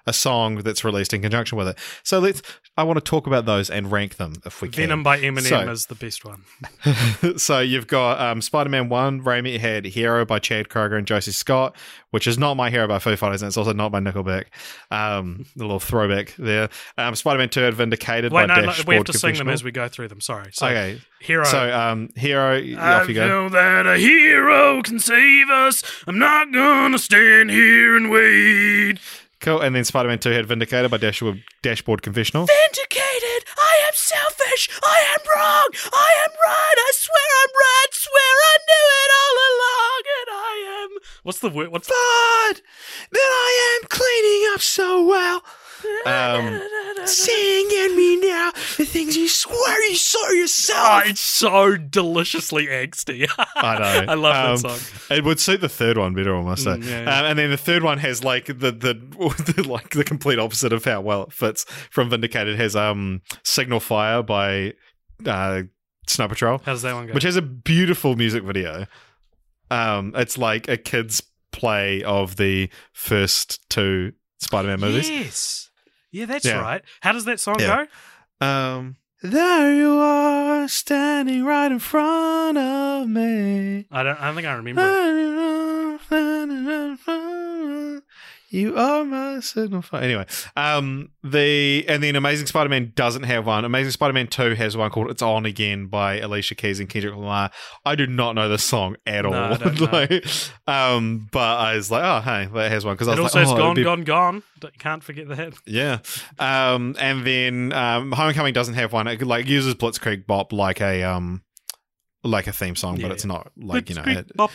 a 0.07 0.13
song 0.13 0.57
that's 0.57 0.83
released 0.83 1.13
in 1.13 1.21
conjunction 1.21 1.57
with 1.57 1.67
it. 1.67 1.77
So 2.03 2.19
let's. 2.19 2.41
I 2.77 2.83
want 2.83 2.97
to 2.97 3.01
talk 3.01 3.25
about 3.25 3.45
those 3.45 3.69
and 3.69 3.89
rank 3.89 4.17
them 4.17 4.33
if 4.45 4.61
we 4.61 4.67
can. 4.67 4.81
Venom 4.83 5.01
by 5.03 5.17
Eminem 5.19 5.47
So- 5.47 5.71
is 5.71 5.85
the 5.85 5.95
best 5.95 6.25
one. 6.25 6.43
so 7.37 7.59
you've 7.59 7.87
got 7.87 8.19
um, 8.19 8.41
Spider-Man 8.41 8.89
One. 8.89 9.21
Raimi 9.21 9.57
had 9.59 9.85
Hero 9.85 10.25
by 10.25 10.39
Chad 10.39 10.67
Kroeger 10.67 10.97
and 10.97 11.07
Josie 11.07 11.31
Scott, 11.31 11.73
which 12.11 12.27
is 12.27 12.37
not 12.37 12.55
my 12.55 12.69
hero 12.69 12.85
by 12.85 12.99
Foo 12.99 13.15
Fighters, 13.15 13.41
and 13.41 13.47
it's 13.47 13.55
also 13.55 13.71
not 13.71 13.93
by 13.93 14.01
Nickelback. 14.01 14.45
Um, 14.91 15.45
a 15.55 15.59
little 15.59 15.79
throwback 15.79 16.35
there. 16.37 16.69
Um, 16.97 17.15
Spider-Man 17.15 17.47
Two 17.49 17.61
had 17.61 17.73
Vindicated 17.75 18.33
Wait, 18.33 18.47
by 18.49 18.55
no, 18.55 18.61
Dashboard 18.65 18.87
we 18.87 18.95
have 18.95 19.05
to 19.05 19.13
sing 19.17 19.35
them 19.35 19.47
as 19.47 19.63
we 19.63 19.71
go 19.71 19.87
through 19.87 20.09
them. 20.09 20.19
Sorry. 20.19 20.49
So, 20.51 20.67
okay, 20.67 20.99
Hero. 21.21 21.45
so 21.45 21.73
um, 21.73 22.09
Hero, 22.17 22.57
I 22.57 22.99
off 23.01 23.07
you 23.07 23.15
go. 23.15 23.47
that 23.49 23.87
a 23.87 23.97
hero 23.97 24.81
can 24.83 24.99
save 24.99 25.49
us. 25.49 25.81
I'm 26.07 26.19
not 26.19 26.51
gonna 26.51 26.99
stand 26.99 27.51
here 27.51 27.95
and 27.95 28.11
wait. 28.11 28.99
Cool. 29.45 29.61
And 29.61 29.75
then 29.75 29.85
Spider-Man 29.85 30.17
Two 30.17 30.31
had 30.31 30.47
Vindicated 30.47 30.89
by 30.89 30.97
Dashboard 30.97 31.43
Dashboard 31.61 32.01
Confessional. 32.01 32.47
Vindicated. 32.47 33.45
I 33.61 33.85
am 33.85 33.93
selfish. 33.93 34.71
I 34.81 35.05
am 35.13 35.21
wrong. 35.21 35.69
I 35.93 36.11
am 36.25 36.31
right. 36.33 36.75
I 36.75 36.91
swear 36.95 37.29
I'm 37.43 37.53
right. 37.53 37.91
Swear 37.91 38.33
I 38.41 38.57
knew 38.65 38.87
it 39.03 39.11
all 39.21 39.37
along, 39.53 40.01
and 40.17 40.29
I 40.33 40.81
am. 40.81 40.89
What's 41.21 41.39
the 41.39 41.49
word? 41.49 41.69
What's 41.69 41.87
But 41.87 42.61
that 43.11 43.21
I 43.21 43.77
am 43.77 43.87
cleaning 43.87 44.51
up 44.55 44.61
so 44.61 45.05
well. 45.05 45.43
Um, 46.05 46.61
Singing 47.05 47.95
me 47.95 48.15
now 48.17 48.51
the 48.77 48.85
things 48.85 49.15
you 49.15 49.27
swear 49.27 49.89
you 49.89 49.95
saw 49.95 50.17
Oh, 50.27 50.31
yourself. 50.33 51.03
it's 51.05 51.19
so 51.21 51.77
deliciously 51.77 52.67
angsty. 52.67 53.27
I 53.55 53.77
know. 53.79 54.11
I 54.11 54.15
love 54.15 54.35
Um, 54.35 54.61
that 54.71 54.79
song. 54.79 55.15
It 55.17 55.23
would 55.23 55.39
suit 55.39 55.61
the 55.61 55.69
third 55.69 55.97
one 55.97 56.13
better, 56.15 56.33
almost. 56.35 56.63
say. 56.63 56.71
Mm, 56.71 56.83
yeah, 56.83 57.03
yeah. 57.03 57.19
Um, 57.19 57.25
and 57.25 57.39
then 57.39 57.49
the 57.51 57.57
third 57.57 57.83
one 57.83 57.99
has 57.99 58.23
like 58.23 58.45
the, 58.47 58.53
the 58.71 58.93
the 59.53 59.65
like 59.67 59.91
the 59.91 60.03
complete 60.03 60.39
opposite 60.39 60.73
of 60.73 60.83
how 60.85 61.01
well 61.01 61.23
it 61.23 61.33
fits 61.33 61.65
from 61.91 62.09
Vindicated. 62.09 62.55
It 62.55 62.59
has 62.59 62.75
um 62.75 63.21
Signal 63.43 63.79
Fire 63.79 64.23
by 64.23 64.73
uh, 65.25 65.63
Snow 66.07 66.27
Patrol, 66.27 66.57
How 66.65 66.71
does 66.73 66.81
that 66.83 66.93
one 66.93 67.07
go? 67.07 67.13
which 67.13 67.23
has 67.23 67.35
a 67.35 67.41
beautiful 67.41 68.15
music 68.15 68.43
video. 68.43 68.85
Um, 69.71 70.13
it's 70.15 70.37
like 70.37 70.67
a 70.67 70.77
kid's 70.77 71.21
play 71.51 72.03
of 72.03 72.35
the 72.35 72.69
first 72.93 73.67
two 73.69 74.13
Spider-Man 74.39 74.79
movies. 74.79 75.09
Yes. 75.09 75.64
Yeah, 76.15 76.27
that's 76.27 76.45
Yeah. 76.45 76.61
right. 76.61 76.81
How 77.01 77.11
does 77.11 77.25
that 77.25 77.41
song 77.41 77.59
Yeah. 77.59 77.87
go? 78.39 78.45
Um, 78.47 78.95
there 79.21 79.75
you 79.75 79.97
are, 79.99 80.65
standing 80.69 81.43
right 81.43 81.69
in 81.69 81.79
front 81.79 82.57
of 82.57 83.09
me. 83.09 83.85
I 83.91 84.03
don't. 84.03 84.17
I 84.21 84.25
don't 84.27 84.35
think 84.35 84.47
I 84.47 84.53
remember. 84.53 84.81
You 88.55 88.77
are 88.77 89.03
my 89.03 89.39
signal 89.41 89.81
fire. 89.81 90.01
Anyway, 90.03 90.25
um, 90.55 91.09
the 91.23 91.83
and 91.89 92.01
then 92.01 92.15
Amazing 92.15 92.47
Spider-Man 92.47 92.93
doesn't 92.95 93.23
have 93.23 93.45
one. 93.45 93.65
Amazing 93.65 93.91
Spider-Man 93.91 94.27
Two 94.27 94.53
has 94.55 94.77
one 94.77 94.89
called 94.91 95.11
"It's 95.11 95.21
On 95.21 95.45
Again" 95.45 95.87
by 95.87 96.19
Alicia 96.19 96.55
Keys 96.55 96.79
and 96.79 96.87
Kendrick 96.87 97.13
Lamar. 97.15 97.51
I 97.85 97.95
do 97.95 98.07
not 98.07 98.33
know 98.35 98.47
this 98.47 98.63
song 98.63 98.95
at 99.05 99.23
No, 99.25 99.33
all. 99.33 99.49
Know. 99.59 99.85
Like, 99.91 100.25
um, 100.67 101.27
but 101.31 101.39
I 101.57 101.75
was 101.75 101.91
like, 101.91 102.03
oh 102.03 102.21
hey, 102.21 102.47
that 102.53 102.71
has 102.71 102.85
one 102.85 102.95
because 102.95 103.09
I 103.09 103.13
It 103.13 103.19
was 103.19 103.35
also 103.35 103.39
like, 103.51 103.55
oh, 103.55 103.57
gone, 103.57 103.75
be- 103.75 103.83
gone, 103.83 104.03
gone. 104.03 104.43
Can't 104.79 105.03
forget 105.03 105.27
that. 105.27 105.53
yeah. 105.65 105.99
Um, 106.39 106.95
and 106.99 107.25
then 107.27 107.73
um, 107.73 108.11
Homecoming 108.13 108.53
doesn't 108.53 108.75
have 108.75 108.93
one. 108.93 109.07
It 109.07 109.21
like 109.21 109.47
uses 109.47 109.75
Blitzkrieg 109.75 110.25
Bop 110.25 110.53
like 110.53 110.79
a 110.81 111.03
um 111.03 111.43
like 112.23 112.47
a 112.47 112.53
theme 112.53 112.75
song, 112.75 112.97
Yeah. 112.97 113.07
but 113.09 113.11
it's 113.15 113.25
not 113.25 113.51
like 113.57 113.89
you 113.89 113.95
know. 113.95 114.03
It, 114.05 114.35
Bop. 114.35 114.51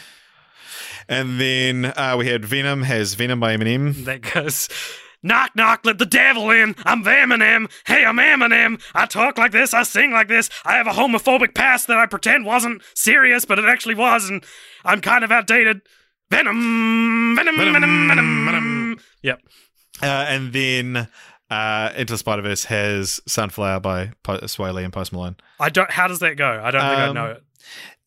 And 1.10 1.40
then 1.40 1.86
uh, 1.86 2.14
we 2.16 2.28
had 2.28 2.44
Venom 2.44 2.82
has 2.84 3.14
Venom 3.14 3.40
by 3.40 3.54
Eminem. 3.56 4.04
That 4.04 4.20
goes. 4.22 4.68
Knock, 5.22 5.50
knock, 5.54 5.80
let 5.84 5.98
the 5.98 6.06
devil 6.06 6.50
in. 6.50 6.74
I'm 6.86 7.04
Eminem. 7.04 7.70
Hey, 7.86 8.04
I'm 8.06 8.16
Eminem. 8.16 8.80
I 8.94 9.04
talk 9.04 9.36
like 9.36 9.52
this. 9.52 9.74
I 9.74 9.82
sing 9.82 10.12
like 10.12 10.28
this. 10.28 10.48
I 10.64 10.74
have 10.76 10.86
a 10.86 10.92
homophobic 10.92 11.54
past 11.54 11.88
that 11.88 11.98
I 11.98 12.06
pretend 12.06 12.46
wasn't 12.46 12.80
serious, 12.94 13.44
but 13.44 13.58
it 13.58 13.66
actually 13.66 13.96
was, 13.96 14.30
and 14.30 14.42
I'm 14.84 15.02
kind 15.02 15.22
of 15.24 15.30
outdated. 15.30 15.82
Venom, 16.30 17.34
Venom, 17.36 17.56
Venom, 17.56 17.72
Venom, 17.74 18.08
Venom, 18.08 18.46
Venom. 18.46 18.98
Yep. 19.22 19.42
Uh, 20.00 20.06
and 20.06 20.52
then 20.54 21.08
uh, 21.50 21.90
Into 21.96 22.14
the 22.14 22.18
Spider 22.18 22.42
Verse 22.42 22.64
has 22.66 23.20
Sunflower 23.26 23.80
by 23.80 24.12
po- 24.22 24.38
Swae 24.42 24.72
Lee 24.72 24.84
and 24.84 24.92
Post 24.92 25.12
Malone. 25.12 25.36
I 25.58 25.68
don't. 25.70 25.90
How 25.90 26.06
does 26.08 26.20
that 26.20 26.36
go? 26.36 26.48
I 26.64 26.70
don't 26.70 26.80
think 26.80 26.98
I 26.98 27.06
Um, 27.08 27.14
know 27.14 27.26
it. 27.32 27.42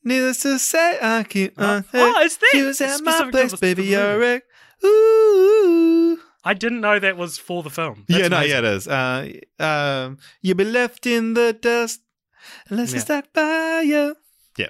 Needless 0.04 0.42
to 0.42 0.60
say, 0.60 0.98
I 1.02 1.24
keep 1.24 1.60
on 1.60 1.86
Oh, 1.94 2.22
it's 2.22 2.38
that. 2.38 2.52
You 2.54 2.66
was 2.66 2.82
at 2.82 3.02
my 3.04 3.30
place, 3.32 3.56
baby. 3.56 3.84
the 3.84 3.88
You're 3.90 4.16
a 4.16 4.20
wreck. 4.20 4.44
Ooh. 4.84 6.20
I 6.46 6.54
didn't 6.54 6.82
know 6.82 7.00
that 7.00 7.16
was 7.16 7.38
for 7.38 7.64
the 7.64 7.70
film. 7.70 8.04
That's 8.08 8.22
yeah, 8.24 8.28
no, 8.28 8.38
amazing. 8.38 8.52
yeah, 8.52 8.58
it 8.60 8.66
is. 8.66 8.88
Uh, 8.88 9.32
um, 9.60 10.18
you'll 10.42 10.58
be 10.58 10.66
left 10.66 11.06
in 11.06 11.36
the 11.36 11.54
dust 11.54 12.02
unless 12.70 12.92
Yeah. 12.92 12.96
it's 12.98 13.06
stuck 13.06 13.32
by 13.34 13.82
you. 13.86 14.18
Yeah. 14.58 14.68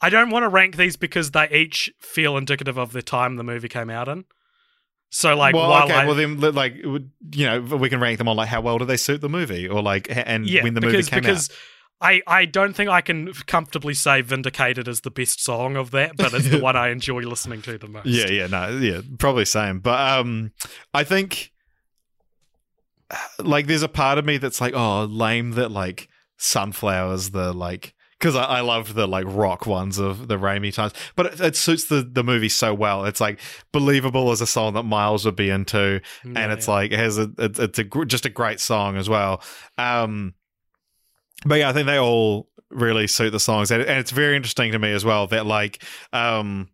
I 0.00 0.10
don't 0.10 0.30
want 0.30 0.42
to 0.42 0.48
rank 0.48 0.76
these 0.76 0.96
because 0.96 1.30
they 1.30 1.48
each 1.50 1.88
feel 2.00 2.36
indicative 2.36 2.76
of 2.76 2.92
the 2.92 3.00
time 3.02 3.36
the 3.36 3.44
movie 3.44 3.68
came 3.68 3.90
out 3.90 4.08
in. 4.08 4.24
So, 5.10 5.36
like, 5.36 5.54
well, 5.54 5.70
while 5.70 5.84
okay, 5.84 5.94
I, 5.94 6.06
well 6.06 6.16
then, 6.16 6.40
like, 6.40 6.74
you 6.74 7.46
know, 7.46 7.60
we 7.60 7.88
can 7.88 8.00
rank 8.00 8.18
them 8.18 8.26
on 8.28 8.36
like 8.36 8.48
how 8.48 8.60
well 8.60 8.78
do 8.78 8.84
they 8.84 8.96
suit 8.96 9.20
the 9.20 9.28
movie, 9.28 9.68
or 9.68 9.80
like, 9.80 10.08
and 10.10 10.44
yeah, 10.50 10.64
when 10.64 10.74
the 10.74 10.80
because 10.80 10.94
movie 11.08 11.10
came 11.10 11.20
because 11.20 11.50
out. 11.50 11.56
I 12.00 12.22
I 12.26 12.44
don't 12.44 12.74
think 12.74 12.90
I 12.90 13.00
can 13.00 13.32
comfortably 13.32 13.94
say 13.94 14.20
"Vindicated" 14.20 14.88
is 14.88 15.00
the 15.02 15.10
best 15.10 15.42
song 15.42 15.76
of 15.76 15.90
that, 15.92 16.16
but 16.16 16.34
it's 16.34 16.48
the 16.48 16.60
one 16.62 16.76
I 16.76 16.90
enjoy 16.90 17.20
listening 17.20 17.62
to 17.62 17.78
the 17.78 17.88
most. 17.88 18.06
Yeah, 18.06 18.28
yeah, 18.28 18.46
no, 18.46 18.76
yeah, 18.76 19.00
probably 19.18 19.44
same. 19.44 19.80
But 19.80 20.18
um, 20.18 20.52
I 20.92 21.04
think 21.04 21.52
like 23.38 23.66
there's 23.66 23.82
a 23.82 23.88
part 23.88 24.18
of 24.18 24.24
me 24.24 24.36
that's 24.38 24.60
like, 24.60 24.74
oh, 24.74 25.04
lame 25.04 25.52
that 25.52 25.70
like 25.70 26.08
sunflowers, 26.36 27.30
the 27.30 27.52
like 27.52 27.94
because 28.18 28.36
I, 28.36 28.44
I 28.44 28.60
loved 28.60 28.94
the 28.94 29.06
like 29.06 29.26
rock 29.28 29.66
ones 29.66 29.98
of 29.98 30.28
the 30.28 30.38
Raimi 30.38 30.72
times, 30.72 30.92
but 31.16 31.26
it, 31.26 31.40
it 31.40 31.56
suits 31.56 31.84
the 31.84 32.02
the 32.02 32.24
movie 32.24 32.48
so 32.48 32.72
well. 32.74 33.04
It's 33.04 33.20
like 33.20 33.40
believable 33.72 34.30
as 34.30 34.40
a 34.40 34.46
song 34.46 34.74
that 34.74 34.84
Miles 34.84 35.24
would 35.24 35.36
be 35.36 35.50
into, 35.50 36.00
and 36.22 36.52
it's 36.52 36.66
yeah. 36.66 36.74
like 36.74 36.92
it 36.92 36.98
has 36.98 37.18
a 37.18 37.30
it's, 37.38 37.58
it's 37.58 37.78
a 37.78 37.84
gr- 37.84 38.04
just 38.04 38.26
a 38.26 38.30
great 38.30 38.60
song 38.60 38.96
as 38.96 39.08
well. 39.08 39.42
Um, 39.78 40.34
but 41.44 41.56
yeah, 41.56 41.68
I 41.68 41.72
think 41.72 41.86
they 41.86 41.98
all 41.98 42.48
really 42.70 43.06
suit 43.06 43.30
the 43.30 43.40
songs, 43.40 43.70
and, 43.70 43.82
and 43.82 43.98
it's 43.98 44.10
very 44.10 44.36
interesting 44.36 44.72
to 44.72 44.78
me 44.78 44.92
as 44.92 45.04
well 45.04 45.26
that 45.28 45.46
like 45.46 45.82
um. 46.12 46.68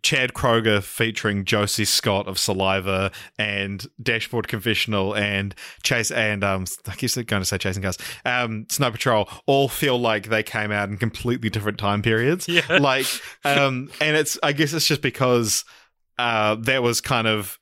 Chad 0.00 0.32
Kroeger 0.32 0.80
featuring 0.80 1.44
Josie 1.44 1.84
Scott 1.84 2.28
of 2.28 2.38
Saliva 2.38 3.10
and 3.36 3.84
Dashboard 4.00 4.46
Confessional 4.46 5.14
and 5.14 5.56
Chase 5.82 6.12
and 6.12 6.44
um 6.44 6.66
I 6.86 6.94
guess 6.94 7.16
they're 7.16 7.24
going 7.24 7.42
to 7.42 7.44
say 7.44 7.58
Chasing 7.58 7.82
Cars, 7.82 7.98
um 8.24 8.66
Snow 8.70 8.92
Patrol 8.92 9.28
all 9.46 9.68
feel 9.68 9.98
like 9.98 10.28
they 10.28 10.44
came 10.44 10.70
out 10.70 10.88
in 10.88 10.98
completely 10.98 11.50
different 11.50 11.78
time 11.78 12.02
periods. 12.02 12.48
Yeah. 12.48 12.78
Like 12.78 13.06
um 13.44 13.90
and 14.00 14.16
it's 14.16 14.38
I 14.40 14.52
guess 14.52 14.72
it's 14.72 14.86
just 14.86 15.02
because 15.02 15.64
uh 16.16 16.54
that 16.60 16.80
was 16.82 17.00
kind 17.00 17.26
of 17.26 17.57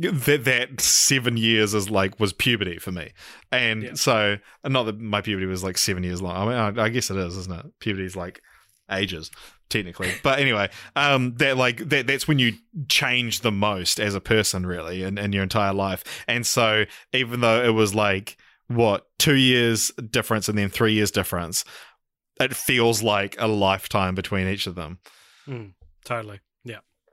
that 0.00 0.44
that 0.44 0.80
seven 0.80 1.36
years 1.36 1.74
is 1.74 1.90
like 1.90 2.18
was 2.18 2.32
puberty 2.32 2.78
for 2.78 2.92
me, 2.92 3.10
and 3.52 3.82
Yeah. 3.82 3.94
so 3.94 4.36
not 4.64 4.84
that 4.84 4.98
my 4.98 5.20
puberty 5.20 5.46
was 5.46 5.62
like 5.62 5.78
seven 5.78 6.02
years 6.02 6.22
long. 6.22 6.36
I 6.36 6.44
mean, 6.70 6.78
I, 6.78 6.84
I 6.84 6.88
guess 6.88 7.10
it 7.10 7.16
is, 7.16 7.36
isn't 7.36 7.52
it? 7.52 7.66
Puberty 7.80 8.04
is 8.06 8.16
like 8.16 8.40
ages 8.90 9.30
technically, 9.68 10.10
but 10.22 10.38
anyway, 10.40 10.68
um, 10.96 11.34
that 11.36 11.56
like 11.56 11.88
that 11.90 12.06
that's 12.06 12.26
when 12.26 12.38
you 12.38 12.54
change 12.88 13.40
the 13.40 13.52
most 13.52 14.00
as 14.00 14.14
a 14.14 14.20
person, 14.20 14.66
really, 14.66 15.02
in, 15.02 15.18
in 15.18 15.32
your 15.32 15.42
entire 15.42 15.74
life. 15.74 16.02
And 16.26 16.46
so, 16.46 16.84
even 17.12 17.40
though 17.40 17.62
it 17.64 17.70
was 17.74 17.94
like 17.94 18.36
what 18.68 19.06
two 19.18 19.34
years 19.36 19.90
difference 20.10 20.48
and 20.48 20.56
then 20.56 20.68
three 20.70 20.92
years 20.94 21.10
difference, 21.10 21.64
it 22.40 22.54
feels 22.56 23.02
like 23.02 23.34
a 23.38 23.46
lifetime 23.48 24.14
between 24.14 24.46
each 24.48 24.66
of 24.66 24.74
them 24.76 24.98
Mm, 25.48 25.72
totally. 26.04 26.38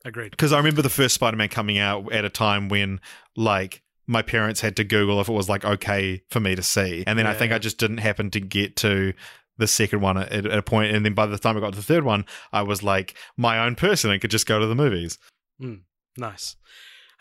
Yeah. 0.08 0.10
Agreed. 0.10 0.32
because 0.32 0.54
I 0.54 0.58
remember 0.58 0.82
the 0.82 0.90
first 0.90 1.16
Spider-Man 1.16 1.50
coming 1.50 1.78
out 1.78 2.12
at 2.14 2.26
a 2.26 2.30
time 2.30 2.70
when 2.70 3.00
like 3.36 3.82
my 4.06 4.22
parents 4.22 4.62
had 4.62 4.76
to 4.78 4.84
Google 4.84 5.20
if 5.20 5.28
it 5.28 5.34
was 5.34 5.50
like 5.50 5.66
okay 5.66 6.22
for 6.30 6.40
me 6.40 6.56
to 6.56 6.64
see, 6.64 7.04
and 7.06 7.20
then 7.20 7.28
I 7.28 7.34
think. 7.34 7.52
I 7.52 7.60
just 7.60 7.78
didn't 7.78 7.98
happen 7.98 8.32
to 8.32 8.40
get 8.40 8.76
to 8.78 9.14
the 9.58 9.68
second 9.68 10.02
one 10.02 10.18
at, 10.18 10.32
at 10.32 10.46
a 10.46 10.62
point, 10.62 10.96
and 10.96 11.04
then 11.06 11.14
by 11.14 11.26
the 11.26 11.38
time 11.38 11.58
I 11.58 11.60
got 11.60 11.72
to 11.72 11.78
the 11.78 11.84
third 11.84 12.04
one, 12.04 12.26
I 12.54 12.62
was 12.62 12.84
like 12.84 13.16
my 13.36 13.60
own 13.60 13.76
person 13.76 14.12
and 14.12 14.22
could 14.22 14.32
just 14.32 14.46
go 14.46 14.60
to 14.60 14.66
the 14.66 14.76
movies. 14.76 15.18
Hmm. 15.60 15.76
Nice. 16.16 16.56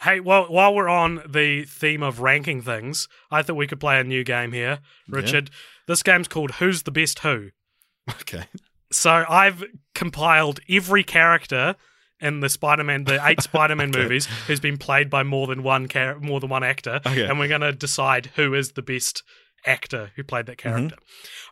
Hey, 0.02 0.20
well, 0.20 0.44
while 0.44 0.74
we're 0.74 0.88
on 0.88 1.22
the 1.26 1.64
theme 1.64 2.02
of 2.02 2.20
ranking 2.20 2.60
things, 2.60 3.08
I 3.30 3.40
thought 3.42 3.56
we 3.56 3.66
could 3.66 3.80
play 3.80 3.98
a 3.98 4.04
new 4.04 4.22
game 4.24 4.52
here, 4.52 4.80
Richard. 5.08 5.50
This 5.88 6.02
game's 6.02 6.28
called 6.28 6.52
Who's 6.52 6.82
the 6.82 6.90
Best 6.90 7.20
Who? 7.20 7.50
Okay, 8.20 8.44
So 8.92 9.24
I've 9.28 9.64
compiled 9.94 10.60
every 10.68 11.02
character 11.02 11.74
in 12.20 12.40
the 12.40 12.48
Spider-Man, 12.48 13.04
the 13.04 13.20
eight 13.26 13.40
Spider-Man 13.50 13.90
Okay. 13.90 14.02
movies, 14.02 14.26
who's 14.46 14.60
been 14.60 14.76
played 14.78 15.10
by 15.10 15.22
more 15.22 15.46
than 15.46 15.62
one 15.62 15.88
char- 15.88 16.18
more 16.20 16.40
than 16.40 16.48
one 16.50 16.64
actor, 16.64 17.00
Okay. 17.06 17.24
and 17.26 17.38
we're 17.38 17.48
going 17.48 17.60
to 17.60 17.72
decide 17.72 18.30
who 18.36 18.54
is 18.54 18.72
the 18.72 18.82
best 18.82 19.22
actor 19.66 20.10
who 20.16 20.22
played 20.24 20.46
that 20.46 20.56
Mm-hmm. 20.58 20.76
character. 20.76 20.96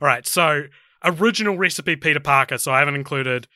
All 0.01 0.09
right, 0.09 0.27
so 0.27 0.65
original 1.05 1.57
recipe 1.59 1.97
Peter 1.97 2.20
Parker. 2.20 2.57
So 2.59 2.73
I 2.73 2.78
haven't 2.78 2.95
included 2.95 3.47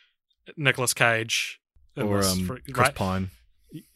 Nicolas 0.57 0.93
Cage. 0.95 1.59
or 1.97 2.19
this 2.19 2.33
um, 2.33 2.47
for- 2.47 2.59
Chris 2.73 2.77
right? 2.89 2.95
Pine. 2.95 3.31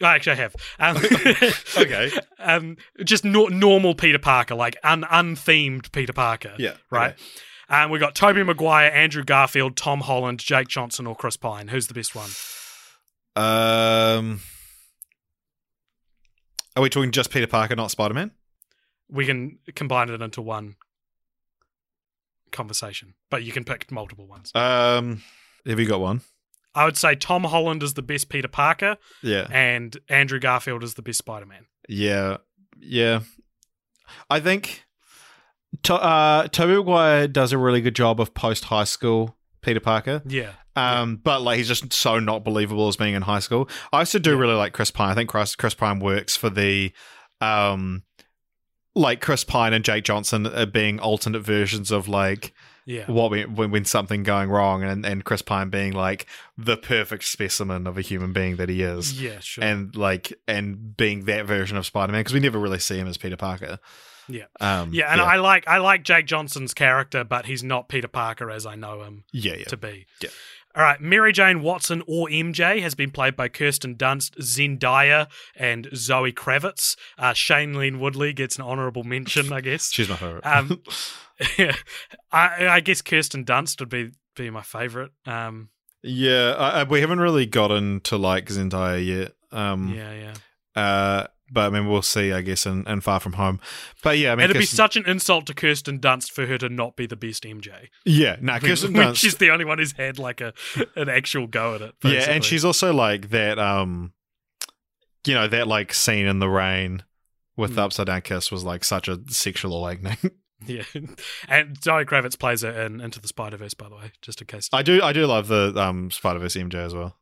I 0.02 0.14
actually 0.16 0.32
I 0.32 0.36
have. 0.36 0.56
Um, 0.78 0.96
Okay. 1.78 2.10
Um, 2.44 2.76
just 3.04 3.24
no- 3.24 3.46
normal 3.46 3.94
Peter 3.94 4.18
Parker, 4.18 4.54
like 4.56 4.76
un- 4.82 5.04
unthemed 5.08 5.92
Peter 5.92 6.12
Parker. 6.12 6.54
Yeah, 6.58 6.74
Right. 6.90 7.14
Um, 7.68 7.90
we 7.90 7.98
got 8.00 8.14
Tobey 8.16 8.42
Maguire, 8.42 8.90
Andrew 8.90 9.22
Garfield, 9.22 9.76
Tom 9.76 10.00
Holland, 10.00 10.40
Jake 10.40 10.66
Johnson, 10.68 11.06
or 11.06 11.14
Chris 11.14 11.36
Pine. 11.38 11.68
Who's 11.68 11.86
the 11.86 11.94
best 11.94 12.14
one? 12.16 12.28
Um, 13.34 14.40
are 16.76 16.82
we 16.82 16.90
talking 16.90 17.10
just 17.10 17.30
Peter 17.30 17.46
Parker, 17.46 17.76
not 17.76 17.90
Spider 17.90 18.14
Man? 18.14 18.32
We 19.10 19.26
can 19.26 19.58
combine 19.74 20.08
it 20.10 20.20
into 20.22 20.40
one 20.42 20.76
conversation, 22.50 23.14
but 23.30 23.42
you 23.42 23.52
can 23.52 23.64
pick 23.64 23.90
multiple 23.90 24.26
ones. 24.26 24.52
Um, 24.54 25.22
have 25.66 25.78
you 25.80 25.86
got 25.86 26.00
one? 26.00 26.20
I 26.74 26.84
would 26.86 26.96
say 26.96 27.14
Tom 27.14 27.44
Holland 27.44 27.82
is 27.82 27.94
the 27.94 28.02
best 28.02 28.28
Peter 28.30 28.48
Parker, 28.48 28.96
Yeah. 29.22 29.46
and 29.50 29.96
Andrew 30.08 30.38
Garfield 30.40 30.82
is 30.82 30.94
the 30.94 31.02
best 31.02 31.18
Spider 31.18 31.46
Man. 31.46 31.66
Yeah, 31.88 32.38
yeah. 32.78 33.20
I 34.30 34.40
think 34.40 34.84
to, 35.84 35.94
uh, 35.94 36.48
Tobey 36.48 36.74
Maguire 36.76 37.28
does 37.28 37.52
a 37.52 37.58
really 37.58 37.80
good 37.82 37.94
job 37.96 38.20
of 38.20 38.32
post 38.34 38.64
high 38.64 38.84
school 38.84 39.36
Peter 39.62 39.80
Parker. 39.80 40.22
Yeah. 40.26 40.52
Um, 40.74 41.16
but 41.16 41.42
like 41.42 41.58
he's 41.58 41.68
just 41.68 41.92
so 41.92 42.18
not 42.18 42.44
believable 42.44 42.88
as 42.88 42.96
being 42.96 43.14
in 43.14 43.22
high 43.22 43.38
school. 43.40 43.68
I 43.92 43.98
also 44.00 44.18
do 44.18 44.36
really 44.36 44.54
like 44.54 44.72
Chris 44.72 44.90
Pine. 44.90 45.10
I 45.10 45.14
think 45.14 45.30
Chris 45.30 45.54
Chris 45.56 45.74
Pine 45.74 45.98
works 46.00 46.36
for 46.36 46.50
the 46.50 46.92
um 47.40 48.02
like 48.94 49.20
Chris 49.20 49.44
Pine 49.44 49.72
and 49.72 49.84
Jake 49.84 50.04
Johnson 50.04 50.46
are 50.46 50.66
being 50.66 50.98
alternate 51.00 51.40
versions 51.40 51.90
of 51.90 52.08
like 52.08 52.52
Yeah. 52.84 53.04
what 53.10 53.30
we, 53.30 53.44
when 53.44 53.70
when 53.70 53.84
something 53.84 54.22
going 54.22 54.50
wrong 54.50 54.82
and 54.82 55.04
and 55.06 55.24
Chris 55.24 55.42
Pine 55.42 55.70
being 55.70 55.92
like 55.92 56.26
the 56.58 56.76
perfect 56.76 57.24
specimen 57.24 57.86
of 57.86 57.96
a 57.98 58.02
human 58.02 58.32
being 58.32 58.56
that 58.56 58.68
he 58.68 58.82
is 58.82 59.20
Yeah, 59.20 59.40
sure. 59.40 59.64
and 59.64 59.94
like 59.96 60.32
and 60.48 60.96
being 60.96 61.24
that 61.26 61.46
version 61.46 61.76
of 61.76 61.86
Spider-Man 61.86 62.20
because 62.20 62.34
we 62.34 62.40
never 62.40 62.58
really 62.58 62.78
see 62.78 62.98
him 62.98 63.08
as 63.08 63.16
Peter 63.18 63.36
Parker. 63.36 63.78
Yeah. 64.28 64.44
Um 64.60 64.92
yeah, 64.92 65.12
and 65.12 65.20
I 65.20 65.36
like 65.36 65.66
I 65.66 65.78
like 65.78 66.02
Jake 66.04 66.26
Johnson's 66.26 66.74
character, 66.74 67.24
but 67.24 67.46
he's 67.46 67.62
not 67.62 67.88
Peter 67.88 68.08
Parker 68.08 68.50
as 68.50 68.66
I 68.66 68.74
know 68.76 69.02
him 69.02 69.24
yeah, 69.32 69.54
yeah. 69.54 69.64
to 69.64 69.76
be. 69.76 70.06
Yeah. 70.22 70.30
All 70.74 70.82
right, 70.82 70.98
Mary 71.00 71.32
Jane 71.32 71.60
Watson 71.60 72.02
or 72.06 72.28
MJ 72.28 72.80
has 72.80 72.94
been 72.94 73.10
played 73.10 73.36
by 73.36 73.48
Kirsten 73.48 73.94
Dunst, 73.94 74.36
Zendaya, 74.38 75.28
and 75.54 75.86
Zoe 75.94 76.32
Kravitz. 76.32 76.96
Uh, 77.18 77.32
Shailene 77.32 77.98
Woodley 77.98 78.32
gets 78.32 78.56
an 78.56 78.62
honourable 78.62 79.04
mention, 79.04 79.52
I 79.52 79.60
guess. 79.60 79.90
She's 79.92 80.08
my 80.08 80.16
favorite. 80.16 80.46
Um, 80.46 80.80
I, 82.32 82.68
I 82.68 82.80
guess 82.80 83.02
Kirsten 83.02 83.44
Dunst 83.44 83.80
would 83.80 83.88
be 83.88 84.12
be 84.34 84.48
my 84.48 84.62
favourite. 84.62 85.10
Um, 85.26 85.68
yeah, 86.02 86.54
I, 86.56 86.80
I- 86.80 86.84
we 86.84 87.00
haven't 87.00 87.20
really 87.20 87.46
gotten 87.46 88.00
to 88.02 88.16
like 88.16 88.46
Zendaya 88.46 89.04
yet. 89.04 89.32
Um 89.52 89.92
yeah, 89.94 90.12
yeah. 90.14 90.34
Uh, 90.82 91.26
but 91.52 91.66
I 91.66 91.70
mean, 91.70 91.88
we'll 91.88 92.02
see. 92.02 92.32
I 92.32 92.40
guess 92.40 92.64
in, 92.66 92.86
in 92.88 93.00
Far 93.02 93.20
From 93.20 93.34
Home. 93.34 93.60
But 94.02 94.18
yeah, 94.18 94.32
I 94.32 94.36
mean, 94.36 94.44
It'd 94.44 94.56
be 94.58 94.64
such 94.64 94.96
an 94.96 95.04
insult 95.06 95.46
to 95.46 95.54
Kirsten 95.54 95.98
Dunst 96.00 96.30
for 96.30 96.46
her 96.46 96.58
to 96.58 96.68
not 96.68 96.96
be 96.96 97.06
the 97.06 97.16
best 97.16 97.44
MJ. 97.44 97.88
yeah, 98.04 98.36
no, 98.40 98.54
When- 98.54 98.60
Kirsten 98.62 98.92
Dunst. 98.94 99.16
she's 99.16 99.36
the 99.36 99.50
only 99.50 99.64
one 99.64 99.78
who's 99.78 99.92
had 99.92 100.18
like 100.18 100.40
a 100.40 100.52
an 100.96 101.08
actual 101.08 101.46
go 101.46 101.74
at 101.74 101.82
it. 101.82 101.94
yeah, 102.04 102.30
and 102.30 102.44
she's 102.44 102.64
also 102.64 102.92
like 102.92 103.30
that. 103.30 103.58
Um, 103.58 104.12
you 105.26 105.34
know 105.34 105.46
that 105.48 105.68
like 105.68 105.94
scene 105.94 106.26
in 106.26 106.38
the 106.40 106.48
rain 106.48 107.04
with 107.56 107.74
the 107.76 107.82
Mm. 107.82 107.84
upside 107.84 108.06
down 108.06 108.22
kiss 108.22 108.50
was 108.50 108.64
like 108.64 108.82
such 108.84 109.06
a 109.08 109.20
sexual 109.28 109.76
awakening. 109.76 110.16
yeah, 110.66 110.82
and 111.48 111.76
Zoe 111.82 112.04
Kravitz 112.04 112.38
plays 112.38 112.62
her 112.62 112.70
in 112.70 113.00
Into 113.00 113.20
the 113.20 113.28
Spider 113.28 113.56
Verse, 113.56 113.74
by 113.74 113.88
the 113.88 113.94
way, 113.96 114.12
just 114.22 114.40
in 114.40 114.46
case. 114.46 114.68
I 114.72 114.82
do, 114.82 115.00
I 115.02 115.12
do 115.12 115.26
love 115.26 115.48
the 115.48 115.72
um 115.76 116.10
Spider 116.10 116.38
Verse 116.40 116.56
MJ 116.56 116.74
as 116.76 116.94
well. 116.94 117.16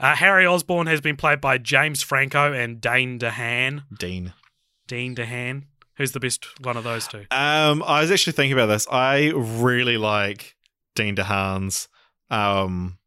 Uh, 0.00 0.14
Harry 0.16 0.46
Osborn 0.46 0.86
has 0.86 1.00
been 1.00 1.16
played 1.16 1.40
by 1.40 1.58
James 1.58 2.02
Franco 2.02 2.52
and 2.52 2.80
Dane 2.80 3.18
DeHaan. 3.18 3.84
Dean. 3.98 4.32
Dean 4.86 5.14
DeHaan. 5.14 5.64
Who's 5.96 6.12
the 6.12 6.20
best 6.20 6.46
one 6.60 6.76
of 6.76 6.82
those 6.84 7.06
two? 7.06 7.24
Um, 7.30 7.82
I 7.86 8.00
was 8.00 8.10
actually 8.10 8.32
thinking 8.32 8.52
about 8.54 8.66
this. 8.66 8.86
I 8.90 9.30
really 9.34 9.96
like 9.96 10.56
Dean 10.96 11.14
DeHaan's 11.14 11.88
um, 12.30 12.98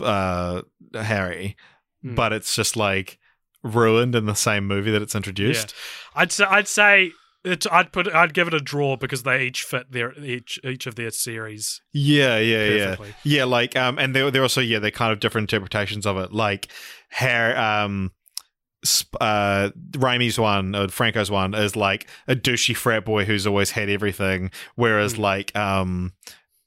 uh, 0.00 0.62
Harry, 0.94 1.56
Hmm. 2.02 2.14
but 2.14 2.32
it's 2.32 2.54
just 2.56 2.76
like 2.76 3.18
ruined 3.62 4.14
in 4.14 4.24
the 4.26 4.34
same 4.34 4.66
movie 4.66 4.90
that 4.90 5.02
it's 5.02 5.14
introduced. 5.14 5.74
I'd 6.14 6.32
say 6.32 6.44
I'd 6.44 6.66
say 6.68 7.12
it, 7.44 7.66
I'd 7.72 7.92
put 7.92 8.06
I'd 8.14 8.34
give 8.34 8.48
it 8.48 8.54
a 8.54 8.60
draw 8.60 8.96
because 8.96 9.22
they 9.22 9.42
each 9.44 9.62
fit 9.62 9.90
their 9.92 10.12
each 10.18 10.58
each 10.64 10.86
of 10.86 10.94
their 10.96 11.10
series 11.10 11.80
Yeah, 11.92 12.38
yeah, 12.38 12.64
yeah, 12.64 12.84
perfectly. 12.96 13.14
yeah. 13.24 13.44
Like, 13.44 13.76
um, 13.76 13.98
and 13.98 14.14
they're 14.14 14.30
they're 14.30 14.42
also 14.42 14.60
yeah, 14.60 14.78
they're 14.78 14.90
kind 14.90 15.12
of 15.12 15.20
different 15.20 15.52
interpretations 15.52 16.06
of 16.06 16.16
it. 16.18 16.32
Like, 16.32 16.68
Harry, 17.10 17.54
um, 17.54 18.12
uh, 19.20 19.70
Raimi's 19.92 20.38
one, 20.38 20.74
or 20.74 20.88
Franco's 20.88 21.30
one, 21.30 21.54
is 21.54 21.76
like 21.76 22.08
a 22.26 22.34
douchey 22.34 22.74
frat 22.76 23.04
boy 23.04 23.24
who's 23.24 23.46
always 23.46 23.72
had 23.72 23.88
everything, 23.90 24.50
whereas 24.74 25.14
Mm. 25.14 25.18
like, 25.18 25.56
um, 25.56 26.12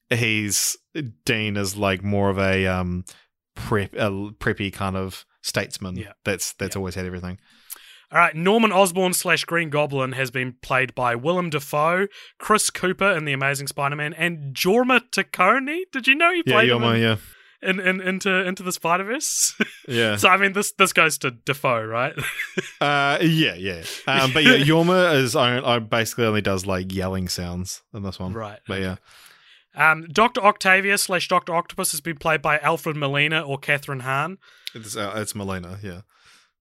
he's 0.10 0.78
Dean 1.26 1.58
is 1.58 1.76
like 1.76 2.04
more 2.04 2.30
of 2.30 2.38
a 2.38 2.68
um 2.68 3.04
prep 3.56 3.94
a 3.96 4.10
preppy 4.40 4.72
kind 4.72 4.96
of 4.96 5.26
statesman. 5.42 5.96
Yeah. 5.98 6.14
that's 6.24 6.54
that's 6.54 6.76
Yeah. 6.76 6.80
always 6.80 6.96
had 6.96 7.06
everything. 7.06 7.40
All 8.14 8.20
right, 8.20 8.36
Norman 8.36 8.72
Osborn 8.72 9.14
slash 9.14 9.44
Green 9.44 9.72
Goblin 9.72 10.12
has 10.12 10.30
been 10.30 10.54
played 10.62 10.94
by 10.94 11.16
Willem 11.16 11.50
Dafoe, 11.50 12.06
Chris 12.38 12.70
Cooper 12.70 13.10
in 13.10 13.26
The 13.26 13.34
Amazing 13.34 13.66
Spider-Man, 13.66 14.14
and 14.14 14.54
Jorma 14.54 15.02
Taccone. 15.10 15.80
Did 15.92 16.06
you 16.06 16.14
know 16.14 16.32
he 16.32 16.44
played 16.44 16.68
you're 16.68 16.80
him 16.80 16.84
in, 16.96 17.02
yeah. 17.02 17.16
in, 17.64 17.80
in 17.80 18.00
into 18.02 18.30
into 18.46 18.62
the 18.62 18.72
Spider 18.72 19.06
Verse. 19.06 19.56
Yeah. 19.88 20.16
so 20.18 20.30
I 20.30 20.38
mean, 20.38 20.54
this 20.54 20.72
this 20.74 20.94
goes 20.94 21.18
to 21.20 21.32
Dafoe, 21.32 21.84
right? 21.86 22.14
Uh, 22.80 23.18
yeah, 23.22 23.56
yeah. 23.56 23.84
Um, 24.06 24.32
but 24.34 24.44
yeah, 24.44 24.58
Jorma 24.58 25.16
is 25.16 25.36
on, 25.36 25.64
on 25.64 25.86
basically 25.88 26.26
only 26.26 26.42
does 26.42 26.66
like 26.68 26.94
yelling 26.94 27.30
sounds 27.30 27.82
in 27.94 28.04
this 28.04 28.20
one. 28.20 28.34
right. 28.34 28.60
But 28.68 28.82
yeah, 28.82 28.96
Um, 29.76 30.06
Doctor 30.12 30.42
Octavia 30.42 30.98
slash 30.98 31.28
Doctor 31.28 31.56
Octopus 31.56 31.92
has 31.92 32.02
been 32.02 32.18
played 32.18 32.42
by 32.42 32.60
Alfred 32.60 32.96
Molina 32.96 33.42
or 33.42 33.58
Kathryn 33.58 34.02
Hahn. 34.02 34.38
it's 34.76 34.96
uh, 34.96 35.14
it's 35.16 35.34
Melina. 35.34 35.80
Yeah. 35.82 36.02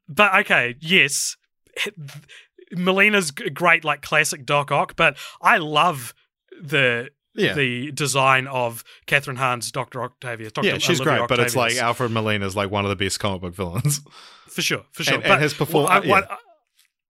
But 0.08 0.34
okay, 0.40 0.76
yes, 0.80 1.36
Melina's 2.72 3.30
great, 3.30 3.84
like 3.84 4.02
classic 4.02 4.46
Doc 4.46 4.70
Ock. 4.70 4.96
But 4.96 5.16
I 5.40 5.58
love 5.58 6.14
the 6.60 7.10
Yeah. 7.34 7.54
the 7.54 7.92
design 7.92 8.46
of 8.46 8.84
Kathryn 9.06 9.36
Hahn's 9.36 9.70
Doctor 9.72 10.02
Octavius. 10.02 10.52
Dr. 10.52 10.66
yeah, 10.66 10.78
she's 10.78 11.00
Olivia 11.00 11.18
great, 11.20 11.28
but 11.28 11.40
it's 11.40 11.56
like 11.56 11.76
Alfred 11.76 12.10
Molina 12.10 12.46
is 12.46 12.56
like 12.56 12.70
one 12.70 12.84
of 12.84 12.88
the 12.90 12.96
best 12.96 13.20
comic 13.20 13.40
book 13.40 13.54
villains. 13.54 14.00
for 14.48 14.62
sure, 14.62 14.84
for 14.92 15.02
sure. 15.04 15.14
and- 15.14 15.22
but 15.22 15.32
and 15.32 15.42
his 15.42 15.54
perform- 15.54 15.84
well, 15.84 15.92
I, 15.92 16.00
yeah. 16.02 16.10
what- 16.10 16.38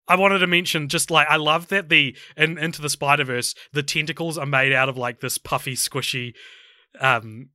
I 0.07 0.15
wanted 0.15 0.39
to 0.39 0.47
mention 0.47 0.89
just 0.89 1.09
like 1.09 1.27
I 1.29 1.37
love 1.37 1.67
that 1.69 1.87
the 1.89 2.15
in 2.35 2.57
into 2.57 2.81
the 2.81 2.89
Spider 2.89 3.23
Verse 3.23 3.55
the 3.71 3.83
tentacles 3.83 4.37
are 4.37 4.45
made 4.45 4.73
out 4.73 4.89
of 4.89 4.97
like 4.97 5.21
this 5.21 5.37
puffy, 5.37 5.73
squishy, 5.75 6.33
um, 6.99 7.49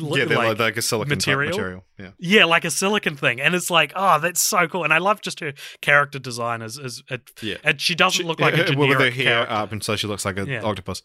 yeah, 0.00 0.24
they're 0.24 0.36
like, 0.38 0.48
like, 0.48 0.58
like 0.58 0.76
a 0.76 0.82
silicon 0.82 1.10
material. 1.16 1.50
material. 1.50 1.84
Yeah. 1.98 2.10
yeah, 2.18 2.44
like 2.44 2.64
a 2.64 2.70
silicon 2.70 3.16
thing, 3.16 3.40
and 3.40 3.54
it's 3.54 3.70
like 3.70 3.92
oh, 3.96 4.18
that's 4.20 4.40
so 4.40 4.66
cool. 4.68 4.84
And 4.84 4.92
I 4.92 4.98
love 4.98 5.20
just 5.20 5.40
her 5.40 5.52
character 5.80 6.18
design 6.18 6.62
is 6.62 6.78
is 6.78 7.02
it, 7.10 7.30
Yeah. 7.42 7.56
and 7.64 7.80
she 7.80 7.94
doesn't 7.94 8.26
look 8.26 8.38
She- 8.38 8.44
like 8.44 8.54
a 8.54 8.56
her- 8.58 8.64
generic 8.64 8.88
with 8.88 8.98
her 9.00 9.10
hair 9.10 9.24
character. 9.46 9.54
up, 9.54 9.72
and 9.72 9.82
so 9.82 9.96
she 9.96 10.06
looks 10.06 10.24
like 10.24 10.38
an 10.38 10.46
Yeah. 10.46 10.62
octopus. 10.62 11.02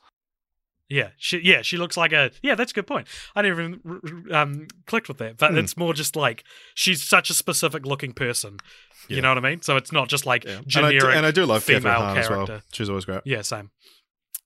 Yeah, 0.90 1.10
she 1.18 1.40
yeah 1.40 1.61
she 1.61 1.78
looks 1.78 1.95
like 1.98 2.11
a 2.11 2.32
yeah. 2.41 2.56
That's 2.56 2.72
a 2.72 2.76
good 2.76 2.86
point. 2.88 3.07
I 3.36 3.41
never 3.41 3.61
even 3.61 4.26
um, 4.32 4.68
clicked 4.86 5.07
with 5.07 5.18
that, 5.18 5.38
but 5.38 5.52
Hmm. 5.52 5.57
it's 5.57 5.76
more 5.78 5.94
just 5.94 6.15
like 6.15 6.44
she's 6.76 7.02
such 7.02 7.30
a 7.30 7.34
specific 7.34 7.86
looking 7.86 8.11
person. 8.14 8.57
You 9.10 9.22
know 9.22 9.30
what 9.30 9.38
I 9.38 9.41
mean? 9.49 9.61
So 9.61 9.76
it's 9.76 9.91
not 9.91 10.07
just 10.07 10.26
like 10.26 10.44
Yeah. 10.45 10.52
And 10.57 10.60
I, 10.86 10.91
generic. 10.91 10.99
do, 11.02 11.07
and 11.10 11.26
I 11.26 11.32
do 11.32 11.45
love 11.45 11.64
Kathryn 11.64 11.78
female 11.82 11.94
Hahn 11.94 12.18
as 12.18 12.30
well. 12.30 12.45
character. 12.48 12.65
She's 12.74 12.90
always 12.90 13.06
great. 13.06 13.22
Yeah, 13.26 13.41
same. 13.41 13.72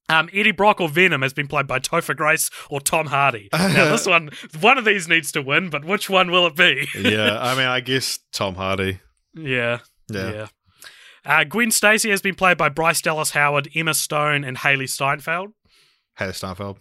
Um, 0.09 0.29
Eddie 0.34 0.51
Brock 0.51 0.79
or 0.79 0.88
Venom 0.88 1.21
has 1.21 1.34
been 1.34 1.47
played 1.47 1.67
by 1.67 1.79
Topher 1.79 2.15
Grace 2.15 2.49
or 2.69 2.79
Tom 2.79 3.07
Hardy. 3.07 3.49
Now 3.53 3.91
this 3.91 4.05
one, 4.05 4.29
one 4.61 4.77
of 4.77 4.85
these 4.85 5.07
needs 5.09 5.31
to 5.34 5.41
win, 5.41 5.69
but 5.69 5.84
which 5.84 6.09
one 6.09 6.31
will 6.31 6.47
it 6.47 6.55
be? 6.55 6.88
yeah, 6.97 7.38
I 7.41 7.55
mean, 7.55 7.67
I 7.67 7.81
guess 7.81 8.19
Tom 8.31 8.55
Hardy. 8.55 8.99
yeah, 9.34 9.79
Yeah. 10.09 10.31
yeah. 10.31 10.47
Uh, 11.25 11.43
Gwen 11.43 11.71
Stacy 11.71 12.09
has 12.09 12.21
been 12.21 12.35
played 12.35 12.57
by 12.57 12.69
Bryce 12.69 13.01
Dallas 13.01 13.31
Howard, 13.31 13.67
Emma 13.75 13.93
Stone, 13.93 14.45
and 14.45 14.55
Hailee 14.59 14.89
Steinfeld. 14.89 15.49
Hailee 16.17 16.34
Steinfeld. 16.34 16.77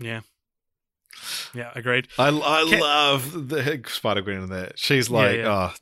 Yeah, 0.00 0.20
yeah, 1.54 1.70
agreed. 1.76 2.08
I, 2.18 2.28
I 2.28 2.30
Ca- 2.68 2.80
love 2.80 3.48
the 3.48 3.80
Spider 3.86 4.22
Gwen 4.22 4.42
in 4.42 4.50
that. 4.50 4.76
She's 4.78 5.08
like, 5.08 5.36
yeah. 5.38 5.70
oh, 5.72 5.74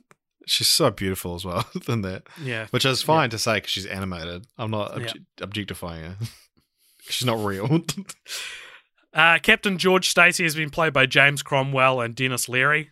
she's 0.47 0.67
so 0.67 0.89
beautiful 0.89 1.35
as 1.35 1.45
well 1.45 1.65
in 1.87 2.01
that. 2.01 2.23
Yeah, 2.41 2.67
Which 2.71 2.85
is 2.85 3.01
fine 3.01 3.29
to 3.29 3.37
say 3.37 3.55
because 3.55 3.69
she's 3.71 3.85
animated. 3.85 4.47
I'm 4.57 4.71
not 4.71 4.93
obje- 4.95 5.25
objectifying 5.41 6.03
her. 6.03 6.15
she's 7.01 7.25
not 7.25 7.43
real. 7.43 7.81
uh, 9.13 9.39
Captain 9.43 9.77
George 9.77 10.09
Stacy 10.09 10.43
has 10.43 10.55
been 10.55 10.69
played 10.69 10.93
by 10.93 11.05
James 11.05 11.43
Cromwell 11.43 12.01
and 12.01 12.15
Denis 12.15 12.49
Leary. 12.49 12.89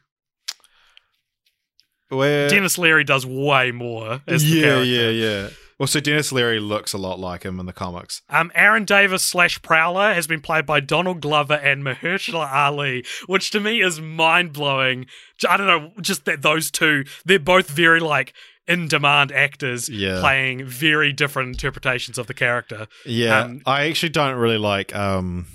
Where? 2.10 2.48
Denis 2.50 2.78
Leary 2.78 3.04
does 3.04 3.26
way 3.26 3.72
more 3.72 4.22
as 4.28 4.44
the 4.44 4.50
yeah, 4.50 4.62
character. 4.62 4.86
yeah, 4.86 5.10
yeah. 5.10 5.42
Well, 5.42 5.52
so 5.86 6.00
Denis 6.00 6.32
Leary 6.32 6.60
looks 6.60 6.94
a 6.94 6.98
lot 6.98 7.20
like 7.20 7.44
him 7.44 7.60
in 7.60 7.66
the 7.66 7.74
comics. 7.74 8.22
Um, 8.30 8.52
Aaron 8.56 8.86
Davis 8.86 9.24
slash 9.24 9.62
Prowler 9.62 10.14
has 10.14 10.26
been 10.28 10.40
played 10.42 10.66
by 10.66 10.80
Donald 10.80 11.20
Glover 11.22 11.56
and 11.56 11.84
Mahershala 11.84 12.50
Ali, 12.52 13.04
which 13.28 13.52
to 13.52 13.60
me 13.60 13.82
is 13.82 14.00
mind 14.00 14.54
blowing. 14.54 15.06
I 15.48 15.58
don't 15.58 15.68
know, 15.68 15.92
just 16.02 16.24
that 16.26 16.42
those 16.42 16.72
two, 16.72 17.04
they're 17.26 17.40
both 17.40 17.70
very 17.70 18.00
like 18.00 18.34
in 18.68 18.88
demand 18.88 19.32
actors 19.32 19.90
Yeah. 19.90 20.22
playing 20.22 20.66
very 20.66 21.12
different 21.14 21.50
interpretations 21.50 22.18
of 22.18 22.28
the 22.28 22.34
character. 22.34 22.88
Yeah, 23.06 23.42
Um, 23.42 23.62
I 23.66 23.88
actually 23.90 24.10
don't 24.10 24.36
really 24.38 24.58
like 24.58 24.96
um, 24.96 25.46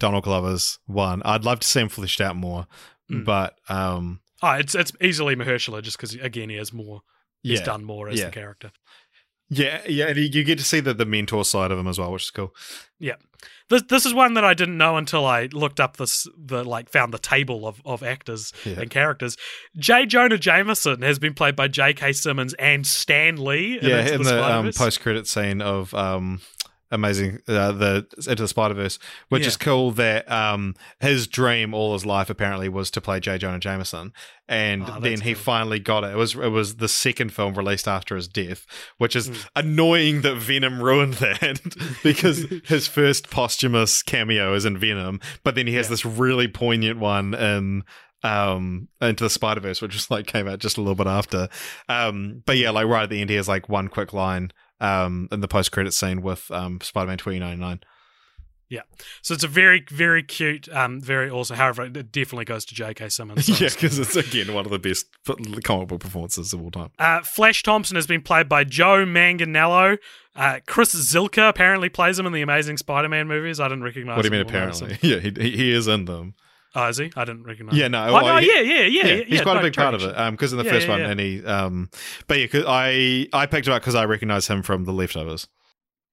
Donald 0.00 0.24
Glover's 0.24 0.78
one. 0.86 1.22
I'd 1.24 1.44
love 1.44 1.60
to 1.60 1.66
see 1.68 1.80
him 1.80 1.88
fleshed 1.88 2.20
out 2.20 2.36
more, 2.36 2.66
Mm. 3.10 3.24
but 3.24 3.54
um, 3.70 4.20
Oh, 4.42 4.52
it's 4.52 4.74
it's 4.74 4.92
easily 5.00 5.34
Mahershala 5.34 5.82
just 5.82 5.96
because 5.96 6.14
again 6.14 6.50
he 6.50 6.56
has 6.56 6.72
more, 6.72 7.00
he's 7.42 7.60
yeah, 7.60 7.64
done 7.64 7.84
more 7.84 8.08
as 8.08 8.18
Yeah. 8.18 8.26
the 8.26 8.32
character. 8.32 8.70
Yeah, 9.50 9.80
yeah. 9.88 10.06
And 10.08 10.16
you 10.18 10.44
get 10.44 10.58
to 10.58 10.64
see 10.64 10.80
the 10.80 10.94
the 10.94 11.06
mentor 11.06 11.44
side 11.44 11.70
of 11.70 11.78
him 11.78 11.86
as 11.88 11.98
well, 11.98 12.12
which 12.12 12.24
is 12.24 12.30
cool. 12.30 12.54
Yeah, 12.98 13.14
this 13.70 13.82
this 13.88 14.04
is 14.06 14.12
one 14.14 14.34
that 14.34 14.44
I 14.44 14.54
didn't 14.54 14.76
know 14.76 14.96
until 14.96 15.24
I 15.26 15.48
looked 15.52 15.80
up 15.80 15.96
this 15.96 16.26
the 16.36 16.64
like 16.64 16.88
found 16.90 17.14
the 17.14 17.18
table 17.18 17.66
of, 17.66 17.80
of 17.84 18.02
actors 18.02 18.52
Yeah. 18.64 18.80
and 18.80 18.90
characters. 18.90 19.36
J. 19.76 20.06
Jonah 20.06 20.38
Jameson 20.38 21.02
has 21.02 21.18
been 21.18 21.34
played 21.34 21.54
by 21.56 21.68
J.K. 21.68 22.12
Simmons 22.14 22.54
and 22.54 22.86
Stan 22.86 23.36
Lee. 23.42 23.78
yeah, 23.80 24.00
in 24.06 24.22
the 24.22 24.30
the 24.32 24.52
um, 24.56 24.70
post 24.72 25.00
credit 25.00 25.26
scene 25.26 25.62
of 25.62 25.94
um, 25.94 26.40
amazing 26.90 27.40
uh, 27.48 27.72
the 27.72 28.06
into 28.26 28.42
the 28.42 28.48
Spider 28.48 28.74
Verse, 28.74 28.98
which 29.28 29.42
Yeah. 29.42 29.48
is 29.48 29.56
cool. 29.56 29.90
That 29.92 30.30
um, 30.30 30.74
his 31.00 31.26
dream 31.26 31.74
all 31.74 31.92
his 31.92 32.06
life 32.06 32.30
apparently 32.30 32.68
was 32.68 32.90
to 32.92 33.00
play 33.00 33.20
J. 33.20 33.38
Jonah 33.38 33.58
Jameson, 33.58 34.12
and 34.48 34.84
Oh, 34.88 34.98
then 35.00 35.20
he 35.20 35.34
cool. 35.34 35.42
finally 35.42 35.78
got 35.78 36.04
it. 36.04 36.12
It 36.12 36.16
was 36.16 36.34
it 36.34 36.48
was 36.48 36.76
the 36.76 36.88
second 36.88 37.32
film 37.32 37.54
released 37.54 37.86
after 37.88 38.16
his 38.16 38.28
death, 38.28 38.66
which 38.98 39.14
is 39.14 39.28
Mm. 39.30 39.46
annoying 39.56 40.20
that 40.22 40.36
Venom 40.36 40.82
ruined 40.82 41.14
that 41.14 41.60
because 42.02 42.44
his 42.64 42.86
first 42.86 43.30
posthumous 43.30 44.02
cameo 44.02 44.54
is 44.54 44.64
in 44.64 44.78
Venom, 44.78 45.20
but 45.44 45.54
then 45.54 45.66
he 45.66 45.74
has 45.74 45.86
Yeah. 45.86 45.90
this 45.90 46.04
really 46.06 46.48
poignant 46.48 46.98
one 46.98 47.34
in 47.34 47.82
um 48.24 48.88
into 49.00 49.22
the 49.24 49.30
Spider 49.30 49.60
Verse, 49.60 49.80
which 49.80 49.94
was 49.94 50.10
like 50.10 50.26
came 50.26 50.48
out 50.48 50.58
just 50.58 50.76
a 50.76 50.80
little 50.80 50.96
bit 50.96 51.06
after. 51.06 51.48
Um, 51.88 52.42
but 52.46 52.56
yeah, 52.56 52.70
like 52.70 52.86
right 52.86 53.04
at 53.04 53.10
the 53.10 53.20
end, 53.20 53.30
he 53.30 53.36
has 53.36 53.46
like 53.46 53.68
one 53.68 53.86
quick 53.88 54.12
line 54.12 54.50
um 54.80 55.28
in 55.32 55.40
the 55.40 55.48
post 55.48 55.72
credit 55.72 55.92
scene 55.92 56.22
with 56.22 56.50
um 56.50 56.80
Spider 56.80 57.08
Man 57.08 57.18
twenty 57.18 57.38
ninety 57.38 57.60
nine. 57.60 57.80
Yeah. 58.70 58.82
So 59.22 59.32
it's 59.32 59.44
a 59.44 59.48
very, 59.48 59.82
very 59.88 60.22
cute, 60.22 60.68
um, 60.68 61.00
very 61.00 61.30
awesome. 61.30 61.56
However, 61.56 61.84
it 61.84 62.12
definitely 62.12 62.44
goes 62.44 62.66
to 62.66 62.74
J.K. 62.74 63.08
Simmons. 63.08 63.48
yeah, 63.60 63.68
because 63.70 63.98
it's 63.98 64.14
again 64.14 64.52
one 64.52 64.66
of 64.66 64.70
the 64.70 64.78
best 64.78 65.06
comic 65.64 65.88
book 65.88 66.00
performances 66.00 66.52
of 66.52 66.62
all 66.62 66.70
time. 66.70 66.90
Uh, 66.98 67.22
Flash 67.22 67.62
Thompson 67.62 67.96
has 67.96 68.06
been 68.06 68.20
played 68.20 68.48
by 68.48 68.64
Joe 68.64 69.06
Manganiello. 69.06 69.98
Uh, 70.36 70.60
Chris 70.66 70.94
Zylka 70.94 71.48
apparently 71.48 71.88
plays 71.88 72.18
him 72.18 72.26
in 72.26 72.32
the 72.32 72.42
Amazing 72.42 72.76
Spider-Man 72.76 73.26
movies. 73.26 73.58
I 73.58 73.68
didn't 73.68 73.84
recognize. 73.84 74.16
what 74.16 74.22
do 74.22 74.26
you 74.26 74.32
mean? 74.32 74.42
Apparently, 74.42 74.98
yeah, 75.08 75.18
he, 75.18 75.30
he 75.30 75.72
is 75.72 75.88
in 75.88 76.04
them. 76.04 76.34
Oh, 76.74 76.86
is 76.88 76.98
he? 76.98 77.10
I 77.16 77.24
didn't 77.24 77.44
recognize. 77.44 77.76
Yeah, 77.76 77.86
him. 77.86 77.92
no, 77.92 78.08
Oh, 78.08 78.12
well, 78.12 78.26
no, 78.26 78.36
he- 78.40 78.46
yeah, 78.46 78.60
yeah, 78.60 78.82
yeah, 78.84 79.06
yeah, 79.16 79.24
he's 79.24 79.40
quite 79.40 79.54
no, 79.54 79.60
a 79.60 79.62
big 79.62 79.74
part 79.74 79.94
of 79.94 80.02
it. 80.02 80.16
Um, 80.18 80.34
because 80.34 80.52
in 80.52 80.58
the 80.58 80.64
Yeah, 80.64 80.70
first 80.72 80.86
yeah, 80.86 80.92
one, 80.92 81.00
yeah. 81.00 81.10
and 81.10 81.20
he, 81.20 81.44
um, 81.44 81.90
but 82.26 82.38
yeah, 82.38 82.46
'cause 82.46 82.64
I 82.66 83.26
I 83.32 83.46
picked 83.46 83.66
him 83.66 83.72
up 83.72 83.82
because 83.82 83.94
I 83.94 84.04
recognize 84.04 84.46
him 84.48 84.62
from 84.62 84.84
The 84.84 84.92
Leftovers. 84.92 85.48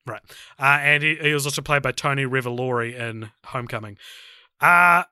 Right, 0.08 0.22
uh, 0.60 0.64
and 0.82 1.04
he, 1.04 1.16
he 1.16 1.34
was 1.34 1.46
also 1.46 1.62
played 1.62 1.82
by 1.82 1.92
Tony 1.92 2.24
Revolori 2.26 2.94
in 2.94 3.32
Homecoming. 3.46 3.98
Uh, 4.62 5.04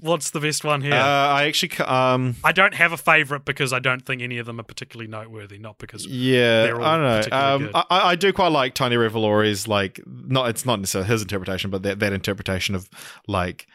what's 0.00 0.30
the 0.30 0.40
best 0.40 0.64
one 0.64 0.80
here? 0.82 0.94
Uh, 0.94 0.96
I 0.98 1.44
actually, 1.46 1.76
um, 1.84 2.36
I 2.42 2.52
don't 2.52 2.74
have 2.74 2.92
a 2.92 2.96
favorite 2.96 3.44
because 3.44 3.72
I 3.72 3.78
don't 3.78 4.04
think 4.04 4.22
any 4.22 4.38
of 4.38 4.46
them 4.46 4.58
are 4.58 4.64
particularly 4.64 5.08
noteworthy. 5.08 5.58
Not 5.58 5.78
because 5.78 6.06
yeah, 6.06 6.62
they're 6.64 6.76
all 6.80 6.84
I 6.84 6.96
don't 7.20 7.30
know. 7.30 7.36
Um. 7.36 7.70
I, 7.74 7.84
I 8.10 8.14
do 8.16 8.32
quite 8.32 8.48
like 8.48 8.74
Tony 8.74 8.96
Revolori's 8.96 9.68
like 9.68 10.00
not. 10.06 10.48
It's 10.48 10.66
not 10.66 10.80
necessarily 10.80 11.08
his 11.08 11.22
interpretation, 11.22 11.70
but 11.70 11.82
that 11.84 12.00
that 12.00 12.12
interpretation 12.12 12.74
of 12.74 12.88
like 13.28 13.66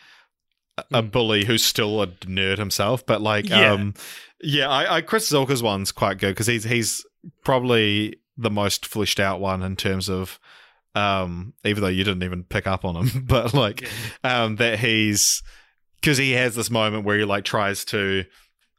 a, 0.92 1.00
a 1.00 1.04
Mm. 1.04 1.12
bully 1.12 1.46
who's 1.46 1.64
still 1.64 2.02
a 2.02 2.08
nerd 2.08 2.58
himself. 2.58 3.06
But 3.06 3.22
like, 3.22 3.50
Yeah. 3.50 3.72
um, 3.74 3.94
yeah, 4.42 4.70
I, 4.70 4.98
I 4.98 5.02
Chris 5.02 5.30
Zylka's 5.32 5.62
one's 5.64 5.92
quite 5.92 6.18
good 6.18 6.30
because 6.36 6.48
he's 6.48 6.64
he's 6.64 7.06
probably 7.44 8.18
the 8.38 8.50
most 8.50 8.86
fleshed 8.86 9.20
out 9.20 9.40
one 9.40 9.62
in 9.64 9.76
terms 9.76 10.10
of. 10.10 10.40
Um, 10.96 11.54
even 11.64 11.84
though 11.84 11.88
you 11.90 12.04
didn't 12.04 12.24
even 12.24 12.44
pick 12.44 12.66
up 12.66 12.84
on 12.84 12.96
him, 12.96 13.24
but 13.28 13.54
like, 13.54 13.82
Yeah. 14.24 14.44
um, 14.44 14.56
that 14.56 14.80
he's 14.80 15.44
because 16.02 16.18
he 16.18 16.32
has 16.32 16.56
this 16.56 16.72
moment 16.72 17.06
where 17.06 17.18
he 17.20 17.26
like 17.26 17.46
tries 17.46 17.86
to 17.86 18.26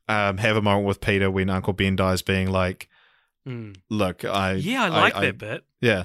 um 0.09 0.37
have 0.39 0.57
a 0.57 0.63
moment 0.63 0.87
with 0.89 1.01
Peter 1.01 1.31
when 1.31 1.49
Uncle 1.49 1.73
Ben 1.73 1.95
dies, 1.97 2.21
being 2.21 2.51
like, 2.51 2.89
Mm. 3.47 3.77
"Look, 3.89 4.25
I 4.25 4.55
yeah, 4.55 4.85
I 4.85 4.89
like 4.89 5.15
I- 5.15 5.21
that 5.27 5.39
bit. 5.39 5.65
yeah." 5.81 6.05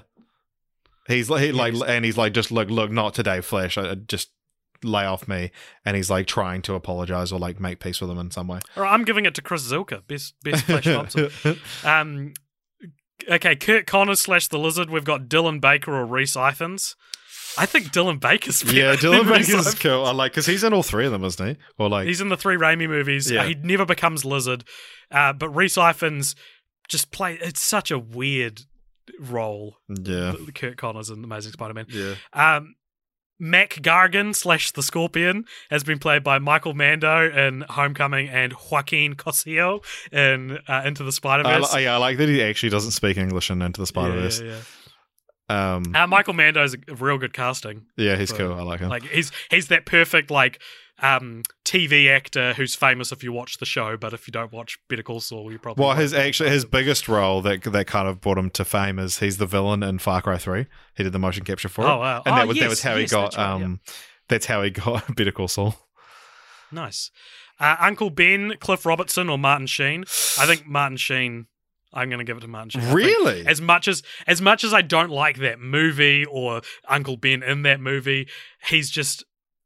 He's 1.08 1.30
like, 1.30 1.44
he 1.44 1.52
like, 1.52 1.74
and 1.88 2.04
he's 2.06 2.18
like, 2.18 2.34
just 2.34 2.52
look, 2.52 2.70
look, 2.70 2.92
not 2.92 3.14
today, 3.14 3.42
Flash. 3.42 3.78
I, 3.78 3.92
I 3.92 3.96
just 3.96 4.30
lay 4.84 5.06
off 5.06 5.28
me, 5.28 5.52
and 5.84 5.96
he's 5.96 6.10
like 6.10 6.28
trying 6.28 6.62
to 6.64 6.74
apologize 6.76 7.32
or 7.32 7.40
like 7.40 7.60
make 7.60 7.80
peace 7.80 8.02
with 8.02 8.10
him 8.10 8.18
in 8.20 8.32
some 8.32 8.48
way. 8.48 8.60
All 8.76 8.84
right, 8.84 8.94
I'm 8.94 9.04
giving 9.06 9.26
it 9.26 9.36
to 9.36 9.42
Chris 9.42 9.70
Zylka, 9.72 10.06
best 10.08 10.36
best 10.44 10.66
Flash 10.66 10.84
Thompson. 10.86 11.30
Um, 11.84 12.34
okay, 13.30 13.56
Curt 13.56 13.88
Connors 13.88 14.20
slash 14.22 14.48
the 14.48 14.58
Lizard. 14.60 14.90
We've 14.90 15.04
got 15.04 15.28
Dylan 15.28 15.62
Baker 15.62 15.94
or 15.96 16.06
Rhys 16.06 16.36
Ifans. 16.36 16.96
I 17.58 17.66
think 17.66 17.88
Dylan 17.88 18.20
Baker's 18.20 18.64
yeah, 18.74 18.96
Dylan 18.96 19.30
Baker's 19.32 19.76
cool. 19.76 20.06
I 20.06 20.12
like 20.12 20.34
because 20.34 20.46
he's 20.46 20.64
in 20.64 20.74
all 20.74 20.84
three 20.84 21.06
of 21.06 21.12
them, 21.12 21.24
isn't 21.24 21.48
he? 21.48 21.56
Or 21.78 21.88
like, 21.90 22.06
He's 22.08 22.20
in 22.20 22.28
the 22.28 22.36
three 22.38 22.58
Raimi 22.58 22.88
movies. 22.90 23.32
Yeah. 23.32 23.42
Uh, 23.42 23.46
he 23.46 23.56
never 23.56 23.86
becomes 23.86 24.26
Lizard, 24.26 24.66
uh, 25.12 25.32
but 25.32 25.50
Rhys 25.50 25.76
Ifans 25.76 26.36
just 26.90 27.12
play. 27.12 27.38
It's 27.42 27.62
such 27.62 27.92
a 27.92 28.00
weird 28.00 28.64
role. 29.20 29.78
yeah, 29.88 30.34
the 30.46 30.52
Curt 30.54 30.76
Connors 30.78 31.10
in 31.10 31.24
Amazing 31.24 31.54
Spider-Man. 31.54 31.86
yeah. 31.90 32.16
Um, 32.34 32.76
Mac 33.40 33.72
Gargan 33.82 34.34
slash 34.36 34.72
the 34.72 34.82
Scorpion 34.84 35.46
has 35.70 35.84
been 35.84 36.00
played 36.00 36.24
by 36.24 36.40
Michael 36.40 36.74
Mando 36.74 37.30
in 37.30 37.62
Homecoming 37.68 38.30
and 38.30 38.54
Joaquin 38.72 39.16
Cosio 39.16 39.84
in 40.12 40.58
uh, 40.68 40.84
Into 40.86 41.04
the 41.04 41.12
Spider 41.12 41.48
I, 41.48 41.60
Verse. 41.60 41.74
li- 41.74 41.84
yeah, 41.84 41.96
I 41.96 41.98
like 41.98 42.18
that 42.18 42.30
he 42.30 42.42
actually 42.42 42.70
doesn't 42.70 42.92
speak 42.92 43.18
English 43.18 43.50
in 43.50 43.62
Into 43.62 43.82
the 43.82 43.88
Spider 43.88 44.14
Verse. 44.14 44.42
Yeah, 44.42 44.60
yeah, 45.50 45.76
Um. 45.76 45.96
Uh, 45.96 46.08
Michael 46.08 46.34
Mando 46.34 46.64
is 46.64 46.76
a 46.88 46.96
real 46.96 47.18
good 47.18 47.34
casting. 47.34 47.86
yeah, 47.98 48.16
he's 48.16 48.32
but, 48.32 48.38
cool. 48.40 48.54
I 48.54 48.62
like 48.64 48.80
him. 48.80 48.90
Like 48.90 49.04
he's 49.04 49.32
he's 49.52 49.68
that 49.68 49.86
perfect 49.86 50.32
like 50.32 50.62
um, 51.02 51.44
TV 51.66 52.10
actor 52.10 52.54
who's 52.54 52.76
famous 52.76 53.12
if 53.12 53.24
you 53.24 53.32
watch 53.34 53.58
the 53.58 53.66
show, 53.66 53.98
but 53.98 54.14
if 54.14 54.28
you 54.28 54.32
don't 54.32 54.52
watch 54.54 54.78
Better 54.88 55.04
Call 55.04 55.20
Saul, 55.20 55.52
you 55.52 55.60
probably 55.60 55.84
well, 55.86 55.96
his 55.96 56.14
actually 56.14 56.50
his 56.50 56.64
biggest 56.66 57.08
role 57.10 57.42
that 57.42 57.64
that 57.64 57.88
kind 57.88 58.08
of 58.08 58.22
brought 58.22 58.38
him 58.38 58.50
to 58.52 58.64
fame 58.64 58.98
is 59.00 59.20
he's 59.20 59.38
the 59.38 59.46
villain 59.46 59.84
in 59.84 60.00
Far 60.00 60.22
Cry 60.22 60.38
Three. 60.38 60.68
He 60.96 61.04
did 61.04 61.12
the 61.12 61.20
motion 61.20 61.44
capture 61.44 61.70
for 61.70 61.82
it. 61.82 61.88
Oh, 61.88 61.98
wow. 62.00 62.24
and 62.26 62.34
Oh, 62.34 62.38
that 62.38 62.48
was 62.48 62.60
that 62.60 62.70
was 62.70 62.82
how 62.82 62.96
he 62.96 63.06
got 63.06 63.32
that's 63.32 63.38
right, 63.38 63.58
yeah. 63.60 63.66
um, 63.66 63.80
that's 64.30 64.46
how 64.46 64.62
he 64.64 64.70
got 64.70 65.16
Better 65.16 65.32
Call 65.32 65.48
Saul. 65.48 65.76
nice. 66.72 67.12
Uh, 67.60 67.76
Uncle 67.80 68.10
Ben, 68.10 68.56
Cliff 68.60 68.86
Robertson, 68.86 69.30
or 69.30 69.38
Martin 69.38 69.68
Sheen? 69.68 70.02
I 70.38 70.46
think 70.46 70.68
Martin 70.68 70.98
Sheen. 70.98 71.48
I'm 71.94 72.10
going 72.10 72.20
to 72.20 72.26
give 72.26 72.36
it 72.36 72.42
to 72.42 72.50
Martin 72.50 72.72
Sheen. 72.82 72.92
Really? 72.94 73.48
As 73.48 73.62
much 73.62 73.88
as 73.88 74.04
as 74.28 74.42
much 74.42 74.66
as 74.66 74.74
I 74.74 74.82
don't 74.82 75.10
like 75.10 75.38
that 75.38 75.60
movie 75.60 76.26
or 76.26 76.62
Uncle 76.90 77.16
Ben 77.16 77.42
in 77.44 77.62
that 77.62 77.80
movie, 77.80 78.28
he's 78.68 78.90
just 78.90 79.24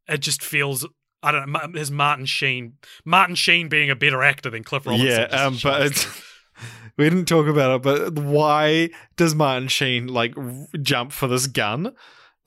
it 0.07 0.19
just 0.19 0.43
feels 0.43 0.85
I 1.21 1.31
don't 1.31 1.51
know. 1.51 1.59
His 1.73 1.91
Martin 1.91 2.25
Sheen, 2.25 2.73
Martin 3.05 3.35
Sheen 3.35 3.67
being 3.69 3.89
a 3.89 3.95
better 3.95 4.23
actor 4.23 4.49
than 4.49 4.63
Cliff 4.63 4.85
Robertson. 4.85 5.07
yeah, 5.07 5.23
um, 5.25 5.57
but 5.61 5.81
it's, 5.81 6.05
we 6.97 7.09
didn't 7.09 7.25
talk 7.25 7.47
about 7.47 7.75
it. 7.75 7.81
But 7.81 8.23
why 8.23 8.89
does 9.17 9.35
Martin 9.35 9.67
Sheen 9.67 10.07
like 10.07 10.33
jump 10.81 11.11
for 11.11 11.27
this 11.27 11.47
gun? 11.47 11.93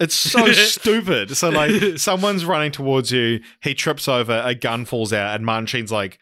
It's 0.01 0.15
so 0.15 0.51
stupid. 0.53 1.37
So 1.37 1.51
like, 1.51 1.99
someone's 1.99 2.45
running 2.45 2.73
towards 2.73 3.13
you, 3.13 3.41
he 3.63 3.75
trips 3.75 4.09
over, 4.09 4.43
a 4.45 4.55
gun 4.55 4.85
falls 4.85 5.13
out, 5.13 5.35
and 5.37 5.45
Martin 5.47 5.67
Sheen's 5.67 5.93
like, 5.93 6.19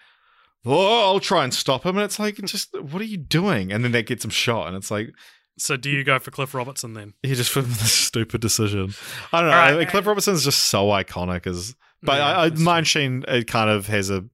"Oh, 0.66 1.12
I'll 1.12 1.20
try 1.20 1.44
and 1.44 1.54
stop 1.54 1.84
him." 1.86 1.96
And 1.96 2.04
it's 2.04 2.18
like, 2.18 2.34
just 2.36 2.74
what 2.78 3.00
are 3.00 3.06
you 3.06 3.16
doing? 3.16 3.72
And 3.72 3.82
then 3.84 3.92
that 3.92 4.06
gets 4.06 4.24
him 4.24 4.30
shot, 4.30 4.66
and 4.68 4.76
it's 4.76 4.90
like, 4.90 5.10
So 5.56 5.76
do 5.76 5.88
you 5.88 6.04
go 6.04 6.18
for 6.18 6.30
Cliff 6.30 6.52
Robertson 6.52 6.92
then? 6.94 7.14
he 7.22 7.34
just 7.34 7.54
made 7.56 7.64
this 7.64 7.92
stupid 7.92 8.40
decision. 8.42 8.92
I 9.32 9.40
don't 9.40 9.50
know. 9.50 9.56
Right. 9.56 9.74
I 9.74 9.78
mean, 9.78 9.86
Cliff 9.86 10.06
Robertson's 10.06 10.44
just 10.44 10.64
so 10.64 10.88
iconic 10.88 11.46
as, 11.46 11.74
but 12.02 12.18
Yeah, 12.18 12.26
I, 12.26 12.46
I, 12.46 12.50
Martin 12.50 12.84
Sheen 12.84 13.24
it 13.28 13.46
kind 13.46 13.70
of 13.70 13.86
has 13.86 14.10
a. 14.10 14.24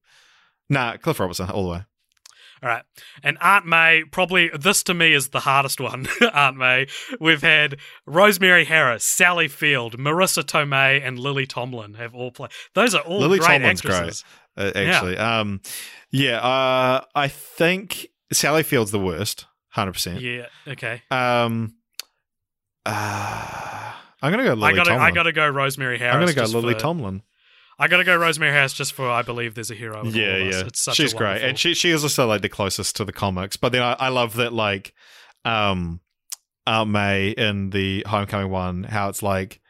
Nah, 0.69 0.97
Cliff 0.97 1.19
Robertson 1.19 1.49
all 1.49 1.63
the 1.63 1.71
way. 1.71 1.85
All 2.63 2.69
right. 2.69 2.83
And 3.23 3.37
Aunt 3.39 3.65
May, 3.65 4.03
probably 4.11 4.49
this 4.49 4.83
to 4.83 4.93
me 4.93 5.13
is 5.13 5.29
the 5.29 5.41
hardest 5.41 5.79
one. 5.79 6.07
Aunt 6.33 6.57
May. 6.57 6.87
We've 7.19 7.41
had 7.41 7.77
Rosemary 8.05 8.65
Harris, 8.65 9.03
Sally 9.03 9.47
Field, 9.47 9.97
Marisa 9.97 10.43
Tomei, 10.43 11.05
and 11.05 11.19
Lily 11.19 11.45
Tomlin 11.45 11.93
have 11.95 12.15
all 12.15 12.31
played. 12.31 12.51
Those 12.73 12.95
are 12.95 13.01
all 13.01 13.19
Lily 13.19 13.39
great 13.39 13.47
Tomlin's 13.47 13.81
great. 13.81 14.23
uh, 14.57 14.71
actually. 14.75 15.17
Um, 15.17 15.61
yeah, 16.11 16.39
uh, 16.39 17.05
I 17.13 17.27
think 17.27 18.07
Sally 18.33 18.63
Field's 18.63 18.91
the 18.91 18.99
worst, 18.99 19.45
hundred 19.69 19.93
percent. 19.93 20.21
Yeah. 20.21 20.47
Okay. 20.67 21.01
Um, 21.11 21.75
uh, 22.85 23.91
I'm 24.21 24.31
gonna 24.31 24.43
go 24.43 24.53
Lily 24.53 24.73
I 24.73 24.75
gotta, 24.75 24.89
Tomlin. 24.89 25.07
I 25.07 25.11
gotta 25.11 25.31
go 25.31 25.47
Rosemary 25.47 25.99
Harris. 25.99 26.15
I'm 26.15 26.21
gonna 26.21 26.33
go 26.33 26.59
Lily 26.59 26.73
for- 26.73 26.79
Tomlin. 26.79 27.21
I 27.79 27.87
gotta 27.87 28.03
go 28.03 28.15
Rosemary 28.15 28.51
Harris 28.51 28.73
just 28.73 28.93
for 28.93 29.09
I 29.09 29.21
believe 29.21 29.53
there's 29.55 29.69
a 29.71 29.75
hero. 29.75 30.03
Yeah, 30.05 30.37
yeah, 30.37 30.63
she's 30.93 31.13
great, 31.13 31.41
and 31.43 31.57
she 31.59 31.73
she 31.73 31.91
is 31.91 32.03
also 32.03 32.25
like 32.27 32.41
the 32.41 32.49
closest 32.49 32.95
to 32.97 33.05
the 33.05 33.13
comics. 33.13 33.55
But 33.57 33.71
then 33.71 33.81
I, 33.83 33.93
I 33.93 34.09
love 34.09 34.35
that 34.37 34.51
like, 34.53 34.93
um, 35.45 35.99
Aunt 36.65 36.89
May 36.89 37.29
in 37.29 37.69
the 37.69 38.03
Homecoming 38.07 38.49
one, 38.49 38.83
how 38.83 39.09
it's 39.09 39.21
like. 39.23 39.61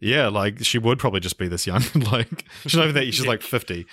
Yeah, 0.00 0.28
like 0.28 0.64
she 0.64 0.78
would 0.78 1.00
probably 1.00 1.18
just 1.18 1.38
be 1.38 1.48
this 1.48 1.66
young. 1.66 1.82
like 2.12 2.44
she's 2.62 2.76
not 2.76 2.84
even 2.84 2.94
that. 2.94 3.06
She's 3.06 3.24
Yeah. 3.24 3.30
like 3.30 3.42
fifty, 3.42 3.84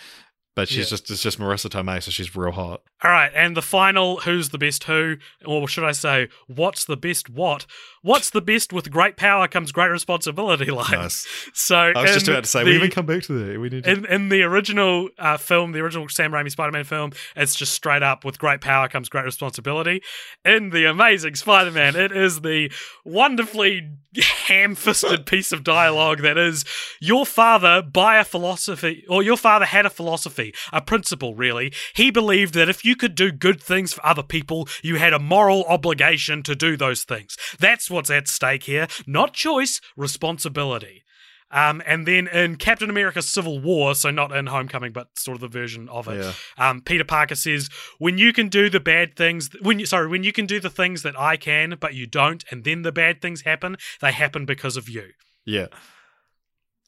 but 0.55 0.67
she's 0.67 0.77
Yeah. 0.77 0.83
just 0.97 1.11
it's 1.11 1.21
just 1.21 1.39
Marisa 1.39 1.69
Tomei, 1.69 2.01
so 2.01 2.11
she's 2.11 2.35
real 2.35 2.51
hot. 2.51 2.81
All 3.03 3.11
right, 3.11 3.31
and 3.35 3.55
the 3.55 3.61
final 3.61 4.21
who's 4.21 4.49
the 4.49 4.57
best 4.57 4.85
who, 4.85 5.17
or 5.45 5.67
should 5.67 5.83
I 5.83 5.91
say, 5.91 6.29
what's 6.47 6.85
the 6.85 6.97
best 6.97 7.29
what? 7.29 7.65
What's 8.01 8.29
the 8.29 8.41
best 8.41 8.71
with 8.71 8.89
great 8.91 9.17
power 9.17 9.47
comes 9.47 9.71
great 9.71 9.89
responsibility 9.89 10.65
line. 10.71 10.91
Nice. 10.91 11.27
So 11.53 11.91
I 11.95 12.01
was 12.03 12.11
just 12.13 12.27
about 12.27 12.43
to 12.45 12.49
say 12.49 12.63
the- 12.63 12.69
we 12.71 12.75
even 12.75 12.89
come 12.91 13.05
back 13.05 13.23
to 13.23 13.33
that. 13.33 13.59
We 13.59 13.69
need 13.69 13.83
to 13.83 13.91
in, 13.91 14.05
in 14.05 14.29
the 14.29 14.43
original 14.43 15.09
uh, 15.19 15.37
film, 15.37 15.71
the 15.73 15.79
original 15.79 16.07
Sam 16.09 16.31
Raimi 16.31 16.51
Spider-Man 16.51 16.83
film, 16.85 17.11
it's 17.35 17.55
just 17.55 17.73
straight 17.73 18.03
up 18.03 18.23
with 18.23 18.39
great 18.39 18.61
power 18.61 18.87
comes 18.87 19.09
great 19.09 19.25
responsibility. 19.25 20.01
In 20.43 20.69
the 20.69 20.85
Amazing 20.85 21.35
Spider-Man, 21.35 21.95
it 21.95 22.11
is 22.11 22.41
the 22.41 22.71
wonderfully 23.03 23.89
ham-fisted 24.47 25.25
piece 25.25 25.51
of 25.51 25.63
dialogue 25.63 26.21
that 26.21 26.37
is 26.37 26.63
your 26.99 27.25
father 27.25 27.81
by 27.81 28.17
a 28.17 28.23
philosophy, 28.23 29.03
or 29.09 29.23
your 29.23 29.37
father 29.37 29.65
had 29.65 29.85
a 29.85 29.89
philosophy, 29.89 30.44
a 30.73 30.81
principle, 30.81 31.35
really. 31.35 31.71
He 31.93 32.11
believed 32.11 32.53
that 32.55 32.69
if 32.69 32.83
you 32.83 32.95
could 32.95 33.15
do 33.15 33.31
good 33.31 33.61
things 33.61 33.93
for 33.93 34.05
other 34.05 34.23
people, 34.23 34.67
you 34.83 34.95
had 34.97 35.13
a 35.13 35.19
moral 35.19 35.63
obligation 35.65 36.43
to 36.43 36.55
do 36.55 36.75
those 36.77 37.03
things. 37.03 37.37
That's 37.59 37.89
what's 37.89 38.09
at 38.09 38.27
stake 38.27 38.63
here. 38.63 38.87
Not 39.07 39.33
choice, 39.33 39.79
responsibility. 39.95 41.03
Um, 41.51 41.81
and 41.85 42.07
then 42.07 42.27
in 42.27 42.55
Captain 42.57 42.89
America 42.89 43.21
Civil 43.21 43.59
War, 43.59 43.93
so 43.95 44.09
not 44.09 44.35
in 44.35 44.47
Homecoming, 44.47 44.91
but 44.91 45.17
sort 45.17 45.35
of 45.35 45.41
the 45.41 45.47
version 45.47 45.87
of 45.89 46.07
it, 46.07 46.21
Yeah. 46.21 46.33
um, 46.57 46.81
Peter 46.81 47.03
Parker 47.05 47.35
says, 47.35 47.69
"When 47.99 48.17
you 48.17 48.33
can 48.33 48.49
do 48.49 48.69
the 48.69 48.79
bad 48.79 49.15
things, 49.15 49.49
when 49.61 49.79
you 49.79 49.85
sorry, 49.85 50.07
when 50.07 50.23
you 50.23 50.33
can 50.33 50.47
do 50.47 50.59
the 50.59 50.71
things 50.71 51.03
that 51.03 51.17
I 51.17 51.37
can, 51.37 51.77
but 51.79 51.93
you 51.93 52.07
don't, 52.07 52.43
and 52.49 52.63
then 52.63 52.81
the 52.81 52.91
bad 52.91 53.21
things 53.21 53.41
happen, 53.43 53.77
they 54.01 54.11
happen 54.11 54.45
because 54.45 54.75
of 54.75 54.89
you." 54.89 55.11
Yeah. 55.45 55.67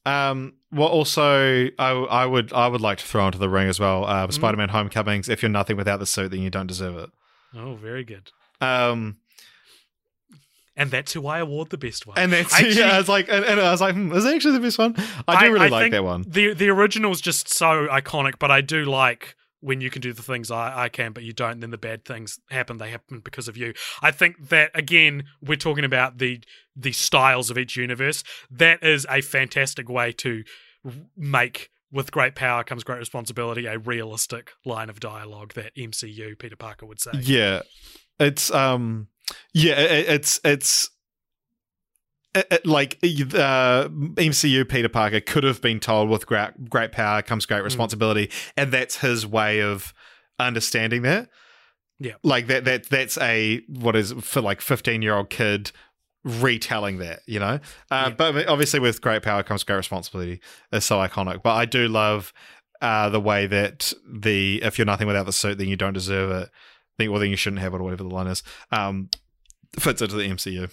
Um. 0.08 0.54
Well, 0.72 0.88
also, 0.90 1.70
I, 1.80 1.90
I 1.90 2.26
would 2.26 2.52
I 2.54 2.68
would 2.68 2.82
like 2.82 2.98
to 2.98 3.06
throw 3.06 3.26
into 3.26 3.38
the 3.38 3.50
ring 3.50 3.68
as 3.70 3.80
well. 3.80 4.04
Uh, 4.06 4.28
Mhm. 4.28 4.34
Spider-Man: 4.34 4.70
Homecomings. 4.70 5.30
If 5.30 5.42
you're 5.42 5.50
nothing 5.50 5.78
without 5.78 6.00
the 6.00 6.06
suit, 6.06 6.32
then 6.32 6.42
you 6.42 6.50
don't 6.50 6.68
deserve 6.68 6.98
it. 6.98 7.10
Oh, 7.56 7.76
very 7.76 8.04
good. 8.04 8.32
Um. 8.62 9.18
And 10.80 10.92
that's 10.92 11.12
who 11.14 11.26
I 11.26 11.40
award 11.40 11.70
the 11.72 11.78
best 11.78 12.06
one. 12.06 12.20
And 12.20 12.32
that's 12.32 12.54
Actually- 12.60 12.76
yeah. 12.76 12.92
I 12.92 12.98
was 13.00 13.10
like, 13.10 13.30
and, 13.30 13.44
and 13.44 13.60
I 13.60 13.72
was 13.72 13.82
like, 13.82 13.96
hmm, 13.96 14.12
is 14.14 14.26
it 14.26 14.36
actually 14.36 14.54
the 14.54 14.60
best 14.60 14.78
one? 14.78 14.96
I 15.28 15.48
do 15.48 15.54
really 15.54 15.70
like 15.70 15.84
think 15.86 15.92
that 15.94 16.04
one. 16.04 16.24
The 16.28 16.54
the 16.54 16.70
original 16.70 17.12
is 17.12 17.20
just 17.22 17.52
so 17.52 17.88
iconic, 17.88 18.34
but 18.38 18.52
I 18.52 18.62
do 18.62 18.86
like 18.86 19.36
when 19.60 19.82
you 19.82 19.90
can 19.90 20.02
do 20.02 20.14
the 20.14 20.22
things 20.22 20.52
I, 20.52 20.84
I 20.84 20.90
can, 20.90 21.14
but 21.14 21.24
you 21.24 21.34
don't, 21.34 21.60
then 21.60 21.72
the 21.72 21.78
bad 21.78 22.06
things 22.06 22.40
happen. 22.50 22.78
They 22.78 22.92
happen 22.92 23.20
because 23.20 23.48
of 23.48 23.58
you. 23.58 23.74
I 24.02 24.12
think 24.12 24.50
that 24.50 24.72
again, 24.74 25.24
we're 25.42 25.56
talking 25.58 25.86
about 25.86 26.18
the 26.18 26.42
the 26.76 26.92
styles 26.92 27.50
of 27.50 27.58
each 27.58 27.76
universe. 27.76 28.24
That 28.52 28.84
is 28.84 29.06
a 29.10 29.22
fantastic 29.22 29.90
way 29.90 30.12
to 30.14 30.44
make 31.16 31.70
with 31.92 32.12
great 32.12 32.36
power 32.36 32.64
comes 32.64 32.84
great 32.84 33.00
responsibility 33.00 33.66
a 33.66 33.80
realistic 33.80 34.52
line 34.66 34.90
of 34.90 35.00
dialogue 35.00 35.54
that 35.54 35.76
MCU 35.76 36.38
Peter 36.38 36.56
Parker 36.56 36.86
would 36.86 37.00
say. 37.00 37.12
Yeah. 37.22 37.62
It's 38.20 38.52
um. 38.52 39.08
Yeah. 39.54 39.80
It, 39.80 40.10
it's 40.10 40.40
it's. 40.44 40.90
It- 42.38 42.48
it- 42.52 42.66
like 42.66 42.98
uh, 43.04 43.88
MCU 44.16 44.66
Peter 44.68 44.90
Parker 44.90 45.20
could 45.20 45.44
have 45.44 45.62
been 45.62 45.80
told 45.80 46.10
with 46.10 46.26
great 46.26 46.70
great 46.70 46.92
power 46.92 47.22
comes 47.22 47.46
Hmm. 47.46 47.54
great 47.54 47.64
responsibility, 47.64 48.30
and 48.56 48.72
that's 48.72 48.98
his 48.98 49.26
way 49.28 49.62
of 49.62 49.94
understanding 50.40 51.02
that. 51.04 51.30
Yeah. 52.00 52.14
like 52.24 52.46
that 52.46 52.64
that 52.66 52.84
that's 52.90 53.18
a 53.18 53.62
what 53.68 53.96
is 53.96 54.12
for 54.22 54.40
like 54.42 54.62
fifteen 54.62 55.02
year 55.02 55.16
old 55.16 55.32
kid 55.32 55.72
retelling 56.24 56.98
that, 57.00 57.22
you 57.26 57.40
know. 57.40 57.60
Uh, 57.90 58.10
Yeah. 58.10 58.10
But 58.12 58.48
obviously, 58.48 58.80
with 58.80 59.02
great 59.02 59.24
power 59.24 59.42
comes 59.44 59.64
great 59.64 59.78
responsibility. 59.78 60.40
Is 60.72 60.86
so 60.86 60.98
iconic. 60.98 61.42
But 61.42 61.56
I 61.56 61.66
do 61.66 61.88
love 61.88 62.34
uh, 62.82 63.10
the 63.10 63.20
way 63.20 63.48
that 63.48 63.94
the 64.08 64.62
if 64.62 64.78
you're 64.78 64.86
nothing 64.86 65.08
without 65.08 65.26
the 65.26 65.34
suit, 65.34 65.58
then 65.58 65.68
you 65.70 65.76
don't 65.76 65.94
deserve 65.94 66.30
it. 66.32 66.50
Think 67.00 67.12
well, 67.12 67.20
then 67.20 67.30
you 67.32 67.36
shouldn't 67.36 67.62
have 67.62 67.74
it, 67.74 67.78
or 67.78 67.84
whatever 67.84 68.04
the 68.04 68.10
line 68.14 68.28
is. 68.28 68.44
Um, 68.72 69.10
fits 69.80 70.02
into 70.02 70.16
the 70.16 70.24
MCU. 70.30 70.70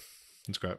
It's 0.47 0.57
great. 0.59 0.77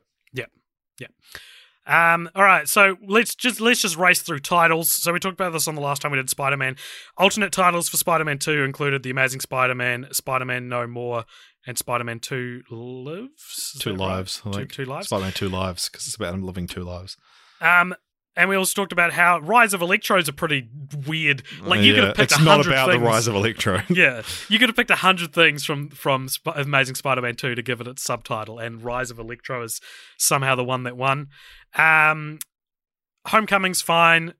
Um, 1.86 2.28
all 2.34 2.42
right, 2.42 2.68
so 2.68 2.96
let's 3.06 3.34
just 3.34 3.60
let's 3.60 3.80
just 3.80 3.96
race 3.96 4.20
through 4.20 4.40
titles. 4.40 4.90
So 4.90 5.12
we 5.12 5.20
talked 5.20 5.34
about 5.34 5.52
this 5.52 5.68
on 5.68 5.76
the 5.76 5.80
last 5.80 6.02
time 6.02 6.10
we 6.10 6.16
did 6.16 6.28
Spider 6.28 6.56
Man. 6.56 6.76
Alternate 7.16 7.52
titles 7.52 7.88
for 7.88 7.96
Spider 7.96 8.24
Man 8.24 8.38
Two 8.38 8.64
included 8.64 9.04
The 9.04 9.10
Amazing 9.10 9.40
Spider 9.40 9.74
Man, 9.74 10.08
Spider 10.10 10.44
Man 10.44 10.68
No 10.68 10.86
More, 10.88 11.24
and 11.64 11.78
Spider 11.78 12.02
Man 12.02 12.18
Two 12.18 12.62
Lives. 12.70 13.78
Two 13.80 13.92
that 13.92 13.98
right? 14.00 14.16
lives. 14.16 14.42
Two, 14.52 14.64
two 14.64 14.84
lives. 14.84 15.06
Spider-Man 15.06 15.32
two 15.32 15.48
lives 15.48 15.88
because 15.88 16.06
it's 16.06 16.16
about 16.16 16.34
him 16.34 16.42
living 16.42 16.66
two 16.66 16.82
lives. 16.82 17.16
Um, 17.60 17.94
and 18.36 18.50
we 18.50 18.56
also 18.56 18.74
talked 18.74 18.92
about 18.92 19.12
how 19.12 19.38
Rise 19.40 19.72
of 19.72 19.80
Electro 19.80 20.18
is 20.18 20.28
a 20.28 20.32
pretty 20.32 20.68
weird. 21.06 21.42
Like 21.62 21.80
you 21.80 21.94
could 21.94 22.04
have 22.04 22.16
picked 22.16 22.32
it's 22.32 22.42
not 22.42 22.66
about 22.66 22.90
things. 22.90 23.00
the 23.00 23.06
rise 23.06 23.26
of 23.26 23.34
Electro. 23.34 23.82
yeah, 23.88 24.22
you 24.48 24.58
could 24.58 24.68
have 24.68 24.76
picked 24.76 24.90
a 24.90 24.96
hundred 24.96 25.32
things 25.32 25.64
from 25.64 25.88
from 25.88 26.28
Sp- 26.28 26.54
Amazing 26.54 26.96
Spider-Man 26.96 27.36
Two 27.36 27.54
to 27.54 27.62
give 27.62 27.80
it 27.80 27.86
its 27.86 28.02
subtitle, 28.02 28.58
and 28.58 28.82
Rise 28.82 29.10
of 29.10 29.18
Electro 29.18 29.62
is 29.62 29.80
somehow 30.18 30.54
the 30.54 30.64
one 30.64 30.82
that 30.82 30.96
won. 30.96 31.28
Um, 31.74 32.38
Homecoming's 33.28 33.80
fine. 33.82 34.34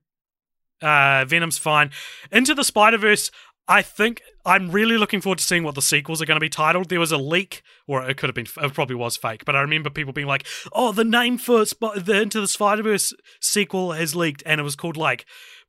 Uh, 0.79 1.25
Venom's 1.25 1.57
fine. 1.57 1.89
Into 2.31 2.53
the 2.53 2.63
Spider 2.63 2.99
Verse. 2.99 3.31
I 3.69 3.81
think 3.81 4.21
I'm 4.45 4.71
really 4.71 4.97
looking 4.97 5.19
forward 5.19 5.39
to 5.39 5.43
seeing 5.43 5.63
what 5.63 5.75
the 5.75 5.81
sequels 5.81 6.21
are 6.21 6.25
going 6.25 6.37
to 6.37 6.41
be 6.43 6.49
titled. 6.49 6.89
There 6.89 6.99
was 7.01 7.11
a 7.11 7.17
leak, 7.17 7.61
or 7.85 8.07
it 8.09 8.15
could 8.17 8.29
have 8.29 8.35
been, 8.35 8.47
it 8.63 8.73
probably 8.73 8.95
was 8.95 9.17
fake, 9.17 9.43
but 9.45 9.55
I 9.55 9.61
remember 9.61 9.89
people 9.89 10.13
being 10.13 10.27
like, 10.27 10.45
"Oh, 10.71 10.91
the 10.93 11.03
name 11.03 11.37
for 11.37 11.65
Sp- 11.67 11.95
the 11.97 12.21
Into 12.21 12.39
the 12.39 12.47
Spider 12.47 12.83
Verse 12.83 13.13
sequel 13.41 13.91
has 13.91 14.15
leaked, 14.15 14.41
and 14.45 14.61
it 14.61 14.63
was 14.63 14.75
called 14.77 14.95
like 14.97 15.25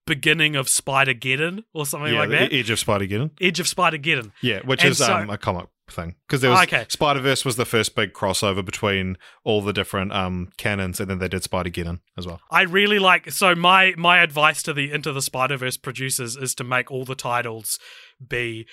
Beginning 0.07 0.55
of 0.57 0.69
Spider 0.69 1.13
Geddon 1.15 1.65
or 1.75 1.85
something 1.87 2.13
yeah, 2.13 2.21
like 2.21 2.31
that, 2.31 2.53
Edge 2.53 2.71
of 2.71 2.79
Spider 2.79 3.07
Geddon. 3.07 3.31
Edge 3.41 3.59
of 3.61 3.67
Spider 3.69 3.99
Geddon." 3.99 4.31
Yeah, 4.43 4.61
which 4.65 4.83
And 4.85 4.93
is 4.93 4.99
so- 4.99 5.13
um, 5.15 5.31
a 5.31 5.37
comic 5.39 5.67
thing 5.91 6.17
because 6.27 6.41
there 6.41 6.51
was 6.51 6.63
Okay. 6.63 6.87
Spider 6.89 7.21
Verse 7.21 7.45
was 7.45 7.57
the 7.57 7.65
first 7.65 7.95
big 7.95 8.13
crossover 8.13 8.65
between 8.65 9.17
all 9.45 9.61
the 9.63 9.73
different 9.73 10.13
um 10.13 10.51
canons, 10.57 11.01
and 11.01 11.09
then 11.11 11.19
they 11.19 11.29
did 11.29 11.43
Spider 11.43 11.71
Geddon 11.71 12.01
as 12.17 12.27
well. 12.27 12.41
I 12.51 12.63
really 12.63 12.99
like. 12.99 13.31
So 13.31 13.55
my 13.55 13.95
my 13.97 14.19
advice 14.19 14.63
to 14.65 14.73
the 14.73 14.93
Into 14.93 15.13
the 15.13 15.23
Spider 15.23 15.57
Verse 15.57 15.77
producers 15.77 16.37
is 16.37 16.55
to 16.57 16.65
make 16.65 16.91
all 16.91 17.05
the 17.05 17.15
titles 17.15 17.79
be 18.27 18.67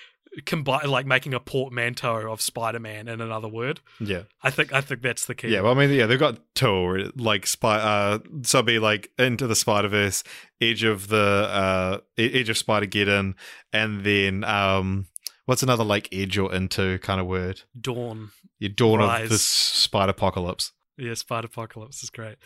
combine 0.46 0.90
like 0.90 1.06
making 1.06 1.34
a 1.34 1.40
portmanteau 1.40 2.30
of 2.30 2.42
Spider 2.42 2.80
Man 2.80 3.08
in 3.08 3.22
another 3.22 3.48
word. 3.48 3.80
Yeah, 4.00 4.24
I 4.42 4.50
think 4.52 4.74
I 4.74 4.82
think 4.82 5.02
that's 5.02 5.26
the 5.26 5.36
key. 5.36 5.48
yeah. 5.50 5.62
Well, 5.62 5.72
I 5.72 5.76
mean, 5.76 5.92
yeah, 5.92 6.06
they've 6.08 6.20
got 6.20 6.40
two 6.56 7.12
like 7.16 7.48
spy. 7.48 7.78
Uh, 7.78 8.20
so 8.44 8.62
be 8.62 8.80
like 8.80 9.12
into 9.18 9.48
the 9.48 9.56
Spider 9.56 9.88
Verse, 9.88 10.24
Edge 10.60 10.84
of 10.84 11.08
the 11.08 11.18
uh, 11.18 11.98
Edge 12.18 12.50
of 12.50 12.58
Spider 12.58 12.88
Geddon, 12.88 13.36
and 13.72 14.04
then 14.04 14.44
um, 14.44 15.06
what's 15.46 15.64
another 15.64 15.84
like 15.84 16.10
Edge 16.12 16.38
or 16.38 16.54
into 16.54 17.00
kind 17.00 17.20
of 17.20 17.28
word? 17.28 17.62
Dawn. 17.80 18.32
Your 18.60 18.70
Dawn 18.70 19.02
of 19.02 19.08
Rise. 19.10 19.30
the 19.30 19.38
Spider 19.38 20.12
Apocalypse. 20.12 20.72
Yeah, 20.98 21.14
Spider 21.14 21.48
Apocalypse 21.48 22.04
is 22.04 22.10
great. 22.10 22.38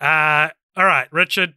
Uh, 0.00 0.48
all 0.76 0.84
right, 0.84 1.08
Richard. 1.12 1.54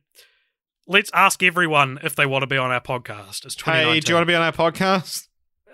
Let's 0.88 1.12
ask 1.14 1.42
everyone 1.42 2.00
if 2.04 2.16
they 2.16 2.26
want 2.26 2.44
to 2.44 2.48
be 2.48 2.58
on 2.58 2.72
our 2.72 2.82
podcast. 2.82 3.46
It's 3.46 3.62
Hey, 3.62 4.00
do 4.00 4.12
you 4.12 4.16
want 4.16 4.24
to 4.24 4.32
be 4.32 4.36
on 4.36 4.42
our 4.42 4.52
podcast? 4.52 5.28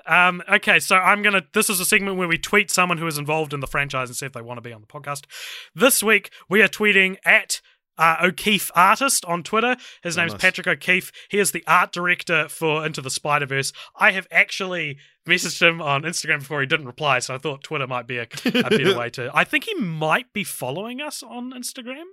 Um, 0.06 0.42
okay, 0.52 0.80
so 0.80 0.96
I'm 0.98 1.22
gonna. 1.22 1.44
This 1.54 1.70
is 1.70 1.80
a 1.80 1.86
segment 1.86 2.18
where 2.18 2.28
we 2.28 2.38
tweet 2.38 2.72
someone 2.72 2.98
who 2.98 3.08
is 3.08 3.18
involved 3.18 3.54
in 3.54 3.60
the 3.60 3.68
franchise 3.68 4.10
and 4.10 4.16
see 4.16 4.26
if 4.26 4.34
they 4.34 4.42
want 4.42 4.58
to 4.58 4.62
be 4.62 4.74
on 4.74 4.82
the 4.82 4.88
podcast. 4.88 5.26
This 5.74 6.04
week 6.04 6.32
we 6.50 6.62
are 6.62 6.68
tweeting 6.68 7.18
at 7.26 7.62
uh, 8.00 8.16
O'Keefe 8.24 8.72
Artist 8.74 9.24
on 9.26 9.44
Twitter. 9.44 9.76
His 10.02 10.18
Oh, 10.18 10.22
name's 10.22 10.32
nice. 10.34 10.42
Patrick 10.42 10.66
O'Keefe. 10.68 11.12
He 11.30 11.38
is 11.38 11.52
the 11.52 11.64
art 11.68 11.92
director 11.92 12.48
for 12.50 12.84
Into 12.86 13.02
the 13.02 13.12
Spider 13.12 13.46
Verse. 13.46 13.72
I 13.96 14.12
have 14.14 14.26
actually 14.32 14.98
messaged 15.28 15.62
him 15.62 15.82
on 15.82 16.02
Instagram 16.04 16.40
before 16.40 16.62
he 16.62 16.66
didn't 16.66 16.88
reply, 16.88 17.20
so 17.20 17.36
I 17.36 17.38
thought 17.38 17.62
Twitter 17.64 17.86
might 17.86 18.08
be 18.08 18.18
a, 18.18 18.24
a 18.46 18.52
better 18.70 18.98
way 18.98 19.10
to. 19.12 19.30
I 19.34 19.44
think 19.44 19.66
he 19.66 19.76
might 19.76 20.34
be 20.34 20.44
following 20.44 21.02
us 21.02 21.22
on 21.22 21.52
Instagram. 21.52 22.06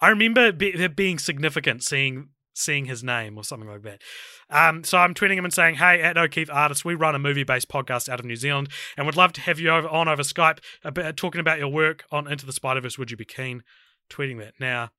I 0.00 0.08
remember 0.08 0.52
be, 0.52 0.72
there 0.76 0.88
being 0.88 1.18
significant 1.18 1.82
seeing 1.82 2.28
seeing 2.52 2.84
his 2.86 3.02
name 3.02 3.38
or 3.38 3.44
something 3.44 3.68
like 3.68 3.82
that. 3.82 4.02
Um, 4.50 4.84
so 4.84 4.98
I'm 4.98 5.14
tweeting 5.14 5.36
him 5.38 5.44
and 5.44 5.54
saying, 5.54 5.76
"Hey, 5.76 6.02
at 6.02 6.18
O'Keefe 6.18 6.50
Artists, 6.50 6.84
we 6.84 6.94
run 6.94 7.14
a 7.14 7.18
movie-based 7.18 7.68
podcast 7.68 8.08
out 8.08 8.20
of 8.20 8.26
New 8.26 8.36
Zealand, 8.36 8.68
and 8.96 9.06
would 9.06 9.16
love 9.16 9.32
to 9.34 9.40
have 9.42 9.58
you 9.58 9.70
over 9.70 9.88
on 9.88 10.08
over 10.08 10.22
Skype, 10.22 10.58
about, 10.84 11.16
talking 11.16 11.40
about 11.40 11.58
your 11.58 11.68
work 11.68 12.04
on 12.10 12.30
Into 12.30 12.44
the 12.44 12.52
Spider 12.52 12.80
Verse. 12.82 12.98
Would 12.98 13.10
you 13.10 13.16
be 13.16 13.24
keen?" 13.24 13.62
Tweeting 14.10 14.38
that 14.40 14.54
now. 14.60 14.90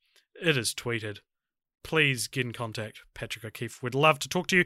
It 0.42 0.58
is 0.58 0.74
tweeted. 0.74 1.20
Please 1.84 2.28
get 2.28 2.46
in 2.46 2.52
contact, 2.52 3.02
Patrick 3.14 3.44
O'Keefe. 3.44 3.82
We'd 3.82 3.96
love 3.96 4.20
to 4.20 4.30
talk 4.30 4.48
to 4.48 4.58
you. 4.58 4.66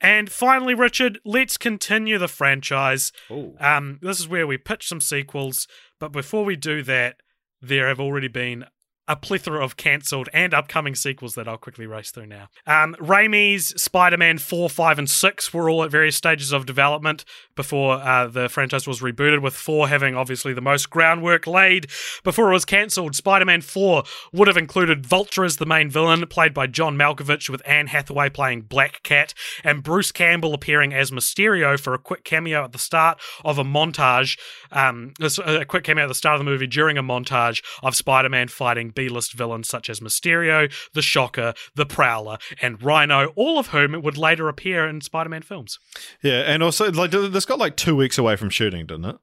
And 0.00 0.30
finally, 0.30 0.74
Richard, 0.74 1.18
let's 1.24 1.56
continue 1.58 2.18
the 2.18 2.28
franchise. 2.28 3.12
Um, 3.60 3.98
this 4.00 4.18
is 4.18 4.28
where 4.28 4.46
we 4.46 4.56
pitch 4.56 4.88
some 4.88 5.00
sequels, 5.00 5.68
but 6.00 6.10
before 6.10 6.44
we 6.44 6.56
do 6.56 6.82
that, 6.82 7.16
there 7.60 7.88
have 7.88 8.00
already 8.00 8.28
been 8.28 8.64
a 9.06 9.16
plethora 9.16 9.62
of 9.62 9.76
cancelled 9.76 10.28
and 10.32 10.54
upcoming 10.54 10.94
sequels 10.94 11.34
that 11.34 11.46
I'll 11.46 11.58
quickly 11.58 11.86
race 11.86 12.10
through 12.10 12.26
now. 12.26 12.48
Um, 12.66 12.96
Raimi's 12.98 13.80
Spider-Man 13.80 14.38
4, 14.38 14.70
5, 14.70 14.98
and 14.98 15.10
6 15.10 15.52
were 15.52 15.68
all 15.68 15.84
at 15.84 15.90
various 15.90 16.16
stages 16.16 16.52
of 16.52 16.64
development 16.64 17.24
before 17.54 17.94
uh, 17.96 18.26
the 18.26 18.48
franchise 18.48 18.86
was 18.86 19.00
rebooted, 19.00 19.42
with 19.42 19.54
4 19.54 19.88
having 19.88 20.14
obviously 20.14 20.54
the 20.54 20.62
most 20.62 20.88
groundwork 20.88 21.46
laid 21.46 21.88
before 22.22 22.50
it 22.50 22.54
was 22.54 22.64
cancelled. 22.64 23.14
Spider-Man 23.14 23.60
4 23.60 24.04
would 24.32 24.48
have 24.48 24.56
included 24.56 25.04
Vulture 25.04 25.44
as 25.44 25.56
the 25.56 25.66
main 25.66 25.90
villain, 25.90 26.26
played 26.26 26.54
by 26.54 26.66
John 26.66 26.96
Malkovich, 26.96 27.50
with 27.50 27.62
Anne 27.66 27.88
Hathaway 27.88 28.30
playing 28.30 28.62
Black 28.62 29.02
Cat, 29.02 29.34
and 29.62 29.82
Bruce 29.82 30.12
Campbell 30.12 30.54
appearing 30.54 30.94
as 30.94 31.10
Mysterio 31.10 31.78
for 31.78 31.92
a 31.92 31.98
quick 31.98 32.24
cameo 32.24 32.64
at 32.64 32.72
the 32.72 32.78
start 32.78 33.20
of 33.44 33.58
a 33.58 33.64
montage, 33.64 34.38
um, 34.72 35.12
a 35.44 35.64
quick 35.66 35.84
cameo 35.84 36.04
at 36.04 36.08
the 36.08 36.14
start 36.14 36.40
of 36.40 36.44
the 36.44 36.50
movie 36.50 36.66
during 36.66 36.96
a 36.96 37.02
montage 37.02 37.62
of 37.82 37.94
Spider-Man 37.94 38.48
fighting 38.48 38.93
B-list 38.94 39.32
villains 39.34 39.68
such 39.68 39.88
as 39.90 40.00
Mysterio, 40.00 40.72
the 40.92 41.02
Shocker, 41.02 41.54
the 41.74 41.86
Prowler, 41.86 42.38
and 42.62 42.82
Rhino, 42.82 43.32
all 43.36 43.58
of 43.58 43.68
whom 43.68 44.00
would 44.02 44.16
later 44.16 44.48
appear 44.48 44.86
in 44.88 45.00
Spider-Man 45.00 45.42
films. 45.42 45.78
yeah, 46.22 46.40
and 46.40 46.62
also 46.62 46.90
like 46.92 47.10
this 47.10 47.44
got 47.44 47.58
like 47.58 47.76
two 47.76 47.96
weeks 47.96 48.18
away 48.18 48.36
from 48.36 48.50
shooting, 48.50 48.86
didn't 48.86 49.04
it? 49.06 49.16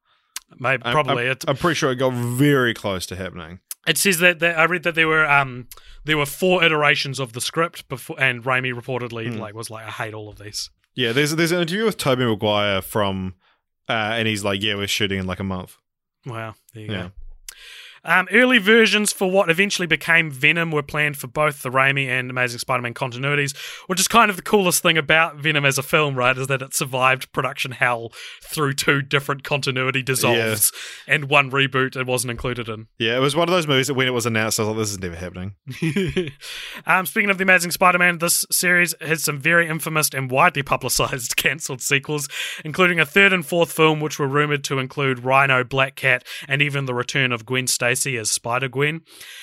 Maybe, 0.60 0.84
I'm- 0.84 0.93
probably. 0.93 1.30
I'm, 1.30 1.38
I'm 1.48 1.57
pretty 1.57 1.76
sure 1.76 1.91
it 1.91 1.95
got 1.95 2.14
very 2.14 2.73
close 2.73 3.06
to 3.07 3.15
happening. 3.15 3.60
it 3.88 3.98
says 3.98 4.19
that, 4.19 4.39
that 4.39 4.60
I 4.60 4.65
read 4.65 4.84
that 4.84 4.95
there 4.95 5.07
were 5.07 5.26
um 5.30 5.68
there 6.03 6.18
were 6.18 6.26
four 6.26 6.64
iterations 6.64 7.19
of 7.19 7.34
the 7.34 7.41
script 7.41 7.88
before, 7.88 8.19
and 8.19 8.43
Raimi 8.43 8.73
reportedly 8.73 9.38
like 9.38 9.53
was 9.56 9.69
like, 9.69 9.85
I 9.85 9.89
hate 9.91 10.14
all 10.14 10.27
of 10.30 10.38
these. 10.39 10.69
Yeah, 10.93 11.14
there's 11.14 11.34
there's 11.35 11.52
an 11.53 11.61
interview 11.61 11.85
with 11.85 11.98
Tobey 11.98 12.26
Maguire 12.26 12.81
from, 12.81 13.35
uh, 13.88 13.93
and 14.18 14.27
he's 14.27 14.43
like, 14.43 14.61
yeah, 14.61 14.76
we're 14.76 14.88
shooting 14.88 15.19
in 15.19 15.26
like 15.26 15.39
a 15.39 15.43
month. 15.45 15.77
Wow, 16.26 16.56
there 16.73 16.84
you 16.84 16.91
Yeah. 16.91 17.02
go. 17.03 17.11
Um, 18.03 18.28
early 18.32 18.57
versions 18.57 19.14
for 19.14 19.30
what 19.30 19.49
eventually 19.49 19.86
became 19.86 20.32
Venom 20.32 20.72
were 20.72 20.82
planned 20.82 21.18
for 21.18 21.28
both 21.28 21.61
the 21.61 21.69
Raimi 21.69 22.07
and 22.07 22.32
Amazing 22.32 22.60
Spider-Man 22.60 22.95
continuities, 22.95 23.56
which 23.86 23.99
is 23.99 24.07
kind 24.07 24.32
of 24.32 24.38
the 24.38 24.41
coolest 24.41 24.82
thing 24.82 24.98
about 24.98 25.36
Venom 25.36 25.65
as 25.65 25.78
a 25.78 25.84
film, 25.84 26.15
right? 26.15 26.36
Is 26.36 26.48
that 26.48 26.64
it 26.64 26.73
survived 26.73 27.32
production 27.32 27.72
hell 27.72 28.11
through 28.44 28.73
two 28.73 29.03
different 29.03 29.44
continuity 29.44 30.02
dissolves 30.02 30.72
and 31.07 31.26
one 31.26 31.52
reboot 31.52 31.95
it 31.95 32.07
wasn't 32.07 32.32
included 32.32 32.68
in. 32.68 32.88
Yeah, 32.98 33.18
it 33.18 33.19
was 33.19 33.36
one 33.36 33.48
of 33.48 33.53
those 33.53 33.68
movies 33.68 33.88
that 33.88 33.94
when 33.94 34.07
it 34.07 34.11
was 34.11 34.26
announced, 34.26 34.60
I 34.60 34.64
was 34.64 34.69
like, 34.69 34.78
this 34.78 34.91
is 34.91 34.99
never 34.99 35.15
happening. 35.15 35.53
um, 36.88 37.06
speaking 37.06 37.30
of 37.30 37.38
the 37.38 37.44
Amazing 37.44 37.72
Spider-Man, 37.72 38.18
this 38.18 38.45
series 38.52 38.95
has 39.02 39.23
some 39.23 39.40
very 39.40 39.68
infamous 39.68 40.10
and 40.11 40.32
widely 40.32 40.64
publicized 40.64 41.36
cancelled 41.36 41.82
sequels, 41.82 42.28
including 42.65 42.99
a 42.99 43.06
third 43.06 43.32
and 43.32 43.45
fourth 43.45 43.72
film, 43.72 43.99
which 43.99 44.18
were 44.18 44.28
rumored 44.28 44.64
to 44.64 44.80
include 44.80 45.23
Rhino, 45.23 45.64
Black 45.64 45.95
Cat, 45.95 46.23
and 46.48 46.64
even 46.64 46.86
the 46.86 46.95
return 46.95 47.32
of 47.32 47.45
Gwen 47.45 47.68
Stacy 47.68 47.91
as 47.94 48.32
Spider 48.32 48.68
Gwen. 48.68 49.02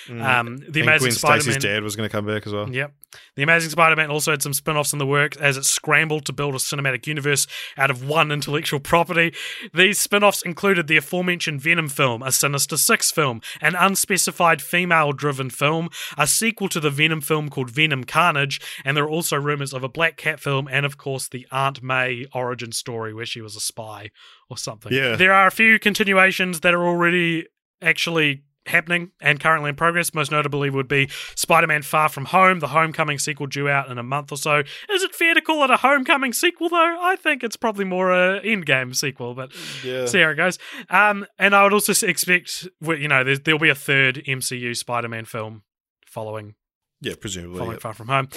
Um, 0.08 0.16
the 0.16 0.16
Mm. 0.18 0.66
and 0.66 0.76
Amazing 0.76 0.98
Gwen 0.98 1.12
Spider-Man. 1.12 1.60
Dad 1.60 1.82
was 1.82 1.96
going 1.96 2.08
to 2.08 2.12
come 2.12 2.26
back 2.26 2.46
as 2.46 2.52
well. 2.52 2.68
Yep. 2.72 2.94
The 3.36 3.42
Amazing 3.42 3.70
Spider 3.70 3.96
Man 3.96 4.10
also 4.10 4.32
had 4.32 4.42
some 4.42 4.52
spin 4.52 4.76
offs 4.76 4.92
in 4.92 4.98
the 4.98 5.06
works 5.06 5.36
as 5.38 5.56
it 5.56 5.64
scrambled 5.64 6.26
to 6.26 6.32
build 6.32 6.54
a 6.54 6.58
cinematic 6.58 7.06
universe 7.06 7.46
out 7.78 7.90
of 7.90 8.06
one 8.06 8.30
intellectual 8.30 8.80
property. 8.80 9.32
These 9.72 9.98
spin 9.98 10.22
offs 10.22 10.42
included 10.42 10.88
the 10.88 10.98
aforementioned 10.98 11.62
Venom 11.62 11.88
film, 11.88 12.22
a 12.22 12.30
Sinister 12.30 12.76
Six 12.76 13.10
film, 13.10 13.40
an 13.62 13.74
unspecified 13.74 14.60
female 14.60 15.12
driven 15.12 15.48
film, 15.48 15.88
a 16.18 16.26
sequel 16.26 16.68
to 16.68 16.80
the 16.80 16.90
Venom 16.90 17.22
film 17.22 17.48
called 17.48 17.70
Venom 17.70 18.04
Carnage, 18.04 18.60
and 18.84 18.94
there 18.94 19.04
are 19.04 19.10
also 19.10 19.36
rumors 19.38 19.72
of 19.72 19.82
a 19.82 19.88
Black 19.88 20.18
Cat 20.18 20.38
film, 20.38 20.68
and 20.70 20.84
of 20.84 20.98
course 20.98 21.28
the 21.28 21.46
Aunt 21.50 21.82
May 21.82 22.26
origin 22.34 22.72
story 22.72 23.14
where 23.14 23.26
she 23.26 23.40
was 23.40 23.56
a 23.56 23.60
spy 23.60 24.10
or 24.50 24.58
something. 24.58 24.92
Yeah. 24.92 25.16
There 25.16 25.32
are 25.32 25.46
a 25.46 25.50
few 25.50 25.78
continuations 25.78 26.60
that 26.60 26.74
are 26.74 26.86
already 26.86 27.46
actually 27.82 28.42
happening 28.66 29.10
and 29.22 29.40
currently 29.40 29.70
in 29.70 29.76
progress. 29.76 30.12
Most 30.12 30.30
notably 30.30 30.68
would 30.68 30.88
be 30.88 31.08
Spider-Man 31.36 31.80
Far 31.82 32.10
From 32.10 32.26
Home, 32.26 32.58
the 32.60 32.68
Homecoming 32.68 33.18
sequel 33.18 33.46
due 33.46 33.66
out 33.68 33.90
in 33.90 33.96
a 33.96 34.02
month 34.02 34.30
or 34.30 34.36
so. 34.36 34.58
Is 34.90 35.02
it 35.02 35.14
fair 35.14 35.32
to 35.32 35.40
call 35.40 35.64
it 35.64 35.70
a 35.70 35.78
Homecoming 35.78 36.34
sequel 36.34 36.68
though? 36.68 36.98
I 37.00 37.16
think 37.16 37.42
it's 37.42 37.56
probably 37.56 37.86
more 37.86 38.12
a 38.12 38.42
Endgame 38.42 38.94
sequel, 38.94 39.32
but 39.34 39.52
Yeah. 39.82 40.04
see 40.04 40.20
how 40.20 40.28
it 40.30 40.34
goes. 40.34 40.58
Um, 40.90 41.24
and 41.38 41.54
I 41.54 41.62
would 41.62 41.72
also 41.72 41.94
expect, 42.06 42.68
you 42.82 43.08
know, 43.08 43.24
there'll 43.24 43.58
be 43.58 43.70
a 43.70 43.74
third 43.74 44.22
MCU 44.26 44.74
Spider-Man 44.76 45.24
film 45.24 45.62
following 46.06 46.54
Yeah, 47.00 47.14
presumably. 47.20 47.58
following 47.58 47.76
yeah. 47.76 47.80
Far 47.80 47.94
From 47.94 48.08
Home. 48.08 48.28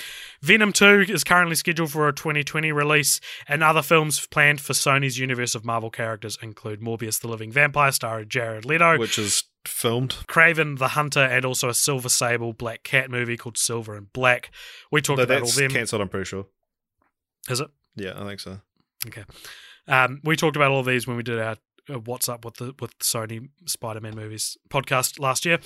Venom 0.41 0.71
2 0.71 1.05
is 1.09 1.23
currently 1.23 1.55
scheduled 1.55 1.91
for 1.91 2.07
a 2.07 2.13
2020 2.13 2.71
release, 2.71 3.19
and 3.47 3.63
other 3.63 3.81
films 3.81 4.27
planned 4.27 4.61
for 4.61 4.73
Sony's 4.73 5.17
universe 5.17 5.55
of 5.55 5.65
Marvel 5.65 5.89
characters 5.89 6.37
include 6.43 6.79
Morbius 6.79 7.19
the 7.19 7.27
Living 7.27 7.51
Vampire, 7.51 7.91
starring 7.91 8.29
Jared 8.29 8.63
Leto, 8.65 8.99
Which 8.99 9.17
is 9.17 9.45
filmed. 9.65 10.15
Kraven 10.27 10.77
the 10.77 10.89
Hunter, 10.89 11.21
and 11.21 11.43
also 11.43 11.69
a 11.69 11.73
Silver 11.73 12.09
Sable 12.09 12.53
Black 12.53 12.83
Cat 12.83 13.09
movie 13.09 13.35
called 13.35 13.57
Silver 13.57 13.95
and 13.95 14.13
Black. 14.13 14.51
We 14.91 15.01
talked 15.01 15.17
No, 15.17 15.23
about 15.23 15.39
all 15.39 15.45
that's 15.45 15.55
them. 15.55 15.71
cancelled, 15.71 16.01
I'm 16.01 16.09
pretty 16.09 16.25
sure. 16.25 16.45
Is 17.49 17.59
it? 17.61 17.69
Yeah, 17.95 18.13
I 18.15 18.25
think 18.27 18.39
so. 18.39 18.59
Okay. 19.07 19.23
Um, 19.87 20.21
we 20.23 20.35
talked 20.35 20.55
about 20.55 20.69
all 20.69 20.83
these 20.83 21.07
when 21.07 21.17
we 21.17 21.23
did 21.23 21.39
our 21.39 21.55
uh, 21.89 21.93
What's 21.95 22.29
Up 22.29 22.45
with 22.45 22.57
the 22.57 22.75
with 22.79 22.97
Sony 22.99 23.49
Spider 23.65 23.99
Man 24.01 24.15
movies 24.15 24.55
podcast 24.69 25.19
last 25.19 25.45
year. 25.45 25.57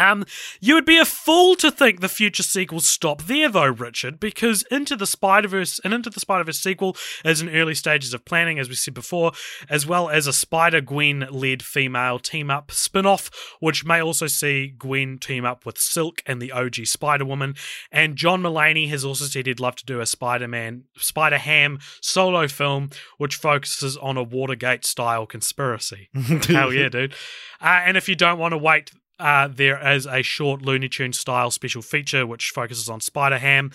Um, 0.00 0.24
you 0.60 0.74
would 0.74 0.86
be 0.86 0.98
a 0.98 1.04
fool 1.04 1.56
to 1.56 1.70
think 1.70 2.00
the 2.00 2.08
future 2.08 2.42
sequels 2.42 2.86
stop 2.86 3.22
there, 3.22 3.50
though, 3.50 3.66
Richard, 3.66 4.18
because 4.18 4.64
Into 4.70 4.96
the 4.96 5.06
Spider 5.06 5.48
Verse 5.48 5.78
and 5.84 5.92
Into 5.92 6.08
the 6.08 6.20
Spider 6.20 6.44
Verse 6.44 6.58
sequel 6.58 6.96
is 7.22 7.42
in 7.42 7.50
early 7.50 7.74
stages 7.74 8.14
of 8.14 8.24
planning, 8.24 8.58
as 8.58 8.70
we 8.70 8.74
said 8.74 8.94
before, 8.94 9.32
as 9.68 9.86
well 9.86 10.08
as 10.08 10.26
a 10.26 10.32
Spider 10.32 10.80
Gwen 10.80 11.26
led 11.30 11.62
female 11.62 12.18
team 12.18 12.50
up 12.50 12.72
spin 12.72 13.04
off, 13.04 13.30
which 13.60 13.84
may 13.84 14.00
also 14.00 14.26
see 14.26 14.68
Gwen 14.78 15.18
team 15.18 15.44
up 15.44 15.66
with 15.66 15.76
Silk 15.76 16.22
and 16.26 16.40
the 16.40 16.50
OG 16.50 16.86
Spider 16.86 17.26
Woman. 17.26 17.54
And 17.92 18.16
John 18.16 18.42
Mulaney 18.42 18.88
has 18.88 19.04
also 19.04 19.26
said 19.26 19.46
he'd 19.46 19.60
love 19.60 19.76
to 19.76 19.84
do 19.84 20.00
a 20.00 20.06
Spider 20.06 20.48
Man, 20.48 20.84
Spider 20.96 21.38
Ham 21.38 21.78
solo 22.00 22.48
film, 22.48 22.88
which 23.18 23.36
focuses 23.36 23.98
on 23.98 24.16
a 24.16 24.22
Watergate 24.22 24.86
style 24.86 25.26
conspiracy. 25.26 26.08
Hell 26.14 26.72
yeah, 26.72 26.88
dude. 26.88 27.12
Uh, 27.60 27.82
and 27.84 27.98
if 27.98 28.08
you 28.08 28.16
don't 28.16 28.38
want 28.38 28.52
to 28.52 28.58
wait 28.58 28.90
uh, 29.20 29.48
there 29.48 29.86
is 29.92 30.06
a 30.06 30.22
short 30.22 30.62
Looney 30.62 30.88
Tune 30.88 31.12
style 31.12 31.50
special 31.50 31.82
feature 31.82 32.26
which 32.26 32.50
focuses 32.50 32.88
on 32.88 33.00
Spider 33.00 33.38
Ham, 33.38 33.70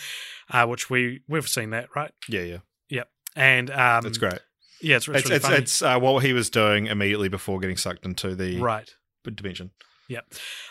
uh, 0.52 0.66
which 0.66 0.90
we 0.90 1.22
we've 1.28 1.48
seen 1.48 1.70
that 1.70 1.88
right. 1.96 2.12
Yeah, 2.28 2.42
yeah, 2.42 2.58
Yep, 2.90 3.10
and 3.36 3.70
um, 3.72 4.02
that's 4.04 4.18
great. 4.18 4.40
Yeah, 4.82 4.98
it's, 4.98 5.08
it's, 5.08 5.18
It's 5.20 5.26
really 5.26 5.36
it's, 5.38 5.46
funny. 5.46 5.58
it's 5.58 5.82
uh, 5.82 6.00
what 6.00 6.24
he 6.24 6.34
was 6.34 6.50
doing 6.50 6.88
immediately 6.88 7.30
before 7.30 7.60
getting 7.60 7.78
sucked 7.78 8.06
into 8.06 8.36
the 8.36 8.60
right. 8.60 8.94
dimension. 9.24 9.72
Yep, 10.10 10.26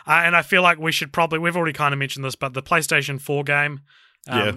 uh, 0.06 0.10
and 0.24 0.36
I 0.36 0.42
feel 0.42 0.62
like 0.62 0.78
we 0.78 0.92
should 0.92 1.12
probably 1.12 1.38
we've 1.38 1.56
already 1.56 1.72
kind 1.72 1.92
of 1.92 1.98
mentioned 1.98 2.24
this, 2.24 2.34
but 2.36 2.52
the 2.54 2.62
PlayStation 2.62 3.20
Four 3.20 3.42
game, 3.44 3.80
um, 4.28 4.38
Yeah. 4.38 4.52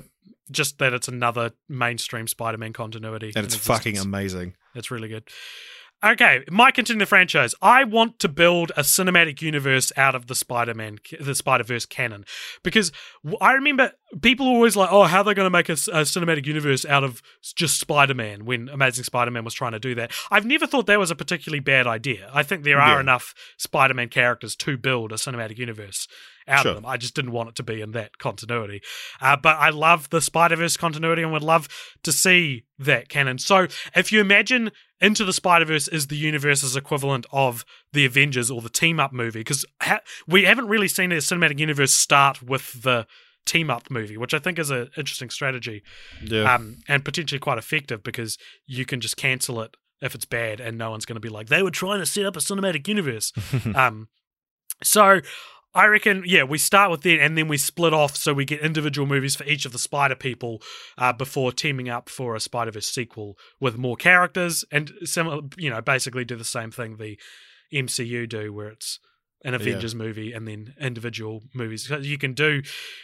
just 0.52 0.78
that 0.80 0.94
it's 0.94 1.08
another 1.08 1.52
mainstream 1.68 2.28
Spider-Man 2.28 2.74
continuity, 2.74 3.32
And 3.36 3.46
it's 3.46 3.56
in 3.56 3.60
fucking 3.62 3.98
amazing. 3.98 4.56
It's 4.76 4.92
really 4.92 5.08
good. 5.08 5.28
Okay, 6.06 6.44
my 6.52 6.70
continuing 6.70 7.00
the 7.00 7.08
franchise. 7.08 7.56
I 7.60 7.84
want 7.84 8.20
to 8.20 8.30
build 8.30 8.72
a 8.78 8.82
cinematic 8.82 9.42
universe 9.42 9.92
out 9.98 10.14
of 10.14 10.28
the 10.28 10.36
Spider-Man, 10.36 11.00
the 11.20 11.34
Spider-Verse 11.34 11.88
canon, 11.88 12.24
because 12.62 12.92
I 13.42 13.54
remember 13.54 13.94
people 14.22 14.46
were 14.46 14.54
always 14.54 14.76
like, 14.76 14.92
"Oh, 14.92 15.06
how 15.06 15.22
are 15.22 15.24
they 15.24 15.34
going 15.34 15.48
to 15.48 15.50
make 15.50 15.70
a 15.70 15.74
cinematic 15.74 16.46
universe 16.46 16.86
out 16.86 17.04
of 17.04 17.24
just 17.56 17.80
Spider-Man?" 17.80 18.46
When 18.46 18.70
Amazing 18.70 19.06
Spider-Man 19.06 19.44
was 19.44 19.56
trying 19.56 19.72
to 19.72 19.80
do 19.80 19.96
that, 19.96 20.12
I've 20.30 20.46
never 20.46 20.68
thought 20.68 20.86
that 20.86 21.00
was 21.00 21.10
a 21.10 21.16
particularly 21.16 21.62
bad 21.62 21.88
idea. 21.88 22.30
I 22.32 22.44
think 22.44 22.64
there 22.64 22.80
are 22.80 22.98
Yeah. 22.98 23.00
enough 23.00 23.34
Spider-Man 23.58 24.10
characters 24.10 24.56
to 24.58 24.78
build 24.78 25.12
a 25.12 25.16
cinematic 25.16 25.58
universe 25.58 26.08
out 26.48 26.64
Sure. 26.64 26.72
of 26.72 26.78
them. 26.78 26.86
I 26.86 26.98
just 26.98 27.14
didn't 27.16 27.32
want 27.32 27.50
it 27.50 27.56
to 27.56 27.64
be 27.64 27.82
in 27.82 27.92
that 27.92 28.18
continuity. 28.18 28.82
Uh, 29.22 29.36
but 29.36 29.58
I 29.58 29.70
love 29.70 30.10
the 30.10 30.22
Spider 30.22 30.56
Verse 30.56 30.78
continuity 30.78 31.22
and 31.24 31.32
would 31.32 31.44
love 31.44 31.68
to 32.04 32.12
see 32.12 32.66
that 32.80 33.10
canon. 33.10 33.38
So 33.40 33.68
if 33.96 34.12
you 34.12 34.22
imagine 34.22 34.72
Into 35.02 35.26
the 35.26 35.34
Spider 35.34 35.66
Verse 35.66 35.88
is 35.88 36.08
the 36.08 36.16
universe's 36.18 36.76
equivalent 36.76 37.26
of 37.32 37.66
the 37.94 38.06
Avengers 38.06 38.50
or 38.50 38.62
the 38.62 38.70
team 38.70 39.00
up 39.00 39.12
movie, 39.14 39.40
because 39.42 39.66
ha- 39.82 40.00
we 40.28 40.44
haven't 40.46 40.68
really 40.68 40.88
seen 40.88 41.12
a 41.12 41.18
cinematic 41.18 41.60
universe 41.60 41.92
start 41.94 42.42
with 42.42 42.82
the 42.84 43.06
team 43.46 43.70
up 43.70 43.90
movie, 43.90 44.18
which 44.18 44.34
I 44.34 44.40
think 44.40 44.60
is 44.60 44.70
an 44.72 44.90
interesting 44.98 45.30
strategy 45.30 45.82
Yeah, 46.24 46.54
um, 46.54 46.78
and 46.88 47.06
potentially 47.06 47.40
quite 47.40 47.58
effective 47.58 48.04
because 48.04 48.38
you 48.66 48.86
can 48.86 49.00
just 49.00 49.16
cancel 49.18 49.62
it 49.62 49.78
if 50.02 50.14
it's 50.14 50.26
bad 50.26 50.60
and 50.60 50.78
no 50.78 50.92
one's 50.92 51.06
going 51.06 51.16
to 51.16 51.20
be 51.22 51.30
like 51.30 51.48
they 51.48 51.64
were 51.64 51.72
trying 51.72 52.00
to 52.00 52.06
set 52.06 52.26
up 52.26 52.36
a 52.36 52.40
cinematic 52.40 52.88
universe. 52.88 53.32
um, 53.76 54.10
so 54.84 55.22
I 55.78 55.86
reckon, 55.86 56.24
yeah, 56.26 56.44
we 56.44 56.58
start 56.58 56.90
with 56.90 57.02
that 57.02 57.22
and 57.22 57.38
then 57.38 57.48
we 57.48 57.58
split 57.58 57.94
off 57.94 58.16
so 58.16 58.34
we 58.34 58.46
get 58.46 58.62
individual 58.62 59.08
movies 59.08 59.36
for 59.36 59.44
each 59.44 59.66
of 59.66 59.72
the 59.72 59.78
Spider 59.78 60.16
People 60.16 60.62
uh, 60.98 61.14
before 61.14 61.52
teaming 61.52 61.88
up 61.88 62.10
for 62.10 62.36
a 62.36 62.40
Spider 62.40 62.72
Verse 62.72 62.88
sequel 62.88 63.38
with 63.60 63.78
more 63.78 63.96
characters 63.96 64.66
and 64.72 64.92
similar, 65.04 65.42
you 65.56 65.70
know, 65.70 65.80
basically 65.80 66.26
do 66.26 66.36
the 66.36 66.44
same 66.44 66.72
thing 66.72 66.98
the 66.98 67.20
MCU 67.72 68.28
do, 68.28 68.52
where 68.52 68.70
it's 68.70 69.00
an 69.46 69.54
Avengers 69.54 69.94
movie 69.94 70.34
and 70.34 70.48
then 70.48 70.74
individual 70.82 71.44
movies. 71.54 71.88
You 71.90 72.18
can 72.18 72.34
do 72.34 72.64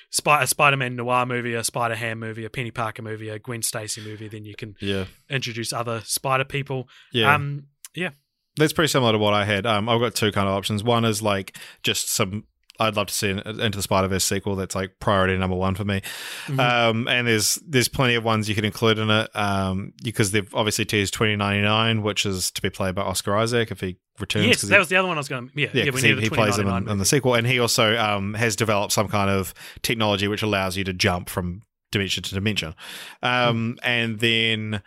Spy- 0.10 0.42
a 0.42 0.48
Spider 0.48 0.78
Man 0.78 0.96
noir 0.96 1.28
movie, 1.28 1.54
a 1.54 1.64
Spider 1.64 1.96
Ham 1.96 2.20
movie, 2.20 2.44
a 2.44 2.50
Peni 2.50 2.74
Parker 2.74 3.04
movie, 3.04 3.30
a 3.30 3.38
Gwen 3.38 3.62
Stacy 3.62 4.02
movie. 4.02 4.28
Then 4.28 4.46
you 4.46 4.56
can 4.56 4.76
yeah, 4.82 5.06
introduce 5.30 5.72
other 5.72 6.02
Spider 6.06 6.44
People. 6.44 6.90
yeah. 7.12 7.34
Um, 7.34 7.68
yeah. 7.94 8.10
That's 8.56 8.74
pretty 8.74 8.90
similar 8.90 9.12
to 9.12 9.18
what 9.18 9.34
I 9.34 9.46
had. 9.46 9.66
Um, 9.66 9.90
I've 9.90 10.00
got 10.00 10.16
two 10.16 10.32
kind 10.32 10.48
of 10.48 10.56
options. 10.56 10.84
One 10.84 11.06
is 11.06 11.22
like 11.22 11.58
just 11.82 12.10
some. 12.10 12.46
I'd 12.88 12.96
love 12.96 13.08
to 13.08 13.14
see 13.14 13.30
an 13.30 13.40
Into 13.60 13.78
the 13.78 13.82
Spider 13.82 14.08
Verse 14.08 14.24
sequel. 14.24 14.56
That's 14.56 14.76
like 14.76 15.00
priority 15.00 15.38
number 15.38 15.56
one 15.56 15.76
for 15.76 15.84
me. 15.86 16.02
Mhm. 16.48 16.60
Um, 16.60 17.08
and 17.08 17.28
there's 17.28 17.56
there's 17.68 17.88
plenty 17.88 18.16
of 18.16 18.24
ones 18.24 18.48
you 18.50 18.56
can 18.56 18.66
include 18.66 18.98
in 19.00 19.10
it. 19.10 19.30
Um, 19.36 19.94
because 20.04 20.32
they've 20.32 20.54
obviously 20.56 20.86
teased 20.86 21.14
2099, 21.14 22.02
which 22.04 22.26
is 22.26 22.52
to 22.52 22.62
be 22.62 22.70
played 22.70 22.96
by 22.96 23.02
Oscar 23.04 23.36
Isaac 23.36 23.72
if 23.72 23.82
he 23.82 23.98
returns. 24.20 24.46
yes, 24.48 24.62
that 24.62 24.72
he- 24.74 24.78
was 24.80 24.90
the 24.90 24.96
other 24.96 25.08
one 25.08 25.18
I 25.18 25.20
was 25.20 25.28
going 25.30 25.50
to. 25.50 25.60
Yeah, 25.60 25.70
yeah, 25.74 25.84
yeah, 25.86 25.92
we 25.92 26.02
he, 26.02 26.22
he 26.22 26.30
plays 26.30 26.58
him 26.60 26.68
in, 26.68 26.88
in 26.90 26.98
the 27.00 27.06
sequel, 27.06 27.34
and 27.36 27.48
he 27.48 27.60
also 27.60 27.98
um, 27.98 28.34
has 28.36 28.56
developed 28.56 28.94
some 28.94 29.08
kind 29.08 29.30
of 29.30 29.54
technology 29.82 30.28
which 30.28 30.44
allows 30.44 30.78
you 30.78 30.84
to 30.84 30.94
jump 30.94 31.30
from 31.30 31.62
dimension 31.92 32.24
to 32.24 32.34
dimension. 32.34 32.74
Um, 33.22 33.78
And 33.84 34.20
then, 34.20 34.82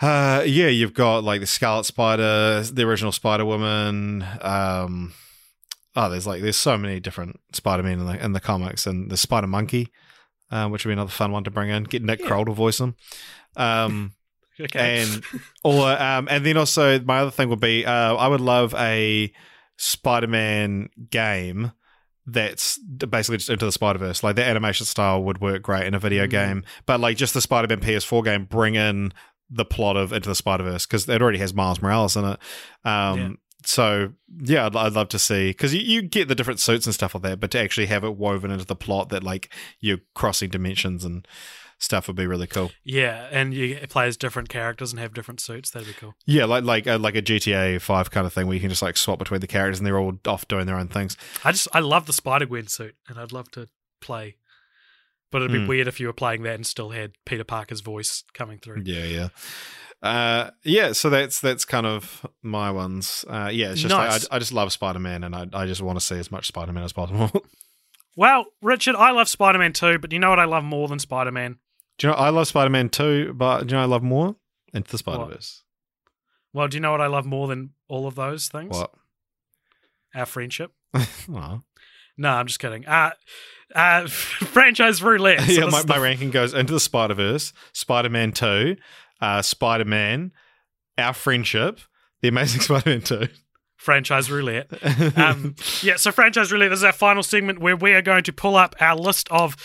uh, 0.00 0.42
yeah, 0.46 0.68
you've 0.68 0.94
got 0.94 1.24
like 1.24 1.40
the 1.40 1.46
Scarlet 1.46 1.84
Spider, 1.84 2.62
the 2.62 2.82
original 2.84 3.12
Spider 3.12 3.44
Woman. 3.44 4.24
Um, 4.40 5.12
oh, 5.96 6.08
there's 6.10 6.26
like 6.26 6.42
there's 6.42 6.56
so 6.56 6.76
many 6.78 7.00
different 7.00 7.40
Spider-Man 7.52 8.00
in 8.00 8.06
the 8.06 8.24
in 8.24 8.32
the 8.32 8.40
comics, 8.40 8.86
and 8.86 9.10
the 9.10 9.16
Spider 9.16 9.46
Monkey. 9.46 9.88
Uh, 10.50 10.66
which 10.66 10.82
would 10.86 10.88
be 10.88 10.92
another 10.94 11.10
fun 11.10 11.30
one 11.30 11.44
to 11.44 11.50
bring 11.50 11.68
in. 11.68 11.84
Get 11.84 12.02
Nick 12.02 12.20
Yeah. 12.20 12.26
Kroll 12.28 12.46
to 12.46 12.52
voice 12.52 12.80
him. 12.80 12.96
Um, 13.56 14.12
Okay. 14.60 15.02
and 15.02 15.22
or 15.62 15.86
um, 15.90 16.26
and 16.30 16.44
then 16.44 16.56
also 16.56 16.98
my 17.00 17.18
other 17.20 17.30
thing 17.30 17.48
would 17.50 17.60
be 17.60 17.84
uh, 17.86 18.14
I 18.16 18.26
would 18.28 18.40
love 18.40 18.74
a 18.74 19.30
Spider-Man 19.76 20.88
game 21.10 21.72
that's 22.26 22.78
basically 22.78 23.38
just 23.38 23.48
into 23.50 23.64
the 23.64 23.72
Spider-Verse. 23.72 24.22
Like 24.22 24.36
the 24.36 24.44
animation 24.44 24.84
style 24.84 25.22
would 25.24 25.40
work 25.40 25.62
great 25.62 25.86
in 25.86 25.94
a 25.94 25.98
video 25.98 26.26
Mhm. 26.26 26.30
game, 26.30 26.64
but 26.86 27.00
like 27.00 27.16
just 27.16 27.34
the 27.34 27.40
Spider-Man 27.40 27.80
PS4 27.80 28.22
game, 28.22 28.44
bring 28.44 28.74
in 28.74 29.12
the 29.50 29.64
plot 29.64 29.96
of 29.96 30.12
Into 30.12 30.28
the 30.28 30.34
Spider-Verse 30.34 30.86
because 30.86 31.08
it 31.08 31.22
already 31.22 31.38
has 31.38 31.54
Miles 31.54 31.80
Morales 31.80 32.16
in 32.16 32.24
it. 32.24 32.38
Um, 32.84 33.18
Yeah. 33.18 33.28
So 33.64 34.12
yeah, 34.40 34.66
I'd, 34.66 34.76
I'd 34.76 34.92
love 34.92 35.08
to 35.08 35.18
see 35.18 35.50
because 35.50 35.74
you, 35.74 35.80
you 35.80 36.02
get 36.02 36.28
the 36.28 36.34
different 36.34 36.60
suits 36.60 36.86
and 36.86 36.94
stuff 36.94 37.14
like 37.14 37.22
that, 37.24 37.40
but 37.40 37.50
to 37.52 37.58
actually 37.58 37.86
have 37.86 38.04
it 38.04 38.16
woven 38.16 38.50
into 38.50 38.64
the 38.64 38.76
plot 38.76 39.08
that 39.10 39.22
like 39.24 39.52
you're 39.80 39.98
crossing 40.14 40.48
dimensions 40.50 41.04
and 41.04 41.26
stuff 41.80 42.06
would 42.08 42.16
be 42.16 42.26
really 42.26 42.46
cool. 42.46 42.70
yeah, 42.84 43.28
and 43.30 43.54
you 43.54 43.78
play 43.88 44.06
as 44.06 44.16
different 44.16 44.48
characters 44.48 44.92
and 44.92 44.98
have 45.00 45.14
different 45.14 45.40
suits. 45.40 45.70
That'd 45.70 45.88
be 45.88 45.94
cool. 45.94 46.14
Yeah, 46.26 46.44
like 46.44 46.64
like 46.64 46.86
uh, 46.86 46.98
like 46.98 47.14
a 47.16 47.22
GTA 47.22 47.80
Five 47.80 48.10
kind 48.10 48.26
of 48.26 48.32
thing 48.32 48.46
where 48.46 48.54
you 48.54 48.60
can 48.60 48.70
just 48.70 48.82
like 48.82 48.96
swap 48.96 49.18
between 49.18 49.40
the 49.40 49.46
characters 49.46 49.78
and 49.78 49.86
they're 49.86 49.98
all 49.98 50.18
off 50.26 50.46
doing 50.48 50.66
their 50.66 50.76
own 50.76 50.88
things. 50.88 51.16
I 51.44 51.52
just 51.52 51.68
I 51.72 51.80
love 51.80 52.06
the 52.06 52.12
Spider 52.12 52.46
Gwen 52.46 52.68
suit, 52.68 52.94
and 53.08 53.18
I'd 53.18 53.32
love 53.32 53.50
to 53.52 53.68
play. 54.00 54.36
But 55.30 55.42
it'd 55.42 55.52
be 55.52 55.58
Hmm. 55.60 55.66
weird 55.68 55.88
if 55.88 56.00
you 56.00 56.06
were 56.06 56.14
playing 56.14 56.42
that 56.44 56.54
and 56.54 56.66
still 56.66 56.90
had 56.90 57.12
Peter 57.26 57.44
Parker's 57.44 57.82
voice 57.82 58.24
coming 58.32 58.58
through. 58.58 58.82
Yeah, 58.86 59.04
yeah, 59.04 59.28
uh, 60.02 60.50
yeah. 60.64 60.92
So 60.92 61.10
that's 61.10 61.40
that's 61.40 61.64
kind 61.64 61.86
of 61.86 62.26
my 62.42 62.70
ones. 62.70 63.24
Uh, 63.28 63.50
yeah, 63.52 63.70
it's 63.72 63.80
just 63.80 63.94
Nice. 63.94 64.24
like, 64.24 64.32
I, 64.32 64.36
I 64.36 64.38
just 64.38 64.52
love 64.52 64.72
Spider 64.72 64.98
Man 64.98 65.24
and 65.24 65.34
I 65.34 65.46
I 65.52 65.66
just 65.66 65.82
want 65.82 65.98
to 65.98 66.04
see 66.04 66.16
as 66.18 66.30
much 66.30 66.46
Spider 66.46 66.72
Man 66.72 66.84
as 66.84 66.92
possible. 66.92 67.30
Well, 68.16 68.46
Richard, 68.60 68.96
I 68.96 69.12
love 69.12 69.28
Spider 69.28 69.60
Man 69.60 69.72
too, 69.72 70.00
but 70.00 70.10
you 70.10 70.18
know 70.18 70.30
what 70.30 70.40
I 70.40 70.44
love 70.44 70.64
more 70.64 70.88
than 70.88 70.98
Spider 70.98 71.30
Man? 71.30 71.58
do 71.98 72.08
you 72.08 72.12
know 72.12 72.18
I 72.18 72.30
love 72.30 72.48
Spider 72.48 72.68
Man 72.68 72.88
too, 72.88 73.32
but 73.32 73.60
do 73.60 73.66
you 73.66 73.76
know 73.76 73.82
I 73.82 73.86
love 73.86 74.02
more 74.02 74.34
into 74.74 74.90
the 74.90 74.98
Spider 74.98 75.26
Verse. 75.26 75.62
Well, 76.52 76.66
do 76.66 76.76
you 76.76 76.80
know 76.80 76.90
what 76.90 77.00
I 77.00 77.06
love 77.06 77.26
more 77.26 77.46
than 77.46 77.74
all 77.88 78.08
of 78.08 78.16
those 78.16 78.48
things? 78.48 78.76
What? 78.76 78.90
Our 80.16 80.26
friendship. 80.26 80.72
No, 82.20 82.30
I'm 82.30 82.46
just 82.48 82.58
kidding. 82.58 82.84
Uh, 82.84 83.12
uh, 83.76 84.06
franchise 84.08 85.00
roulette. 85.00 85.40
So 85.42 85.52
yeah, 85.52 85.64
my, 85.66 85.84
my 85.84 85.94
the- 85.96 86.00
ranking 86.00 86.30
goes 86.30 86.52
into 86.52 86.72
the 86.72 86.80
Spider 86.80 87.14
Verse, 87.14 87.52
Spider 87.72 88.08
Man 88.10 88.32
Two, 88.32 88.74
uh, 89.20 89.42
Spider 89.42 89.84
Man, 89.84 90.32
Our 90.96 91.12
Friendship, 91.14 91.80
The 92.22 92.28
Amazing 92.28 92.60
Spider 92.62 92.90
Man 92.90 93.00
Two. 93.02 93.28
franchise 93.76 94.30
roulette. 94.30 94.70
Um, 95.16 95.54
yeah, 95.82 95.96
so 95.96 96.10
franchise 96.12 96.50
roulette 96.52 96.70
this 96.70 96.80
is 96.80 96.84
our 96.84 96.92
final 96.92 97.22
segment 97.22 97.60
where 97.60 97.76
we 97.76 97.92
are 97.92 98.02
going 98.02 98.24
to 98.24 98.32
pull 98.32 98.56
up 98.56 98.74
our 98.80 98.96
list 98.96 99.28
of 99.30 99.56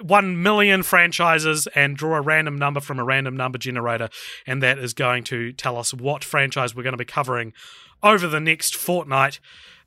one 0.00 0.42
million 0.42 0.82
franchises 0.82 1.68
and 1.74 1.96
draw 1.96 2.16
a 2.16 2.20
random 2.20 2.56
number 2.58 2.80
from 2.80 2.98
a 2.98 3.04
random 3.04 3.36
number 3.36 3.58
generator, 3.58 4.08
and 4.46 4.62
that 4.62 4.78
is 4.78 4.92
going 4.92 5.22
to 5.24 5.52
tell 5.52 5.76
us 5.76 5.94
what 5.94 6.24
franchise 6.24 6.74
we're 6.74 6.82
going 6.82 6.92
to 6.92 6.98
be 6.98 7.04
covering 7.04 7.52
over 8.02 8.26
the 8.26 8.40
next 8.40 8.74
fortnight. 8.74 9.38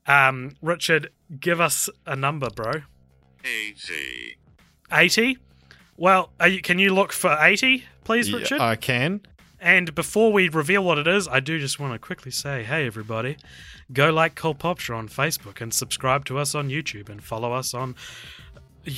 Um, 0.08 0.54
Richard, 0.62 1.10
give 1.40 1.60
us 1.60 1.90
a 2.06 2.16
number, 2.16 2.50
bro. 2.50 2.72
80. 3.44 4.38
80? 4.92 5.38
Well, 5.98 6.30
are 6.40 6.48
you, 6.48 6.61
can 6.61 6.80
you 6.80 6.94
look 6.94 7.11
for 7.11 7.36
80, 7.40 7.84
please, 8.03 8.30
Yeah, 8.30 8.38
Richard? 8.38 8.61
I 8.61 8.76
can. 8.76 9.22
And 9.60 9.95
before 9.95 10.32
we 10.32 10.49
reveal 10.49 10.84
what 10.84 10.99
it 10.99 11.07
is, 11.07 11.28
I 11.28 11.40
do 11.40 11.60
just 11.60 11.80
want 11.80 11.94
to 11.94 11.99
quickly 11.99 12.30
say, 12.32 12.64
hey 12.64 12.86
everybody, 12.86 13.38
go 13.91 14.11
like 14.11 14.36
Cult 14.36 14.60
Pop 14.60 14.80
Show 14.80 14.95
on 14.95 15.10
Facebook 15.10 15.60
and 15.61 15.74
subscribe 15.74 16.26
to 16.26 16.38
us 16.38 16.53
on 16.53 16.69
YouTube 16.69 17.10
and 17.10 17.24
follow 17.24 17.52
us 17.53 17.74
on 17.74 17.95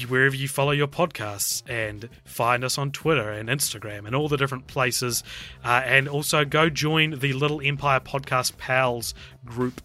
wherever 0.08 0.36
you 0.36 0.48
follow 0.48 0.72
your 0.72 0.88
podcasts 0.88 1.64
and 1.68 2.10
find 2.26 2.64
us 2.64 2.78
on 2.78 2.92
Twitter 2.92 3.32
and 3.32 3.48
Instagram 3.50 4.06
and 4.06 4.16
all 4.16 4.28
the 4.28 4.38
different 4.38 4.68
places. 4.68 5.24
Uh, 5.64 5.82
and 5.86 6.08
also 6.10 6.44
go 6.44 6.70
join 6.70 7.12
the 7.20 7.32
Little 7.34 7.62
Empire 7.62 8.02
Podcast 8.02 8.58
Pals 8.58 9.14
group 9.46 9.82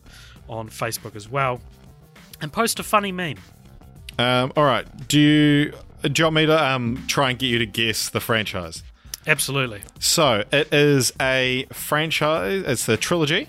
on 0.49 0.69
Facebook 0.69 1.15
as 1.17 1.29
well. 1.29 1.61
and 2.41 2.53
post 2.53 2.79
a 2.81 2.83
funny 2.83 3.13
meme. 3.13 3.39
Um, 4.19 4.53
all 4.57 4.65
right. 4.65 4.87
Do 5.09 5.19
you, 5.21 5.73
do 6.13 6.21
you 6.21 6.25
want 6.27 6.37
me 6.37 6.47
to 6.47 6.65
um, 6.65 7.05
try 7.07 7.31
and 7.31 7.39
get 7.39 7.47
you 7.47 7.59
to 7.59 7.67
guess 7.67 8.09
the 8.11 8.21
franchise? 8.21 8.83
Absolutely. 9.27 9.81
So 9.99 10.45
it 10.53 10.73
is 10.73 11.13
a 11.21 11.67
franchise. 11.73 12.63
It's 12.67 12.87
the 12.87 12.97
trilogy, 12.97 13.49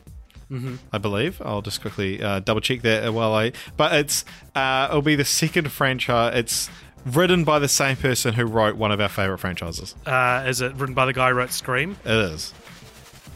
I 0.93 0.97
believe. 0.97 1.41
I'll 1.43 1.61
just 1.61 1.81
quickly 1.81 2.21
uh, 2.23 2.39
double 2.39 2.61
check 2.61 2.81
that 2.83 3.13
while 3.13 3.33
I. 3.33 3.51
But 3.75 3.93
it's 3.93 4.23
uh, 4.55 4.87
it'll 4.89 5.01
be 5.01 5.15
the 5.15 5.25
second 5.25 5.69
franchise. 5.71 6.33
It's 6.37 6.69
written 7.05 7.43
by 7.43 7.59
the 7.59 7.67
same 7.67 7.97
person 7.97 8.35
who 8.35 8.45
wrote 8.45 8.77
one 8.77 8.91
of 8.91 9.01
our 9.01 9.09
favorite 9.09 9.39
franchises. 9.39 9.95
Uh, 10.05 10.45
is 10.47 10.61
it 10.61 10.73
written 10.75 10.95
by 10.95 11.05
the 11.05 11.13
guy 11.13 11.29
who 11.29 11.35
wrote 11.35 11.51
Scream? 11.51 11.97
It 12.05 12.11
is. 12.11 12.53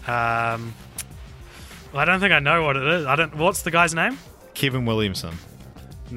Um, 0.08 0.74
I 1.94 2.06
don't 2.06 2.20
think 2.20 2.32
I 2.32 2.40
know 2.40 2.64
what 2.64 2.78
it 2.78 2.84
is. 2.84 3.06
I 3.06 3.16
don't. 3.18 3.36
What's 3.36 3.64
the 3.64 3.72
guy's 3.72 3.94
name? 3.94 4.18
Kevin 4.54 4.86
Williamson. 4.86 5.36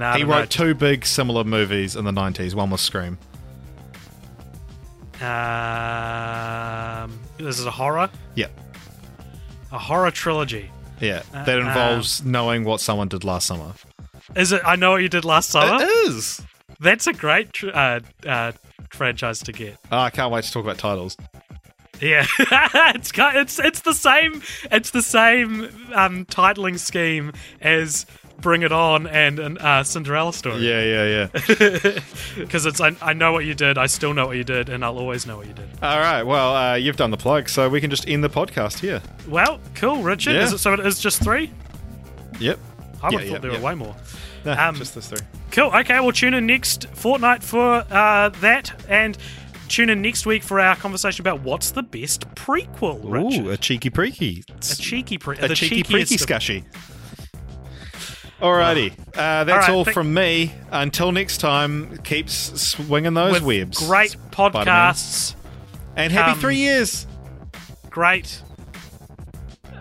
I 0.01 0.15
he 0.15 0.21
don't 0.21 0.29
know. 0.31 0.37
wrote 0.39 0.51
two 0.51 0.75
big 0.75 1.05
similar 1.07 1.45
movies 1.45 1.97
in 1.97 2.05
the 2.05 2.13
nineties. 2.13 2.55
One 2.55 2.71
was 2.71 2.81
Scream. 2.81 3.19
Um, 5.83 7.19
this 7.39 7.59
is 7.59 7.65
a 7.67 7.71
horror, 7.71 8.11
Yeah, 8.35 8.49
a 9.71 9.79
horror 9.79 10.11
trilogy. 10.11 10.71
yeah. 11.01 11.23
Uh, 11.35 11.45
That 11.45 11.59
involves 11.59 12.25
knowing 12.25 12.65
what 12.65 12.81
someone 12.81 13.09
did 13.09 13.25
last 13.25 13.47
summer. 13.47 13.73
Is 14.37 14.53
it? 14.53 14.63
I 14.65 14.77
know 14.77 14.93
what 14.93 15.03
you 15.03 15.09
did 15.09 15.25
last 15.25 15.51
summer. 15.51 15.83
It 15.83 15.89
is. 16.09 16.41
That's 16.81 17.07
a 17.07 17.13
great 17.13 17.53
tr- 17.53 17.69
uh, 17.73 18.01
uh, 18.27 18.53
franchise 18.91 19.41
to 19.41 19.53
get. 19.53 19.77
Oh, 19.91 19.99
I 19.99 20.11
can't 20.11 20.33
wait 20.33 20.45
to 20.45 20.53
talk 20.53 20.65
about 20.65 20.79
titles. 20.79 21.17
Yeah, 22.01 22.27
it's 22.95 23.13
it's 23.17 23.59
it's 23.61 23.81
the 23.83 23.95
same. 23.95 24.43
It's 24.73 24.91
the 24.91 25.03
same 25.03 25.69
um, 25.95 26.25
titling 26.27 26.79
scheme 26.79 27.33
as 27.61 28.07
Bring 28.43 28.63
It 28.63 28.73
On 28.73 29.07
and 29.07 29.39
an 29.39 29.57
uh, 29.59 29.83
Cinderella 29.85 30.33
story. 30.35 30.59
Yeah, 30.59 30.83
yeah, 30.83 31.29
yeah. 31.39 31.99
because 32.37 32.67
it's 32.67 32.81
I, 32.81 32.95
I 33.01 33.13
know 33.15 33.33
what 33.33 33.45
you 33.47 33.55
did. 33.55 33.79
I 33.79 33.87
still 33.87 34.13
know 34.13 34.27
what 34.27 34.37
you 34.37 34.45
did, 34.45 34.69
and 34.69 34.85
I'll 34.85 34.99
always 34.99 35.27
know 35.27 35.39
what 35.39 35.47
you 35.47 35.55
did. 35.55 35.69
All 35.83 35.99
right. 36.01 36.23
Well, 36.23 36.55
uh, 36.55 36.75
you've 36.75 36.97
done 36.97 37.11
the 37.11 37.17
plug, 37.17 37.49
so 37.49 37.69
we 37.69 37.81
can 37.81 37.89
just 37.89 38.07
end 38.09 38.23
the 38.23 38.29
podcast 38.29 38.81
here. 38.81 39.01
Well, 39.29 39.61
cool, 39.77 40.03
Richard. 40.03 40.35
Yeah. 40.35 40.43
Is 40.45 40.53
it, 40.53 40.59
so 40.59 40.75
it 40.75 40.81
is 40.81 40.99
just 41.01 41.23
three. 41.23 41.51
Yep. 42.41 42.59
I 43.03 43.07
would 43.07 43.13
Yeah, 43.15 43.19
have 43.19 43.27
yeah, 43.27 43.33
thought 43.33 43.43
there 43.43 43.51
yeah. 43.53 43.59
were 43.59 43.65
way 43.65 43.75
more. 43.75 43.97
No, 44.45 44.55
Um, 44.55 44.75
just 44.75 44.97
this 44.97 45.07
three. 45.07 45.21
Cool. 45.53 45.71
Okay, 45.73 46.01
we'll 46.01 46.11
tune 46.11 46.35
in 46.35 46.47
next 46.47 46.89
fortnight 46.95 47.45
for 47.45 47.85
uh, 47.91 48.29
that, 48.41 48.73
and 48.89 49.17
tune 49.69 49.89
in 49.89 50.03
next 50.03 50.27
week 50.27 50.43
for 50.43 50.59
our 50.59 50.75
conversation 50.75 51.23
about 51.23 51.43
what's 51.43 51.71
the 51.71 51.83
best 51.85 52.29
prequel. 52.35 52.99
Richard. 53.05 53.47
Ooh, 53.47 53.51
a 53.51 53.57
cheeky 53.57 53.89
preaky. 53.89 54.43
a 54.51 54.75
cheeky 54.75 55.17
pre- 55.17 55.39
a 55.39 55.47
the 55.47 55.55
cheeky 55.55 55.85
preaky 55.85 56.17
of- 56.17 56.21
scushy. 56.21 56.65
Alrighty, 58.43 58.93
uh, 59.17 59.45
that's 59.45 59.51
All 59.51 59.57
right, 59.59 59.71
all 59.71 59.85
thank- 59.85 59.95
from 59.95 60.13
me. 60.13 60.53
Until 60.73 61.13
next 61.13 61.39
time, 61.39 61.99
keep 61.99 62.29
swinging 62.29 63.15
those 63.15 63.35
with 63.35 63.43
webs. 63.45 63.79
Great 63.87 64.11
Spider-Man. 64.11 64.67
podcasts. 64.67 65.35
and 65.97 66.13
happy 66.13 66.33
um, 66.33 66.39
three 66.41 66.57
years. 66.57 67.07
Great. 67.89 68.43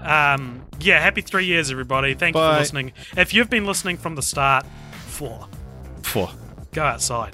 Um, 0.03 0.63
yeah, 0.79 0.99
happy 0.99 1.21
three 1.21 1.45
years, 1.45 1.71
everybody. 1.71 2.13
Thank 2.13 2.35
you 2.35 2.41
for 2.41 2.57
listening. 2.59 2.91
If 3.17 3.33
you've 3.33 3.49
been 3.49 3.65
listening 3.65 3.97
from 3.97 4.15
the 4.15 4.21
start, 4.21 4.65
four, 5.07 5.47
Four. 6.03 6.29
go 6.71 6.83
outside. 6.83 7.33